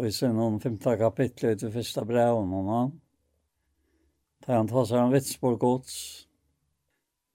i 0.03 0.11
sin 0.11 0.39
om 0.41 0.57
femte 0.59 0.97
kapittel 0.99 1.53
i 1.53 1.59
det 1.61 1.69
første 1.71 2.03
breven 2.09 2.51
om 2.57 2.71
han. 2.73 2.91
Da 4.43 4.57
han 4.57 4.67
tar 4.67 4.89
seg 4.89 4.99
en 4.99 5.13
vitsborgods. 5.13 5.95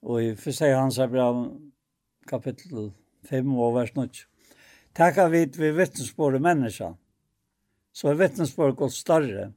Og 0.04 0.20
i 0.20 0.34
første 0.36 0.68
hans 0.74 0.98
er 1.00 1.08
brev 1.08 1.40
kapittel 2.26 2.90
5 3.30 3.52
og 3.58 3.74
vers 3.78 3.94
9. 3.96 4.08
Takka 4.96 5.28
vid 5.28 5.56
vi 5.56 5.70
vittnesbord 5.76 6.36
i 6.38 6.42
så 7.96 8.10
er 8.10 8.18
vittnesbord 8.20 8.76
gott 8.76 8.92
større. 8.92 9.52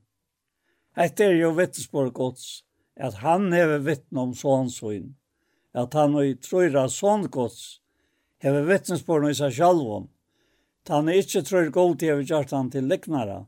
Etter 0.96 1.34
er 1.34 1.42
jo 1.42 1.52
vittnesbord 1.58 2.14
gott, 2.14 2.44
at 2.96 3.20
han 3.24 3.52
hever 3.52 3.82
vittne 3.84 4.22
om 4.22 4.34
sånsoin, 4.36 5.16
at 5.76 5.94
han 5.94 6.16
og 6.16 6.26
i 6.26 6.36
trøyra 6.36 6.88
sån 6.90 7.28
gott, 7.28 7.82
hever 8.40 8.64
vittnesbord 8.68 9.28
i 9.30 9.36
seg 9.36 9.54
selv 9.58 9.84
om, 9.98 10.08
at 10.84 10.94
han 10.96 11.12
ikke 11.12 11.44
tror 11.44 11.72
god 11.76 12.00
til 12.00 12.14
hever 12.14 12.28
gjort 12.32 12.56
han 12.56 12.72
til 12.72 12.88
liknara, 12.88 13.42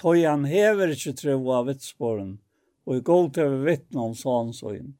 tog 0.00 0.20
han 0.20 0.44
hever 0.48 0.92
ikke 0.92 1.16
tro 1.16 1.36
av 1.56 1.68
vittnesborden, 1.68 2.38
og 2.84 2.96
i 2.96 3.04
gott 3.04 3.40
hever 3.40 3.64
vittne 3.64 4.04
om 4.04 4.16
sånsoin. 4.16 4.94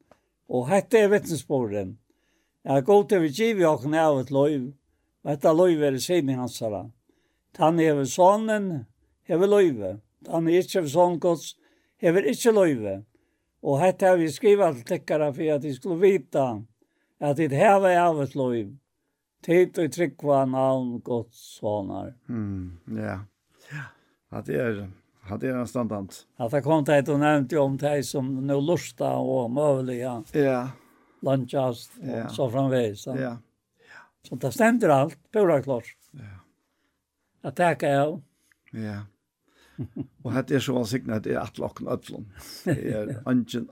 Og 0.48 0.68
hette 0.72 0.98
er 0.98 1.12
vittnesborden, 1.12 1.98
Ja, 2.65 2.81
god 2.81 3.09
til 3.09 3.23
vi 3.24 3.28
giv 3.32 3.61
i 3.61 3.65
åkken 3.65 3.95
av 3.97 4.19
et 4.20 4.31
løyv, 4.35 4.73
og 5.24 5.32
etter 5.32 5.55
løyv 5.57 5.85
er 5.87 5.95
det 5.97 6.03
sin 6.05 6.28
i 6.28 6.37
hans 6.37 6.59
herre. 6.61 6.91
Han 7.59 7.81
hever 7.81 8.05
sonen, 8.05 8.66
hever 9.28 9.49
løyve. 9.49 9.95
Han 10.28 10.49
er 10.49 10.61
ikke 10.61 10.85
sånn 10.89 11.16
gods, 11.23 11.55
hever 12.01 12.28
ikke 12.28 12.53
løyve. 12.53 12.99
Og 13.65 13.81
hette 13.81 14.09
har 14.09 14.20
vi 14.20 14.28
skrivet 14.32 14.77
til 14.77 14.87
tekkere 14.93 15.31
for 15.37 15.55
at 15.57 15.65
de 15.65 15.73
skulle 15.77 16.01
vite 16.01 16.45
at 17.20 17.41
det 17.41 17.57
hever 17.57 17.97
av 18.01 18.20
et 18.24 18.37
løyv. 18.37 18.77
Tid 19.45 19.78
og 19.81 19.93
trygg 19.93 20.20
var 20.24 20.45
navn 20.49 20.99
gods 21.05 21.41
sonar. 21.57 22.12
Mm, 22.28 22.77
ja, 23.01 23.23
ja. 23.73 23.87
At 24.37 24.47
det 24.47 24.61
er, 24.61 24.82
at 25.32 25.41
det 25.41 25.55
er 25.55 25.65
standant. 25.65 26.27
At 26.37 26.53
det 26.53 26.61
kom 26.65 26.85
til 26.85 27.01
at 27.01 27.09
du 27.09 27.16
nevnte 27.16 27.57
om 27.61 27.81
de 27.81 28.03
som 28.05 28.28
nå 28.45 28.61
lusta 28.61 29.15
og 29.16 29.49
møvelige. 29.57 30.12
Ja, 30.37 30.45
ja 30.45 30.61
lunchast 31.20 31.90
och 31.98 32.06
yeah. 32.06 32.28
så 32.28 32.51
framvägs. 32.51 33.06
Ja. 33.06 33.36
Så 34.28 34.34
det 34.34 34.52
stämde 34.52 34.94
allt, 34.94 35.18
pura 35.32 35.62
klart. 35.62 35.97
Ja. 36.10 36.20
Yeah. 36.20 36.36
Att 37.42 37.56
tacka 37.56 37.88
jag. 37.88 38.22
Ja. 38.70 39.02
Og 40.24 40.32
hette 40.34 40.55
er 40.56 40.62
så 40.64 40.74
vansiktene 40.76 41.16
at 41.16 41.24
det 41.24 41.34
er 41.34 41.40
atlokken 41.40 41.88
øtlån. 41.88 42.26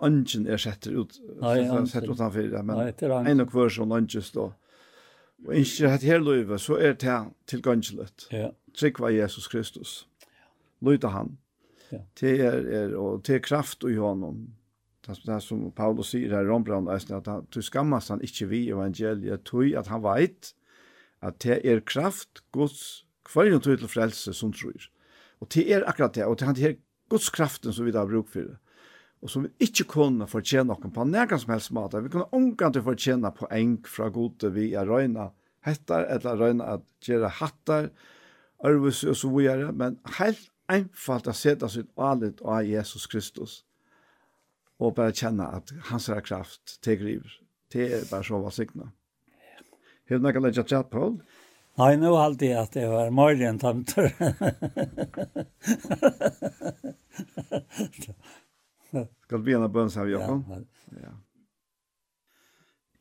Ønsken 0.06 0.46
er 0.48 0.60
setter 0.60 0.96
ut, 0.96 1.18
setter 1.90 2.08
utanfor 2.08 2.48
det, 2.48 2.62
men 2.64 3.28
en 3.28 3.44
og 3.44 3.52
hver 3.52 3.72
som 3.74 3.92
ønskes 3.92 4.32
da. 4.32 4.48
Og 5.46 5.54
ikke 5.54 5.90
hette 5.92 6.08
her 6.08 6.22
løyve, 6.22 6.58
så 6.58 6.78
er 6.80 6.96
det 6.98 7.18
tilgangsløtt. 7.46 8.28
var 8.98 9.10
Jesus 9.10 9.48
Kristus. 9.48 10.08
Lyta 10.80 11.08
han. 11.08 11.36
Ja. 11.92 11.98
Det 12.20 12.40
er, 12.40 12.52
er, 12.52 12.96
og 12.96 13.26
det 13.26 13.34
er 13.34 13.44
kraft 13.44 13.84
i 13.84 13.96
honom 13.96 14.48
det 15.09 15.40
som 15.40 15.70
Paulus 15.72 16.12
sier 16.12 16.35
her 16.35 16.44
i 16.44 16.51
Rombrand, 16.51 16.90
at 16.93 17.28
han, 17.30 17.47
du 17.48 17.62
skammas 17.64 18.10
han 18.12 18.22
ikke 18.24 18.48
vi 18.51 18.66
evangeliet, 18.72 19.47
tog 19.48 19.72
at 19.78 19.89
han 19.89 20.05
veit 20.05 20.52
at 21.24 21.39
det 21.43 21.60
er 21.66 21.80
kraft 21.86 22.43
Guds 22.55 23.06
kvarjon 23.28 23.62
tog 23.64 23.80
til 23.80 23.90
frelse 23.90 24.35
som 24.36 24.52
tror. 24.55 24.89
Og 25.40 25.51
det 25.55 25.64
er 25.72 25.86
akkurat 25.89 26.14
det, 26.14 26.26
og 26.26 26.39
det 26.39 26.48
er 26.48 26.62
her 26.62 26.76
Guds 27.09 27.30
kraften 27.32 27.72
som 27.72 27.86
vi 27.86 27.94
da 27.94 28.05
har 28.05 28.10
bruk 28.10 28.28
for 28.28 28.44
det. 28.44 28.59
Og 29.24 29.32
som 29.32 29.47
vi 29.47 29.66
ikke 29.66 29.89
kunne 29.97 30.28
fortjene 30.30 30.68
noen 30.70 30.93
på 30.94 31.06
nærkans 31.09 31.43
som 31.47 31.55
helst 31.55 31.72
måte. 31.74 32.02
Vi 32.05 32.12
kunne 32.12 32.28
omgang 32.36 32.74
til 32.74 32.85
fortjene 32.86 33.32
på 33.35 33.48
enk 33.51 33.89
fra 33.90 34.10
gode 34.14 34.52
vi 34.55 34.70
er 34.78 34.86
røyna 34.86 35.32
hettar, 35.66 36.06
eller 36.06 36.39
røyna 36.39 36.74
at 36.76 36.85
gjøre 37.02 37.32
hattar, 37.40 37.90
arvus 38.62 39.02
og 39.06 39.16
så 39.18 39.30
videre, 39.32 39.72
men 39.72 39.98
helt 40.18 40.51
einfalt 40.70 41.30
å 41.30 41.35
sette 41.35 41.68
sitt 41.72 41.90
alit 41.97 42.43
av 42.44 42.62
Jesus 42.66 43.09
Kristus 43.10 43.62
og 44.78 44.94
bare 44.94 45.12
kjenne 45.12 45.46
at 45.59 45.72
hans 45.90 46.09
er 46.09 46.20
kraft 46.20 46.78
til 46.82 46.98
griver. 47.00 47.32
Det 47.72 47.92
er 47.92 48.06
bare 48.10 48.24
så 48.24 48.38
hva 48.40 48.50
sikna. 48.55 48.92
Hur 50.09 50.18
några 50.18 50.40
lägga 50.40 50.64
chat 50.64 50.90
på? 50.90 51.20
Nei, 51.78 51.96
nå 51.96 52.16
halte 52.16 52.46
jeg 52.48 52.59
at 52.59 52.72
det 52.74 52.88
var 52.90 53.10
morgon 53.14 53.59
tanter. 53.59 54.09
Ska 59.22 59.36
vi 59.36 59.52
gärna 59.52 59.68
bönsa 59.68 60.00
av 60.00 60.10
Jakob? 60.10 60.44
Ja. 60.48 60.56
ja. 61.02 61.12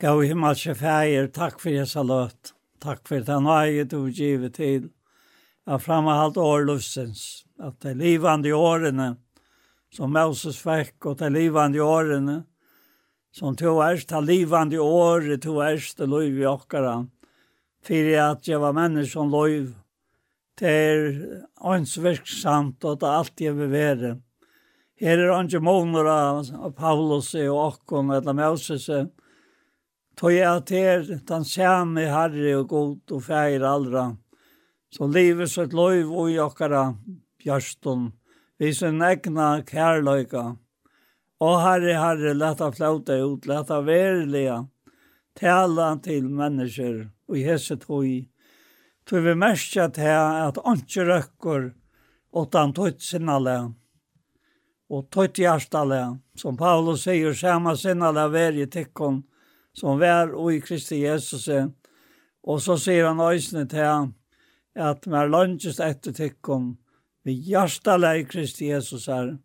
Gå 0.01 0.21
himmelske 0.21 0.75
feir, 0.75 1.27
takk 1.33 1.61
for 1.63 1.73
er 1.73 1.85
salat. 1.89 2.53
Takk 2.83 3.07
for 3.09 3.23
den 3.25 3.47
nøye 3.47 3.87
du 3.89 4.11
givet 4.11 4.53
till. 4.59 4.89
Jag 5.65 5.81
framhållt 5.81 6.37
alt 6.37 6.65
lustens. 6.67 7.45
At 7.59 7.81
det 7.81 7.93
livande 7.93 8.49
i 8.49 8.53
åren 8.53 9.17
som 9.93 10.13
Moses 10.13 10.59
fikk 10.61 11.09
og 11.09 11.17
til 11.21 11.33
livande 11.35 11.81
årene, 11.83 12.41
som 13.33 13.55
to 13.55 13.77
erst 13.85 14.09
til 14.09 14.25
livande 14.25 14.79
året, 14.81 15.41
to 15.43 15.59
erst 15.63 15.97
til 15.97 16.09
liv 16.11 16.39
i 16.41 16.47
okkara, 16.49 17.01
for 17.85 18.13
at 18.21 18.47
jeg 18.47 18.61
var 18.61 18.75
menneskjon 18.75 19.31
liv, 19.31 19.75
det 20.57 20.69
er 20.69 21.01
åndsvirksamt 21.61 22.85
og 22.89 22.97
det 23.01 23.11
alt 23.13 23.41
jeg 23.41 23.53
vil 23.57 23.69
være. 23.71 24.15
Her 24.97 25.21
er 25.21 25.35
åndsje 25.35 25.61
måneder 25.61 26.07
av 26.09 26.71
Paulus 26.73 27.35
og 27.37 27.59
okkon, 27.67 28.09
eller 28.15 28.33
Moses, 28.33 28.87
tog 30.17 30.33
jeg 30.33 30.49
at 30.49 30.73
her 30.73 31.03
den 31.29 31.45
samme 31.45 32.07
herre 32.09 32.55
og 32.57 32.71
god 32.71 33.13
og 33.13 33.21
feir 33.27 33.61
aldra, 33.61 34.09
så 34.89 35.05
livet 35.05 35.51
sitt 35.53 35.75
liv 35.77 36.09
og 36.09 36.31
i 36.33 36.39
okkara 36.41 36.87
bjørstun, 37.43 38.09
vi 38.57 38.73
sin 38.73 39.01
egna 39.01 39.61
kærløyka. 39.65 40.45
Og 41.39 41.59
herre, 41.61 41.93
herre, 42.01 42.33
leta 42.33 42.71
flauta 42.73 43.17
ut, 43.21 43.45
leta 43.45 43.81
verilega, 43.85 44.63
tala 45.37 45.91
til 46.01 46.29
mennesker 46.33 47.03
og 47.29 47.37
hese 47.37 47.77
tog. 47.77 48.07
Tog 49.07 49.23
vi 49.23 49.35
merkja 49.37 49.87
til 49.93 50.15
at 50.47 50.57
anki 50.65 51.05
røkker 51.05 51.69
åttan 52.33 52.73
tøyt 52.73 53.03
sinnale 53.05 53.57
og 54.89 55.07
tøyt 55.11 55.37
hjertale, 55.41 56.17
som 56.35 56.57
Paulus 56.57 57.03
sier, 57.05 57.33
sama 57.35 57.75
sinnale 57.75 58.25
veri 58.31 58.65
tikkon, 58.71 59.21
som 59.75 59.99
vær 59.99 60.31
og 60.33 60.53
i 60.55 60.61
Kristi 60.63 61.03
Jesus. 61.03 61.47
Og 62.47 62.61
så 62.63 62.77
sier 62.79 63.09
han 63.09 63.21
øysene 63.21 63.67
til 63.67 64.11
at 64.75 65.07
mer 65.11 65.27
lønges 65.29 65.81
etter 65.83 66.15
tikkon, 66.15 66.77
vi 67.27 67.35
hjertelig 67.51 68.29
Kristi 68.31 68.71
Jesus 68.71 69.07
her. 69.11 69.35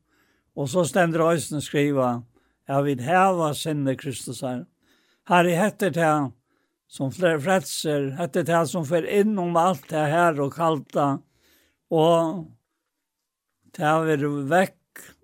Og 0.56 0.68
så 0.68 0.84
stender 0.84 1.24
Øysten 1.24 1.60
skriva, 1.64 2.20
jeg 2.68 2.84
vil 2.84 3.02
heva 3.02 3.52
sinne 3.56 3.96
Kristus 3.96 4.42
her. 4.44 4.64
Her 5.28 5.48
i 5.48 5.56
hettet 5.56 5.96
her, 5.96 6.30
som 6.88 7.12
flere 7.12 7.40
fretser, 7.40 8.12
hettet 8.18 8.52
her 8.52 8.66
som 8.68 8.84
fer 8.86 9.06
innom 9.08 9.56
alt 9.56 9.88
det 9.90 10.04
her 10.12 10.38
og 10.44 10.52
kalta, 10.54 11.06
og 11.90 12.44
det 13.72 13.84
her 13.84 14.04
vil 14.06 14.26
vekk 14.50 14.78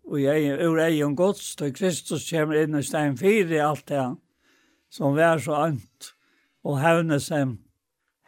og 0.09 0.23
jeg, 0.23 0.55
ur 0.65 0.81
egen 0.81 1.17
gods, 1.17 1.53
til 1.61 1.75
Kristus 1.77 2.31
kommer 2.31 2.63
inn 2.63 2.79
i 2.79 2.83
stein 2.83 3.19
4 3.21 3.53
i 3.53 3.61
alt 3.61 3.85
det 3.91 4.01
her, 4.01 4.15
som 4.89 5.17
vi 5.17 5.29
så 5.45 5.59
ant 5.67 6.13
og 6.65 6.81
hevne 6.81 7.21
samt, 7.21 7.61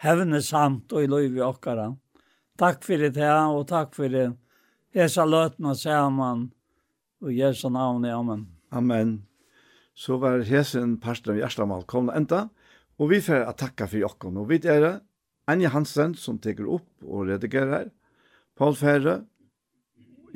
hevne 0.05 0.41
og 0.41 1.03
i 1.03 1.09
lov 1.09 1.37
i 1.37 1.41
okkara. 1.45 1.89
Takk 2.61 2.83
for 2.85 3.01
det 3.01 3.17
her, 3.17 3.49
og 3.49 3.63
takk 3.71 3.95
fyrir 3.97 4.35
hesa 4.93 5.25
løtna 5.25 5.73
saman, 5.73 6.51
og 7.25 7.33
Jesu 7.33 7.71
navn, 7.73 8.05
amen. 8.05 8.43
Amen. 8.71 9.15
Så 9.97 10.19
var 10.21 10.45
hesen 10.45 10.99
parten 11.01 11.33
av 11.33 11.39
Gjerstamal 11.41 11.87
kom 11.89 12.11
enda, 12.13 12.51
og 13.01 13.09
vi 13.15 13.23
får 13.25 13.47
takka 13.57 13.89
for 13.89 14.03
jokken, 14.03 14.37
og 14.37 14.51
vi 14.53 14.61
er 14.69 14.85
det, 14.85 14.93
Anja 15.49 15.71
Hansen 15.73 16.13
som 16.21 16.37
teker 16.39 16.69
opp 16.69 17.09
og 17.09 17.31
redigerer, 17.31 17.89
Paul 18.61 18.77
Fære, 18.77 19.23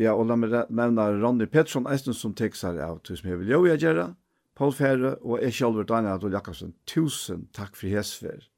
ja, 0.00 0.14
og 0.16 0.24
la 0.30 0.38
meg 0.40 0.56
nevne 0.72 1.06
Ronny 1.20 1.44
Pettersson 1.44 1.84
Eisen 1.92 2.16
som 2.16 2.32
teker 2.32 2.56
seg 2.56 2.80
av 2.80 3.02
tusen 3.04 3.28
jeg 3.28 3.52
gjør 3.84 4.00
det. 4.00 4.08
Paul 4.56 4.72
Fære 4.72 5.18
og 5.20 5.42
jeg 5.42 5.52
selv, 5.60 5.84
Daniel 5.84 6.16
Adol 6.16 6.32
Jakobsen, 6.32 6.72
tusen 6.88 7.50
takk 7.52 7.76
for 7.76 7.92
hesfer. 7.92 8.48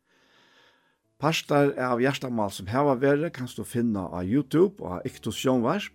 Parstar 1.16 1.70
av 1.80 2.02
hjertamal 2.04 2.50
som 2.52 2.66
heva 2.68 2.92
vere 3.00 3.30
kan 3.32 3.48
du 3.48 3.62
finna 3.64 4.02
av 4.12 4.28
YouTube 4.28 4.82
og 4.82 4.98
av 4.98 5.06
Iktus 5.08 5.38
Sjånvarsp. 5.40 5.94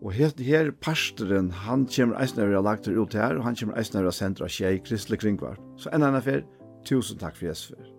Og 0.00 0.12
helt 0.16 0.40
her 0.40 0.70
pastoren, 0.84 1.50
han 1.64 1.84
kommer 1.88 2.20
eisne 2.20 2.44
av 2.44 2.54
å 2.56 2.62
lagt 2.64 2.88
ut 2.88 3.16
her, 3.16 3.36
og 3.36 3.44
han 3.44 3.56
kommer 3.56 3.76
eisne 3.80 4.00
av 4.00 4.08
å 4.08 4.16
sende 4.16 4.44
av 4.44 4.52
tjei 4.52 4.76
Kristelig 4.80 5.20
Kringvarp. 5.24 5.60
Så 5.80 5.92
enda 5.92 6.08
enn 6.08 6.24
fer, 6.24 6.44
tusen 6.88 7.20
takk 7.20 7.36
for 7.36 7.48
Jesper. 7.50 7.95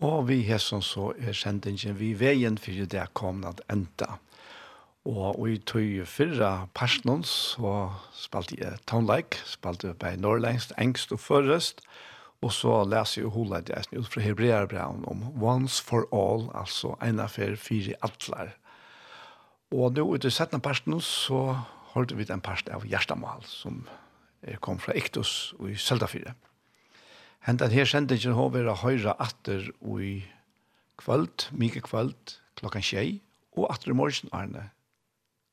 Og 0.00 0.30
vi 0.30 0.40
hesson 0.48 0.80
så 0.80 1.10
er 1.20 1.36
sendingen 1.36 1.98
vi 1.98 2.14
veien 2.16 2.56
for 2.56 2.88
det 2.88 3.02
kom 3.12 3.42
at 3.44 3.60
enda. 3.68 4.16
Og 5.04 5.44
i 5.48 5.58
tog 5.68 6.06
fyrra 6.08 6.68
personen 6.76 7.20
så 7.24 7.90
spalte 8.16 8.56
jeg 8.56 8.80
tonelike, 8.88 9.40
spalte 9.44 9.90
jeg 9.90 9.98
bare 10.00 10.20
Norrlengst, 10.20 10.72
Engst 10.80 11.12
og 11.12 11.20
Førrest, 11.20 11.84
og 12.40 12.52
så 12.56 12.78
leser 12.88 13.22
jeg 13.22 13.32
hula 13.34 13.60
det 13.60 13.82
ut 13.92 14.08
fra 14.08 14.24
Hebrearbraun 14.24 15.04
om 15.08 15.24
Once 15.42 15.82
for 15.84 16.08
All, 16.16 16.48
altså 16.56 16.94
en 17.04 17.20
affær 17.20 17.56
fire 17.60 17.96
atler. 18.00 18.54
Og 19.70 19.92
nå 19.92 20.06
ut 20.14 20.24
i 20.24 20.32
settene 20.32 20.64
personen 20.64 21.04
så 21.04 21.58
hørte 21.92 22.16
vi 22.16 22.24
den 22.24 22.40
personen 22.40 22.78
av 22.78 22.88
Gjerstamal 22.88 23.44
som 23.44 23.84
kom 24.64 24.80
fra 24.80 24.96
Iktus 24.96 25.52
og 25.58 25.74
i 25.74 25.76
Søldafyret. 25.76 26.49
Hentan 27.40 27.72
her 27.72 27.88
sendingen 27.88 28.34
har 28.36 28.50
vært 28.52 28.82
høyre 28.82 29.14
atter 29.16 29.70
og 29.80 30.02
i 30.04 30.16
kvöld, 31.00 31.46
mye 31.56 31.80
kvöld, 31.80 32.36
klokkan 32.60 32.84
tjei, 32.84 33.22
og 33.56 33.70
atter 33.72 33.94
i 33.94 33.96
morgen, 33.96 34.28
Arne, 34.36 34.66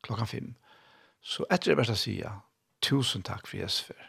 klokkan 0.03 0.27
fem. 0.27 0.49
Så 1.23 1.47
etter 1.47 1.71
det 1.71 1.77
verste 1.79 1.95
sier, 1.95 2.43
tusen 2.83 3.23
takk 3.23 3.47
for 3.47 3.61
Jesus 3.61 3.87
for. 3.87 4.03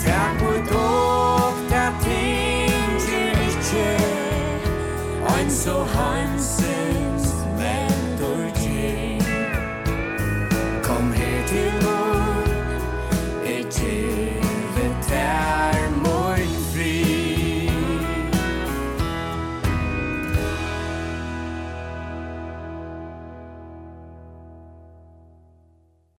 Takk 0.00 0.40
for 0.40 0.64
dog, 0.72 1.60
takk 1.68 2.00
for 2.00 2.08
dere, 2.08 3.36
takk 3.36 3.62
så 5.52 5.76
dere, 5.84 5.92
takk 5.92 6.40
for 6.40 6.69